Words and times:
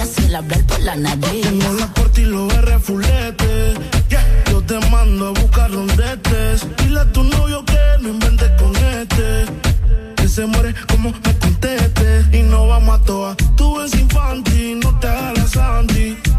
ella 0.00 0.06
se 0.06 0.28
la 0.28 0.40
ve 0.40 0.56
por 0.64 0.80
la 0.80 0.96
nariz. 0.96 1.42
Tengo 1.42 1.72
la 1.74 1.86
corte 1.92 2.22
y 2.22 2.24
los 2.24 2.52
refulete. 2.62 3.74
Yeah. 4.08 4.44
Yo 4.50 4.62
te 4.62 4.78
mando 4.90 5.28
a 5.28 5.30
buscar 5.30 5.70
rondetes. 5.70 6.66
Dile 6.78 7.00
a 7.00 7.12
tu 7.12 7.22
novio 7.22 7.64
que 7.66 7.78
no 8.00 8.08
invente 8.08 8.46
con 8.56 8.74
este. 8.76 9.44
Que 10.16 10.28
se 10.28 10.46
muere 10.46 10.74
como 10.88 11.10
me 11.10 11.38
conteste. 11.38 12.24
Y 12.32 12.42
no 12.42 12.66
vamos 12.68 13.00
a 13.00 13.02
toa. 13.04 13.36
Tú 13.56 13.80
eres 13.80 13.94
infantil, 13.94 14.80
no 14.80 14.98
te 15.00 15.08
hagas 15.08 15.50
Sandy 15.50 16.29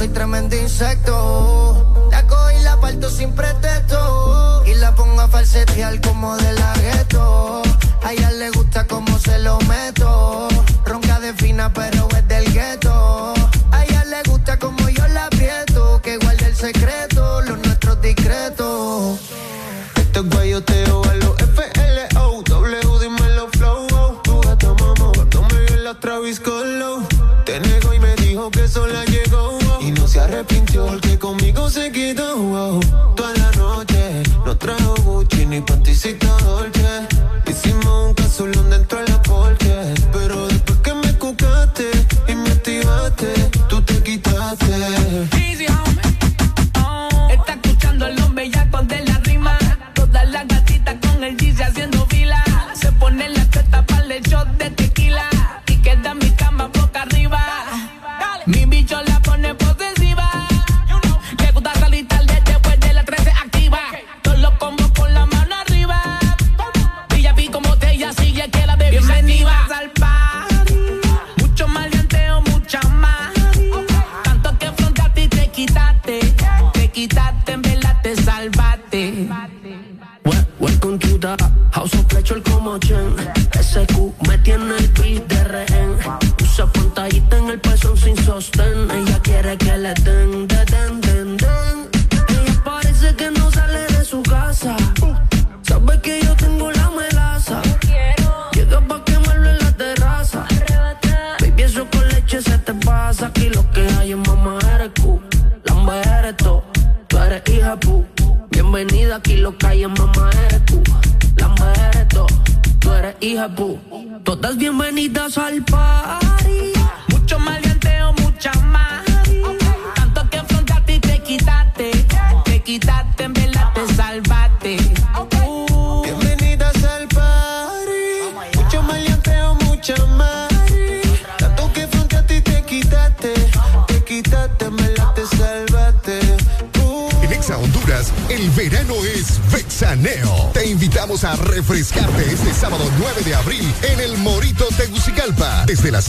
Soy 0.00 0.08
tremendo 0.08 0.56
insecto. 0.56 2.08
La 2.10 2.26
cojo 2.26 2.50
y 2.58 2.62
la 2.62 2.80
parto 2.80 3.10
sin 3.10 3.34
pretexto. 3.34 4.62
Y 4.64 4.72
la 4.76 4.94
pongo 4.94 5.20
a 5.20 5.28
falsetear 5.28 6.00
como 6.00 6.38
de 6.38 6.54
la 6.54 6.72
gueto. 6.72 7.60
A 8.02 8.12
ella 8.14 8.30
le 8.30 8.49
mi 35.60 35.66
pantisito 35.66 36.69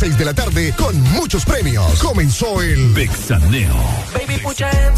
6 0.02 0.18
de 0.18 0.26
la 0.26 0.34
tarde 0.34 0.74
con 0.76 1.00
muchos 1.12 1.46
premios. 1.46 2.02
Comenzó 2.02 2.60
el 2.60 2.92
Bexaneo. 2.92 3.76
Baby, 4.12 4.40
pucha, 4.40 4.68
en 4.72 4.98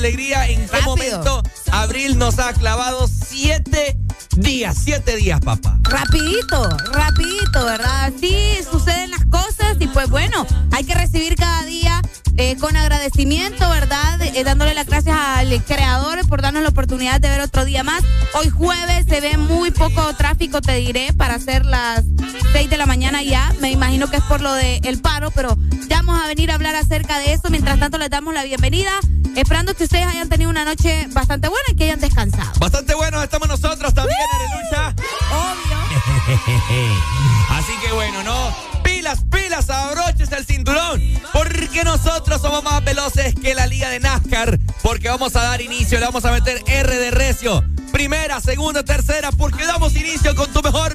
Alegría. 0.00 0.48
¿En 0.48 0.66
qué 0.66 0.80
momento 0.80 1.42
abril 1.72 2.18
nos 2.18 2.38
ha 2.38 2.54
clavado 2.54 3.06
7 3.06 3.98
días? 4.36 4.78
7 4.82 5.16
días, 5.16 5.40
papá. 5.40 5.78
Rapidito, 5.82 6.68
rapidito, 6.92 7.64
¿verdad? 7.66 8.04
Así 8.06 8.58
suceden 8.70 9.10
las 9.10 9.26
cosas 9.26 9.76
y 9.78 9.86
pues 9.88 10.08
bueno, 10.08 10.46
hay 10.72 10.84
que 10.84 10.94
recibir 10.94 11.34
cada 11.36 11.64
día 11.64 12.00
eh, 12.38 12.56
con 12.56 12.76
agradecimiento, 12.76 13.68
¿verdad? 13.68 14.22
Eh, 14.22 14.42
dándole 14.42 14.72
las 14.72 14.86
gracias 14.86 15.14
al 15.18 15.62
creador 15.64 16.26
por 16.26 16.40
darnos 16.40 16.62
la 16.62 16.70
oportunidad 16.70 17.20
de 17.20 17.28
ver 17.28 17.42
otro 17.42 17.66
día 17.66 17.84
más. 17.84 18.02
Hoy 18.32 18.48
jueves 18.48 19.04
se 19.06 19.20
ve 19.20 19.36
muy 19.36 19.70
poco 19.70 20.14
tráfico, 20.14 20.62
te 20.62 20.76
diré, 20.76 21.12
para 21.12 21.34
hacer 21.34 21.66
las 21.66 22.04
6 22.52 22.70
de 22.70 22.78
la 22.78 22.86
mañana 22.86 23.22
ya. 23.22 23.52
Me 23.60 23.70
imagino 23.70 24.10
que 24.10 24.16
es 24.16 24.22
por 24.22 24.40
lo 24.40 24.54
del 24.54 24.98
paro, 25.02 25.30
pero 25.32 25.58
ya 25.88 25.96
vamos 25.96 26.22
a 26.22 26.26
venir 26.26 26.50
a 26.50 26.54
hablar 26.54 26.74
acerca 26.74 27.18
de 27.18 27.34
eso. 27.34 27.50
Mientras 27.50 27.78
tanto, 27.78 27.98
les 27.98 28.08
damos 28.08 28.32
la 28.32 28.44
bienvenida, 28.44 28.92
esperando 29.40 29.74
que 29.74 29.84
ustedes 29.84 30.06
hayan 30.06 30.28
tenido 30.28 30.50
una 30.50 30.64
noche 30.64 31.06
bastante 31.10 31.48
buena 31.48 31.64
y 31.72 31.76
que 31.76 31.84
hayan 31.84 32.00
descansado. 32.00 32.52
Bastante 32.58 32.94
bueno, 32.94 33.22
estamos 33.22 33.48
nosotros 33.48 33.94
también, 33.94 34.18
lucha. 34.62 34.94
Obvio. 35.30 35.76
Así 37.50 37.72
que 37.84 37.92
bueno, 37.92 38.22
¿no? 38.22 38.70
pilas, 39.00 39.24
pilas, 39.30 39.70
abroches 39.70 40.30
el 40.32 40.44
cinturón, 40.44 41.00
porque 41.32 41.84
nosotros 41.84 42.40
somos 42.40 42.62
más 42.62 42.84
veloces 42.84 43.34
que 43.34 43.54
la 43.54 43.66
liga 43.66 43.88
de 43.88 44.00
NASCAR, 44.00 44.58
porque 44.82 45.08
vamos 45.08 45.36
a 45.36 45.42
dar 45.42 45.60
inicio, 45.60 45.98
le 45.98 46.06
vamos 46.06 46.24
a 46.24 46.32
meter 46.32 46.62
R 46.66 46.96
de 46.96 47.10
recio. 47.10 47.64
Primera, 47.92 48.40
segunda, 48.40 48.84
tercera, 48.84 49.32
porque 49.32 49.64
damos 49.64 49.96
inicio 49.96 50.34
con 50.36 50.52
tu 50.52 50.60
mejor 50.62 50.89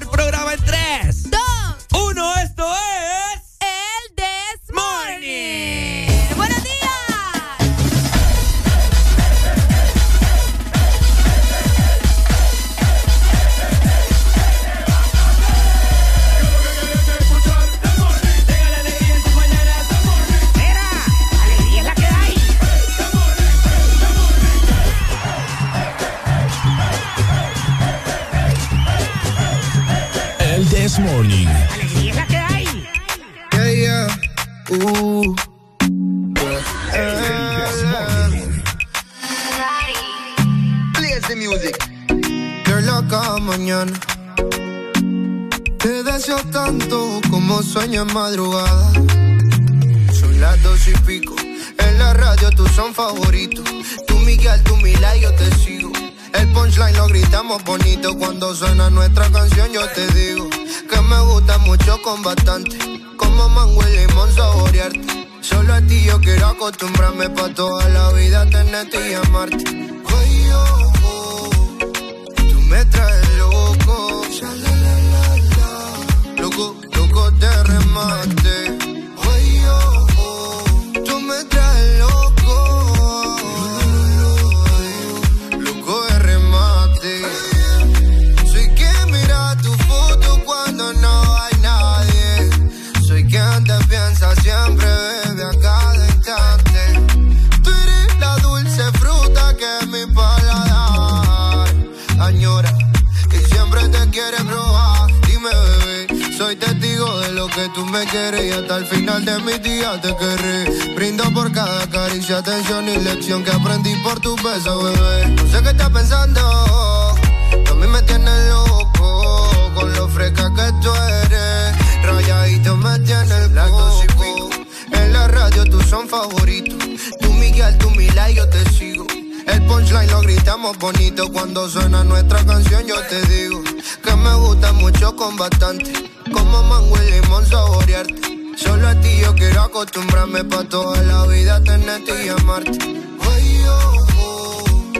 Miguel, 127.66 127.78
tú 127.78 127.90
yo 128.34 128.48
te 128.48 128.70
sigo. 128.70 129.06
El 129.46 129.62
punchline 129.66 130.10
lo 130.10 130.20
gritamos 130.20 130.78
bonito 130.78 131.30
cuando 131.32 131.68
suena 131.68 132.04
nuestra 132.04 132.44
canción. 132.44 132.86
Yo 132.86 132.94
te 133.08 133.20
digo 133.26 133.62
que 134.04 134.14
me 134.14 134.34
gusta 134.34 134.72
mucho 134.72 135.16
con 135.16 135.36
bastante. 135.36 135.92
Como 136.32 136.62
mango 136.62 136.96
y 137.02 137.10
limón 137.10 137.44
saborearte. 137.44 138.14
Solo 138.56 138.88
a 138.88 138.94
ti 139.00 139.18
yo 139.20 139.34
quiero 139.34 139.62
acostumbrarme 139.62 140.44
pa' 140.44 140.64
toda 140.64 141.02
la 141.02 141.26
vida 141.26 141.62
tenerte 141.62 142.24
y 142.24 142.28
amarte. 142.28 142.70
Oye, 142.70 143.68
oh, 143.68 144.92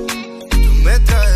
tú 0.50 0.58
me 0.85 0.99
traes 1.00 1.35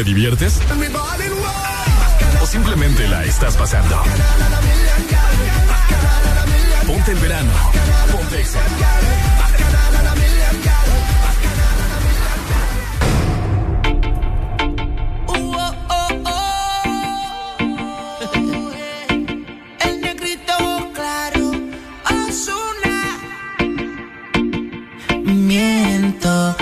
¿Te 0.00 0.04
diviertes? 0.04 0.58
¿O 2.40 2.46
simplemente 2.46 3.06
la 3.06 3.22
estás 3.22 3.54
pasando? 3.54 4.02
Ponte 6.86 7.12
el 7.12 7.18
verano. 7.18 7.52
Ponte 8.10 8.42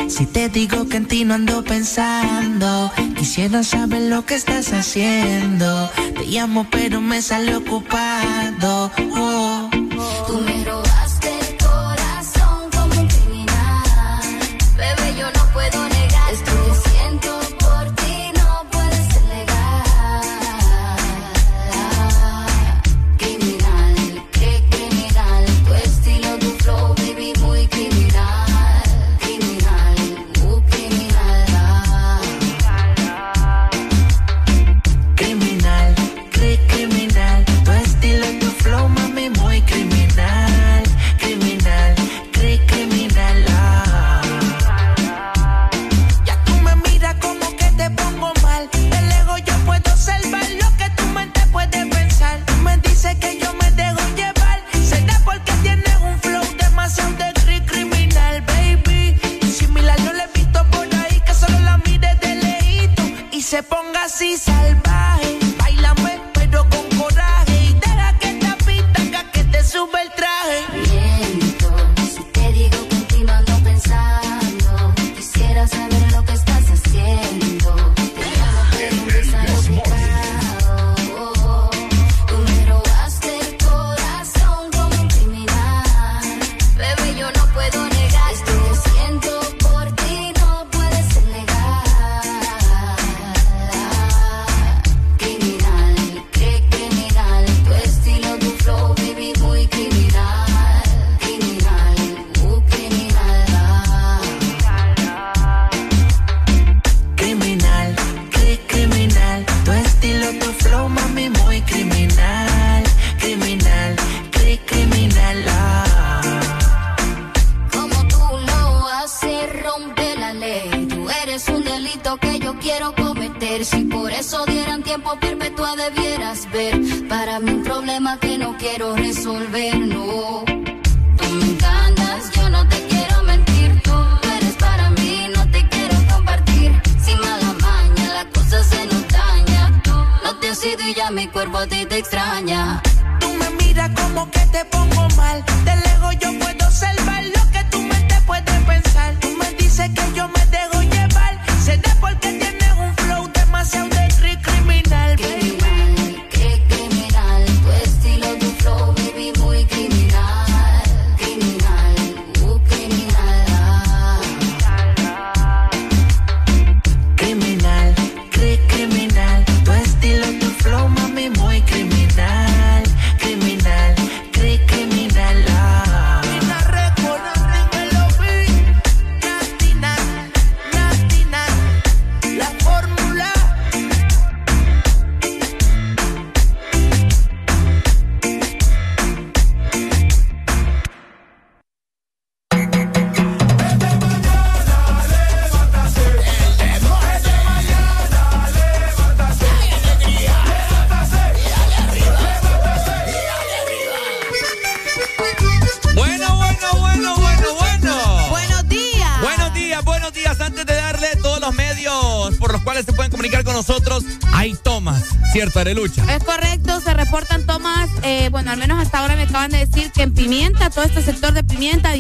Si 0.09 0.27
te 0.27 0.49
digo 0.49 0.89
que 0.89 0.97
en 0.97 1.07
ti 1.07 1.25
no 1.25 1.35
ando 1.35 1.63
pensando, 1.63 2.91
quisiera 3.39 3.63
saber 3.63 4.03
lo 4.11 4.27
que 4.27 4.35
estás 4.35 4.73
haciendo. 4.73 5.89
Te 6.17 6.27
llamo 6.27 6.67
pero 6.73 7.01
me 7.01 7.23
sale 7.23 7.55
ocupado. 7.55 8.91
Oh. 9.13 9.71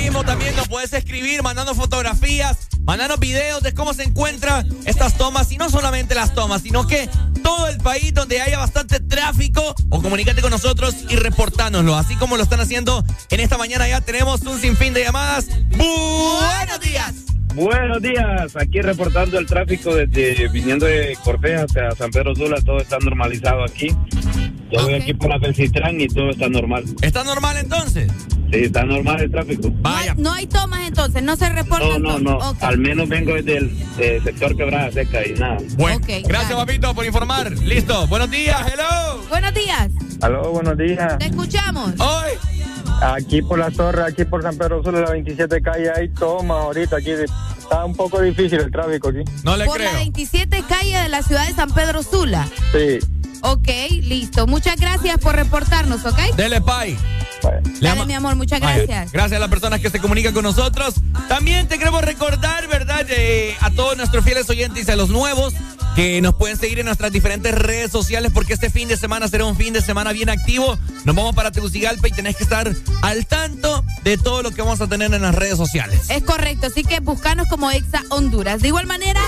Mismo 0.00 0.24
también 0.24 0.56
nos 0.56 0.66
puedes 0.66 0.92
escribir 0.94 1.42
mandando 1.42 1.74
fotografías, 1.74 2.68
mandando 2.84 3.18
videos 3.18 3.62
de 3.62 3.74
cómo 3.74 3.92
se 3.92 4.02
encuentran 4.04 4.66
estas 4.86 5.18
tomas 5.18 5.52
y 5.52 5.58
no 5.58 5.68
solamente 5.68 6.14
las 6.14 6.34
tomas, 6.34 6.62
sino 6.62 6.86
que 6.86 7.08
todo 7.42 7.68
el 7.68 7.76
país 7.78 8.14
donde 8.14 8.40
haya 8.40 8.58
bastante 8.58 8.98
tráfico 8.98 9.74
o 9.90 10.02
comunícate 10.02 10.40
con 10.40 10.52
nosotros 10.52 10.96
y 11.10 11.16
reportánoslo, 11.16 11.96
así 11.96 12.16
como 12.16 12.38
lo 12.38 12.42
están 12.42 12.60
haciendo 12.60 13.04
en 13.28 13.40
esta 13.40 13.58
mañana 13.58 13.86
ya 13.88 14.00
tenemos 14.00 14.40
un 14.42 14.58
sinfín 14.58 14.94
de 14.94 15.04
llamadas. 15.04 15.48
Buenos 15.76 16.80
días. 16.80 17.14
Buenos 17.54 18.00
días, 18.00 18.56
aquí 18.56 18.80
reportando 18.80 19.38
el 19.38 19.44
tráfico 19.44 19.94
desde 19.94 20.48
viniendo 20.48 20.86
de 20.86 21.16
Cortés 21.22 21.60
hasta 21.60 21.90
San 21.94 22.10
Pedro 22.10 22.34
Sula, 22.34 22.56
todo 22.62 22.78
está 22.78 22.98
normalizado 23.00 23.64
aquí. 23.64 23.88
Yo 24.72 24.82
voy 24.82 24.94
aquí 24.94 25.12
por 25.12 25.28
la 25.28 25.38
Belcitrán 25.38 26.00
y 26.00 26.06
todo 26.06 26.30
está 26.30 26.48
normal. 26.48 26.84
¿Está 27.02 27.24
normal 27.24 27.56
entonces? 27.58 28.10
Sí, 28.52 28.64
está 28.64 28.84
normal 28.84 29.20
el 29.20 29.30
tráfico. 29.30 29.72
No 30.20 30.32
hay 30.32 30.46
tomas 30.46 30.86
entonces, 30.86 31.22
no 31.22 31.34
se 31.36 31.48
reporta. 31.48 31.98
No, 31.98 32.18
no, 32.18 32.38
no. 32.38 32.56
Al 32.60 32.78
menos 32.78 33.08
vengo 33.08 33.34
desde 33.34 33.56
el 33.56 33.76
eh, 33.98 34.20
sector 34.22 34.56
Quebrada 34.56 34.92
Seca 34.92 35.26
y 35.26 35.32
nada. 35.32 35.56
Bueno, 35.76 36.00
gracias, 36.24 36.52
papito, 36.52 36.94
por 36.94 37.06
informar. 37.06 37.50
Listo. 37.52 38.06
Buenos 38.08 38.30
días, 38.30 38.60
hello. 38.72 39.22
Buenos 39.28 39.54
días. 39.54 39.88
Aló, 40.20 40.50
buenos 40.52 40.76
días. 40.76 41.18
Te 41.18 41.26
escuchamos. 41.26 41.92
Hoy. 41.98 42.30
Aquí 43.02 43.40
por 43.40 43.58
la 43.58 43.70
torre, 43.70 44.02
aquí 44.04 44.24
por 44.26 44.42
San 44.42 44.58
Pedro 44.58 44.82
Sula, 44.82 45.00
la 45.00 45.10
27 45.12 45.62
calle, 45.62 45.90
hay 45.90 46.10
toma 46.10 46.60
ahorita 46.60 46.96
aquí. 46.96 47.12
Está 47.12 47.84
un 47.86 47.96
poco 47.96 48.20
difícil 48.20 48.60
el 48.60 48.70
tráfico 48.70 49.08
aquí. 49.08 49.20
No 49.42 49.56
le 49.56 49.64
Por 49.64 49.76
creo. 49.78 49.90
la 49.90 49.98
27 50.00 50.64
calle 50.68 50.98
de 50.98 51.08
la 51.08 51.22
ciudad 51.22 51.46
de 51.46 51.54
San 51.54 51.72
Pedro 51.72 52.02
Sula. 52.02 52.46
Sí. 52.72 52.98
Ok, 53.42 53.68
listo. 54.02 54.46
Muchas 54.46 54.76
gracias 54.76 55.16
por 55.18 55.34
reportarnos, 55.34 56.04
¿ok? 56.04 56.36
Dele, 56.36 56.60
Pai. 56.60 56.98
Le 57.80 57.88
Dale, 57.88 58.04
mi 58.06 58.12
amor, 58.12 58.36
muchas 58.36 58.60
Vaya, 58.60 58.84
gracias. 58.84 59.12
Gracias 59.12 59.36
a 59.36 59.40
las 59.40 59.48
personas 59.48 59.80
que 59.80 59.88
se 59.88 60.00
comunican 60.00 60.34
con 60.34 60.42
nosotros. 60.42 60.94
También 61.28 61.66
te 61.66 61.78
queremos 61.78 62.02
recordar, 62.02 62.68
¿verdad? 62.68 63.06
Eh, 63.08 63.56
a 63.60 63.70
todos 63.70 63.96
nuestros 63.96 64.22
fieles 64.22 64.48
oyentes 64.50 64.86
y 64.86 64.90
a 64.90 64.96
los 64.96 65.08
nuevos 65.08 65.54
que 65.96 66.20
nos 66.20 66.34
pueden 66.34 66.56
seguir 66.56 66.78
en 66.78 66.86
nuestras 66.86 67.10
diferentes 67.10 67.54
redes 67.54 67.90
sociales 67.90 68.30
porque 68.32 68.52
este 68.52 68.70
fin 68.70 68.86
de 68.86 68.96
semana 68.96 69.28
será 69.28 69.44
un 69.46 69.56
fin 69.56 69.72
de 69.72 69.80
semana 69.80 70.12
bien 70.12 70.28
activo. 70.28 70.78
Nos 71.04 71.16
vamos 71.16 71.34
para 71.34 71.50
Tegucigalpa 71.50 72.06
y 72.08 72.12
tenés 72.12 72.36
que 72.36 72.44
estar 72.44 72.70
al 73.02 73.26
tanto 73.26 73.82
de 74.04 74.18
todo 74.18 74.42
lo 74.42 74.50
que 74.50 74.60
vamos 74.60 74.80
a 74.82 74.86
tener 74.86 75.12
en 75.14 75.22
las 75.22 75.34
redes 75.34 75.56
sociales. 75.56 76.10
Es 76.10 76.22
correcto, 76.22 76.66
así 76.66 76.84
que 76.84 77.00
buscanos 77.00 77.48
como 77.48 77.70
Exa 77.70 78.02
Honduras. 78.10 78.60
De 78.60 78.68
igual 78.68 78.86
manera, 78.86 79.20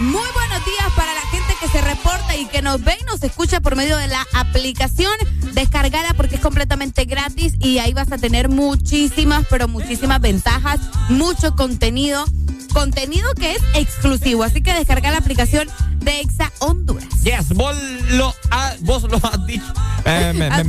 muy 0.00 0.28
buenos 0.34 0.64
días 0.64 0.92
para 0.96 1.12
la 1.14 1.20
gente 1.30 1.54
que 1.60 1.68
se 1.68 1.80
reporta 1.80 2.36
y 2.36 2.46
que 2.46 2.62
nos 2.62 2.82
ve 2.82 2.96
y 3.00 3.04
nos 3.04 3.22
escucha 3.22 3.60
por 3.60 3.76
medio 3.76 3.96
de 3.96 4.08
la 4.08 4.26
aplicación. 4.34 5.12
Descargala 5.54 6.14
porque 6.14 6.34
es 6.36 6.40
completamente 6.40 7.04
gratis 7.04 7.54
y 7.60 7.78
ahí 7.78 7.92
vas 7.94 8.10
a 8.12 8.18
tener 8.18 8.48
muchísimas, 8.48 9.46
pero 9.48 9.68
muchísimas 9.68 10.20
ventajas, 10.20 10.80
mucho 11.08 11.54
contenido, 11.54 12.24
contenido 12.72 13.32
que 13.34 13.52
es 13.52 13.62
exclusivo. 13.74 14.42
Así 14.42 14.60
que 14.62 14.72
descarga 14.74 15.10
la 15.12 15.18
aplicación 15.18 15.68
de 16.00 16.20
Exa 16.20 16.50
Honduras. 16.58 17.06
Yes, 17.22 17.50
vos 17.54 17.76
lo, 18.10 18.34
ha- 18.50 18.74
vos 18.80 19.04
lo 19.04 19.16
has 19.24 19.46
dicho. 19.46 19.64
Eh, 20.04 20.32
me, 20.34 20.50
me- 20.50 20.64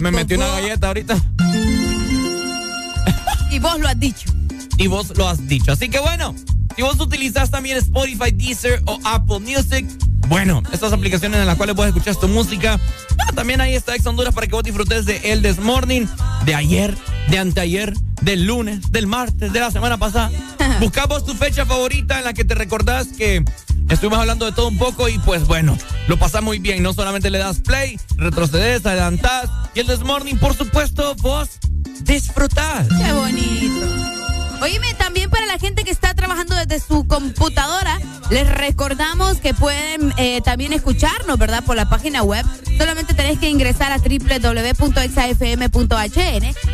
me 0.00 0.10
metí 0.10 0.34
una 0.34 0.48
galleta 0.48 0.88
ahorita. 0.88 1.16
Y 3.50 3.58
vos 3.58 3.78
lo 3.78 3.88
has 3.88 4.00
dicho. 4.00 4.30
y 4.78 4.86
vos 4.86 5.12
lo 5.16 5.28
has 5.28 5.46
dicho. 5.46 5.72
Así 5.72 5.88
que 5.90 5.98
bueno, 6.00 6.34
si 6.74 6.82
vos 6.82 6.98
utilizas 7.00 7.50
también 7.50 7.76
Spotify, 7.76 8.30
Deezer 8.32 8.82
o 8.86 8.98
Apple 9.04 9.40
Music, 9.40 9.86
bueno, 10.28 10.62
estas 10.72 10.92
aplicaciones 10.92 11.40
en 11.40 11.46
las 11.46 11.56
cuales 11.56 11.76
puedes 11.76 11.94
escuchar 11.94 12.16
tu 12.16 12.28
música, 12.28 12.80
también 13.34 13.60
ahí 13.60 13.74
está 13.74 13.94
Ex 13.94 14.06
Honduras 14.06 14.34
para 14.34 14.46
que 14.46 14.54
vos 14.54 14.62
disfrutes 14.62 15.04
de 15.04 15.32
El 15.32 15.42
This 15.42 15.58
Morning, 15.58 16.06
de 16.44 16.54
ayer, 16.54 16.96
de 17.28 17.38
anteayer, 17.38 17.94
del 18.22 18.44
lunes, 18.44 18.92
del 18.92 19.06
martes, 19.06 19.52
de 19.52 19.60
la 19.60 19.70
semana 19.70 19.98
pasada. 19.98 20.30
Buscamos 20.80 21.24
tu 21.24 21.34
fecha 21.34 21.66
favorita 21.66 22.18
en 22.18 22.24
la 22.24 22.32
que 22.32 22.44
te 22.44 22.54
recordás 22.54 23.08
que 23.08 23.44
estuvimos 23.88 24.18
hablando 24.18 24.46
de 24.46 24.52
todo 24.52 24.68
un 24.68 24.78
poco 24.78 25.08
y 25.08 25.18
pues 25.18 25.46
bueno, 25.46 25.76
lo 26.08 26.18
pasás 26.18 26.42
muy 26.42 26.58
bien. 26.58 26.82
No 26.82 26.92
solamente 26.92 27.30
le 27.30 27.38
das 27.38 27.60
play, 27.60 27.98
retrocedes, 28.16 28.84
adelantás 28.86 29.50
y 29.74 29.80
El 29.80 29.86
This 29.86 30.00
Morning, 30.00 30.36
por 30.36 30.54
supuesto, 30.54 31.14
vos 31.16 31.48
disfrutás. 32.02 32.88
Qué 32.88 33.12
bonito. 33.12 34.12
Oíme, 34.62 34.94
también 34.94 35.28
para 35.28 35.46
la 35.46 35.58
gente 35.58 35.82
que 35.82 35.90
está 35.90 36.01
trabajando 36.22 36.54
desde 36.54 36.78
su 36.78 37.04
computadora, 37.08 37.98
les 38.30 38.48
recordamos 38.48 39.38
que 39.38 39.54
pueden 39.54 40.14
eh, 40.18 40.40
también 40.40 40.72
escucharnos, 40.72 41.36
¿verdad? 41.36 41.64
Por 41.64 41.74
la 41.74 41.88
página 41.88 42.22
web. 42.22 42.46
Solamente 42.78 43.12
tenés 43.12 43.40
que 43.40 43.48
ingresar 43.48 43.90
a 43.90 43.98
www.exafm.hn 43.98 44.84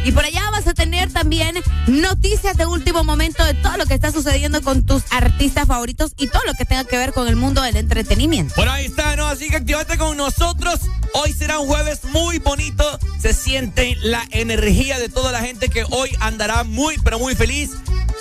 y 0.04 0.12
por 0.12 0.24
allá 0.24 0.50
vas 0.50 0.66
a 0.66 0.74
tener 0.74 1.11
también 1.11 1.56
noticias 1.87 2.58
de 2.58 2.66
último 2.66 3.04
momento 3.04 3.42
de 3.42 3.54
todo 3.54 3.78
lo 3.78 3.87
que 3.87 3.94
está 3.94 4.12
sucediendo 4.12 4.61
con 4.61 4.84
tus 4.84 5.02
artistas 5.11 5.66
favoritos 5.66 6.12
y 6.18 6.28
todo 6.28 6.42
lo 6.44 6.52
que 6.52 6.66
tenga 6.66 6.84
que 6.84 6.98
ver 6.98 7.14
con 7.14 7.26
el 7.26 7.37
mundo 7.37 7.62
del 7.62 7.76
entretenimiento. 7.76 8.54
Por 8.54 8.68
ahí 8.68 8.84
está, 8.84 9.16
¿no? 9.16 9.28
Así 9.28 9.48
que 9.48 9.56
activate 9.56 9.96
con 9.96 10.18
nosotros. 10.18 10.80
Hoy 11.14 11.32
será 11.32 11.58
un 11.58 11.68
jueves 11.68 12.04
muy 12.04 12.38
bonito. 12.38 12.84
Se 13.18 13.32
siente 13.32 13.96
la 14.02 14.26
energía 14.30 14.98
de 14.98 15.08
toda 15.08 15.32
la 15.32 15.40
gente 15.40 15.70
que 15.70 15.84
hoy 15.88 16.11
andará 16.20 16.64
muy, 16.64 16.98
pero 16.98 17.18
muy 17.18 17.34
feliz. 17.34 17.70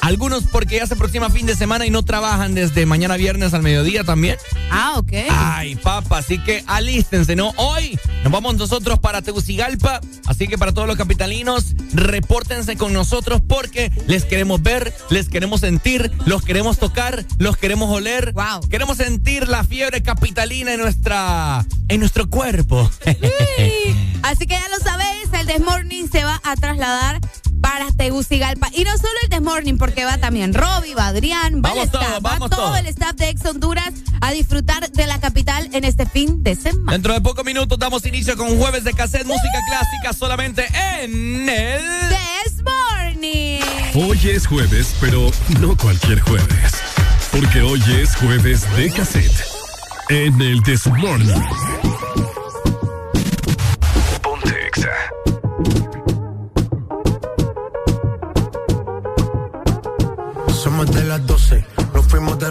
Algunos 0.01 0.43
porque 0.45 0.77
ya 0.77 0.87
se 0.87 0.93
aproxima 0.93 1.29
fin 1.29 1.45
de 1.45 1.55
semana 1.55 1.85
y 1.85 1.89
no 1.89 2.03
trabajan 2.03 2.53
desde 2.53 2.85
mañana 2.85 3.17
viernes 3.17 3.53
al 3.53 3.63
mediodía 3.63 4.03
también. 4.03 4.37
Ah, 4.71 4.93
ok. 4.97 5.11
Ay, 5.29 5.75
papá, 5.75 6.19
así 6.19 6.41
que 6.43 6.63
alístense, 6.67 7.35
¿no? 7.35 7.53
Hoy 7.57 7.99
nos 8.23 8.31
vamos 8.31 8.55
nosotros 8.55 8.99
para 8.99 9.21
Tegucigalpa, 9.21 9.99
así 10.25 10.47
que 10.47 10.57
para 10.57 10.71
todos 10.71 10.87
los 10.87 10.97
capitalinos, 10.97 11.75
repórtense 11.93 12.77
con 12.77 12.93
nosotros 12.93 13.41
porque 13.47 13.91
les 14.07 14.25
queremos 14.25 14.61
ver, 14.61 14.93
les 15.09 15.29
queremos 15.29 15.61
sentir, 15.61 16.11
los 16.25 16.43
queremos 16.43 16.77
tocar, 16.77 17.25
los 17.37 17.57
queremos 17.57 17.89
oler. 17.89 18.33
Wow. 18.33 18.67
Queremos 18.69 18.97
sentir 18.97 19.47
la 19.47 19.63
fiebre 19.63 20.03
capitalina 20.03 20.73
en 20.73 20.79
nuestra 20.79 21.65
en 21.89 21.99
nuestro 21.99 22.29
cuerpo. 22.29 22.89
Así 24.23 24.45
que 24.45 24.53
ya 24.53 24.67
lo 24.69 24.83
sabéis, 24.83 25.29
el 25.33 25.47
Desmorning 25.47 26.09
se 26.09 26.23
va 26.23 26.41
a 26.43 26.55
trasladar 26.55 27.21
para 27.61 27.91
Tegucigalpa. 27.91 28.69
Y 28.73 28.83
no 28.83 28.91
solo 28.97 29.13
el 29.23 29.29
Desmorning, 29.29 29.77
porque 29.77 30.05
va 30.05 30.17
también 30.17 30.53
Robbie, 30.53 30.95
va 30.95 31.07
Adrián, 31.07 31.57
va 31.57 31.69
Vamos 31.69 31.77
el 31.77 31.83
staff, 31.85 32.01
todos, 32.07 32.15
va 32.15 32.19
vamos 32.29 32.49
todo 32.49 32.65
todos. 32.65 32.79
el 32.79 32.87
staff 32.87 33.15
de 33.15 33.29
Ex 33.29 33.45
Honduras 33.45 33.93
a 34.21 34.31
disfrutar 34.31 34.91
de 34.91 35.07
la 35.07 35.19
capital 35.19 35.69
en 35.73 35.83
este 35.83 36.05
fin 36.05 36.43
de 36.43 36.55
semana. 36.55 36.93
Dentro 36.93 37.13
de 37.13 37.21
pocos 37.21 37.45
minutos 37.45 37.77
damos 37.79 38.05
inicio 38.05 38.35
con 38.37 38.57
jueves 38.57 38.83
de 38.83 38.93
cassette, 38.93 39.25
música 39.25 39.59
clásica 39.67 40.13
solamente 40.13 40.65
en 41.01 41.47
el 41.49 41.81
Desmorning. 42.09 43.61
Hoy 43.95 44.19
es 44.29 44.47
jueves, 44.47 44.95
pero 44.99 45.31
no 45.59 45.75
cualquier 45.77 46.19
jueves. 46.21 46.73
Porque 47.31 47.61
hoy 47.61 47.81
es 48.01 48.15
jueves 48.15 48.61
de 48.75 48.91
cassette. 48.91 49.45
En 50.09 50.41
el 50.41 50.63
This 50.63 50.87
Morning. 50.87 51.41
Ponte 54.21 54.67
Exa. 54.67 54.89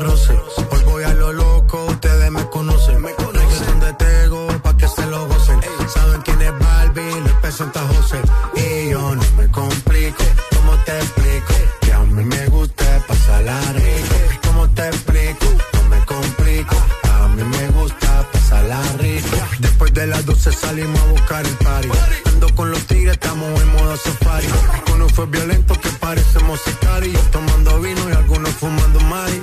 Roce. 0.01 0.33
Hoy 0.71 0.83
voy 0.85 1.05
a 1.05 1.15
lo 1.15 1.33
loco, 1.33 1.87
ustedes 1.87 2.31
me 2.31 2.49
conocen. 2.49 3.01
Me 3.03 3.13
conocen 3.15 3.81
de 3.81 3.93
Tego, 3.95 4.47
pa' 4.63 4.77
que 4.77 4.89
se 4.89 5.07
lo 5.07 5.27
gocen. 5.27 5.61
Saben 5.93 6.21
quién 6.23 6.43
es 6.43 6.59
Barbie, 6.59 7.21
les 7.25 7.33
presenta 7.35 7.81
José. 7.81 8.21
Y 8.55 8.91
yo 8.91 9.15
no 9.15 9.23
me 9.37 9.51
complico, 9.51 10.25
¿cómo 10.55 10.73
te 10.85 10.99
explico? 10.99 11.55
Que 11.81 11.93
a 11.93 12.01
mí 12.01 12.25
me 12.25 12.47
gusta 12.47 12.85
pasarla 13.07 13.61
rico. 13.73 14.17
¿Cómo 14.47 14.69
te 14.71 14.87
explico? 14.89 15.47
No 15.75 15.89
me 15.89 16.05
complico, 16.05 16.77
a 17.05 17.29
mí 17.29 17.43
me 17.43 17.69
gusta 17.69 18.27
pasarla 18.33 18.83
rico. 18.99 19.37
Después 19.59 19.95
de 19.95 20.07
las 20.07 20.25
12 20.27 20.53
salimos 20.53 21.01
a 21.01 21.07
buscar 21.07 21.47
el 21.47 21.57
party. 21.57 22.26
Con 22.57 22.71
los 22.71 22.87
tigres, 22.87 23.13
estamos 23.13 23.61
en 23.61 23.73
modo 23.73 23.97
safari. 23.99 24.47
Uno 24.95 25.09
fue 25.11 25.27
violento 25.27 25.79
que 25.79 25.91
parecemos 26.01 26.59
sicarios. 26.63 27.31
Tomando 27.31 27.79
vino 27.81 28.01
y 28.09 28.13
algunos 28.13 28.51
fumando 28.51 28.99
mari. 29.01 29.41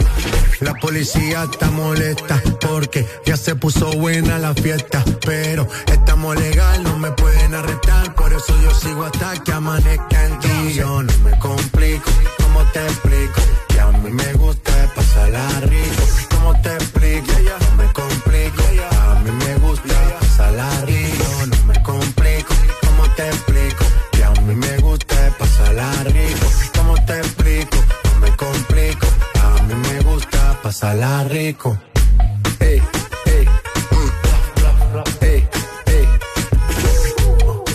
La 0.62 0.74
policía 0.74 1.44
está 1.44 1.70
molesta 1.70 2.42
porque 2.60 3.08
ya 3.26 3.38
se 3.38 3.56
puso 3.56 3.92
buena 3.94 4.40
la 4.40 4.56
fiesta. 4.56 5.04
Pero 5.26 5.68
estamos 5.86 6.36
legal, 6.36 6.84
no 6.84 6.98
me 6.98 7.12
pueden 7.12 7.54
arrestar. 7.54 8.16
Por 8.16 8.34
eso 8.34 8.54
yo 8.64 8.74
sigo 8.74 9.04
hasta 9.04 9.34
que 9.44 9.52
amanezca 9.52 10.26
en 10.26 10.40
ti. 10.40 10.74
Yo 10.74 11.04
no 11.04 11.14
me 11.20 11.38
complico, 11.38 12.10
¿cómo 12.42 12.64
te 12.72 12.84
explico? 12.84 13.42
Que 13.68 13.80
a 13.80 13.88
mí 13.92 14.10
me 14.10 14.34
gusta 14.34 14.72
pasarla 14.96 15.48
rico. 15.62 16.04
¿Cómo 16.32 16.60
te 16.62 16.74
explico? 16.74 17.28
No 17.70 17.84
me 17.84 17.94
complico, 17.94 18.33
pasarla 30.74 31.24
rico. 31.26 31.78
Ey, 32.60 32.82
ey, 33.26 33.46
mm, 33.92 34.12
ey, 35.22 35.48
ey. 35.86 36.08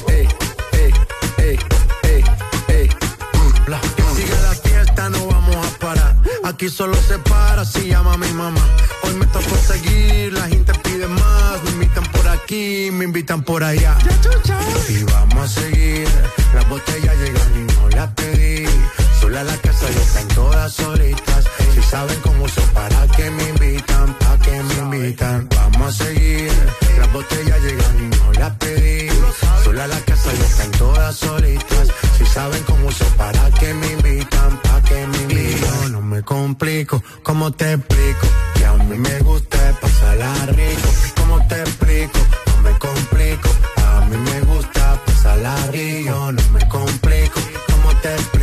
Ey, 0.08 0.28
ey, 0.72 0.92
ey, 1.38 1.58
ey, 2.02 2.24
ey, 2.68 2.88
mm. 3.34 4.16
Siga 4.16 4.40
la 4.42 4.54
fiesta, 4.64 5.10
no 5.10 5.26
vamos 5.28 5.54
a 5.54 5.78
parar. 5.78 6.16
Aquí 6.42 6.68
solo 6.68 6.96
se 6.96 7.18
para 7.20 7.64
si 7.64 7.86
llama 7.88 8.16
mi 8.16 8.32
mamá. 8.32 8.66
Hoy 9.04 9.14
me 9.14 9.26
tocó 9.26 9.54
seguir, 9.54 10.32
la 10.32 10.48
gente 10.48 10.72
pide 10.82 11.06
más. 11.06 11.62
Me 11.62 11.70
invitan 11.70 12.04
por 12.10 12.26
aquí, 12.26 12.90
me 12.92 13.04
invitan 13.04 13.42
por 13.42 13.62
allá. 13.62 13.96
Y 14.88 15.04
vamos 15.04 15.56
a 15.56 15.60
seguir. 15.60 16.08
Las 16.52 16.68
botellas 16.68 17.16
llegan 17.16 17.48
y 17.54 17.72
no 17.72 17.88
las 17.90 18.10
pedí. 18.14 18.66
Sola 19.28 19.44
la 19.44 19.58
casa 19.58 19.86
y 19.90 19.96
están 19.98 20.28
todas 20.28 20.72
solitas. 20.72 21.44
Si 21.74 21.82
saben 21.82 22.18
cómo 22.22 22.44
uso 22.44 22.62
para 22.72 23.06
que 23.08 23.30
me 23.30 23.48
invitan, 23.50 24.14
pa' 24.14 24.38
que 24.38 24.62
me 24.62 24.74
invitan. 24.96 25.46
Vamos 25.54 26.00
a 26.00 26.04
seguir, 26.04 26.50
las 26.98 27.12
botellas 27.12 27.60
llegan 27.60 27.96
y 28.04 28.16
no 28.16 28.32
las 28.40 28.56
pedí. 28.56 29.10
Sola 29.64 29.86
la 29.86 30.00
casa 30.00 30.30
y 30.32 30.40
están 30.40 30.70
todas 30.70 31.14
solitas. 31.14 31.88
Si 32.16 32.24
saben 32.24 32.62
cómo 32.62 32.88
uso 32.88 33.04
para 33.18 33.50
que 33.50 33.74
me 33.74 33.92
invitan, 33.92 34.56
pa' 34.62 34.82
que 34.84 35.06
me 35.06 35.18
invitan. 35.18 35.92
no 35.92 36.00
me 36.00 36.22
complico, 36.22 37.02
¿cómo 37.22 37.52
te 37.52 37.74
explico? 37.74 38.26
Que 38.54 38.64
a 38.64 38.72
mí 38.72 38.96
me 38.96 39.18
gusta 39.18 39.58
pasarla 39.78 40.32
rico. 40.46 40.88
¿Cómo 41.16 41.46
te 41.48 41.60
explico? 41.60 42.18
No 42.46 42.62
me 42.62 42.78
complico. 42.78 43.50
A 43.76 44.06
mí 44.06 44.16
me 44.16 44.40
gusta 44.52 45.02
pasarla 45.04 45.54
rico. 45.70 46.32
No 46.32 46.42
me 46.54 46.66
complico. 46.66 47.40
¿Cómo 47.66 47.94
te 48.00 48.14
explico? 48.14 48.37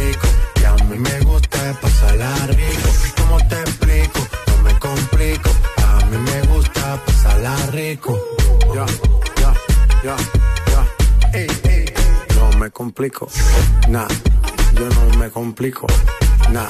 Pasarla 6.97 7.55
rico. 7.71 8.19
Ya, 8.73 8.85
ya, 9.41 9.53
ya, 10.03 10.15
ya. 10.71 11.37
Ey, 11.37 11.47
ey. 11.63 11.85
No 12.37 12.57
me 12.57 12.69
complico. 12.71 13.27
Nah, 13.89 14.07
yo 14.73 14.89
no 14.89 15.17
me 15.17 15.29
complico. 15.29 15.87
Nah, 16.51 16.67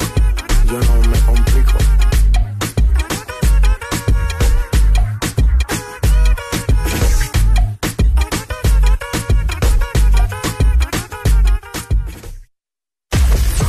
yo 0.65 0.79
no 0.79 1.09
me 1.09 1.19
complico. 1.19 1.77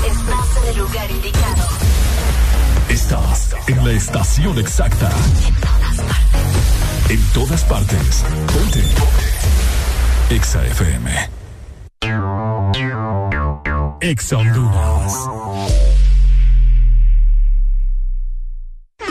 Estás 0.06 0.56
en 0.62 0.68
el 0.68 0.78
lugar 0.78 1.10
indicado. 1.10 1.68
Estás 2.88 3.54
en 3.68 3.84
la 3.84 3.92
estación 3.92 4.58
exacta. 4.58 5.10
En 7.08 7.20
todas 7.32 7.62
partes. 7.64 8.24
Ponte. 8.52 8.82
Exa 10.28 10.66
FM. 10.66 11.30
Exa 14.00 14.36
Honduras. 14.38 15.85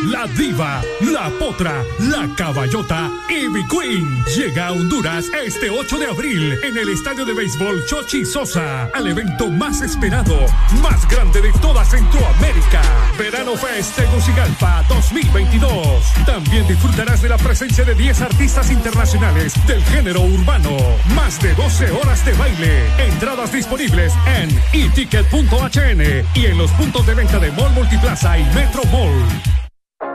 La 0.04 0.28
diva, 0.28 0.82
la 1.02 1.30
potra, 1.40 1.84
la 2.00 2.28
caballota 2.36 3.10
Ivy 3.30 3.66
Queen 3.68 4.26
llega 4.36 4.68
a 4.68 4.72
Honduras 4.74 5.26
este 5.46 5.70
8 5.70 5.98
de 5.98 6.08
abril 6.08 6.60
en 6.64 6.78
el 6.78 6.90
estadio 6.90 7.26
de 7.26 7.34
béisbol 7.34 7.84
Chochi 7.86 8.26
Sosa 8.26 8.90
al 8.94 9.08
evento 9.08 9.50
más 9.50 9.82
esperado, 9.82 10.38
más 10.82 11.08
grande 11.08 11.42
de 11.42 11.52
toda 11.54 11.84
Centroamérica. 11.86 12.82
Verano 13.18 13.56
Fest 13.56 13.96
Tegucigalpa 13.96 14.84
2022. 14.90 16.04
También 16.26 16.68
disfrutarás 16.68 17.22
de 17.22 17.30
la 17.30 17.38
presencia 17.38 17.86
de 17.86 17.96
10 17.96 18.22
artistas 18.22 18.70
internacionales 18.72 19.54
del 19.66 19.84
género 19.86 20.22
urbano. 20.22 20.78
Más 21.16 21.42
de 21.42 21.54
12 21.56 21.92
horas 21.92 22.24
de 22.26 22.34
baile. 22.34 22.84
Entradas 23.00 23.52
disponibles 23.52 24.14
en 24.28 24.50
eticket.hn 24.74 26.26
y 26.36 26.46
en 26.46 26.58
los 26.58 26.72
puntos 26.72 27.08
de 27.08 27.16
venta 27.16 27.40
de 27.40 27.52
Mall 27.54 27.72
Multiplaza 27.74 28.38
y 28.38 28.44
Metro 28.54 28.84
Mall. 28.92 29.65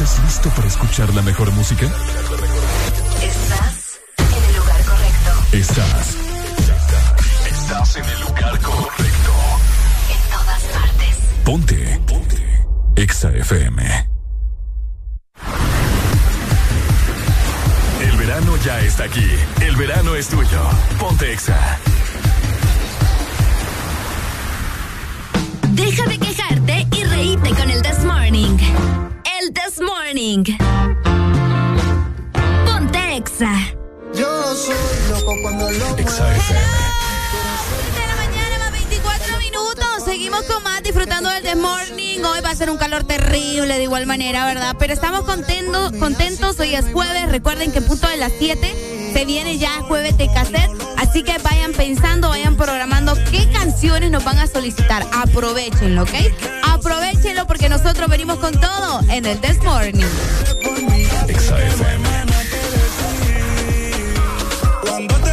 ¿Estás 0.00 0.24
listo 0.24 0.48
para 0.56 0.66
escuchar 0.66 1.12
la 1.12 1.20
mejor 1.20 1.50
música? 1.52 1.84
Estás 3.22 4.00
en 4.16 4.44
el 4.44 4.56
lugar 4.56 4.82
correcto. 4.86 5.30
Estás. 5.52 6.16
Estás 7.46 7.96
en 7.96 8.04
el 8.06 8.20
lugar 8.22 8.58
correcto. 8.60 9.32
En 10.08 10.30
todas 10.30 10.62
partes. 10.72 11.16
Ponte. 11.44 12.00
Ponte. 12.06 12.66
Exa 12.96 13.30
FM. 13.30 14.08
El 18.00 18.16
verano 18.16 18.56
ya 18.64 18.80
está 18.80 19.04
aquí. 19.04 19.30
El 19.60 19.76
verano 19.76 20.14
es 20.14 20.28
tuyo. 20.28 20.62
Ponte 20.98 21.30
Exa. 21.30 21.78
Deja 25.72 26.06
de 26.06 26.18
quejarte 26.18 26.86
y 26.90 27.04
reíte 27.04 27.50
con 27.50 27.70
el 27.70 27.82
This 27.82 28.02
Morning. 28.02 29.09
El 29.40 29.54
This 29.54 29.80
Morning. 29.80 30.44
Ponte 32.66 33.16
Exa. 33.16 33.54
Yo 34.14 34.54
soy 34.54 34.74
loco 35.08 35.34
cuando 35.40 35.70
lo 35.70 35.96
Exa 35.96 36.36
FM. 36.36 36.60
de 37.94 38.06
la 38.06 38.16
mañana, 38.16 38.58
más 38.58 38.72
24 38.72 39.38
minutos. 39.38 40.04
Seguimos 40.04 40.42
con 40.42 40.62
más 40.62 40.82
disfrutando 40.82 41.30
del 41.30 41.42
The 41.42 41.54
Morning. 41.54 42.18
Hoy 42.22 42.40
va 42.44 42.50
a 42.50 42.54
ser 42.54 42.68
un 42.68 42.76
calor 42.76 43.04
terrible 43.04 43.78
de 43.78 43.82
igual 43.84 44.04
manera, 44.06 44.44
¿verdad? 44.44 44.76
Pero 44.78 44.92
estamos 44.92 45.22
contentos, 45.22 45.92
contentos. 45.92 46.60
Hoy 46.60 46.74
es 46.74 46.84
jueves. 46.92 47.30
Recuerden 47.30 47.72
que 47.72 47.78
en 47.78 47.86
punto 47.86 48.08
de 48.08 48.18
las 48.18 48.32
7 48.38 48.99
se 49.12 49.24
viene 49.24 49.58
ya 49.58 49.82
jueves 49.82 50.16
de 50.16 50.26
cassette. 50.28 50.70
Así 50.96 51.22
que 51.22 51.38
vayan 51.38 51.72
pensando, 51.72 52.28
vayan 52.28 52.56
programando 52.56 53.14
qué 53.30 53.48
canciones 53.50 54.10
nos 54.10 54.24
van 54.24 54.38
a 54.38 54.46
solicitar. 54.46 55.04
Aprovechenlo, 55.12 56.02
¿ok? 56.02 56.14
Aprovechenlo 56.64 57.46
porque 57.46 57.68
nosotros 57.68 58.08
venimos 58.08 58.38
con 58.38 58.52
todo 58.58 59.00
en 59.10 59.26
el 59.26 59.38
This 59.40 59.62
Morning. 59.62 60.04
Cuando 64.82 65.29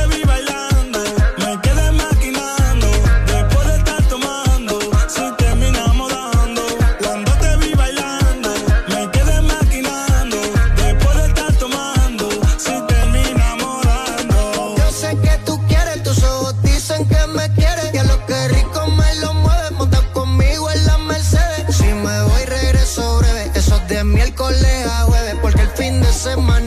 semana. 26.28 26.67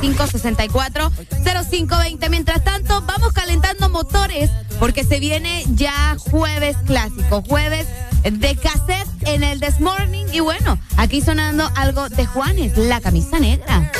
6564-0520. 0.00 2.30
Mientras 2.30 2.64
tanto, 2.64 3.02
vamos 3.02 3.32
calentando 3.32 3.88
motores 3.88 4.50
porque 4.78 5.04
se 5.04 5.20
viene 5.20 5.64
ya 5.74 6.16
jueves 6.30 6.76
clásico, 6.86 7.42
jueves 7.42 7.86
de 8.22 8.56
cassette 8.56 9.08
en 9.22 9.42
el 9.42 9.60
This 9.60 9.80
Morning. 9.80 10.26
Y 10.32 10.40
bueno, 10.40 10.78
aquí 10.96 11.20
sonando 11.20 11.70
algo 11.76 12.08
de 12.08 12.26
Juanes, 12.26 12.76
la 12.76 13.00
camisa 13.00 13.38
negra. 13.38 13.90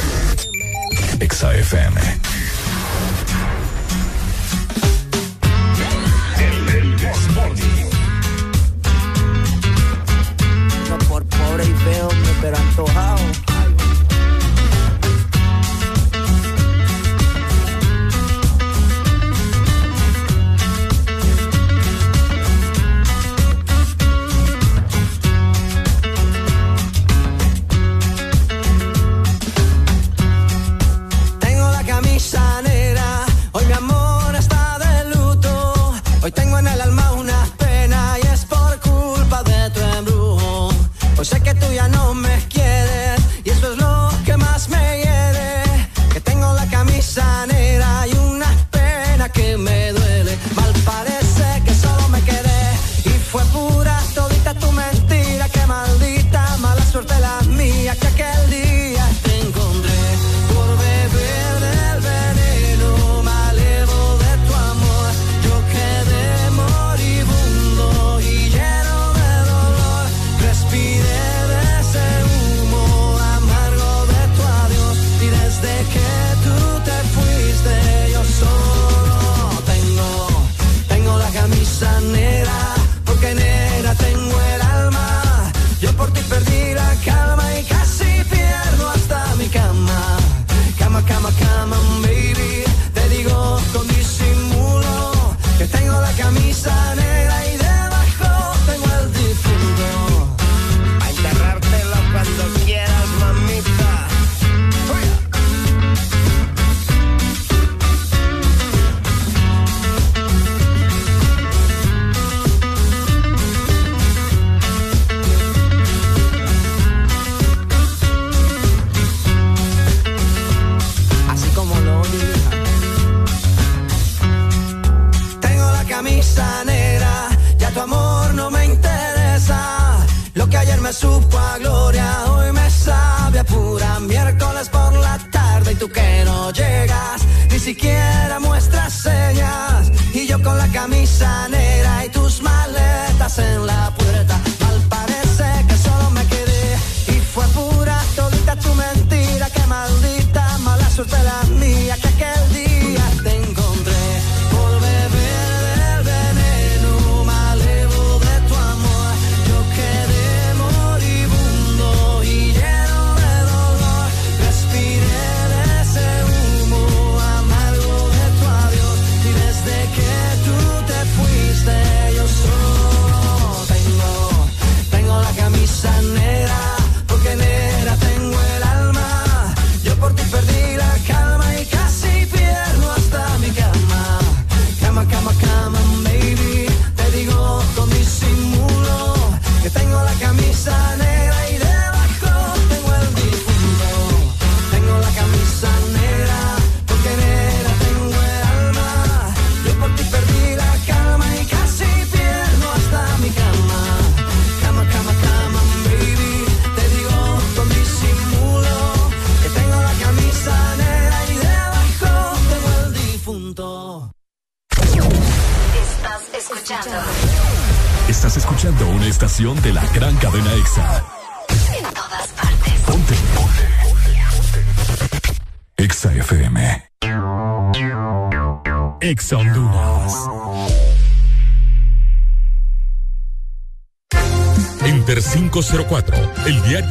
XFM. 1.20 2.27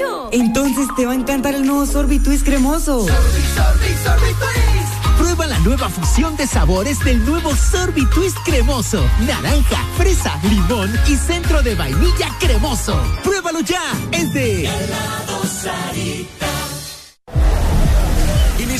mucho. 0.00 0.28
Entonces 0.32 0.88
te 0.96 1.06
va 1.06 1.12
a 1.12 1.14
encantar 1.14 1.54
el 1.54 1.66
nuevo 1.66 1.86
Sorbitwist 1.86 2.44
cremoso. 2.44 3.06
Prueba 5.18 5.46
la 5.46 5.58
nueva 5.60 5.88
fusión 5.88 6.36
de 6.36 6.46
sabores 6.46 6.98
del 7.04 7.24
nuevo 7.24 7.54
Sorbitwist 7.54 8.38
cremoso. 8.44 9.04
Naranja, 9.26 9.84
fresa, 9.96 10.38
limón 10.44 10.90
y 11.06 11.16
centro 11.16 11.62
de 11.62 11.74
vainilla 11.74 12.28
cremoso. 12.38 13.00
Pruébalo 13.22 13.60
ya. 13.60 13.82
Es 14.12 14.32
de 14.32 14.66
En 14.66 16.39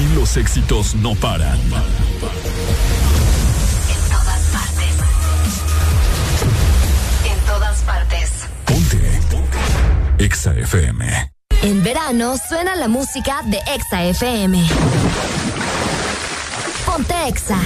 Aquí 0.00 0.14
los 0.14 0.34
éxitos 0.38 0.94
no 0.94 1.14
paran. 1.14 1.58
En 1.58 1.70
todas 4.08 4.40
partes. 4.50 4.96
En 7.26 7.38
todas 7.44 7.78
partes. 7.82 8.30
Ponte. 8.64 9.20
Exa 10.16 10.54
FM. 10.54 11.32
En 11.60 11.82
verano 11.82 12.36
suena 12.48 12.76
la 12.76 12.88
música 12.88 13.42
de 13.44 13.58
Exa 13.74 14.04
FM. 14.04 14.66
Ponte 16.86 17.28
Exa. 17.28 17.58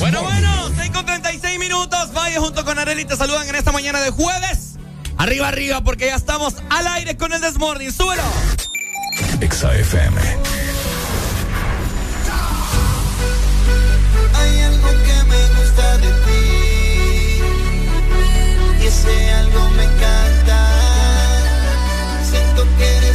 Bueno, 0.00 0.22
bueno, 0.24 0.70
6 0.78 0.90
con 0.90 1.06
36 1.06 1.60
minutos. 1.60 2.12
Vaya 2.12 2.40
junto 2.40 2.64
con 2.64 2.76
Areli 2.76 3.04
te 3.04 3.14
saludan 3.14 3.48
en 3.48 3.54
esta 3.54 3.70
mañana 3.70 4.00
de 4.00 4.10
jueves. 4.10 4.78
Arriba, 5.16 5.46
arriba, 5.46 5.80
porque 5.84 6.06
ya 6.06 6.16
estamos 6.16 6.56
al 6.70 6.88
aire 6.88 7.16
con 7.16 7.32
el 7.32 7.40
Desmorning. 7.40 7.92
¡Súbelo! 7.92 8.67
Exa 9.40 9.72
FM. 9.72 10.16
Hay 14.34 14.60
algo 14.62 14.88
que 15.06 15.16
me 15.30 15.42
gusta 15.60 15.98
de 15.98 16.10
ti 16.24 16.44
y 18.80 18.86
ese 18.86 19.32
algo 19.34 19.70
me 19.70 19.84
encanta. 19.84 20.58
Siento 22.28 22.66
que 22.78 22.96
eres 22.96 23.07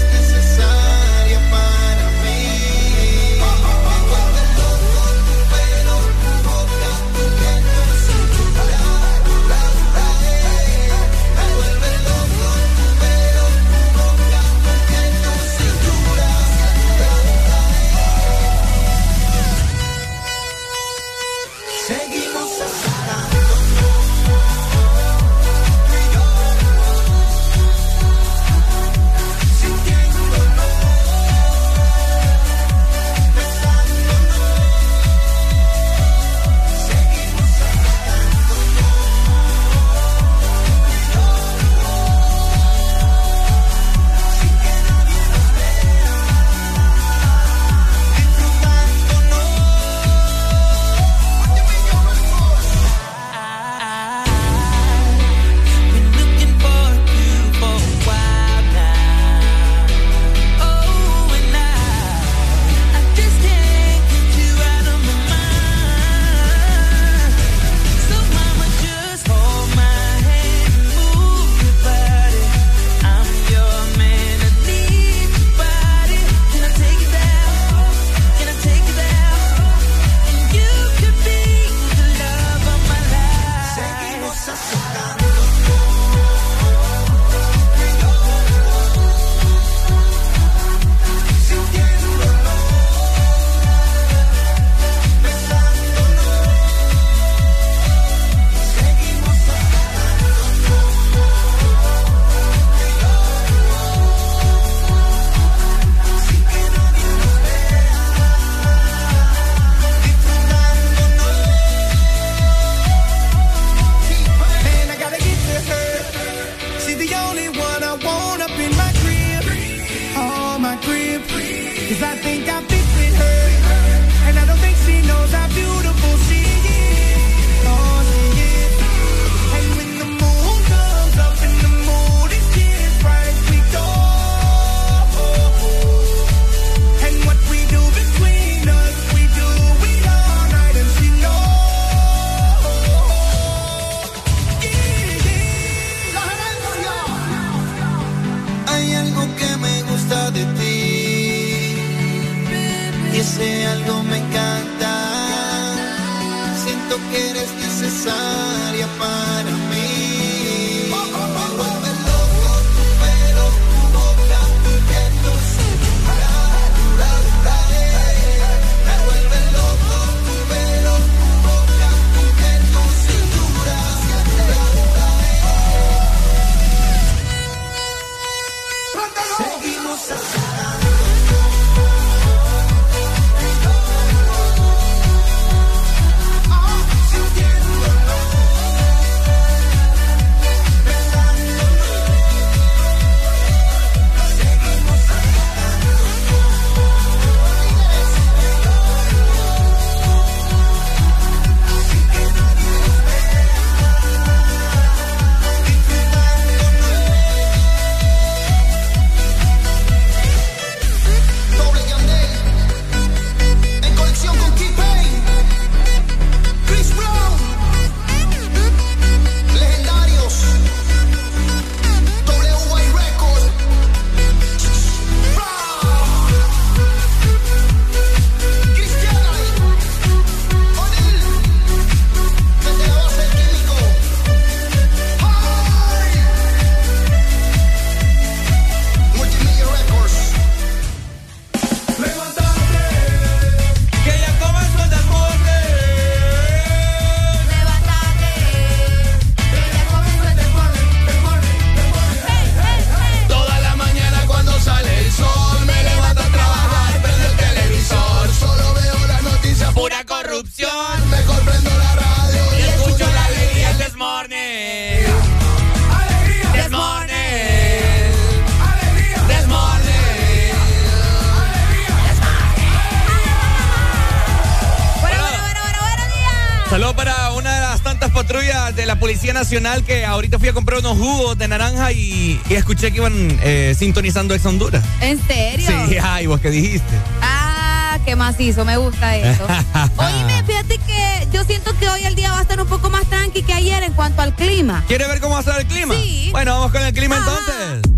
unos 280.84 280.98
jugos 280.98 281.38
de 281.38 281.48
naranja 281.48 281.94
y, 281.94 282.42
escuché 282.50 282.92
que 282.92 282.98
iban 282.98 283.40
eh, 283.42 283.74
sintonizando 283.78 284.34
Ex 284.34 284.46
Honduras. 284.46 284.84
¿En 285.00 285.26
serio? 285.26 285.70
Sí, 285.88 285.98
ay, 286.04 286.28
vos 286.28 286.42
qué 286.42 286.50
dijiste. 286.50 286.94
Ah, 287.22 287.98
qué 288.04 288.18
macizo, 288.18 288.66
me 288.66 288.76
gusta 288.76 289.16
eso. 289.16 289.46
Oíme, 289.98 290.44
fíjate 290.46 290.78
que 290.80 291.28
yo 291.32 291.46
siento 291.46 291.78
que 291.80 291.88
hoy 291.88 292.04
el 292.04 292.16
día 292.16 292.32
va 292.32 292.40
a 292.40 292.42
estar 292.42 292.60
un 292.60 292.68
poco 292.68 292.90
más 292.90 293.06
tranqui 293.06 293.44
que 293.44 293.54
ayer 293.54 293.82
en 293.84 293.94
cuanto 293.94 294.22
al 294.22 294.36
clima. 294.36 294.84
¿Quieres 294.88 295.08
ver 295.08 295.22
cómo 295.22 295.34
va 295.34 295.38
a 295.38 295.42
estar 295.42 295.60
el 295.62 295.68
clima? 295.68 295.96
Sí. 295.96 296.30
Bueno, 296.32 296.52
vamos 296.52 296.72
con 296.74 296.82
el 296.84 296.94
clima 296.94 297.18
entonces. 297.18 297.90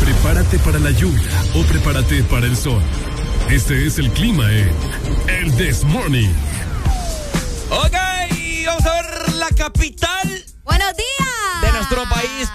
Prepárate 0.00 0.58
para 0.60 0.78
la 0.78 0.90
lluvia 0.92 1.30
o 1.54 1.62
prepárate 1.64 2.22
para 2.24 2.46
el 2.46 2.56
sol. 2.56 2.82
Este 3.50 3.86
es 3.86 3.98
el 3.98 4.10
clima 4.10 4.50
en 4.50 4.70
El 5.28 5.54
This 5.54 5.84
Morning. 5.84 6.30
Ok, 7.70 7.94
vamos 8.66 8.86
a 8.86 8.94
ver 8.94 9.34
la 9.34 9.48
capital. 9.50 10.05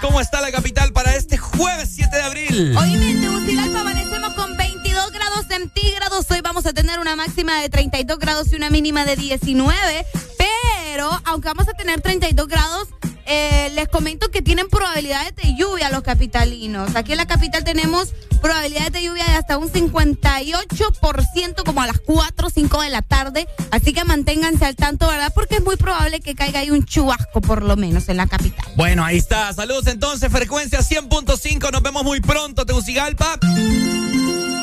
¿Cómo 0.02 0.20
está 0.20 0.40
la 0.40 0.50
capital 0.50 0.92
para 0.92 1.14
este 1.14 1.38
jueves 1.38 1.90
7 1.94 2.16
de 2.16 2.22
abril? 2.22 2.76
Hoy 2.76 2.94
en 2.94 3.20
Tegucigalpa 3.20 3.80
amanecemos 3.82 4.34
con 4.34 4.56
22 4.56 5.12
grados 5.12 5.46
centígrados. 5.46 6.28
Hoy 6.28 6.40
vamos 6.42 6.66
a 6.66 6.72
tener 6.72 6.98
una 6.98 7.14
máxima 7.14 7.60
de 7.62 7.68
32 7.68 8.18
grados 8.18 8.52
y 8.52 8.56
una 8.56 8.68
mínima 8.68 9.04
de 9.04 9.14
19. 9.14 10.04
Pero, 10.36 11.08
aunque 11.24 11.46
vamos 11.46 11.68
a 11.68 11.74
tener 11.74 12.00
32 12.00 12.48
grados, 12.48 12.88
eh, 13.26 13.70
les 13.74 13.86
comento 13.86 14.32
que 14.32 14.42
tienen 14.42 14.68
probabilidades 14.68 15.36
de 15.36 15.54
lluvia 15.54 15.88
los 15.88 16.02
capitalinos. 16.02 16.96
Aquí 16.96 17.12
en 17.12 17.18
la 17.18 17.26
capital 17.26 17.62
tenemos 17.62 18.12
probabilidades 18.42 18.92
de 18.92 19.02
lluvia 19.02 19.24
de 19.24 19.36
hasta 19.36 19.56
un 19.56 19.70
58% 19.70 21.64
como 21.64 21.80
a 21.80 21.86
las 21.86 22.00
4 22.00 22.46
o 22.46 22.50
5 22.50 22.82
de 22.82 22.90
la 22.90 23.02
tarde. 23.02 23.48
Así 23.70 23.92
que 23.92 24.04
manténganse 24.04 24.66
al 24.66 24.76
tanto, 24.76 25.08
¿verdad? 25.08 25.32
Porque 25.34 25.56
es 25.56 25.64
muy 25.64 25.76
probable 25.76 26.20
que 26.20 26.34
caiga 26.34 26.60
ahí 26.60 26.70
un 26.70 26.84
chubasco 26.84 27.40
por 27.40 27.62
lo 27.62 27.76
menos 27.76 28.08
en 28.08 28.18
la 28.18 28.26
capital. 28.26 28.66
Bueno, 28.76 29.04
ahí 29.04 29.16
está. 29.16 29.52
Saludos 29.54 29.86
entonces, 29.86 30.30
frecuencia 30.30 30.80
100.5. 30.80 31.72
Nos 31.72 31.82
vemos 31.82 32.04
muy 32.04 32.20
pronto, 32.20 32.66
Tegucigalpa. 32.66 33.38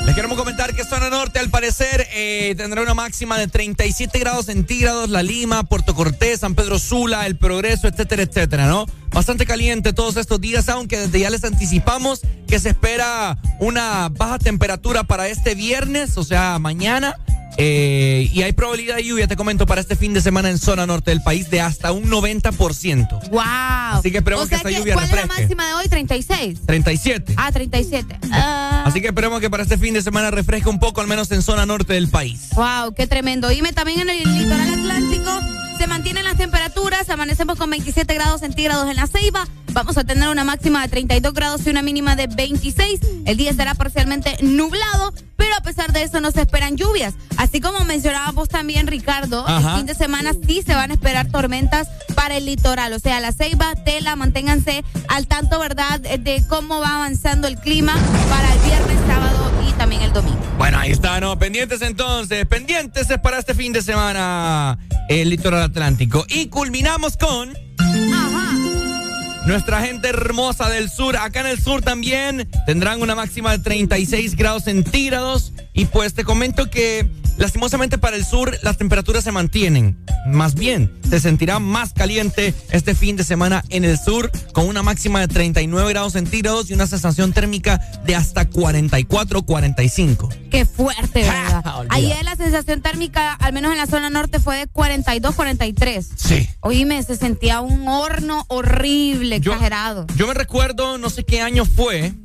Les 0.10 0.16
queremos 0.16 0.40
comentar 0.40 0.74
que 0.74 0.84
zona 0.84 1.12
norte, 1.12 1.38
al 1.38 1.52
parecer, 1.52 2.08
eh, 2.12 2.56
tendrá 2.58 2.82
una 2.82 2.96
máxima 2.96 3.38
de 3.38 3.48
37 3.48 4.18
grados 4.18 4.48
centígrados, 4.48 5.08
La 5.10 5.22
Lima, 5.22 5.64
Puerto 5.66 5.94
Cortés, 5.94 6.40
San 6.40 6.56
Pedro 6.56 6.80
Sula, 6.80 7.28
El 7.28 7.38
Progreso, 7.38 7.88
etcétera, 7.88 8.24
etcétera, 8.24 8.66
¿no? 8.66 8.88
Bastante 9.12 9.46
caliente 9.46 9.94
todos 9.94 10.18
estos 10.18 10.42
días, 10.42 10.68
aunque 10.68 10.98
desde 10.98 11.20
ya 11.20 11.30
les 11.30 11.44
anticipamos 11.44 12.22
que 12.48 12.60
se 12.60 12.70
espera 12.70 13.38
una 13.70 14.10
baja 14.10 14.40
temperatura 14.40 15.04
para 15.04 15.28
este 15.28 15.54
viernes, 15.54 16.18
o 16.18 16.24
sea, 16.24 16.58
mañana. 16.60 17.16
Eh, 17.62 18.30
y 18.32 18.42
hay 18.42 18.54
probabilidad 18.54 18.96
de 18.96 19.04
lluvia, 19.04 19.28
te 19.28 19.36
comento, 19.36 19.66
para 19.66 19.82
este 19.82 19.96
fin 19.96 20.14
de 20.14 20.22
semana 20.22 20.50
en 20.50 20.58
zona 20.58 20.88
norte 20.88 21.12
del 21.12 21.22
país 21.22 21.50
de 21.50 21.62
hasta 21.62 21.92
un 21.92 22.10
90%. 22.10 23.30
¡Wow! 23.30 23.42
Así 23.42 24.12
que 24.12 24.20
esperemos 24.20 24.48
que 24.48 24.56
esta 24.56 24.72
lluvia 24.72 24.94
¿Cuál 24.94 25.10
refresque. 25.10 25.28
es 25.28 25.38
la 25.38 25.42
máxima 25.42 25.68
de 25.68 25.74
hoy? 25.74 25.88
36. 25.88 26.60
37. 26.66 27.34
Ah, 27.38 27.52
37. 27.52 28.20
Ah. 28.32 28.84
Así 28.86 29.02
que 29.02 29.08
esperemos 29.08 29.42
que 29.42 29.50
para 29.50 29.64
este 29.64 29.78
fin 29.78 29.94
de 29.94 30.02
semana 30.02 30.32
refresque 30.32 30.70
un 30.70 30.80
poco, 30.80 31.02
al 31.02 31.08
menos 31.08 31.30
en 31.32 31.42
zona 31.42 31.66
norte 31.66 31.94
del 31.94 32.08
país. 32.08 32.50
Wow, 32.56 32.94
qué 32.96 33.08
tremendo. 33.08 33.50
Dime 33.50 33.74
también 33.74 34.02
en 34.02 34.10
el 34.10 34.24
litoral 34.24 34.74
atlántico 34.74 35.32
se 35.80 35.88
mantienen 35.88 36.26
las 36.26 36.36
temperaturas, 36.36 37.10
amanecemos 37.10 37.58
con 37.58 37.70
27 37.70 38.14
grados 38.14 38.42
centígrados 38.42 38.90
en 38.90 38.98
la 38.98 39.08
Ceiba, 39.08 39.48
vamos 39.72 39.98
a 39.98 40.04
tener 40.04 40.30
una 40.30 40.44
máxima 40.44 40.82
de 40.82 40.88
32 40.90 41.34
grados 41.34 41.62
y 41.66 41.70
una 41.70 41.82
mínima 41.82 42.16
de 42.16 42.28
26. 42.28 43.00
El 43.26 43.38
día 43.38 43.52
estará 43.52 43.74
parcialmente 43.76 44.38
nublado, 44.42 45.14
pero 45.36 45.56
a 45.56 45.62
pesar 45.62 45.92
de 45.94 46.04
eso 46.04 46.20
no 46.20 46.32
se 46.32 46.42
esperan 46.42 46.78
lluvias. 46.78 47.14
Así 47.38 47.62
como 47.62 47.80
mencionabas 47.86 48.34
vos 48.34 48.50
también, 48.50 48.88
Ricardo, 48.88 49.48
Ajá. 49.48 49.72
el 49.72 49.78
fin 49.78 49.86
de 49.86 49.96
semana 49.96 50.32
sí 50.46 50.62
se 50.66 50.76
van 50.76 50.92
a 50.92 50.94
esperar 50.94 51.30
tormentas 51.32 51.88
para 52.16 52.38
el 52.38 52.46
litoral, 52.46 52.92
o 52.94 53.00
sea, 53.00 53.20
la 53.20 53.32
Ceiba, 53.32 53.76
Tela, 53.76 54.16
manténganse 54.16 54.84
al 55.08 55.28
tanto, 55.28 55.60
¿verdad?, 55.60 56.00
de 56.00 56.44
cómo 56.50 56.80
va 56.80 56.96
avanzando 56.96 57.48
el 57.48 57.58
clima 57.58 57.94
para 58.30 58.54
el 58.54 58.60
viernes, 58.60 58.98
sábado 59.08 59.52
y 59.68 59.72
también 59.74 60.02
el 60.02 60.12
domingo. 60.12 60.38
Bueno, 60.58 60.80
ahí 60.80 60.92
está, 60.92 61.20
¿no? 61.22 61.40
Pendientes 61.40 61.82
entonces, 61.82 62.46
pendientes 62.46 63.10
es 63.10 63.20
para 63.20 63.40
este 63.40 63.54
fin 63.54 63.72
de 63.72 63.82
semana 63.82 64.78
el 65.08 65.30
litoral 65.30 65.62
atlántico. 65.64 66.26
Y 66.28 66.48
culminamos 66.48 67.16
con 67.16 67.54
nuestra 69.46 69.82
gente 69.82 70.10
hermosa 70.10 70.70
del 70.70 70.90
sur. 70.90 71.18
Acá 71.18 71.42
en 71.42 71.48
el 71.48 71.62
sur 71.62 71.82
también 71.82 72.50
tendrán 72.66 73.02
una 73.02 73.16
máxima 73.16 73.52
de 73.52 73.60
36 73.60 74.36
grados 74.36 74.64
centígrados. 74.64 75.54
Y 75.80 75.86
pues 75.86 76.14
te 76.14 76.26
comento 76.26 76.70
que 76.70 77.10
lastimosamente 77.38 77.98
para 77.98 78.18
el 78.18 78.26
sur 78.26 78.54
las 78.64 78.76
temperaturas 78.78 79.24
se 79.24 79.32
mantienen. 79.32 79.98
Más 80.28 80.54
bien, 80.54 80.92
se 81.10 81.22
sentirá 81.22 81.60
más 81.60 81.94
caliente 81.94 82.54
este 82.72 82.96
fin 82.96 83.16
de 83.16 83.24
semana 83.24 83.64
en 83.70 83.86
el 83.86 83.98
sur 83.98 84.30
con 84.52 84.68
una 84.68 84.84
máxima 84.84 85.22
de 85.22 85.30
39 85.30 85.92
grados 85.92 86.12
centígrados 86.12 86.70
y 86.70 86.74
una 86.74 86.86
sensación 86.86 87.32
térmica 87.32 87.78
de 88.06 88.14
hasta 88.14 88.50
44, 88.50 89.44
45. 89.44 90.30
Qué 90.52 90.66
fuerte, 90.66 91.22
¿verdad? 91.22 91.64
Ayer 91.88 92.26
la 92.26 92.36
sensación 92.36 92.82
térmica, 92.82 93.36
al 93.36 93.54
menos 93.54 93.72
en 93.72 93.78
la 93.78 93.88
zona 93.88 94.10
norte, 94.10 94.42
fue 94.42 94.58
de 94.58 94.68
42, 94.68 95.34
43. 95.34 96.10
Sí. 96.14 96.50
Oíme, 96.60 97.02
se 97.04 97.16
sentía 97.16 97.62
un 97.62 97.88
horno 97.88 98.44
horrible, 98.50 99.38
exagerado. 99.38 100.08
Yo 100.18 100.28
me 100.28 100.34
recuerdo, 100.34 100.98
no 100.98 101.10
sé 101.10 101.24
qué 101.24 101.40
año 101.40 101.64
fue, 101.64 102.16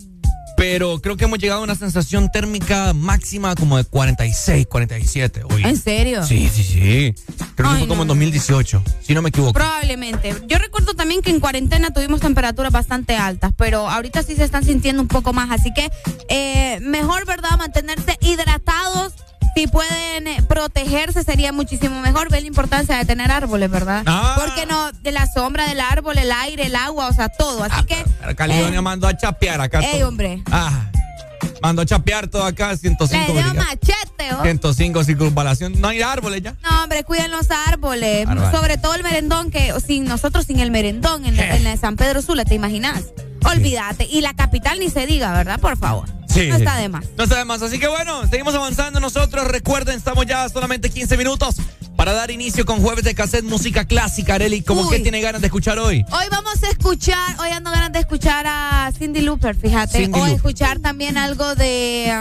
pero 0.67 0.99
creo 0.99 1.19
que 1.19 1.27
hemos 1.27 1.39
llegado 1.39 1.61
a 1.61 1.63
una 1.65 1.75
sensación 1.75 2.31
térmica 2.33 2.95
máxima 2.95 3.55
como 3.55 3.77
de 3.77 3.85
46, 3.85 4.67
47. 4.67 5.43
Oye. 5.51 5.69
¿En 5.69 5.77
serio? 5.77 6.25
Sí, 6.25 6.49
sí, 6.49 6.65
sí. 6.65 7.15
Creo 7.55 7.71
que 7.71 7.79
fue 7.81 7.87
como 7.87 8.01
en 8.01 8.09
2018, 8.09 8.83
si 9.03 9.13
no 9.13 9.21
me 9.21 9.29
equivoco. 9.29 9.53
Probablemente. 9.53 10.35
Yo 10.47 10.57
recuerdo 10.57 10.95
también 10.95 11.21
que 11.21 11.29
en 11.29 11.41
cuarentena 11.41 11.91
tuvimos 11.91 12.23
temperaturas 12.23 12.73
bastante 12.73 13.15
altas, 13.15 13.53
pero 13.59 13.91
ahorita 13.91 14.23
sí 14.23 14.37
se 14.37 14.45
están 14.45 14.65
sintiendo 14.65 15.03
un 15.03 15.09
poco 15.09 15.35
más. 15.35 15.51
Así 15.51 15.71
que 15.75 15.91
eh, 16.31 16.81
mejor, 16.81 17.27
¿verdad? 17.27 17.59
Mantenerse 17.59 18.17
hidratados. 18.23 19.13
Si 19.55 19.67
pueden 19.69 20.27
eh, 20.27 20.43
protegerse 20.49 21.23
sería 21.23 21.53
muchísimo 21.53 22.01
mejor. 22.01 22.31
Ver 22.31 22.43
la 22.43 22.49
importancia 22.49 22.97
de 22.97 23.05
tener 23.05 23.31
árboles, 23.31 23.71
¿verdad? 23.71 24.03
Ah. 24.07 24.37
Porque 24.39 24.67
no, 24.67 24.91
de 24.93 25.13
la 25.13 25.27
sombra 25.27 25.67
del 25.69 25.81
árbol, 25.81 26.19
el 26.19 26.33
aire, 26.33 26.67
el 26.67 26.77
agua, 26.77 27.09
o 27.09 27.13
sea, 27.13 27.29
todo. 27.29 27.63
Así 27.65 27.85
que, 27.87 28.05
Pero 28.21 28.35
Caledonia 28.37 28.83
mandó 28.83 29.07
a 29.07 29.17
chapear 29.17 29.61
acá. 29.61 29.81
ey, 29.81 29.99
todo. 30.01 30.09
hombre, 30.09 30.43
Ah, 30.51 30.91
mandó 31.63 31.83
a 31.83 31.87
chapear 31.87 32.27
todo 32.27 32.45
acá, 32.45 32.77
105 32.77 33.33
le 33.33 33.43
dio 33.43 33.55
machete, 33.55 34.35
¿oh? 34.39 34.43
105 34.43 35.05
circunvalación. 35.05 35.81
No 35.81 35.89
hay 35.89 36.03
árboles 36.03 36.43
ya. 36.43 36.55
No, 36.63 36.83
hombre, 36.83 37.05
cuiden 37.05 37.31
los 37.31 37.51
árboles. 37.51 38.27
Sobre 38.53 38.77
todo 38.77 38.95
el 38.95 39.03
merendón, 39.03 39.51
que 39.51 39.73
sin 39.87 40.05
nosotros 40.05 40.47
sin 40.47 40.59
el 40.61 40.71
merendón 40.71 41.25
en, 41.27 41.37
la- 41.37 41.57
en 41.57 41.65
la 41.65 41.71
de 41.71 41.77
San 41.77 41.97
Pedro 41.97 42.23
Sula, 42.23 42.45
¿te 42.45 42.55
imaginas? 42.55 43.05
Olvídate. 43.45 44.07
Y 44.11 44.21
la 44.21 44.35
capital 44.35 44.79
ni 44.79 44.91
se 44.91 45.07
diga, 45.07 45.33
¿verdad? 45.33 45.61
Por 45.61 45.77
favor. 45.77 46.09
Sí, 46.29 46.49
No 46.49 46.57
está 46.57 46.77
de 46.77 46.89
más. 46.89 47.05
No 47.17 47.25
está 47.25 47.37
de 47.39 47.45
más. 47.45 47.63
Así 47.63 47.79
que 47.79 47.87
bueno, 47.87 48.27
seguimos 48.29 48.55
avanzando 48.55 48.99
nosotros. 48.99 49.47
Recuerden, 49.47 49.97
estamos 49.97 50.27
ya 50.27 50.49
solamente 50.49 50.91
15 50.91 51.17
minutos 51.17 51.57
para 52.05 52.19
dar 52.19 52.31
inicio 52.31 52.67
con 52.67 52.83
jueves 52.83 53.03
de 53.03 53.15
cassette 53.15 53.47
música 53.47 53.87
clásica. 53.87 54.35
Areli, 54.35 54.61
¿cómo 54.61 54.83
Uy. 54.83 54.91
que 54.91 55.01
tiene 55.01 55.23
ganas 55.23 55.41
de 55.41 55.47
escuchar 55.47 55.79
hoy? 55.79 56.05
Hoy 56.13 56.27
vamos 56.31 56.63
a 56.63 56.69
escuchar, 56.69 57.41
hoy 57.41 57.49
ando 57.49 57.71
ganas 57.71 57.93
de 57.93 58.01
escuchar 58.01 58.45
a 58.47 58.93
Cindy 58.99 59.23
Looper, 59.23 59.57
fíjate. 59.57 60.11
O 60.13 60.27
escuchar 60.27 60.81
también 60.81 61.17
algo 61.17 61.55
de. 61.55 62.13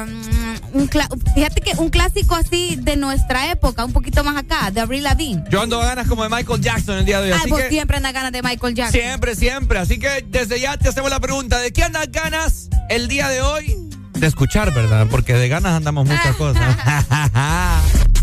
um, 0.74 0.84
un 0.84 0.90
fíjate 1.36 1.60
que 1.60 1.74
un 1.76 1.90
clásico 1.90 2.34
así 2.34 2.78
de 2.82 2.96
nuestra 2.96 3.52
época, 3.52 3.84
un 3.84 3.92
poquito 3.92 4.24
más 4.24 4.38
acá, 4.38 4.72
de 4.72 4.80
Avril 4.80 5.04
Lavigne. 5.04 5.44
Yo 5.50 5.62
ando 5.62 5.78
ganas 5.80 6.08
como 6.08 6.24
de 6.24 6.30
Michael 6.30 6.62
Jackson 6.62 7.00
el 7.00 7.06
día 7.06 7.20
de 7.20 7.34
hoy. 7.34 7.40
Ay, 7.44 7.52
vos 7.52 7.62
siempre 7.68 7.98
andas 7.98 8.14
ganas 8.14 8.32
de 8.32 8.42
Michael 8.42 8.76
Jackson. 8.76 9.02
siempre, 9.02 9.36
siempre. 9.36 9.80
Así 9.80 10.00
que 10.00 10.26
desde 10.30 10.62
ya 10.62 10.78
te 10.78 10.88
hacemos 10.88 11.10
la 11.10 11.20
pregunta: 11.20 11.60
¿de 11.60 11.74
qué 11.74 11.84
andas 11.84 12.10
ganas 12.10 12.70
el 12.88 13.10
día 13.10 13.28
de 13.28 13.42
hoy? 13.42 13.76
De 14.14 14.28
escuchar, 14.28 14.74
¿verdad? 14.74 15.08
Porque 15.12 15.34
de 15.34 15.50
ganas 15.50 15.74
andamos 15.74 16.08
muchas 16.08 16.34
cosas. 16.38 16.74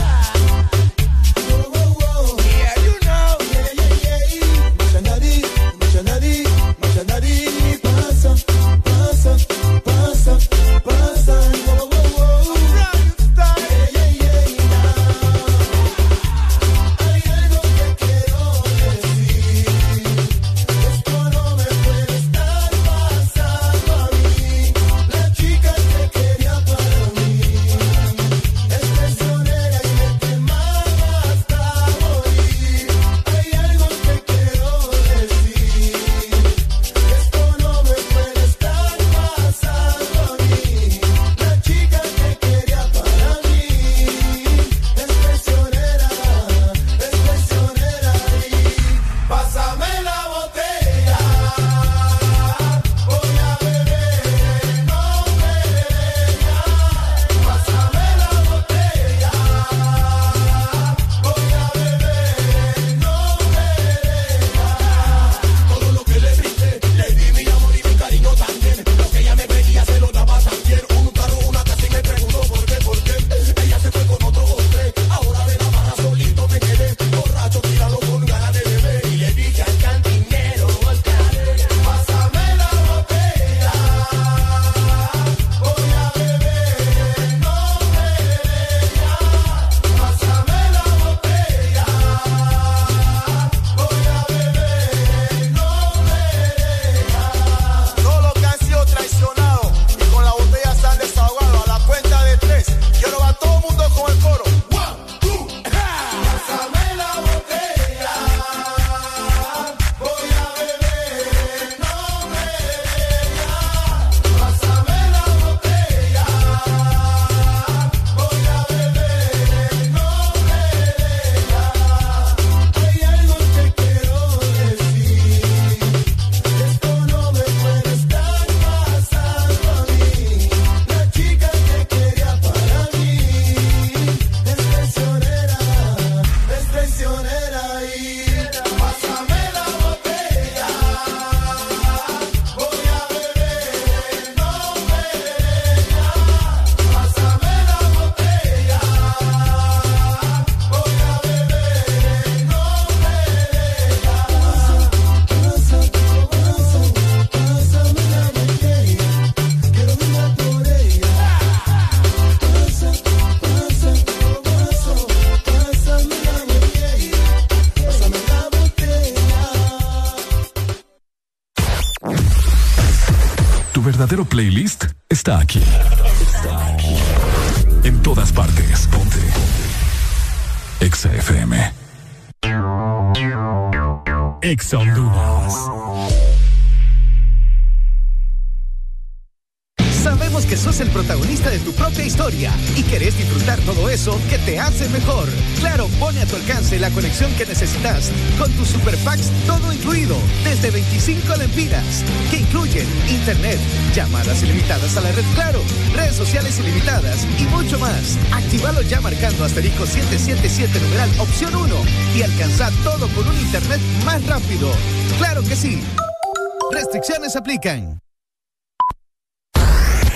Aplican. 217.61 218.01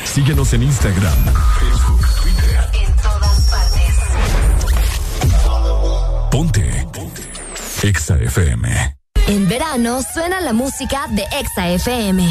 Síguenos 0.04 0.52
en 0.54 0.64
Instagram, 0.64 1.16
Facebook, 1.60 2.02
Twitter. 2.24 2.70
En 2.74 2.96
todas 2.96 3.41
partes. 3.52 3.96
Ponte. 6.32 6.88
Ponte. 6.91 7.22
Exa 7.84 8.16
FM. 8.18 8.98
En 9.28 9.48
verano 9.48 10.02
suena 10.02 10.41
la 10.41 10.54
música 10.54 11.06
de 11.12 11.24
Exa 11.39 11.70
FM. 11.70 12.28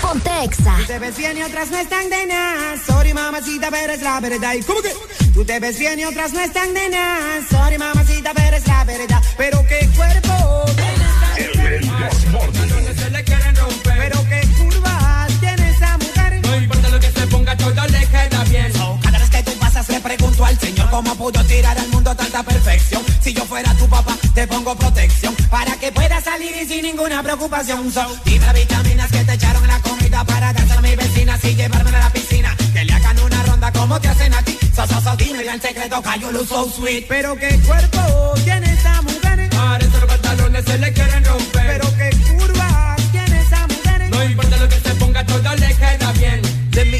Ponte 0.00 0.30
Exa. 0.44 0.76
Tú 0.78 0.84
te 0.86 0.98
ves 0.98 1.16
bien 1.18 1.36
y 1.36 1.42
otras 1.42 1.70
no 1.70 1.76
están 1.76 2.08
de 2.08 2.26
nada. 2.26 2.76
Sorry, 2.86 3.12
mamacita, 3.12 3.70
pero 3.70 3.92
es 3.92 4.00
la 4.00 4.20
verdad. 4.20 4.54
¿Y 4.54 4.62
cómo 4.62 4.80
que? 4.80 4.94
Tú 5.34 5.44
te 5.44 5.60
ves 5.60 5.78
bien 5.78 6.00
y 6.00 6.06
otras 6.06 6.32
no 6.32 6.40
están 6.40 6.72
de 6.72 6.88
nada. 6.88 7.46
Sorry, 7.50 7.76
mamacita, 7.76 8.32
pero 8.34 8.56
es 8.56 8.66
la 8.66 8.84
verdad. 8.84 9.22
Pero 9.36 9.62
qué 9.68 9.86
cuerpo. 9.94 10.25
Cómo 20.96 21.14
pudo 21.14 21.44
tirar 21.44 21.78
al 21.78 21.88
mundo 21.88 22.14
tanta 22.16 22.42
perfección. 22.42 23.02
Si 23.20 23.34
yo 23.34 23.44
fuera 23.44 23.74
tu 23.74 23.86
papá, 23.86 24.16
te 24.34 24.46
pongo 24.46 24.74
protección 24.74 25.34
para 25.50 25.76
que 25.76 25.92
puedas 25.92 26.24
salir 26.24 26.52
y 26.62 26.66
sin 26.66 26.82
ninguna 26.82 27.22
preocupación. 27.22 27.92
So, 27.92 28.02
dime 28.24 28.50
vitaminas 28.54 29.10
que 29.12 29.22
te 29.22 29.34
echaron 29.34 29.62
en 29.64 29.68
la 29.68 29.80
comida 29.80 30.24
para 30.24 30.54
dársela 30.54 30.78
a 30.78 30.80
mis 30.80 30.96
vecinas 30.96 31.44
y 31.44 31.54
llevármela 31.54 31.98
a 31.98 32.00
la 32.00 32.10
piscina. 32.10 32.56
Que 32.72 32.84
le 32.86 32.92
hagan 32.94 33.18
una 33.18 33.42
ronda 33.42 33.70
como 33.72 34.00
te 34.00 34.08
hacen 34.08 34.32
a 34.32 34.42
ti. 34.42 34.56
So, 34.74 34.86
so, 34.86 34.98
so, 35.02 35.16
dime 35.16 35.42
el 35.42 35.60
secreto, 35.60 36.02
you 36.18 36.30
look 36.32 36.48
so 36.48 36.66
sweet. 36.70 37.06
Pero 37.08 37.36
qué 37.36 37.60
cuerpo 37.66 38.32
tiene 38.44 38.72
esa 38.72 39.02
mujer. 39.02 39.50
Parece 39.50 40.00
los 40.00 40.06
pantalones 40.06 40.64
se 40.64 40.78
le 40.78 40.92
quieren 40.94 41.24
romper. 41.26 41.66
Pero 41.66 41.96
qué 41.98 42.15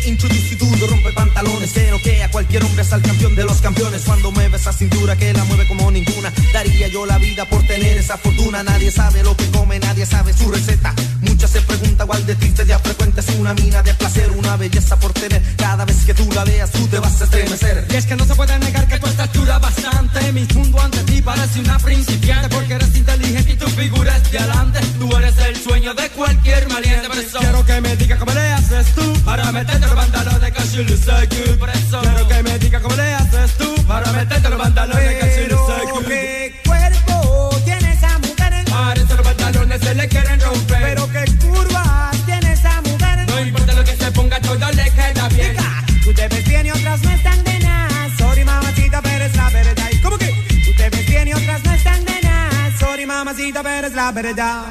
introduce 0.06 0.56
to 0.56 0.86
rompe 0.86 1.12
pantalones 1.12 1.72
que 1.72 2.22
a 2.22 2.30
cualquier 2.30 2.64
hombre 2.64 2.82
es 2.82 2.92
el 2.92 3.02
campeón 3.02 3.34
de 3.34 3.44
los 3.44 3.60
campeones. 3.60 4.02
Cuando 4.04 4.30
mueve 4.30 4.56
esa 4.56 4.72
cintura 4.72 5.16
que 5.16 5.32
la 5.32 5.44
mueve 5.44 5.66
como 5.66 5.90
ninguna. 5.90 6.32
Daría 6.52 6.88
yo 6.88 7.06
la 7.06 7.18
vida 7.18 7.44
por 7.46 7.62
tener 7.66 7.96
esa 7.96 8.16
fortuna. 8.16 8.62
Nadie 8.62 8.90
sabe 8.90 9.22
lo 9.22 9.36
que 9.36 9.50
come, 9.50 9.78
nadie 9.78 10.06
sabe 10.06 10.32
su 10.32 10.50
receta 10.50 10.94
Se 11.38 11.60
preguntan 11.60 12.06
cuál 12.06 12.24
de 12.24 12.34
ti 12.34 12.48
te 12.50 12.64
día 12.64 12.78
frecuente 12.78 13.20
Es 13.20 13.28
una 13.38 13.52
mina 13.52 13.82
de 13.82 13.92
placer, 13.94 14.30
una 14.30 14.56
belleza 14.56 14.98
por 14.98 15.12
tener. 15.12 15.42
Cada 15.56 15.84
vez 15.84 16.04
que 16.04 16.14
tú 16.14 16.26
la 16.34 16.44
veas 16.44 16.70
tú 16.72 16.86
te 16.88 16.98
vas 16.98 17.20
a 17.20 17.24
estremecer. 17.24 17.86
Y 17.90 17.94
es 17.94 18.06
que 18.06 18.16
no 18.16 18.24
se 18.24 18.34
puede 18.34 18.58
negar 18.58 18.88
que 18.88 18.98
tu 18.98 19.06
estatura 19.06 19.58
bastante. 19.58 20.32
Mi 20.32 20.44
mundo 20.54 20.80
ante 20.80 20.98
ti 21.04 21.20
parece 21.20 21.60
una 21.60 21.78
principiante 21.78 22.48
Porque 22.48 22.74
eres 22.74 22.96
inteligente 22.96 23.52
y 23.52 23.56
tu 23.56 23.66
figura 23.68 24.16
es 24.16 24.30
de 24.32 24.38
adelante. 24.38 24.80
Tú 24.98 25.16
eres 25.16 25.38
el 25.38 25.56
sueño 25.56 25.94
de 25.94 26.08
cualquier 26.10 26.68
valiente 26.68 27.08
Por 27.08 27.18
eso 27.18 27.38
quiero 27.38 27.64
que 27.66 27.80
me 27.80 27.96
digas 27.96 28.18
cómo 28.18 28.32
le 28.32 28.52
haces 28.52 28.86
tú 28.94 29.12
Para 29.24 29.52
meterte 29.52 29.86
los 29.86 29.94
pantalones 29.94 30.52
casi 30.52 30.84
you 30.84 30.96
so 30.96 31.12
good 31.12 31.58
Por 31.58 31.70
eso. 31.70 32.00
Quiero 32.00 32.28
que 32.28 32.42
me 32.42 32.58
digas 32.58 32.82
cómo 32.82 32.96
le 32.96 33.14
haces 33.14 33.50
tú 33.58 33.74
Para 33.86 34.10
meterte 34.12 34.48
los 34.48 34.60
pantalones 34.60 35.20
casi 35.20 35.48
you 35.48 36.25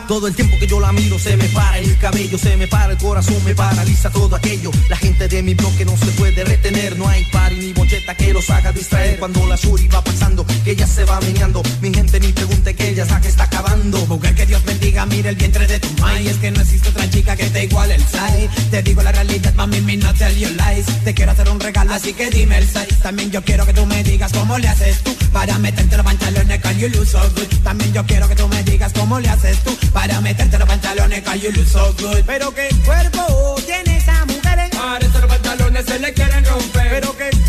Todo 0.07 0.27
el 0.27 0.35
tiempo 0.35 0.55
que 0.59 0.67
yo 0.67 0.79
la 0.79 0.91
miro 0.91 1.17
se 1.17 1.35
me 1.35 1.45
para 1.45 1.79
el 1.79 1.97
cabello, 1.97 2.37
se 2.37 2.55
me 2.57 2.67
para 2.67 2.91
el 2.91 2.97
corazón, 2.99 3.43
me 3.43 3.55
paraliza 3.55 4.11
todo 4.11 4.35
aquello. 4.35 4.69
La 4.87 4.97
gente 4.97 5.27
de 5.27 5.41
mi 5.41 5.55
bloque 5.55 5.83
no 5.83 5.97
se 5.97 6.05
puede 6.11 6.43
retener, 6.43 6.95
no 6.95 7.07
hay 7.07 7.25
party 7.31 7.55
ni 7.55 7.73
bocheta 7.73 8.13
que 8.13 8.31
los 8.31 8.47
haga 8.51 8.71
distraer. 8.71 9.17
Cuando 9.17 9.43
la 9.47 9.55
Shuri 9.55 9.87
va 9.87 10.03
pasando, 10.03 10.45
que 10.63 10.71
ella 10.71 10.85
se 10.85 11.05
va 11.05 11.19
meneando, 11.21 11.63
mi 11.81 11.91
gente 11.91 12.19
ni 12.19 12.31
pregunte 12.33 12.75
que 12.75 12.89
ella 12.89 13.03
sabe 13.03 13.23
que 13.23 13.29
está 13.29 13.45
acabando. 13.45 14.05
Mujer 14.05 14.35
que 14.35 14.45
Dios 14.45 14.63
bendiga, 14.63 15.07
mira 15.07 15.31
el 15.31 15.35
vientre 15.37 15.65
de 15.65 15.79
tu 15.79 15.89
mai. 16.01 16.27
Es 16.27 16.37
que 16.37 16.51
no 16.51 16.61
existe 16.61 16.89
otra 16.89 17.09
chica 17.09 17.35
que 17.35 17.49
te 17.49 17.63
iguale 17.63 17.95
el 17.95 18.03
size. 18.03 18.49
Te 18.69 18.83
digo 18.83 19.01
la 19.01 19.11
realidad, 19.11 19.55
mami, 19.55 19.81
me 19.81 19.97
no 19.97 20.13
tell 20.13 20.37
you 20.37 20.49
lies. 20.49 20.85
Te 21.03 21.15
quiero 21.15 21.31
hacer 21.31 21.49
un 21.49 21.59
regalo, 21.59 21.95
así 21.95 22.13
que 22.13 22.29
dime 22.29 22.59
el 22.59 22.67
size. 22.67 22.95
También 23.01 23.31
yo 23.31 23.43
quiero 23.43 23.65
que 23.65 23.73
tú 23.73 23.87
me 23.87 24.03
digas 24.03 24.31
cómo 24.31 24.59
le 24.59 24.67
haces 24.67 25.01
tú 25.01 25.15
para 25.33 25.57
meterte 25.57 25.97
los 25.97 26.05
pantalones, 26.05 26.61
can 26.61 26.77
you 26.77 26.89
look 26.89 27.07
so 27.07 27.19
good. 27.35 27.47
También 27.63 27.91
yo 27.91 28.05
quiero 28.05 28.27
que 28.29 28.35
tú 28.35 28.47
me 28.47 28.63
digas 28.63 28.93
cómo 28.93 29.14
le 29.19 29.29
haces 29.29 29.59
tú 29.63 29.75
para 29.93 30.19
meterte 30.21 30.57
los 30.57 30.67
pantalones, 30.67 31.21
can 31.23 31.39
you 31.39 31.51
look 31.51 31.67
so 31.67 31.93
good. 31.99 32.23
Pero 32.25 32.53
qué 32.53 32.69
cuerpo 32.85 33.55
tiene 33.65 33.97
esa 33.97 34.25
mujer. 34.25 34.69
Parece 34.71 35.19
los 35.19 35.27
pantalones 35.27 35.85
se 35.85 35.99
le 35.99 36.13
quieren 36.13 36.45
romper 36.45 36.87
Pero 36.89 37.17
qué 37.17 37.44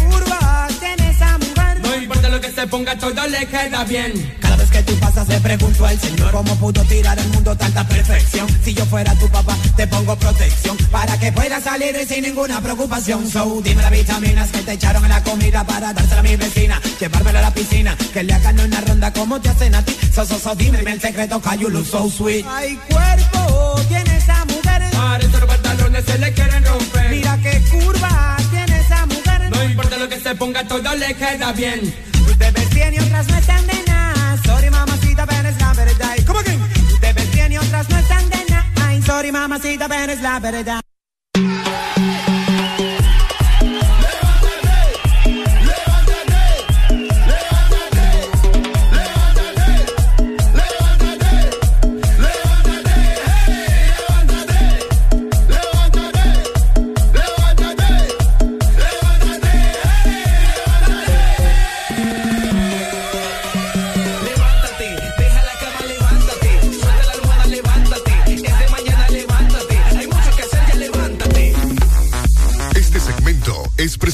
se 2.66 2.70
ponga, 2.70 2.98
todo 2.98 3.26
le 3.28 3.46
queda 3.46 3.84
bien 3.84 4.12
Cada 4.40 4.56
vez 4.56 4.70
que 4.70 4.82
tú 4.82 4.94
pasas 4.98 5.28
le 5.28 5.40
pregunto 5.40 5.86
al 5.86 5.98
Señor 6.00 6.32
cómo 6.32 6.56
pudo 6.56 6.82
tirar 6.84 7.18
al 7.18 7.28
mundo 7.28 7.56
tanta 7.56 7.86
perfección. 7.86 8.46
Si 8.64 8.74
yo 8.74 8.84
fuera 8.86 9.14
tu 9.14 9.28
papá, 9.28 9.56
te 9.76 9.86
pongo 9.86 10.16
protección 10.16 10.76
para 10.90 11.18
que 11.18 11.30
puedas 11.32 11.62
salir 11.62 11.94
sin 12.08 12.22
ninguna 12.22 12.60
preocupación. 12.60 13.28
So, 13.30 13.60
dime 13.62 13.82
las 13.82 13.90
vitaminas 13.90 14.50
que 14.50 14.62
te 14.62 14.72
echaron 14.72 15.04
en 15.04 15.10
la 15.10 15.22
comida 15.22 15.64
para 15.64 15.92
dársela 15.92 16.20
a 16.20 16.22
mi 16.22 16.36
vecina, 16.36 16.80
llevármela 16.98 17.38
a 17.38 17.42
la 17.42 17.54
piscina, 17.54 17.96
que 18.12 18.22
le 18.22 18.32
hagan 18.32 18.58
una 18.58 18.80
ronda 18.80 19.12
como 19.12 19.40
te 19.40 19.48
hacen 19.48 19.74
a 19.74 19.82
ti. 19.84 19.96
So, 20.12 20.24
so, 20.24 20.38
so, 20.38 20.54
dime 20.54 20.80
el 20.80 21.00
secreto, 21.00 21.40
que 21.40 21.58
you 21.58 21.68
look 21.68 21.86
so 21.86 22.10
sweet. 22.10 22.44
Ay, 22.48 22.78
cuerpo 22.88 23.80
tiene 23.88 24.16
esa 24.16 24.44
mujer. 24.46 24.82
Parece 24.92 25.38
los 25.38 25.46
pantalones 25.46 26.04
se 26.04 26.18
le 26.18 26.32
quieren 26.32 26.64
romper 26.64 27.10
Mira 27.10 27.38
qué 27.42 27.62
curva 27.70 28.36
tiene 28.50 28.80
esa 28.80 29.06
mujer. 29.06 29.50
No 29.50 29.62
importa 29.62 29.96
lo 29.98 30.08
que 30.08 30.20
se 30.20 30.34
ponga, 30.34 30.66
todo 30.66 30.94
le 30.96 31.14
queda 31.14 31.52
bien 31.52 32.15
te 32.38 32.50
ves 32.50 32.74
bien 32.74 32.94
y 32.94 32.98
otras 32.98 33.28
no 33.28 33.36
están 33.36 33.66
de 33.66 33.82
nada. 33.86 34.36
Sorry, 34.44 34.70
mamacita, 34.70 35.26
pero 35.26 35.48
es 35.48 35.58
la 35.58 35.72
verdad. 35.74 36.14
¿Y 36.18 36.24
¿Cómo 36.24 36.40
que? 36.40 36.58
Te 37.00 37.12
ves 37.12 37.30
bien 37.32 37.52
y 37.52 37.58
otras 37.58 37.88
no 37.88 37.98
están 37.98 38.28
de 38.30 38.44
nada. 38.48 39.02
Sorry, 39.04 39.32
mamacita, 39.32 39.88
pero 39.88 40.12
es 40.12 40.20
la 40.20 40.40
verdad. 40.40 40.80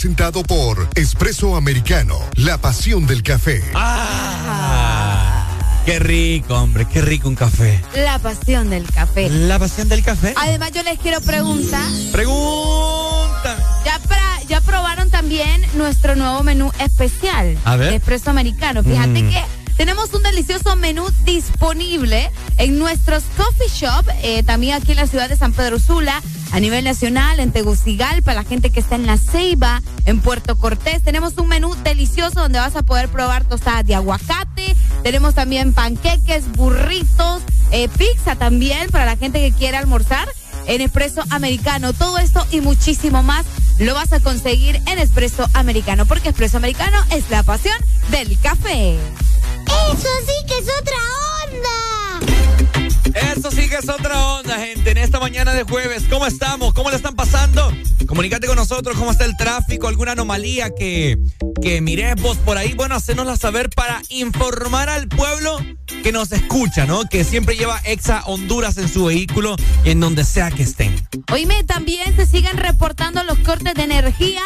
Presentado 0.03 0.43
por 0.43 0.89
Espresso 0.97 1.55
Americano, 1.55 2.19
la 2.35 2.59
pasión 2.59 3.07
del 3.07 3.23
café. 3.23 3.63
Ah, 3.73 5.47
qué 5.87 6.01
rico, 6.01 6.57
hombre, 6.57 6.89
qué 6.93 7.01
rico 7.01 7.29
un 7.29 7.37
café. 7.37 7.81
La 7.95 8.19
pasión 8.19 8.69
del 8.69 8.85
café. 8.91 9.31
La 9.31 9.61
pasión 9.61 9.89
del 9.89 10.03
café. 10.03 10.35
Además, 10.37 10.73
yo 10.73 10.83
les 10.83 10.99
quiero 10.99 11.21
preguntar. 11.21 11.87
Pregunta. 12.11 13.57
Ya, 13.85 14.01
pra- 14.01 14.45
ya 14.49 14.61
probaron 14.63 15.09
también 15.09 15.63
nuestro 15.75 16.17
nuevo 16.17 16.43
menú 16.43 16.73
especial. 16.81 17.57
A 17.65 17.77
ver. 17.77 17.91
de 17.91 17.97
Espresso 17.99 18.29
americano. 18.31 18.83
Fíjate 18.83 19.23
Mm. 19.23 19.31
que 19.31 19.41
tenemos 19.83 20.15
un 20.15 20.23
delicioso 20.23 20.77
menú 20.77 21.05
disponible 21.25 22.31
en 22.57 22.79
nuestros 22.79 23.25
coffee 23.37 23.67
shop, 23.67 24.07
eh, 24.23 24.45
también 24.45 24.77
aquí 24.77 24.93
en 24.93 24.99
la 24.99 25.09
ciudad 25.09 25.29
de 25.29 25.37
San 25.37 25.53
Pedro 25.53 25.81
Sula, 25.81 26.23
a 26.53 26.61
nivel 26.61 26.85
nacional, 26.85 27.41
en 27.41 27.51
Tegucigalpa, 27.51 28.33
la 28.33 28.45
gente 28.45 28.71
que 28.71 28.79
está 28.79 28.95
en 28.95 29.09
La 29.09 29.19
Ceiba, 29.19 29.83
en 30.05 30.21
Puerto 30.21 30.57
Cortés. 30.57 31.03
Tenemos 31.03 31.37
un 31.37 31.49
menú 31.49 31.75
delicioso 31.83 32.43
donde 32.43 32.61
vas 32.61 32.77
a 32.77 32.85
poder 32.85 33.09
probar 33.09 33.43
tostadas 33.43 33.85
de 33.85 33.97
aguacate. 33.97 34.77
Tenemos 35.03 35.35
también 35.35 35.73
panqueques, 35.73 36.53
burritos, 36.53 37.43
eh, 37.73 37.89
pizza 37.89 38.37
también 38.37 38.89
para 38.91 39.05
la 39.05 39.17
gente 39.17 39.41
que 39.41 39.51
quiere 39.51 39.79
almorzar 39.79 40.29
en 40.67 40.81
Espresso 40.81 41.23
Americano. 41.31 41.93
Todo 41.93 42.19
esto 42.19 42.47
y 42.51 42.61
muchísimo 42.61 43.23
más 43.23 43.47
lo 43.79 43.95
vas 43.95 44.13
a 44.13 44.21
conseguir 44.21 44.81
en 44.87 44.99
Espresso 44.99 45.47
Americano, 45.55 46.07
porque 46.07 46.31
Espresso 46.31 46.57
Americano 46.57 46.99
es 47.11 47.29
la 47.31 47.43
pasión 47.43 47.77
del 48.11 48.39
café. 48.41 48.97
Eso 49.93 50.09
sí 50.27 50.47
que 50.47 50.59
es 50.59 50.69
otra 50.81 50.97
onda. 51.47 51.92
Eso 53.15 53.51
sí 53.51 53.69
que 53.69 53.77
es 53.77 53.89
otra 53.89 54.19
onda, 54.35 54.59
gente. 54.59 54.91
En 54.91 54.99
esta 54.99 55.21
mañana 55.21 55.53
de 55.53 55.65
jueves, 55.65 56.05
¿cómo 56.09 56.27
estamos? 56.27 56.73
¿Cómo 56.75 56.91
le 56.91 56.97
están 56.97 57.15
pasando? 57.15 57.73
Comunícate 58.07 58.47
con 58.47 58.57
nosotros, 58.57 58.97
¿cómo 58.97 59.11
está 59.11 59.25
el 59.25 59.37
tráfico? 59.37 59.89
¿Alguna 59.89 60.13
anomalía 60.13 60.71
que, 60.75 61.19
que 61.63 61.81
mires 61.81 62.21
vos 62.21 62.37
por 62.39 62.59
ahí? 62.59 62.75
Bueno, 62.75 62.95
hacernosla 62.95 63.37
saber 63.37 63.71
para 63.71 64.03
informar 64.11 64.89
al 64.89 65.09
pueblo 65.09 65.59
que 66.03 66.13
nos 66.13 66.33
escucha, 66.33 66.87
¿no? 66.87 67.05
Que 67.05 67.25
siempre 67.25 67.57
lleva 67.57 67.81
Exa 67.85 68.23
Honduras 68.27 68.77
en 68.79 68.89
su 68.89 69.07
vehículo 69.07 69.57
y 69.85 69.91
en 69.91 70.01
donde 70.01 70.25
sea 70.25 70.51
que 70.51 70.63
estén. 70.63 70.95
Oíme, 71.33 71.63
también 71.65 72.15
se 72.17 72.27
siguen 72.27 72.57
reportando 72.57 73.23
los 73.25 73.39
cortes 73.39 73.75
de 73.75 73.83
energía. 73.83 74.43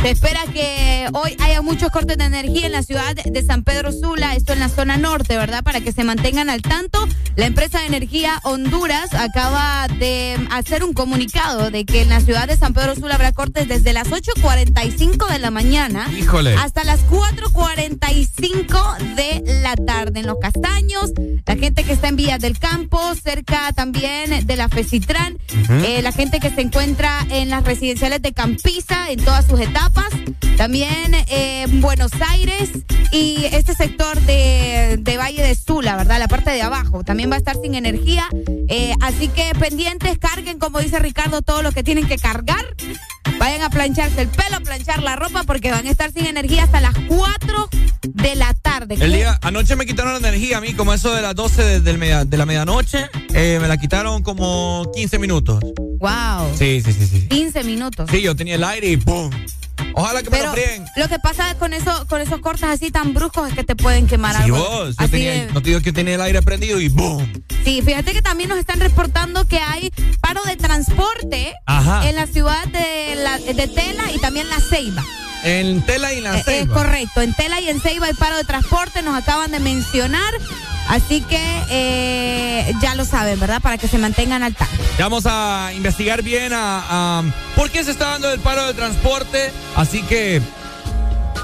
Se 0.00 0.10
espera 0.10 0.40
que 0.52 1.08
hoy 1.12 1.36
haya 1.40 1.62
muchos 1.62 1.90
cortes 1.90 2.18
de 2.18 2.24
energía 2.24 2.66
en 2.66 2.72
la 2.72 2.82
ciudad 2.82 3.14
de 3.14 3.42
San 3.42 3.62
Pedro 3.62 3.92
Sula, 3.92 4.34
esto 4.34 4.52
en 4.52 4.60
la 4.60 4.68
zona 4.68 4.96
norte, 4.96 5.36
¿verdad? 5.36 5.62
Para 5.62 5.80
que 5.80 5.92
se 5.92 6.04
mantengan 6.04 6.50
al 6.50 6.62
tanto. 6.62 7.06
La 7.36 7.46
empresa 7.46 7.80
de 7.80 7.86
energía 7.86 8.01
Honduras 8.42 9.14
acaba 9.14 9.86
de 9.86 10.36
hacer 10.50 10.82
un 10.82 10.92
comunicado 10.92 11.70
de 11.70 11.84
que 11.84 12.02
en 12.02 12.08
la 12.08 12.20
ciudad 12.20 12.48
de 12.48 12.56
San 12.56 12.74
Pedro 12.74 12.96
Sula 12.96 13.14
habrá 13.14 13.30
cortes 13.30 13.68
desde 13.68 13.92
las 13.92 14.08
8.45 14.08 15.30
de 15.30 15.38
la 15.38 15.52
mañana 15.52 16.10
Híjole. 16.18 16.56
hasta 16.56 16.82
las 16.82 16.98
4.45 17.06 19.14
de 19.14 19.60
la 19.62 19.76
tarde 19.76 20.18
en 20.18 20.26
los 20.26 20.38
castaños. 20.40 21.12
La 21.46 21.54
gente 21.54 21.84
que 21.84 21.92
está 21.92 22.08
en 22.08 22.16
Villas 22.16 22.40
del 22.40 22.58
Campo, 22.58 22.98
cerca 23.14 23.70
también 23.72 24.48
de 24.48 24.56
la 24.56 24.68
Fecitran. 24.68 25.38
Ujú. 25.62 25.72
Eh, 25.84 26.02
la 26.02 26.10
gente 26.10 26.40
que 26.40 26.50
se 26.50 26.60
encuentra 26.60 27.24
en 27.30 27.50
las 27.50 27.62
residenciales 27.64 28.20
de 28.20 28.32
Campiza 28.32 29.10
en 29.10 29.24
todas 29.24 29.46
sus 29.46 29.60
etapas. 29.60 30.06
También 30.56 31.14
eh, 31.14 31.62
en 31.62 31.80
Buenos 31.80 32.10
Aires 32.30 32.70
y 33.12 33.44
este 33.52 33.74
sector 33.74 34.20
de, 34.22 34.98
de 35.00 35.16
Valle 35.16 35.42
de 35.42 35.54
Sula, 35.54 35.96
¿verdad? 35.96 36.18
La 36.18 36.28
parte 36.28 36.50
de 36.50 36.62
abajo. 36.62 37.04
También 37.04 37.30
va 37.30 37.36
a 37.36 37.38
estar 37.38 37.56
sin 37.62 37.74
energía. 37.74 37.91
Eh, 38.68 38.94
así 39.00 39.28
que 39.28 39.52
pendientes, 39.58 40.18
carguen, 40.18 40.58
como 40.58 40.78
dice 40.80 40.98
Ricardo, 40.98 41.42
todo 41.42 41.62
lo 41.62 41.72
que 41.72 41.82
tienen 41.82 42.06
que 42.06 42.16
cargar. 42.18 42.64
Vayan 43.38 43.62
a 43.62 43.70
plancharse 43.70 44.22
el 44.22 44.28
pelo, 44.28 44.56
a 44.56 44.60
planchar 44.60 45.02
la 45.02 45.16
ropa, 45.16 45.42
porque 45.44 45.70
van 45.70 45.86
a 45.86 45.90
estar 45.90 46.12
sin 46.12 46.26
energía 46.26 46.64
hasta 46.64 46.80
las 46.80 46.94
4 47.08 47.68
de 48.02 48.34
la 48.36 48.54
tarde. 48.54 48.96
El 49.00 49.12
día, 49.12 49.38
anoche 49.42 49.74
me 49.74 49.84
quitaron 49.86 50.12
la 50.20 50.28
energía 50.28 50.58
a 50.58 50.60
mí, 50.60 50.74
como 50.74 50.94
eso 50.94 51.12
de 51.14 51.22
las 51.22 51.34
12 51.34 51.62
de, 51.62 51.80
del 51.80 51.98
media- 51.98 52.24
de 52.24 52.36
la 52.36 52.46
medianoche, 52.46 53.08
eh, 53.34 53.58
me 53.60 53.66
la 53.68 53.76
quitaron 53.78 54.22
como 54.22 54.90
15 54.94 55.18
minutos. 55.18 55.60
Wow. 55.98 56.54
Sí, 56.56 56.82
sí, 56.84 56.92
sí, 56.92 57.06
sí. 57.06 57.26
15 57.28 57.64
minutos. 57.64 58.08
Sí, 58.10 58.22
yo 58.22 58.36
tenía 58.36 58.54
el 58.54 58.64
aire 58.64 58.88
y 58.90 58.96
¡pum! 58.96 59.30
Ojalá 59.94 60.22
que 60.22 60.30
me 60.30 60.42
lo 60.42 60.52
fríen. 60.52 60.84
lo 60.96 61.08
que 61.08 61.18
pasa 61.18 61.54
con 61.58 61.72
eso, 61.72 62.06
con 62.08 62.20
esos 62.20 62.40
cortes 62.40 62.64
así 62.64 62.90
tan 62.90 63.14
bruscos 63.14 63.48
es 63.48 63.54
que 63.54 63.64
te 63.64 63.76
pueden 63.76 64.06
quemar 64.06 64.36
Sí, 64.36 64.42
algo. 64.44 64.58
vos, 64.58 64.96
yo 64.98 65.08
tenía, 65.08 65.32
de- 65.32 65.52
no 65.52 65.60
te 65.62 65.68
digo 65.70 65.80
que 65.80 65.92
tenía 65.92 66.14
el 66.14 66.20
aire 66.22 66.42
prendido 66.42 66.80
y 66.80 66.88
¡boom! 66.88 67.44
Sí, 67.64 67.82
fíjate 67.82 68.12
que 68.12 68.22
también 68.22 68.48
nos 68.48 68.58
están 68.58 68.80
reportando 68.80 69.46
que 69.46 69.58
hay 69.58 69.90
paro 70.20 70.42
de 70.44 70.56
transporte 70.56 71.54
Ajá. 71.66 72.08
en 72.08 72.16
la 72.16 72.26
ciudad 72.26 72.64
de, 72.66 73.14
la, 73.16 73.38
de 73.38 73.68
Tela 73.68 74.10
y 74.14 74.18
también 74.18 74.48
La 74.48 74.60
Ceiba. 74.60 75.04
En 75.44 75.82
Tela 75.82 76.12
y 76.12 76.18
en 76.18 76.24
la 76.24 76.36
Eh, 76.36 76.38
Es 76.40 76.44
Ceiba. 76.44 76.74
correcto, 76.74 77.20
en 77.20 77.34
Tela 77.34 77.60
y 77.60 77.68
en 77.68 77.80
Ceiba 77.80 78.06
hay 78.06 78.14
paro 78.14 78.36
de 78.36 78.44
transporte, 78.44 79.02
nos 79.02 79.16
acaban 79.16 79.50
de 79.50 79.60
mencionar. 79.60 80.32
Así 80.88 81.20
que 81.22 81.40
eh, 81.70 82.72
ya 82.82 82.94
lo 82.94 83.04
saben, 83.04 83.38
¿verdad? 83.40 83.60
Para 83.62 83.78
que 83.78 83.88
se 83.88 83.98
mantengan 83.98 84.42
al 84.42 84.54
tanto. 84.54 84.74
Vamos 84.98 85.24
a 85.26 85.70
investigar 85.74 86.22
bien 86.22 86.52
a, 86.52 86.84
a- 87.20 87.24
por 87.56 87.70
qué 87.70 87.82
se 87.84 87.92
está 87.92 88.10
dando 88.10 88.32
el 88.32 88.40
paro 88.40 88.66
de 88.66 88.74
transporte. 88.74 89.50
Así 89.76 90.02
que 90.02 90.42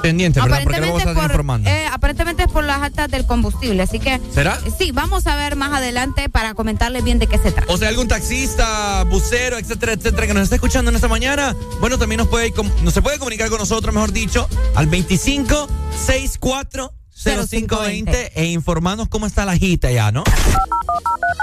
pendiente, 0.01 0.41
¿verdad? 0.41 0.61
Porque 0.65 0.81
vamos 0.81 1.03
a 1.07 1.15
por, 1.15 1.25
informando. 1.25 1.69
eh, 1.71 1.87
aparentemente 1.93 2.45
es 2.45 2.49
por 2.53 2.65
las 2.65 2.83
altas 2.83 3.11
del 3.11 3.27
combustible, 3.27 3.83
así 3.83 3.99
que... 3.99 4.21
¿Será? 4.33 4.59
Sí, 4.79 4.93
vamos 4.93 5.27
a 5.27 5.37
ver 5.37 5.57
más 5.57 5.73
adelante 5.73 6.29
para 6.29 6.55
comentarles 6.55 7.05
bien 7.05 7.19
de 7.19 7.27
qué 7.27 7.39
se 7.39 7.53
trata. 7.53 7.73
O 7.73 7.77
sea, 7.77 7.89
algún 7.89 8.09
taxista, 8.09 9.05
bucero, 9.05 9.59
etcétera, 9.59 9.93
etcétera, 9.93 10.27
que 10.27 10.35
nos 10.35 10.45
está 10.45 10.55
escuchando 10.57 10.91
en 10.91 10.97
esta 10.97 11.09
mañana, 11.09 11.55
bueno, 11.81 11.99
también 11.99 12.19
nos 12.19 12.29
puede, 12.29 12.53
com- 12.53 12.71
no 12.83 12.91
se 12.91 13.03
puede 13.03 13.19
comunicar 13.19 13.49
con 13.49 13.59
nosotros, 13.59 13.95
mejor 13.95 14.13
dicho, 14.13 14.49
al 14.75 14.87
25 14.87 15.69
64 16.07 16.93
0520 17.19 18.33
e 18.35 18.47
informarnos 18.47 19.09
cómo 19.09 19.27
está 19.27 19.45
la 19.45 19.53
agita 19.53 19.91
ya, 19.91 20.13
¿no? 20.13 20.25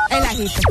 El 0.09 0.23
agito. 0.23 0.61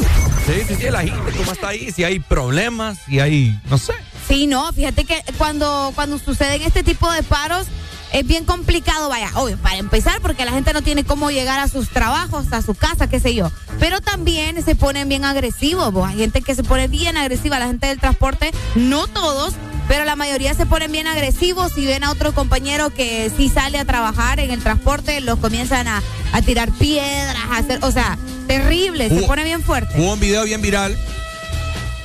Sí, 0.46 0.52
sí, 0.66 0.74
sí, 0.76 0.90
la 0.90 1.00
agita, 1.00 1.18
cómo 1.36 1.52
está 1.52 1.68
ahí, 1.68 1.90
si 1.92 2.04
hay 2.04 2.20
problemas, 2.20 2.98
si 3.06 3.20
hay, 3.20 3.60
no 3.68 3.78
sé. 3.78 3.92
Sí, 4.26 4.46
no, 4.46 4.72
fíjate 4.72 5.04
que 5.04 5.22
cuando, 5.36 5.92
cuando 5.94 6.18
suceden 6.18 6.62
este 6.62 6.82
tipo 6.82 7.10
de 7.12 7.22
paros 7.22 7.66
es 8.12 8.26
bien 8.26 8.44
complicado, 8.44 9.08
vaya, 9.08 9.28
obvio, 9.34 9.58
para 9.58 9.76
empezar, 9.76 10.20
porque 10.20 10.44
la 10.44 10.52
gente 10.52 10.72
no 10.72 10.82
tiene 10.82 11.04
cómo 11.04 11.30
llegar 11.30 11.58
a 11.58 11.68
sus 11.68 11.88
trabajos, 11.88 12.52
a 12.52 12.62
su 12.62 12.74
casa, 12.74 13.08
qué 13.08 13.18
sé 13.20 13.34
yo. 13.34 13.50
Pero 13.80 14.00
también 14.00 14.62
se 14.64 14.76
ponen 14.76 15.08
bien 15.08 15.24
agresivos, 15.24 15.92
vos. 15.92 16.08
hay 16.08 16.18
gente 16.18 16.40
que 16.40 16.54
se 16.54 16.62
pone 16.62 16.86
bien 16.88 17.16
agresiva, 17.16 17.58
la 17.58 17.66
gente 17.66 17.88
del 17.88 17.98
transporte, 17.98 18.52
no 18.76 19.08
todos, 19.08 19.54
pero 19.88 20.04
la 20.04 20.16
mayoría 20.16 20.54
se 20.54 20.66
ponen 20.66 20.90
bien 20.92 21.06
agresivos 21.06 21.72
si 21.72 21.84
ven 21.86 22.04
a 22.04 22.10
otro 22.10 22.32
compañero 22.34 22.90
que 22.90 23.30
sí 23.36 23.48
sale 23.48 23.78
a 23.78 23.84
trabajar 23.84 24.40
en 24.40 24.50
el 24.50 24.60
transporte, 24.62 25.20
los 25.20 25.38
comienzan 25.38 25.88
a, 25.88 26.02
a 26.32 26.42
tirar 26.42 26.70
piedras, 26.72 27.36
a 27.50 27.58
hacer, 27.58 27.78
o 27.82 27.90
sea, 27.90 28.18
terrible, 28.46 29.08
se 29.08 29.22
pone 29.26 29.44
bien 29.44 29.62
fuerte. 29.62 30.00
Hubo 30.00 30.12
un 30.14 30.20
video 30.20 30.44
bien 30.44 30.62
viral 30.62 30.96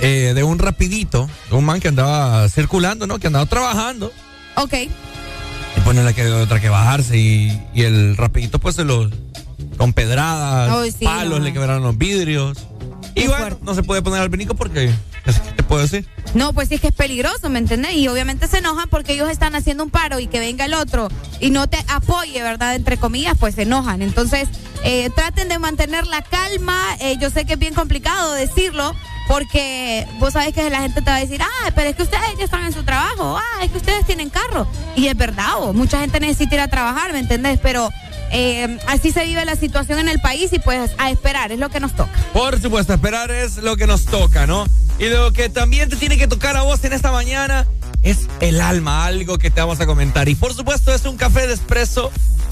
eh, 0.01 0.33
de 0.33 0.43
un 0.43 0.59
rapidito, 0.59 1.29
de 1.49 1.55
un 1.55 1.65
man 1.65 1.79
que 1.79 1.89
andaba 1.89 2.47
circulando, 2.49 3.07
¿no? 3.07 3.19
Que 3.19 3.27
andaba 3.27 3.45
trabajando. 3.45 4.11
Ok. 4.55 4.73
Y 4.73 5.79
pone 5.81 6.03
la 6.03 6.13
que 6.13 6.25
otra 6.29 6.59
que 6.59 6.69
bajarse 6.69 7.17
y, 7.17 7.61
y 7.73 7.83
el 7.83 8.17
rapidito 8.17 8.59
pues 8.59 8.75
se 8.75 8.83
los 8.83 9.09
con 9.77 9.93
pedradas, 9.93 10.93
sí, 10.97 11.05
palos, 11.05 11.39
no. 11.39 11.45
le 11.45 11.53
quebraron 11.53 11.83
los 11.83 11.97
vidrios. 11.97 12.57
Y 13.15 13.27
bueno, 13.27 13.57
no 13.61 13.73
se 13.73 13.83
puede 13.83 14.01
poner 14.01 14.21
al 14.21 14.29
vinico 14.29 14.55
porque 14.55 14.91
¿qué 15.25 15.33
te 15.55 15.63
puedo 15.63 15.81
decir? 15.81 16.07
No, 16.33 16.53
pues 16.53 16.69
sí 16.69 16.75
es 16.75 16.81
que 16.81 16.87
es 16.87 16.93
peligroso, 16.93 17.49
¿me 17.49 17.59
entendés? 17.59 17.95
Y 17.95 18.07
obviamente 18.07 18.47
se 18.47 18.59
enojan 18.59 18.89
porque 18.89 19.13
ellos 19.13 19.29
están 19.29 19.55
haciendo 19.55 19.83
un 19.83 19.89
paro 19.89 20.19
y 20.19 20.27
que 20.27 20.39
venga 20.39 20.65
el 20.65 20.73
otro 20.73 21.09
y 21.39 21.49
no 21.49 21.67
te 21.67 21.77
apoye, 21.87 22.41
¿verdad? 22.41 22.75
Entre 22.75 22.97
comillas, 22.97 23.35
pues 23.39 23.55
se 23.55 23.63
enojan. 23.63 24.01
Entonces, 24.01 24.47
eh, 24.83 25.09
traten 25.15 25.49
de 25.49 25.59
mantener 25.59 26.07
la 26.07 26.21
calma. 26.21 26.77
Eh, 27.01 27.17
yo 27.19 27.29
sé 27.29 27.45
que 27.45 27.53
es 27.53 27.59
bien 27.59 27.73
complicado 27.73 28.33
decirlo 28.33 28.93
porque 29.27 30.07
vos 30.17 30.33
sabés 30.33 30.53
que 30.53 30.69
la 30.71 30.81
gente 30.81 31.01
te 31.01 31.09
va 31.11 31.17
a 31.17 31.19
decir, 31.19 31.39
ah, 31.41 31.71
pero 31.75 31.89
es 31.89 31.95
que 31.95 32.01
ustedes 32.01 32.35
ya 32.39 32.45
están 32.45 32.65
en 32.65 32.73
su 32.73 32.83
trabajo, 32.83 33.37
ah, 33.37 33.63
es 33.63 33.69
que 33.69 33.77
ustedes 33.77 34.03
tienen 34.05 34.29
carro. 34.31 34.67
Y 34.95 35.07
es 35.07 35.15
verdad, 35.15 35.57
vos, 35.59 35.75
mucha 35.75 35.99
gente 35.99 36.19
necesita 36.19 36.55
ir 36.55 36.61
a 36.61 36.67
trabajar, 36.67 37.13
¿me 37.13 37.19
entendés? 37.19 37.59
Pero 37.61 37.89
eh, 38.31 38.79
así 38.87 39.11
se 39.11 39.25
vive 39.25 39.43
la 39.45 39.55
situación 39.55 39.99
en 39.99 40.09
el 40.09 40.19
país 40.19 40.51
y 40.53 40.59
pues 40.59 40.91
a 40.97 41.09
esperar, 41.09 41.51
es 41.51 41.59
lo 41.59 41.69
que 41.69 41.79
nos 41.79 41.93
toca. 41.93 42.11
Por 42.33 42.61
supuesto, 42.61 42.93
esperar 42.93 43.31
es 43.31 43.57
lo 43.57 43.77
que 43.77 43.87
nos 43.87 44.05
toca, 44.05 44.47
¿no? 44.47 44.65
Y 44.99 45.05
lo 45.05 45.31
que 45.31 45.49
también 45.49 45.89
te 45.89 45.95
tiene 45.95 46.17
que 46.17 46.27
tocar 46.27 46.57
a 46.57 46.63
vos 46.63 46.83
en 46.83 46.93
esta 46.93 47.11
mañana 47.11 47.65
es 48.01 48.27
el 48.39 48.61
alma, 48.61 49.05
algo 49.05 49.37
que 49.37 49.49
te 49.49 49.61
vamos 49.61 49.79
a 49.79 49.85
comentar. 49.85 50.29
Y 50.29 50.35
por 50.35 50.53
supuesto 50.53 50.93
es 50.93 51.05
un 51.05 51.17
café 51.17 51.47
de 51.47 51.53
espresso 51.53 52.11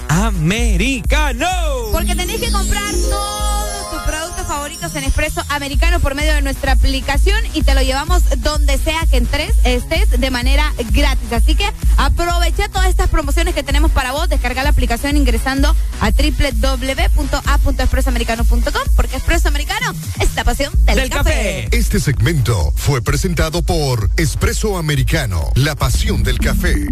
americano. 0.09 1.47
Porque 1.91 2.15
tenés 2.15 2.39
que 2.39 2.51
comprar 2.51 2.93
todos 3.09 3.91
tus 3.91 4.01
productos 4.01 4.37
favoritos 4.48 4.95
en 4.95 5.04
Espresso 5.04 5.43
Americano 5.50 6.00
por 6.00 6.16
medio 6.16 6.34
de 6.34 6.41
nuestra 6.41 6.72
aplicación 6.72 7.38
y 7.54 7.62
te 7.64 7.76
lo 7.76 7.82
llevamos 7.82 8.24
donde 8.38 8.78
sea 8.78 9.02
que 9.10 9.18
entres, 9.18 9.52
estés 9.64 10.10
de 10.10 10.32
manera 10.32 10.74
gratis. 10.91 11.30
Así 11.32 11.56
que 11.56 11.66
aprovecha 11.98 12.70
todas 12.70 12.88
estas 12.88 13.10
promociones 13.10 13.54
que 13.54 13.64
tenemos 13.64 13.91
para 13.91 14.14
vos. 14.14 14.30
Descarga 14.30 14.64
la 14.64 14.70
aplicación 14.70 15.18
ingresando 15.18 15.76
a 16.00 16.12
www.a.expresoamericano.com 16.12 18.84
porque 18.95 19.18
Espresso 19.18 19.50
Americano 19.50 19.93
es 20.20 20.34
la 20.36 20.43
pasión 20.43 20.74
del, 20.86 21.10
café. 21.10 21.68
Este 21.72 22.00
segmento 22.00 22.74
fue 22.76 23.02
presentado 23.02 23.62
por 23.62 24.10
Espresso 24.18 24.78
Americano, 24.78 25.52
la 25.56 25.76
pasión 25.76 26.24
del 26.24 26.39
café. 26.39 26.88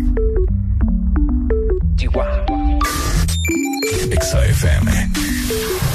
Exa 4.12 4.46
FM. 4.46 5.95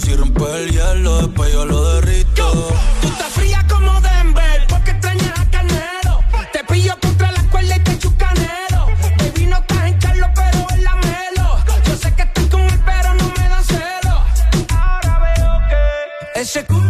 Si 0.00 0.14
rompe 0.14 0.44
el 0.62 0.70
hielo, 0.70 1.18
después 1.18 1.52
yo 1.52 1.66
lo 1.66 1.94
derrito. 1.94 2.68
Tú 3.02 3.08
estás 3.08 3.32
fría 3.32 3.66
como 3.68 4.00
Denver, 4.00 4.66
porque 4.68 4.92
extrañas 4.92 5.38
a 5.38 5.50
Carnero. 5.50 6.20
Te 6.52 6.64
pillo 6.64 6.94
contra 7.00 7.32
la 7.32 7.42
cuerda 7.50 7.76
y 7.76 7.80
te 7.80 7.92
echo 7.92 8.14
canero. 8.16 8.86
Baby, 9.18 9.46
no 9.46 9.56
estás 9.56 9.84
en 9.86 9.98
Carlos, 9.98 10.30
pero 10.34 10.66
es 10.70 10.82
la 10.82 10.94
Melo. 10.94 11.58
Yo 11.84 11.96
sé 11.96 12.14
que 12.14 12.22
estás 12.22 12.46
con 12.46 12.60
él, 12.60 12.80
pero 12.86 13.14
no 13.14 13.32
me 13.36 13.48
da 13.48 13.62
celo. 13.62 14.24
Ahora 14.70 15.34
veo 15.34 15.58
que 15.68 16.40
ese 16.40 16.64
culo 16.64 16.87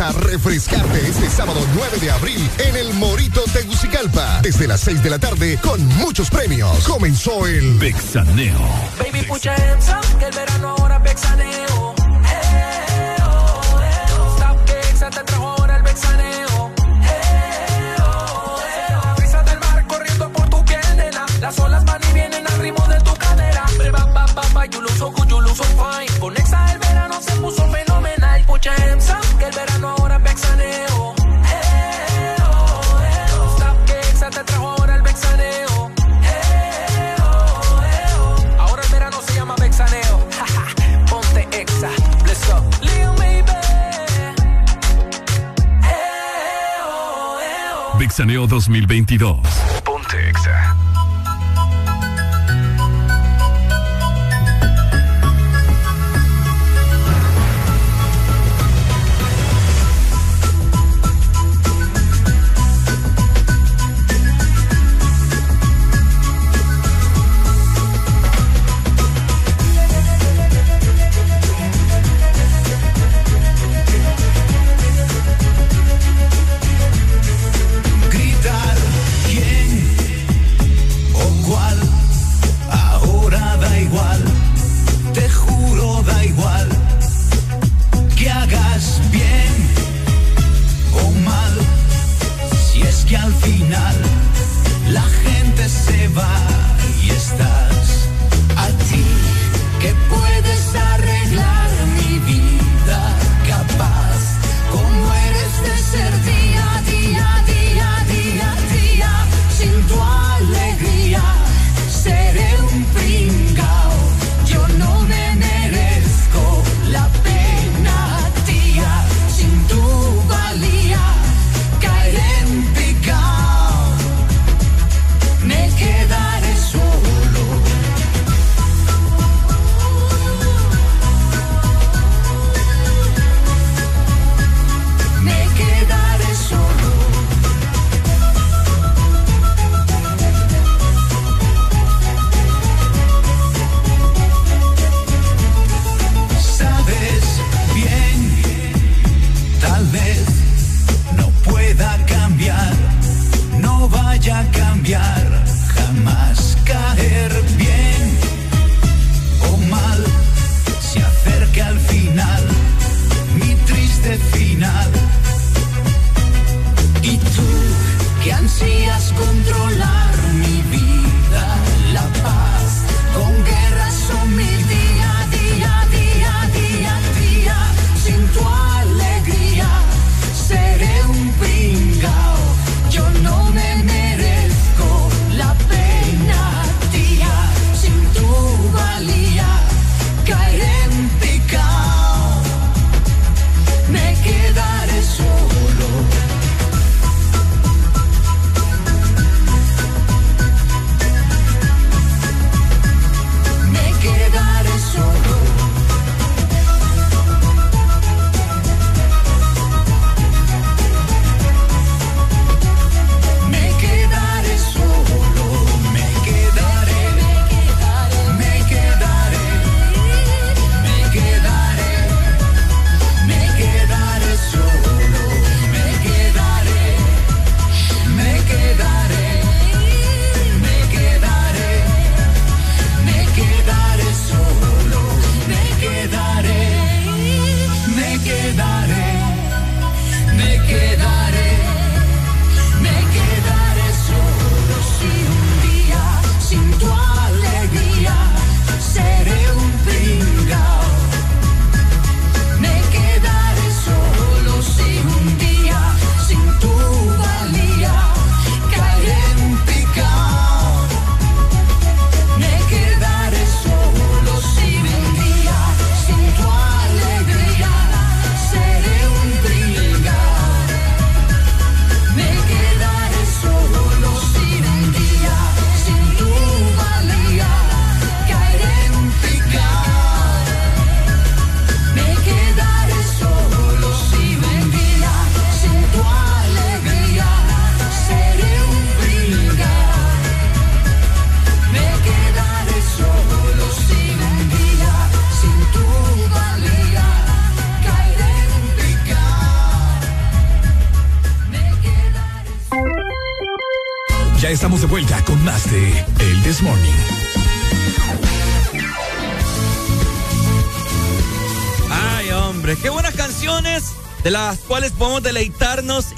a 0.00 0.12
refrescarte 0.12 1.08
este 1.08 1.30
sábado 1.30 1.60
9 1.74 1.98
de 2.00 2.10
abril 2.10 2.50
en 2.58 2.76
el 2.76 2.92
Morito 2.94 3.42
Tegucigalpa, 3.52 4.40
desde 4.42 4.66
las 4.66 4.80
6 4.80 5.02
de 5.02 5.08
la 5.08 5.18
tarde 5.18 5.58
con 5.62 5.82
muchos 5.96 6.28
premios. 6.28 6.86
Comenzó 6.86 7.46
el 7.46 7.78
Bexaneo. 7.78 8.58
Baby, 8.98 9.22
pucha 9.22 9.54
ensa, 9.54 10.00
que 10.18 10.26
el 10.26 10.34
verano 10.34 10.74
ahora 10.76 10.98
Bexaneo. 10.98 11.94
Eh, 11.96 13.16
oh, 13.22 13.80
eh, 13.80 14.12
oh. 14.18 14.36
Stop, 14.36 14.66
Bexa, 14.66 15.10
te 15.10 15.24
trajo 15.24 15.48
ahora 15.48 15.76
el 15.76 15.82
Bexaneo. 15.82 16.72
Eh, 17.02 17.96
oh, 18.04 18.60
del 19.46 19.60
mar 19.60 19.86
corriendo 19.86 20.30
por 20.30 20.50
tu 20.50 20.64
piel, 20.66 20.96
nena. 20.96 21.24
Las 21.40 21.58
olas 21.58 21.84
van 21.86 22.02
y 22.10 22.12
vienen 22.12 22.46
al 22.46 22.58
ritmo 22.58 22.86
de 22.88 23.00
tu 23.00 23.14
cadera. 23.14 23.64
Breva, 23.78 24.04
ba, 24.12 24.26
ba, 24.34 24.42
ba, 24.52 24.66
you 24.66 24.82
look 24.82 24.96
so 24.98 25.10
good, 25.10 25.28
you 25.28 25.40
look 25.40 25.56
so 25.56 25.64
fine. 25.64 26.20
Con 26.20 26.36
Exa 26.36 26.72
el 26.72 26.78
verano 26.80 27.18
se 27.22 27.32
puso 27.36 27.66
fenomenal, 27.70 28.44
pucha 28.44 28.74
ensa. 28.90 29.05
Mixaneo 48.16 48.46
2022. 48.46 49.65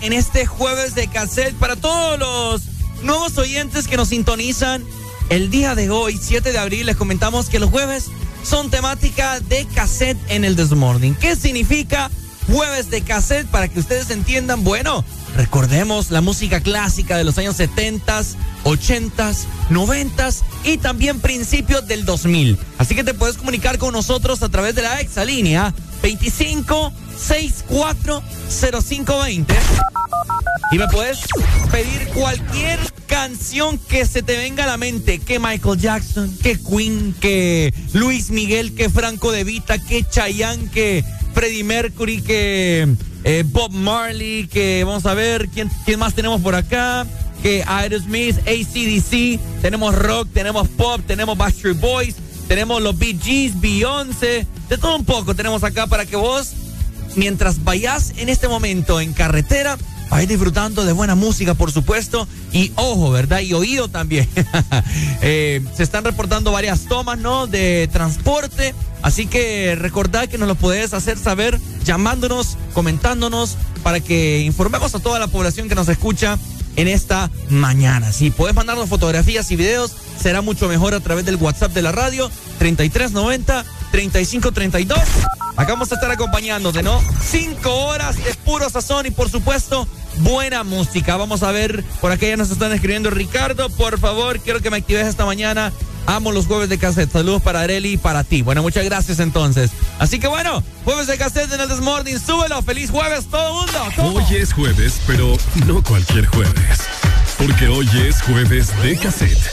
En 0.09 0.14
este 0.14 0.47
jueves 0.47 0.94
de 0.94 1.06
cassette 1.06 1.55
para 1.56 1.76
todos 1.76 2.18
los 2.18 2.62
nuevos 3.02 3.36
oyentes 3.36 3.86
que 3.86 3.98
nos 3.98 4.09
sintonizan. 4.09 4.82
El 5.28 5.51
día 5.51 5.74
de 5.74 5.90
hoy, 5.90 6.18
7 6.18 6.51
de 6.51 6.56
abril, 6.56 6.86
les 6.86 6.97
comentamos 6.97 7.51
que 7.51 7.59
los 7.59 7.68
jueves 7.68 8.06
son 8.43 8.70
temática 8.70 9.39
de 9.39 9.66
cassette 9.66 10.16
en 10.30 10.47
el 10.47 10.56
This 10.56 10.70
Morning. 10.70 11.12
¿Qué 11.12 11.36
significa 11.36 12.10
jueves 12.51 12.89
de 12.89 13.02
cassette? 13.02 13.48
Para 13.48 13.68
que 13.68 13.80
ustedes 13.80 14.09
entiendan, 14.09 14.64
bueno, 14.64 15.05
recordemos 15.36 16.10
la 16.10 16.22
música 16.22 16.62
clásica 16.62 17.18
de 17.18 17.24
los 17.24 17.36
años 17.36 17.56
70, 17.56 18.22
80, 18.64 19.32
90 19.68 20.30
y 20.64 20.78
también 20.78 21.20
principios 21.20 21.86
del 21.86 22.06
2000. 22.06 22.59
Así 22.78 22.94
que 22.94 23.05
te 23.05 23.12
puedes 23.12 23.36
comunicar 23.36 23.76
con 23.76 23.93
nosotros 23.93 24.43
a 24.43 24.48
través 24.48 24.74
de 24.74 24.80
la 24.80 25.02
exalínea 25.02 25.74
25 26.02 26.92
64 27.16 28.22
0520 28.48 29.54
y 30.70 30.78
me 30.78 30.86
puedes 30.88 31.20
pedir 31.70 32.08
cualquier 32.08 32.78
canción 33.06 33.78
que 33.78 34.04
se 34.04 34.22
te 34.22 34.36
venga 34.36 34.64
a 34.64 34.66
la 34.66 34.76
mente. 34.76 35.18
Que 35.18 35.38
Michael 35.38 35.78
Jackson, 35.78 36.36
que 36.42 36.58
Queen, 36.58 37.14
que 37.20 37.72
Luis 37.94 38.30
Miguel, 38.30 38.74
que 38.74 38.90
Franco 38.90 39.32
De 39.32 39.44
Vita, 39.44 39.78
que 39.78 40.04
Chayanne, 40.04 40.70
que 40.70 41.04
Freddie 41.32 41.64
Mercury, 41.64 42.20
que 42.20 42.86
eh, 43.24 43.44
Bob 43.46 43.72
Marley, 43.72 44.46
que 44.46 44.84
vamos 44.84 45.06
a 45.06 45.14
ver 45.14 45.48
quién, 45.48 45.70
quién 45.86 45.98
más 45.98 46.14
tenemos 46.14 46.42
por 46.42 46.54
acá. 46.54 47.06
Que 47.42 47.62
Aerosmith, 47.66 48.36
ACDC, 48.40 49.40
tenemos 49.62 49.94
rock, 49.94 50.28
tenemos 50.34 50.68
pop, 50.68 51.00
tenemos 51.06 51.38
Backstreet 51.38 51.78
Boys, 51.78 52.16
tenemos 52.48 52.82
los 52.82 52.98
Bee 52.98 53.16
Gees, 53.16 53.58
Beyoncé, 53.60 54.44
de 54.69 54.78
todo 54.78 54.97
un 54.97 55.05
poco 55.05 55.35
tenemos 55.35 55.65
acá 55.65 55.86
para 55.86 56.07
que 56.07 56.16
vos, 56.16 56.53
mientras 57.16 57.65
vayas 57.65 58.12
en 58.16 58.28
este 58.28 58.49
momento 58.49 59.01
en 59.01 59.12
carretera, 59.12 59.78
ir 60.23 60.28
disfrutando 60.28 60.85
de 60.85 60.93
buena 60.93 61.15
música, 61.15 61.55
por 61.55 61.70
supuesto, 61.70 62.27
y 62.53 62.73
ojo, 62.77 63.11
¿verdad? 63.11 63.40
Y 63.40 63.53
oído 63.53 63.89
también. 63.89 64.28
Eh, 65.20 65.62
se 65.77 65.82
están 65.82 66.05
reportando 66.05 66.53
varias 66.53 66.82
tomas, 66.82 67.19
¿no? 67.19 67.47
De 67.47 67.89
transporte, 67.93 68.74
así 69.03 69.27
que 69.27 69.74
recordad 69.74 70.28
que 70.28 70.39
nos 70.39 70.49
lo 70.49 70.55
podés 70.55 70.95
hacer 70.95 71.19
saber 71.19 71.59
llamándonos, 71.85 72.57
comentándonos, 72.73 73.57
para 73.82 74.01
que 74.01 74.40
informemos 74.40 74.95
a 74.95 75.01
toda 75.01 75.19
la 75.19 75.27
población 75.27 75.69
que 75.69 75.74
nos 75.74 75.89
escucha 75.89 76.39
en 76.77 76.89
esta 76.89 77.31
mañana. 77.51 78.12
Si 78.12 78.31
puedes 78.31 78.55
mandarnos 78.55 78.89
fotografías 78.89 79.51
y 79.51 79.57
videos, 79.57 79.93
será 80.20 80.40
mucho 80.40 80.69
mejor 80.69 80.95
a 80.95 81.01
través 81.01 81.24
del 81.24 81.36
WhatsApp 81.36 81.73
de 81.73 81.82
la 81.82 81.93
radio, 81.93 82.31
3390 82.59 83.65
3532. 83.90 84.98
Acá 85.56 85.73
vamos 85.73 85.90
a 85.90 85.97
estar 85.97 86.10
acompañándote, 86.10 86.82
¿no? 86.82 87.02
Cinco 87.20 87.74
horas 87.86 88.16
de 88.16 88.32
puro 88.44 88.70
sazón 88.70 89.06
y 89.06 89.10
por 89.10 89.28
supuesto 89.28 89.89
buena 90.19 90.62
música. 90.62 91.16
Vamos 91.16 91.43
a 91.43 91.51
ver, 91.51 91.82
por 92.01 92.12
aquí 92.12 92.28
ya 92.28 92.36
nos 92.36 92.51
están 92.51 92.73
escribiendo 92.73 93.10
Ricardo, 93.10 93.69
por 93.70 93.98
favor, 93.98 94.40
quiero 94.40 94.60
que 94.60 94.70
me 94.70 94.77
actives 94.77 95.06
esta 95.06 95.27
mañana. 95.27 95.73
Amo 96.06 96.32
los 96.32 96.47
jueves 96.47 96.70
de 96.70 96.78
cassette. 96.78 97.12
Saludos 97.12 97.43
para 97.43 97.60
Areli 97.60 97.93
y 97.93 97.97
para 97.98 98.24
ti. 98.24 98.40
Bueno, 98.40 98.62
muchas 98.62 98.82
gracias 98.82 99.20
entonces. 99.20 99.70
Así 99.98 100.19
que 100.19 100.27
bueno, 100.27 100.62
jueves 100.85 101.06
de 101.06 101.19
cassette 101.19 101.52
en 101.52 101.60
el 101.60 101.69
This 101.69 101.81
Morning. 101.81 102.16
Súbelo. 102.19 102.62
Feliz 102.62 102.90
jueves 102.90 103.27
todo 103.27 103.52
mundo. 103.52 103.78
Hoy 103.98 104.36
es 104.36 104.55
jueves, 104.55 105.02
pero 105.06 105.36
no 105.66 105.82
cualquier 105.82 106.24
jueves. 106.28 106.78
Porque 107.36 107.69
hoy 107.69 107.86
es 108.09 108.23
jueves 108.23 108.69
de 108.82 108.97
cassette 108.97 109.51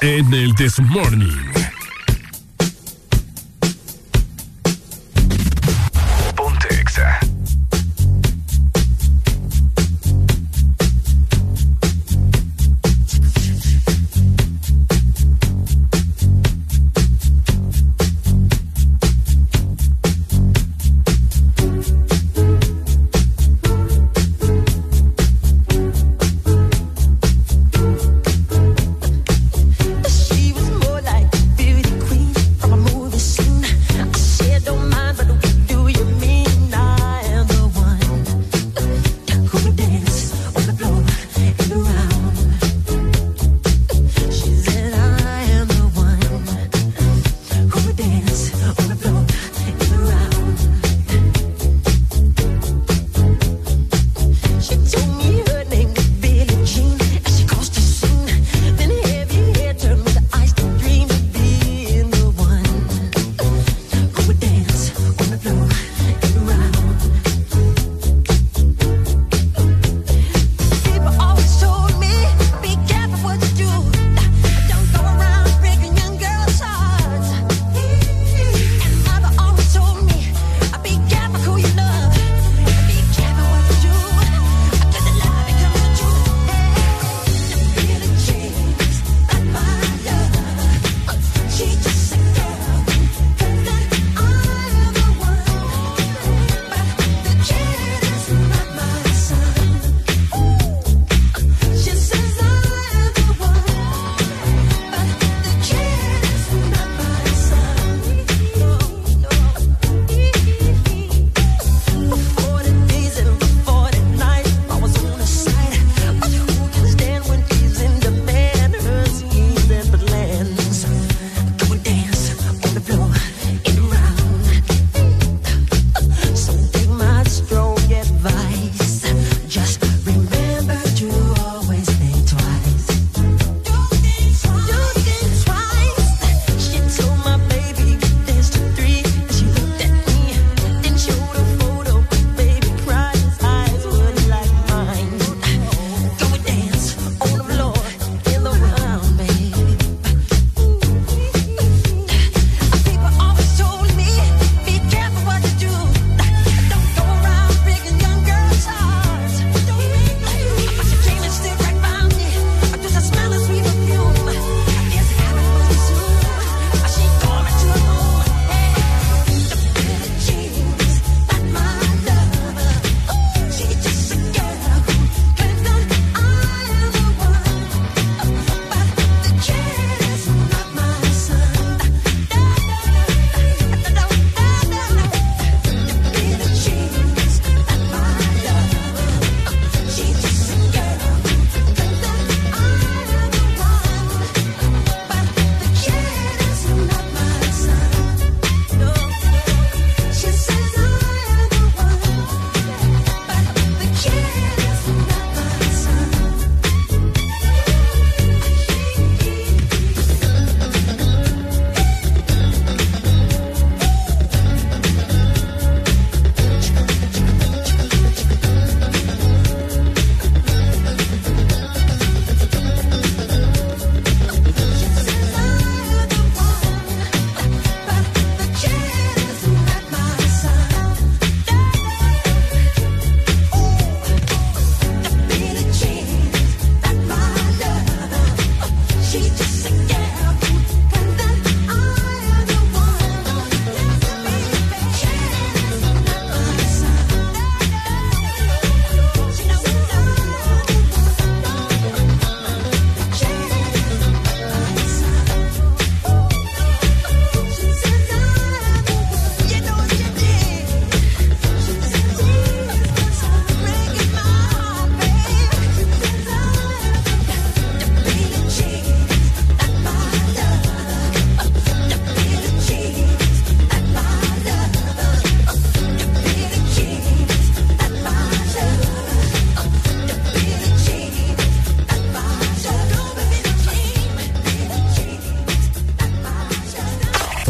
en 0.00 0.34
el 0.34 0.52
This 0.56 0.80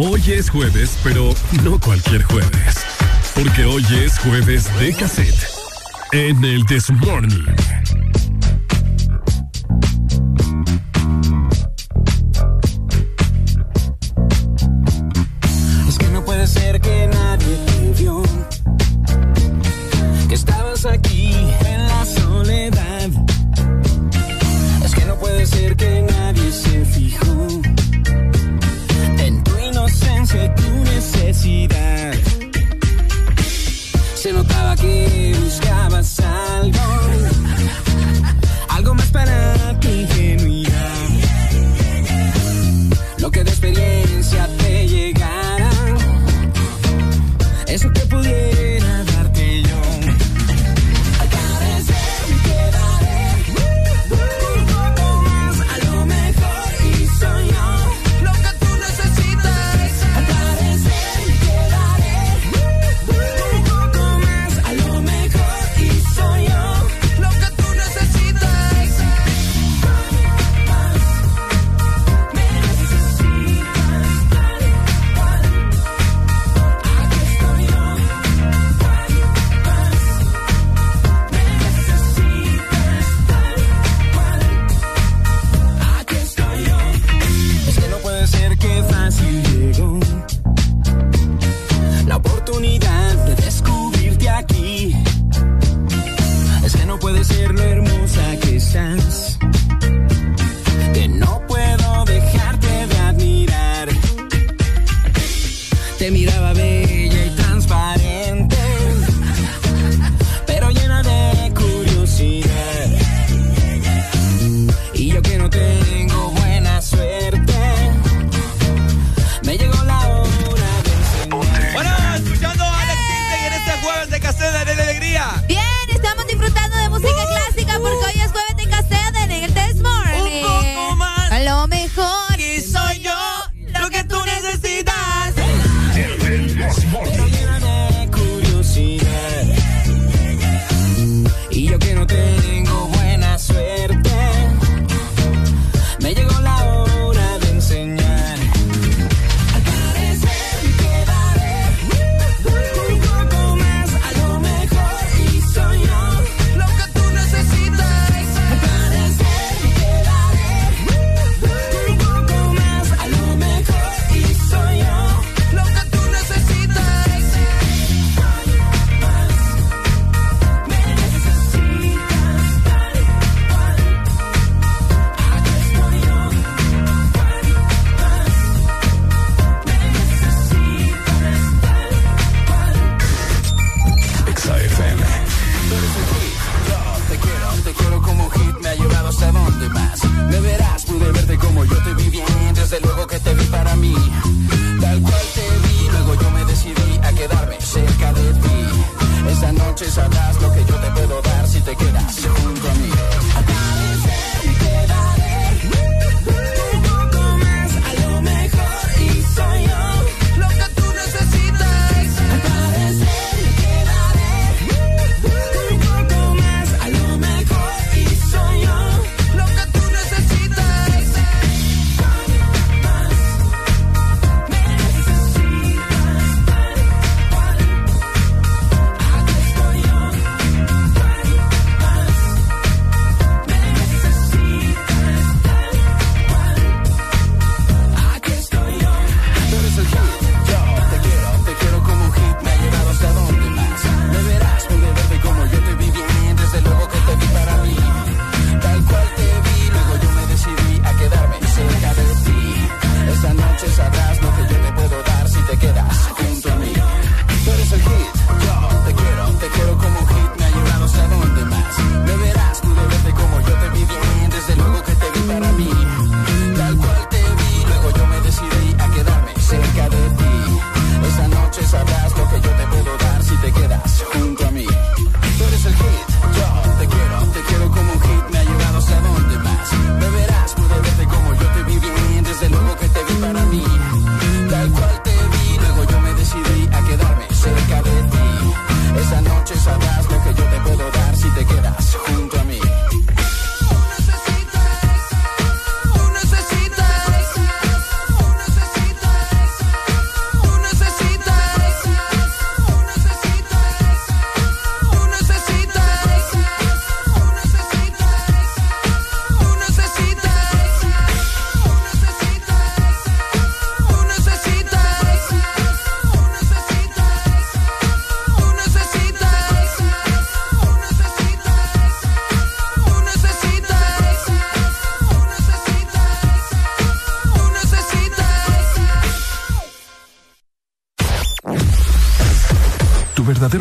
Hoy 0.07 0.21
es 0.27 0.51
jueves, 0.51 0.99
pero 1.03 1.35
no 1.63 1.81
cualquier 1.81 2.23
jueves. 2.25 2.85
Porque 3.35 3.65
hoy 3.65 3.83
es 4.05 4.19
jueves 4.19 4.69
de 4.79 4.93
cassette. 4.93 5.49
En 6.13 6.45
el 6.45 6.67
This 6.67 6.91
Morning. 6.91 7.74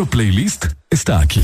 playlist 0.02 0.66
está 0.90 1.20
aquí. 1.20 1.44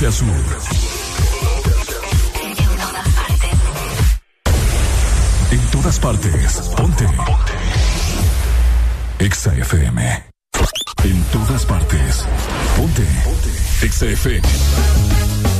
norte 0.00 0.06
a 0.06 0.12
sur. 0.12 0.26
En 5.50 5.70
todas 5.70 5.98
partes. 5.98 6.60
Ponte. 6.76 7.06
Exa 9.18 9.54
FM. 9.54 10.24
En 11.04 11.22
todas 11.32 11.66
partes. 11.66 12.26
Ponte. 12.76 13.06
Exa 13.82 14.06
FM. 14.06 15.59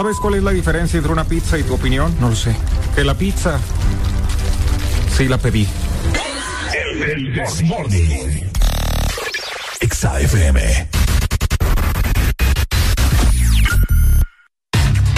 ¿Sabes 0.00 0.16
cuál 0.16 0.36
es 0.36 0.42
la 0.42 0.52
diferencia 0.52 0.96
entre 0.96 1.12
una 1.12 1.24
pizza 1.24 1.58
y 1.58 1.62
tu 1.62 1.74
opinión? 1.74 2.16
No 2.20 2.30
lo 2.30 2.34
sé. 2.34 2.56
Que 2.94 3.04
la 3.04 3.12
pizza 3.12 3.60
sí 5.14 5.28
la 5.28 5.36
pedí. 5.36 5.68
El 7.04 7.34
This 7.34 7.62
Morning. 7.64 8.48
Exa 9.78 10.18
FM. 10.20 10.88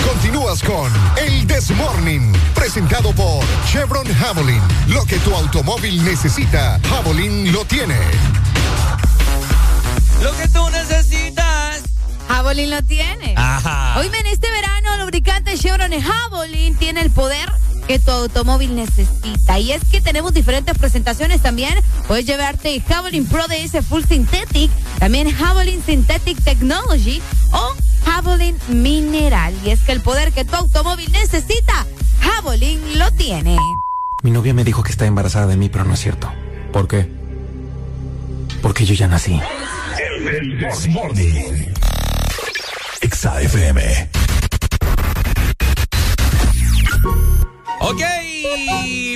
Continúas 0.05 0.61
con 0.65 0.91
El 1.17 1.47
This 1.47 1.71
Morning, 1.77 2.33
presentado 2.53 3.13
por 3.13 3.45
Chevron 3.71 4.13
Javelin. 4.13 4.63
Lo 4.89 5.07
que 5.07 5.19
tu 5.21 5.33
automóvil 5.33 6.05
necesita, 6.05 6.81
Javelin 6.91 7.53
lo 7.53 7.65
tiene. 7.67 8.01
Lo 10.21 10.37
que 10.37 10.49
tú 10.49 10.69
necesitas. 10.71 11.42
Javelin 12.43 12.71
lo 12.71 12.83
tiene. 12.83 13.35
Ajá. 13.37 14.01
Hoy 14.01 14.07
en 14.09 14.27
este 14.27 14.51
verano, 14.51 14.97
lubricante 15.05 15.57
Chevron 15.57 15.93
Javelin 15.93 16.75
tiene 16.75 17.01
el 17.01 17.11
poder 17.13 17.49
que 17.87 18.01
tu 18.01 18.11
automóvil 18.11 18.75
necesita. 18.75 19.61
Y 19.61 19.71
es 19.71 19.81
que 19.85 20.01
tenemos 20.01 20.35
diferentes 20.35 20.77
presentaciones 20.77 21.41
también. 21.41 21.73
Puedes 22.09 22.27
llevarte 22.27 22.81
Javelin 22.81 23.27
Pro 23.27 23.45
DS 23.47 23.87
Full 23.87 24.03
Synthetic, 24.09 24.73
también 24.99 25.31
Javelin 25.31 25.85
Synthetic 25.87 26.43
Technology 26.43 27.23
o 27.53 27.75
Javelin 28.05 28.59
Mineral. 28.67 29.55
Y 29.65 29.71
es 29.71 29.79
que 29.83 29.93
el 29.93 30.01
poder 30.01 30.33
que 30.33 30.45
tu 30.45 30.57
automóvil 30.57 31.13
necesita, 31.13 31.87
Javelin 32.23 32.99
lo 32.99 33.09
tiene. 33.13 33.57
Mi 34.25 34.33
novia 34.33 34.53
me 34.53 34.65
dijo 34.65 34.83
que 34.83 34.91
está 34.91 35.07
embarazada 35.07 35.47
de 35.47 35.57
mí, 35.57 35.69
pero 35.69 35.85
no 35.85 35.95
es 35.95 36.01
cierto. 36.01 36.29
¿Por 36.73 36.89
qué? 36.89 37.09
Porque 38.63 38.85
yo 38.85 38.95
ya 38.95 39.07
nací. 39.07 39.41
El. 40.21 41.72
Exa 43.23 43.41
FM. 43.41 43.81
Ok, 47.83 48.01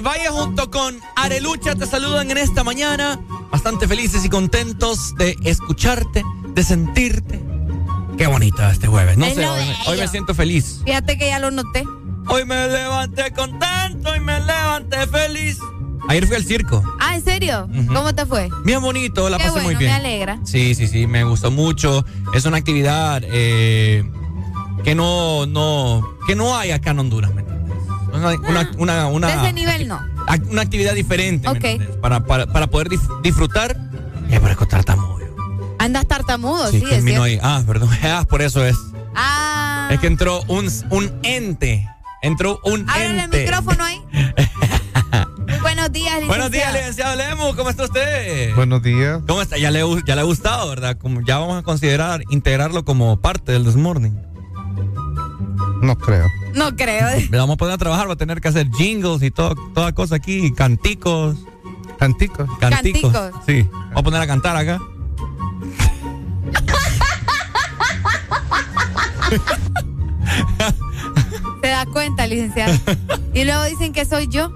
vaya 0.05 0.31
junto 0.31 0.71
con 0.71 1.01
Arelucha, 1.17 1.75
te 1.75 1.87
saludan 1.87 2.31
en 2.31 2.39
esta 2.39 2.63
mañana, 2.63 3.19
bastante 3.51 3.89
felices 3.89 4.25
y 4.25 4.29
contentos 4.29 5.13
de 5.17 5.35
escucharte, 5.43 6.23
de 6.55 6.63
sentirte. 6.63 7.43
Qué 8.17 8.29
bonito 8.29 8.63
este 8.71 8.87
jueves, 8.87 9.19
no 9.19 9.27
Es 9.27 9.35
sé, 9.35 9.41
me- 9.41 9.77
hoy 9.89 9.99
me 9.99 10.07
siento 10.07 10.37
feliz. 10.37 10.83
Fíjate 10.85 11.19
que 11.19 11.27
ya 11.27 11.41
lo 11.41 11.51
noté. 11.51 11.83
Hoy 12.29 12.45
me 12.45 12.69
levanté 12.69 13.33
contento 13.33 14.15
y 14.15 14.21
me 14.21 14.39
levanté 14.39 15.05
feliz. 15.09 15.59
Ayer 16.09 16.27
fui 16.27 16.37
al 16.37 16.45
circo, 16.45 16.83
Ah, 17.01 17.17
¿en 17.17 17.25
serio? 17.25 17.69
¿Cómo 17.89 18.15
te 18.15 18.25
fue? 18.27 18.49
bien 18.65 18.81
bonito, 18.81 19.29
la 19.29 19.39
Qué 19.39 19.45
pasé 19.45 19.53
bueno, 19.55 19.67
muy 19.69 19.75
bien. 19.77 19.91
me 19.91 19.97
alegra. 19.97 20.39
Sí, 20.45 20.75
sí, 20.75 20.87
sí, 20.87 21.07
me 21.07 21.25
gustó 21.25 21.51
mucho. 21.51 22.05
Es 22.35 22.45
una 22.45 22.59
actividad 22.59 23.23
eh, 23.25 24.09
que 24.85 24.95
no, 24.95 25.47
no, 25.47 26.03
que 26.27 26.37
no 26.37 26.57
hay 26.57 26.71
acá 26.71 26.91
en 26.91 27.01
Honduras, 27.01 27.35
¿me 27.35 27.41
entiendes? 27.43 27.77
Una, 28.13 28.31
una, 28.49 28.71
una, 28.79 29.07
una- 29.09 29.27
De 29.29 29.35
ese 29.35 29.53
nivel 29.53 29.89
no. 29.89 30.01
una 30.51 30.63
actividad 30.63 30.95
diferente, 30.95 31.49
¿me 31.51 31.59
Ok. 31.59 31.65
entiendes? 31.65 31.97
Para, 31.97 32.25
para, 32.25 32.47
para 32.47 32.67
poder 32.69 32.89
dif- 32.89 33.21
disfrutar. 33.23 33.77
Es 34.31 34.41
por 34.41 34.51
estar 34.51 34.67
tartamudo. 34.69 35.17
Andas 35.79 36.07
tartamudo, 36.07 36.71
sí, 36.71 36.79
Sí, 36.81 36.87
es 36.95 37.05
cierto. 37.05 37.23
ahí. 37.25 37.39
Ah, 37.43 37.63
perdón. 37.67 37.91
Ah, 38.03 38.25
por 38.29 38.43
eso 38.43 38.65
es. 38.65 38.77
Ah. 39.15 39.89
Es 39.91 39.99
que 40.01 40.07
entró 40.07 40.43
un, 40.49 40.69
un 40.91 41.13
ente. 41.23 41.87
Entró 42.23 42.61
un 42.65 42.87
el 42.97 43.19
ente. 43.21 43.43
micrófono 43.45 43.85
ahí. 43.85 44.01
Buenos 45.87 45.93
días, 45.93 46.15
licenciado. 46.15 46.27
Buenos 46.29 46.51
días, 46.51 46.73
licenciado 46.75 47.17
Lemos. 47.17 47.55
¿Cómo 47.57 47.71
está 47.71 47.85
usted? 47.85 48.55
Buenos 48.57 48.83
días. 48.83 49.21
¿Cómo 49.27 49.41
está? 49.41 49.57
Ya 49.57 49.71
le, 49.71 49.85
gu- 49.85 50.03
ya 50.05 50.17
le 50.17 50.23
ha 50.23 50.25
gustado, 50.25 50.69
¿verdad? 50.69 50.97
Como 50.99 51.21
ya 51.23 51.39
vamos 51.39 51.59
a 51.59 51.63
considerar 51.63 52.23
integrarlo 52.31 52.85
como 52.85 53.21
parte 53.21 53.53
del 53.53 53.65
Desmorning. 53.65 54.21
No 55.83 55.97
creo. 55.97 56.27
No 56.55 56.75
creo. 56.75 57.07
Le 57.31 57.39
vamos 57.39 57.55
a 57.55 57.57
poner 57.59 57.75
a 57.75 57.79
trabajar, 57.79 58.09
va 58.09 58.15
a 58.15 58.17
tener 58.17 58.41
que 58.41 58.49
hacer 58.49 58.69
jingles 58.77 59.23
y 59.23 59.31
todo, 59.31 59.55
toda 59.75 59.93
cosa 59.93 60.17
aquí, 60.17 60.53
canticos. 60.53 61.37
¿Canticos? 61.99 62.49
Canticos. 62.59 63.13
Canticos. 63.13 63.45
Sí. 63.47 63.69
Vamos 63.73 63.99
a 63.99 64.03
poner 64.03 64.21
a 64.23 64.27
cantar 64.27 64.57
acá. 64.57 64.81
Se 71.63 71.69
da 71.69 71.87
cuenta, 71.87 72.27
licenciado. 72.27 72.75
Y 73.33 73.45
luego 73.45 73.65
dicen 73.65 73.93
que 73.93 74.05
soy 74.05 74.29
yo. 74.29 74.53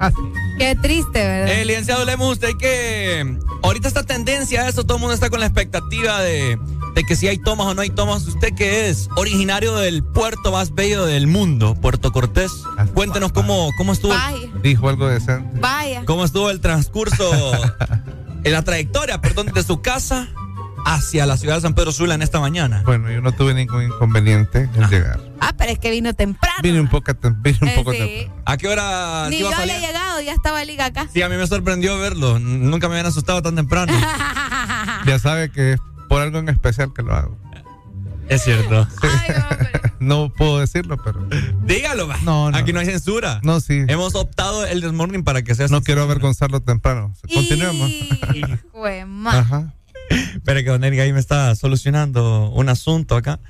Ah, 0.00 0.10
Qué 0.58 0.74
triste, 0.76 1.26
¿verdad? 1.26 1.48
Eh, 1.58 1.64
licenciado 1.64 2.04
Lemos, 2.04 2.32
usted 2.32 2.50
que 2.58 3.36
ahorita 3.62 3.88
esta 3.88 4.02
tendencia 4.04 4.62
a 4.62 4.68
eso, 4.68 4.84
todo 4.84 4.96
el 4.96 5.00
mundo 5.00 5.14
está 5.14 5.30
con 5.30 5.40
la 5.40 5.46
expectativa 5.46 6.20
de, 6.20 6.58
de 6.94 7.04
que 7.04 7.16
si 7.16 7.28
hay 7.28 7.38
tomas 7.38 7.66
o 7.68 7.74
no 7.74 7.82
hay 7.82 7.90
tomas. 7.90 8.26
Usted 8.26 8.54
que 8.54 8.88
es 8.88 9.08
originario 9.16 9.74
del 9.76 10.02
puerto 10.04 10.52
más 10.52 10.74
bello 10.74 11.04
del 11.06 11.26
mundo, 11.26 11.74
Puerto 11.74 12.12
Cortés. 12.12 12.50
Cuéntenos 12.94 13.32
cómo, 13.32 13.70
cómo 13.78 13.92
estuvo, 13.92 14.12
Vaya, 14.12 14.48
Dijo 14.62 14.88
algo 14.88 15.08
decente. 15.08 15.58
vaya. 15.60 16.04
cómo 16.04 16.24
estuvo 16.24 16.50
el 16.50 16.60
transcurso, 16.60 17.52
en 18.44 18.52
la 18.52 18.62
trayectoria, 18.62 19.20
perdón, 19.20 19.46
de 19.54 19.62
su 19.62 19.80
casa 19.80 20.28
hacia 20.84 21.26
la 21.26 21.36
ciudad 21.36 21.56
de 21.56 21.60
San 21.62 21.74
Pedro 21.74 21.92
Sula 21.92 22.14
en 22.14 22.22
esta 22.22 22.40
mañana. 22.40 22.82
Bueno, 22.84 23.10
yo 23.10 23.20
no 23.20 23.32
tuve 23.32 23.54
ningún 23.54 23.82
inconveniente 23.84 24.68
en 24.74 24.88
llegar. 24.88 25.20
Ah, 25.40 25.52
pero 25.56 25.72
es 25.72 25.78
que 25.78 25.90
vino 25.90 26.12
temprano. 26.14 26.56
Vine 26.62 26.80
un 26.80 26.88
poco, 26.88 27.12
tem- 27.14 27.36
vine 27.40 27.58
un 27.62 27.68
Eh, 27.68 27.72
poco 27.74 27.92
sí. 27.92 27.98
temprano. 27.98 28.42
¿A 28.46 28.56
qué 28.56 28.68
hora 28.68 29.26
Ni 29.30 29.36
iba 29.38 29.50
yo 29.50 29.56
a 29.56 29.60
había 29.62 29.78
llegado, 29.80 30.20
ya 30.20 30.32
estaba 30.32 30.64
liga 30.64 30.86
acá. 30.86 31.08
Sí, 31.12 31.22
a 31.22 31.28
mí 31.28 31.36
me 31.36 31.46
sorprendió 31.46 31.98
verlo. 31.98 32.38
Nunca 32.38 32.88
me 32.88 32.94
habían 32.94 33.06
asustado 33.06 33.42
tan 33.42 33.56
temprano. 33.56 33.92
Ya 35.06 35.18
sabe 35.18 35.50
que 35.50 35.72
es 35.72 35.80
por 36.08 36.22
algo 36.22 36.38
en 36.38 36.48
especial 36.48 36.92
que 36.94 37.02
lo 37.02 37.14
hago. 37.14 37.36
es 38.28 38.42
cierto. 38.44 38.86
No 40.00 40.30
puedo 40.32 40.58
decirlo, 40.58 40.96
pero. 41.04 41.24
Dígalo, 41.64 42.08
va. 42.08 42.16
No, 42.24 42.50
no. 42.50 42.56
Aquí 42.56 42.72
no 42.72 42.80
hay 42.80 42.86
censura. 42.86 43.38
No, 43.44 43.60
sí. 43.60 43.84
Hemos 43.86 44.16
optado 44.16 44.66
el 44.66 44.80
Desmorning 44.80 45.22
para 45.22 45.42
que 45.42 45.54
sea 45.54 45.68
No 45.68 45.80
quiero 45.80 46.02
avergonzarlo 46.02 46.58
temprano. 46.60 47.12
Continuemos. 47.32 47.88
Jue 48.72 49.04
ma- 49.06 49.38
Ajá. 49.38 49.72
Espera 50.12 50.62
que 50.62 50.70
Don 50.70 50.82
ahí 50.82 51.12
me 51.12 51.20
está 51.20 51.54
solucionando 51.54 52.50
un 52.50 52.68
asunto 52.68 53.16
acá. 53.16 53.40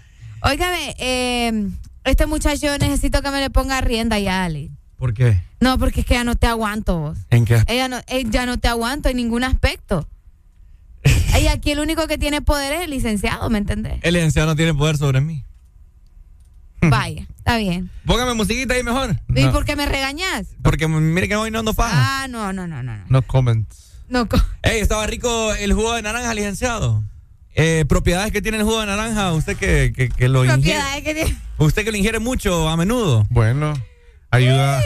Óigame, 0.43 0.95
eh, 0.99 1.71
este 2.05 2.27
muchacho 2.27 2.67
necesito 2.79 3.23
que 3.23 3.31
me 3.31 3.41
le 3.41 3.51
ponga 3.51 3.81
rienda 3.81 4.19
ya, 4.19 4.45
Ali. 4.45 4.71
¿Por 4.97 5.15
qué? 5.15 5.41
No, 5.61 5.79
porque 5.79 6.01
es 6.01 6.07
que 6.07 6.15
ya 6.15 6.25
no 6.25 6.37
te 6.37 6.47
aguanto 6.47 6.99
vos. 6.99 7.19
¿En 7.31 7.45
qué? 7.45 7.63
Ella 7.67 7.89
no, 7.89 7.99
eh, 8.07 8.25
ya 8.29 8.47
no 8.47 8.59
te 8.59 8.69
aguanto 8.69 9.09
en 9.09 9.17
ningún 9.17 9.45
aspecto. 9.45 10.09
Ella 11.35 11.53
aquí 11.53 11.73
el 11.73 11.81
único 11.81 12.07
que 12.07 12.19
tiene 12.19 12.41
poder 12.41 12.73
es 12.75 12.83
el 12.83 12.91
licenciado, 12.91 13.51
¿me 13.51 13.59
entendés? 13.59 13.99
El 14.03 14.15
licenciado 14.15 14.49
no 14.49 14.57
tiene 14.57 14.75
poder 14.75 14.97
sobre 14.97 15.21
mí. 15.21 15.45
Vaya, 16.81 17.27
está 17.37 17.57
bien. 17.57 17.91
Póngame 18.05 18.35
musiquita 18.35 18.75
ahí 18.75 18.83
mejor. 18.83 19.17
¿Y 19.35 19.47
por 19.49 19.65
qué 19.65 19.77
me 19.77 19.87
regañas? 19.87 20.49
Porque 20.63 20.89
mire 20.89 21.29
que 21.29 21.37
hoy 21.37 21.51
no 21.51 21.61
ando 21.61 21.75
faja. 21.75 22.23
Ah, 22.23 22.29
no, 22.29 22.53
no, 22.53 22.67
no, 22.67 22.83
no. 22.83 22.97
no. 22.97 23.05
No 23.09 23.23
comments. 23.23 23.91
No, 24.13 24.29
co- 24.29 24.37
Ey, 24.63 24.81
estaba 24.81 25.07
rico 25.07 25.55
el 25.55 25.73
jugo 25.73 25.95
de 25.95 26.03
naranja, 26.03 26.35
licenciado. 26.35 27.03
Eh, 27.55 27.85
propiedades 27.89 28.31
que 28.31 28.43
tiene 28.43 28.59
el 28.59 28.65
jugo 28.65 28.81
de 28.81 28.87
naranja, 28.87 29.33
usted 29.33 29.57
que, 29.57 29.93
que, 29.97 30.11
que 30.11 30.29
lo 30.29 30.45
ingiere. 30.45 30.61
propiedades 30.81 31.03
que 31.03 31.15
tiene. 31.15 31.37
Usted 31.57 31.85
que 31.85 31.91
lo 31.93 31.97
ingiere 31.97 32.19
mucho 32.19 32.69
a 32.69 32.77
menudo. 32.77 33.27
Bueno, 33.31 33.73
ayuda, 34.31 34.83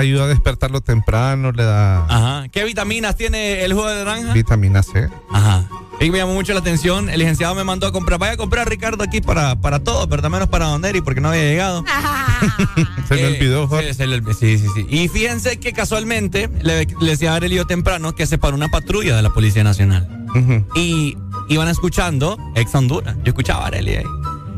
ayuda 0.00 0.24
a 0.24 0.26
despertarlo 0.28 0.80
temprano, 0.80 1.52
le 1.52 1.64
da 1.64 2.04
Ajá. 2.06 2.48
¿Qué 2.50 2.64
vitaminas 2.64 3.16
tiene 3.16 3.64
el 3.64 3.72
jugo 3.74 3.88
de 3.88 4.04
naranja? 4.04 4.32
vitamina 4.32 4.82
C. 4.82 5.08
Ajá. 5.32 5.64
Y 6.00 6.10
me 6.10 6.16
llamó 6.18 6.32
mucho 6.32 6.54
la 6.54 6.60
atención. 6.60 7.10
El 7.10 7.18
licenciado 7.18 7.54
me 7.54 7.62
mandó 7.62 7.86
a 7.86 7.92
comprar. 7.92 8.18
Vaya 8.18 8.32
a 8.32 8.36
comprar 8.38 8.66
a 8.66 8.70
Ricardo 8.70 9.04
aquí 9.04 9.20
para, 9.20 9.60
para 9.60 9.80
todo, 9.80 10.06
¿verdad? 10.06 10.30
Menos 10.30 10.48
para 10.48 10.64
Don 10.66 10.82
Eri 10.84 11.02
porque 11.02 11.20
no 11.20 11.28
había 11.28 11.42
llegado. 11.42 11.84
Se 13.08 13.14
me 13.16 13.20
Eh, 13.20 13.26
olvidó, 13.36 13.68
Jorge. 13.68 13.88
sí, 13.88 13.94
se 13.94 14.06
le 14.06 14.14
olvidó. 14.16 14.32
sí, 14.32 14.58
sí, 14.58 14.66
sí. 14.74 14.86
Y 14.88 15.08
fíjense 15.08 15.58
que 15.60 15.72
casualmente 15.74 16.48
le, 16.62 16.86
le 16.86 17.10
decía 17.10 17.32
a 17.32 17.36
Arelio 17.36 17.66
temprano 17.66 18.14
que 18.14 18.26
se 18.26 18.38
paró 18.38 18.54
una 18.56 18.68
patrulla 18.68 19.14
de 19.14 19.22
la 19.22 19.30
Policía 19.30 19.62
Nacional. 19.62 20.08
Ujú. 20.34 20.64
Y 20.74 21.18
iban 21.48 21.68
escuchando 21.68 22.38
ex 22.54 22.74
Honduras. 22.74 23.16
Yo 23.24 23.30
escuchaba 23.32 23.64
a 23.64 23.66
Arely 23.66 23.96
ahí. 23.96 24.04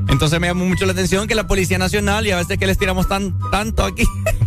Entonces 0.09 0.39
me 0.41 0.47
llamó 0.49 0.65
mucho 0.65 0.85
la 0.87 0.93
atención 0.93 1.27
que 1.27 1.35
la 1.35 1.47
Policía 1.47 1.79
Nacional 1.79 2.27
y 2.27 2.31
a 2.33 2.37
veces 2.37 2.59
que 2.59 2.67
les 2.67 2.77
tiramos 2.79 3.09
tan, 3.09 3.39
tanto 3.51 3.85
aquí. 3.85 4.05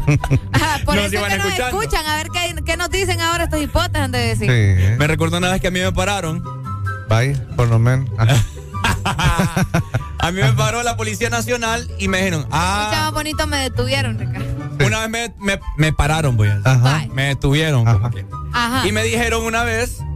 Ajá, 0.51 0.79
por 0.85 0.95
Nos 0.95 1.05
eso 1.05 1.13
es 1.15 1.21
iban 1.21 1.31
que 1.31 1.37
nos 1.37 1.59
escuchan, 1.59 2.05
a 2.05 2.15
ver 2.17 2.27
qué, 2.31 2.55
qué 2.63 2.77
nos 2.77 2.89
dicen 2.89 3.21
ahora 3.21 3.45
estos 3.45 3.61
hipotes 3.61 4.01
antes 4.01 4.21
de 4.21 4.27
decir. 4.45 4.89
Sí. 4.89 4.95
Me 4.97 5.07
recuerdo 5.07 5.37
una 5.37 5.51
vez 5.51 5.61
que 5.61 5.67
a 5.67 5.71
mí 5.71 5.79
me 5.79 5.91
pararon. 5.91 6.43
Vaya, 7.09 7.41
por 7.55 7.67
lo 7.67 7.79
menos. 7.79 8.09
Ajá. 8.17 8.35
A 10.19 10.31
mí 10.31 10.41
me 10.41 10.53
paró 10.53 10.81
la 10.81 10.97
Policía 10.97 11.29
Nacional 11.29 11.87
y 11.99 12.07
me 12.07 12.17
dijeron, 12.17 12.47
ah, 12.51 12.87
Escuchaba 12.89 13.11
bonito, 13.11 13.45
me 13.45 13.57
detuvieron, 13.57 14.17
Ricardo. 14.17 14.45
una 14.83 15.07
vez 15.07 15.31
me, 15.39 15.53
me, 15.55 15.59
me 15.77 15.93
pararon, 15.93 16.35
voy 16.35 16.47
a 16.47 16.55
decir. 16.57 16.67
Ajá. 16.67 16.97
Bye. 16.99 17.09
Me 17.09 17.23
detuvieron. 17.27 17.85
como 17.85 17.97
Ajá. 17.97 18.09
que. 18.09 18.25
Ajá. 18.51 18.87
Y 18.87 18.91
me 18.91 19.03
dijeron 19.03 19.43
una 19.43 19.63
vez, 19.63 19.99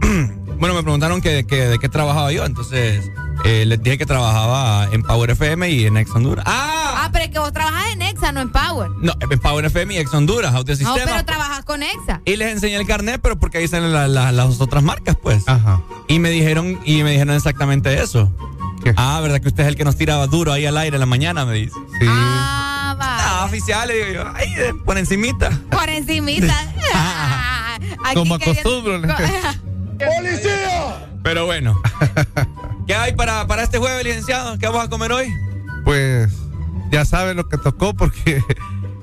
bueno, 0.58 0.74
me 0.74 0.82
preguntaron 0.82 1.20
que, 1.20 1.46
que- 1.46 1.66
de 1.68 1.78
qué 1.78 1.88
trabajaba 1.88 2.32
yo, 2.32 2.44
entonces 2.44 3.08
eh, 3.44 3.64
les 3.66 3.82
dije 3.82 3.98
que 3.98 4.06
trabajaba 4.06 4.88
en 4.92 5.02
Power 5.02 5.30
FM 5.30 5.70
y 5.70 5.86
en 5.86 5.96
Ex 5.96 6.10
Honduras. 6.14 6.44
¡Ah! 6.48 7.02
Ah, 7.04 7.08
pero 7.12 7.24
es 7.24 7.30
que 7.30 7.38
vos 7.38 7.52
trabajas 7.52 7.92
en 7.92 8.02
Exa, 8.02 8.30
no 8.32 8.40
en 8.40 8.50
Power. 8.52 8.90
No, 9.00 9.12
en 9.30 9.38
Power 9.38 9.64
FM 9.64 9.94
y 9.94 9.98
Ex 9.98 10.12
Honduras, 10.12 10.52
No, 10.52 10.58
Autosistema. 10.58 10.98
pero 11.04 11.24
trabajas 11.24 11.64
con 11.64 11.82
Exa. 11.82 12.20
Y 12.26 12.36
les 12.36 12.52
enseñé 12.52 12.76
el 12.76 12.86
carnet, 12.86 13.20
pero 13.22 13.38
porque 13.38 13.58
ahí 13.58 13.68
salen 13.68 13.92
la- 13.92 14.06
la- 14.08 14.32
las 14.32 14.60
otras 14.60 14.82
marcas, 14.82 15.16
pues. 15.22 15.48
Ajá. 15.48 15.80
Y 16.08 16.18
me 16.18 16.28
dijeron, 16.30 16.78
y 16.84 17.02
me 17.02 17.12
dijeron 17.12 17.34
exactamente 17.34 18.02
eso. 18.02 18.30
Ah, 18.96 19.20
¿verdad 19.22 19.40
que 19.40 19.48
usted 19.48 19.62
es 19.64 19.68
el 19.68 19.76
que 19.76 19.84
nos 19.84 19.96
tiraba 19.96 20.26
duro 20.26 20.52
ahí 20.52 20.64
al 20.66 20.76
aire 20.78 20.96
en 20.96 21.00
la 21.00 21.06
mañana? 21.06 21.44
Me 21.46 21.54
dice. 21.54 21.74
Sí. 21.98 22.06
Ah, 22.08 22.96
va. 23.00 23.40
Ah, 23.40 23.44
oficial, 23.44 23.88
le 23.88 23.94
digo 23.94 24.22
yo, 24.24 24.28
ahí, 24.34 24.48
eh, 24.56 24.72
por 24.84 24.96
encimita. 24.98 25.50
Por 25.70 25.88
encimita. 25.88 26.54
Aquí 28.04 28.14
Como 28.14 28.34
acostumbro. 28.34 29.00
¡Policía! 29.98 31.06
Pero 31.22 31.46
bueno. 31.46 31.80
¿Qué 32.90 32.96
hay 32.96 33.12
para, 33.12 33.46
para 33.46 33.62
este 33.62 33.78
jueves, 33.78 34.04
licenciado? 34.04 34.58
¿Qué 34.58 34.66
vamos 34.66 34.84
a 34.84 34.90
comer 34.90 35.12
hoy? 35.12 35.32
Pues 35.84 36.28
ya 36.90 37.04
sabe 37.04 37.34
lo 37.34 37.48
que 37.48 37.56
tocó 37.56 37.94
porque. 37.94 38.42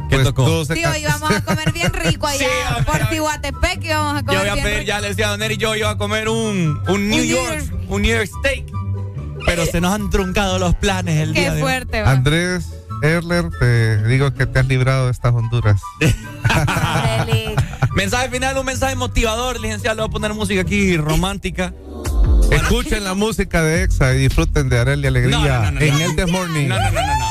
pues, 0.09 0.23
tocó? 0.25 0.43
todo 0.43 0.65
se 0.65 0.73
Sí, 0.73 0.83
a 0.83 1.41
comer 1.45 1.71
bien 1.71 1.93
rico 1.93 2.27
allá 2.27 2.83
por 2.85 3.07
Tihuatepec 3.07 3.85
y 3.85 3.87
vamos 3.87 4.17
a 4.17 4.25
comer 4.25 4.33
Yo 4.33 4.39
voy 4.41 4.49
a 4.49 4.53
bien 4.55 4.65
pedir, 4.65 4.79
rico. 4.79 4.87
ya 4.89 4.99
le 4.99 5.07
decía 5.07 5.31
a 5.31 5.47
yo 5.53 5.73
iba 5.77 5.89
a 5.89 5.97
comer 5.97 6.27
un, 6.27 6.81
un 6.89 7.07
New 7.07 7.21
Un 7.21 7.27
York, 7.27 7.73
un 7.87 8.01
New 8.01 8.13
York 8.13 8.29
steak. 8.39 8.65
Pero 9.45 9.65
se 9.65 9.79
nos 9.79 9.93
han 9.93 10.09
truncado 10.09 10.59
los 10.59 10.75
planes 10.75 11.21
el 11.21 11.33
Qué 11.33 11.39
día 11.39 11.51
de 11.53 11.55
hoy. 11.55 11.61
fuerte, 11.61 12.01
va. 12.01 12.11
Andrés 12.11 12.67
Erler, 13.01 13.49
te 13.57 14.03
digo 14.03 14.33
que 14.33 14.47
te 14.47 14.59
has 14.59 14.67
librado 14.67 15.05
de 15.05 15.13
estas 15.13 15.33
Honduras. 15.33 15.79
Mensaje 17.95 18.29
final, 18.29 18.57
un 18.57 18.65
mensaje 18.65 18.95
motivador, 18.97 19.61
licenciado. 19.61 19.95
Le 19.95 20.01
voy 20.01 20.09
a 20.09 20.11
poner 20.11 20.33
música 20.33 20.59
aquí 20.59 20.97
romántica. 20.97 21.73
Escuchen 22.51 23.03
la 23.03 23.13
música 23.13 23.61
de 23.63 23.83
Exa 23.83 24.13
y 24.13 24.19
disfruten 24.19 24.69
de 24.69 24.79
Arely 24.79 25.07
Alegría 25.07 25.37
No, 25.37 25.45
no, 25.47 25.61
no, 25.63 25.71
no, 25.71 25.81
en 25.81 25.93
no. 25.99 26.05
el 26.05 26.15
The 26.15 26.25
Morning. 26.27 26.67
No, 26.67 26.75
no, 26.79 26.91
no, 26.91 27.01
no, 27.01 27.17
no. 27.19 27.27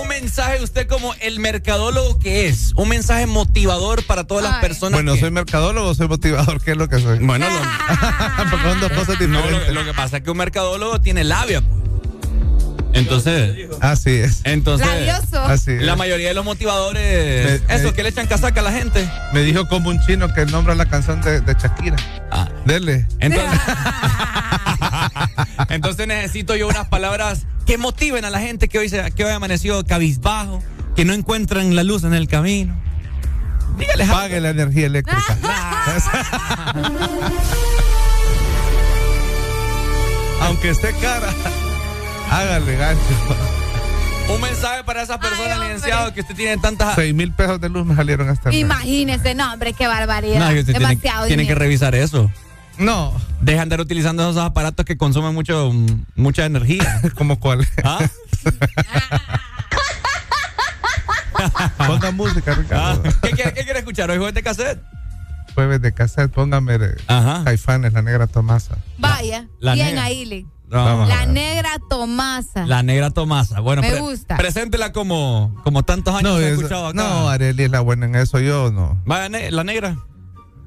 Un 0.00 0.08
mensaje 0.08 0.62
usted 0.62 0.86
como 0.86 1.14
el 1.20 1.38
mercadólogo 1.40 2.18
que 2.18 2.46
es. 2.46 2.72
Un 2.74 2.88
mensaje 2.88 3.26
motivador 3.26 4.02
para 4.06 4.24
todas 4.24 4.42
las 4.44 4.56
personas. 4.60 4.96
Bueno, 4.96 5.12
que- 5.14 5.20
soy 5.20 5.30
mercadólogo 5.30 5.88
o 5.90 5.94
soy 5.94 6.08
motivador, 6.08 6.62
¿qué 6.62 6.70
es 6.72 6.76
lo 6.76 6.88
que 6.88 6.98
soy? 7.00 7.18
Bueno, 7.18 7.46
lo- 7.50 8.58
son 8.62 8.80
dos 8.80 8.92
cosas 8.92 9.20
No, 9.20 9.26
diferentes. 9.26 9.68
lo, 9.68 9.74
lo 9.74 9.84
que 9.84 9.92
pasa 9.94 10.16
es 10.18 10.22
que 10.22 10.30
un 10.30 10.38
mercadólogo 10.38 11.00
tiene 11.00 11.22
labia. 11.24 11.60
pues. 11.60 11.84
Entonces. 12.94 13.68
Así 13.80 14.10
es. 14.10 14.40
Entonces. 14.44 14.86
Labioso. 14.86 15.42
Así 15.44 15.72
es. 15.72 15.82
La 15.82 15.96
mayoría 15.96 16.28
de 16.28 16.34
los 16.34 16.44
motivadores. 16.44 17.62
Me- 17.68 17.74
eso, 17.74 17.88
me- 17.88 17.92
que 17.92 18.02
le 18.02 18.08
echan 18.08 18.26
casaca 18.26 18.60
a 18.60 18.64
la 18.64 18.72
gente. 18.72 19.08
Me 19.32 19.42
dijo 19.42 19.68
como 19.68 19.90
un 19.90 20.00
chino 20.06 20.32
que 20.32 20.46
nombra 20.46 20.74
la 20.74 20.86
canción 20.86 21.20
de, 21.20 21.40
de 21.40 21.54
Shakira. 21.54 21.96
Ah. 22.30 22.48
Dele. 22.64 23.06
Entonces, 23.18 23.60
entonces 25.68 26.06
necesito 26.06 26.56
yo 26.56 26.68
unas 26.68 26.88
palabras 26.88 27.46
que 27.66 27.76
motiven 27.78 28.24
a 28.24 28.30
la 28.30 28.40
gente 28.40 28.68
que 28.68 28.78
hoy, 28.78 28.88
se, 28.88 29.10
que 29.12 29.24
hoy 29.24 29.32
amaneció 29.32 29.84
cabizbajo, 29.84 30.62
que 30.96 31.04
no 31.04 31.12
encuentran 31.12 31.74
la 31.74 31.82
luz 31.82 32.04
en 32.04 32.14
el 32.14 32.28
camino. 32.28 32.74
Dígale, 33.78 34.06
Pague 34.06 34.40
la 34.40 34.50
energía 34.50 34.86
eléctrica. 34.86 35.36
Aunque 40.42 40.70
esté 40.70 40.92
cara, 41.00 41.28
hágale 42.38 42.76
gancho. 42.76 43.02
Un 44.34 44.40
mensaje 44.40 44.82
para 44.84 45.02
esas 45.02 45.18
personas, 45.18 45.58
licenciado, 45.60 46.14
que 46.14 46.20
usted 46.22 46.34
tiene 46.34 46.56
tantas. 46.56 46.94
Seis 46.94 47.14
mil 47.14 47.32
pesos 47.32 47.60
de 47.60 47.68
luz 47.68 47.84
me 47.84 47.94
salieron 47.94 48.28
hasta. 48.28 48.52
Imagínese, 48.54 49.34
no, 49.34 49.52
hombre, 49.52 49.74
qué 49.74 49.86
barbaridad. 49.86 50.40
No, 50.40 50.48
que 50.54 50.62
Demasiado 50.64 51.26
tiene 51.26 51.42
que 51.42 51.48
dinero. 51.48 51.60
revisar 51.60 51.94
eso. 51.94 52.30
No. 52.78 53.12
Deja 53.40 53.58
de 53.58 53.62
andar 53.62 53.80
utilizando 53.80 54.22
esos 54.28 54.42
aparatos 54.42 54.84
que 54.86 54.96
consumen 54.96 55.34
mucho, 55.34 55.70
mucha 56.16 56.46
energía. 56.46 57.00
¿Cómo 57.14 57.38
cuál? 57.38 57.66
¿Ah? 57.84 57.98
Ponga 61.86 62.10
música, 62.10 62.54
Ricardo. 62.54 63.02
Ah, 63.04 63.10
¿Qué, 63.22 63.30
quiere, 63.32 63.52
qué 63.52 63.64
quiere 63.64 63.78
escuchar 63.80 64.10
hoy? 64.10 64.16
¿Jueves 64.16 64.34
de 64.34 64.42
cassette? 64.42 64.80
Jueves 65.54 65.80
de 65.82 65.92
cassette, 65.92 66.32
póngame 66.32 66.78
de 66.78 66.96
Caifanes, 67.06 67.92
la 67.92 68.02
negra 68.02 68.26
Tomasa. 68.26 68.76
Vaya, 68.98 69.46
La 69.60 69.74
bien 69.74 69.88
negra. 69.88 70.04
ahí, 70.04 70.24
Lee. 70.24 70.46
La 70.68 71.26
negra 71.26 71.78
Tomasa. 71.88 72.66
La 72.66 72.82
negra 72.82 73.10
Tomasa. 73.10 73.60
Bueno, 73.60 73.82
Me 73.82 73.90
pre- 73.90 74.00
gusta. 74.00 74.36
Preséntela 74.36 74.92
como, 74.92 75.54
como 75.62 75.82
tantos 75.84 76.14
años 76.14 76.32
No, 76.32 76.38
que 76.38 76.46
he 76.48 76.52
escuchado 76.52 76.88
acá. 76.88 76.94
no, 77.02 77.28
Arely 77.28 77.64
es 77.64 77.70
la 77.70 77.80
buena 77.80 78.06
en 78.06 78.16
eso, 78.16 78.40
yo 78.40 78.72
no. 78.72 79.00
Vaya, 79.06 79.28
ne- 79.28 79.50
la 79.50 79.62
negra. 79.62 79.96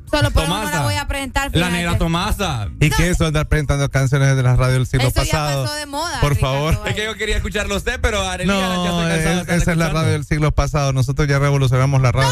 Solo 0.09 0.31
por 0.31 0.43
eso 0.43 0.53
no 0.53 0.59
Tomasa. 0.59 0.77
la 0.77 0.83
voy 0.83 0.95
a 0.95 1.05
presentar. 1.07 1.49
La 1.53 1.69
negra 1.69 1.97
Tomasa. 1.97 2.69
¿Y 2.79 2.89
qué 2.91 3.09
eso 3.09 3.25
andar 3.25 3.47
presentando 3.49 3.89
canciones 3.89 4.37
de 4.37 4.43
la 4.43 4.55
radio 4.55 4.75
del 4.75 4.87
siglo 4.87 5.07
Eso 5.09 5.21
ya 5.23 5.31
pasado? 5.33 5.63
pasó 5.65 5.75
de 5.75 5.85
moda, 5.85 6.21
Por 6.21 6.35
Ricardo, 6.35 6.55
favor. 6.71 6.87
Es 6.87 6.95
que 6.95 7.03
yo 7.03 7.15
quería 7.15 7.35
escucharlo 7.35 7.73
a 7.73 7.77
usted, 7.77 7.99
pero 8.01 8.21
Arely 8.21 8.47
ya- 8.49 8.57
ya 8.57 8.67
No, 8.69 8.75
cansado 8.99 9.09
es- 9.11 9.41
estar 9.41 9.57
esa 9.57 9.71
es 9.73 9.77
la 9.77 9.89
radio 9.89 10.11
del 10.13 10.23
siglo 10.23 10.53
pasado. 10.53 10.93
Nosotros 10.93 11.27
ya 11.27 11.39
revolucionamos 11.39 12.01
la 12.01 12.13
radio. 12.13 12.31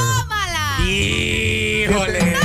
¡Híjole! 0.87 2.35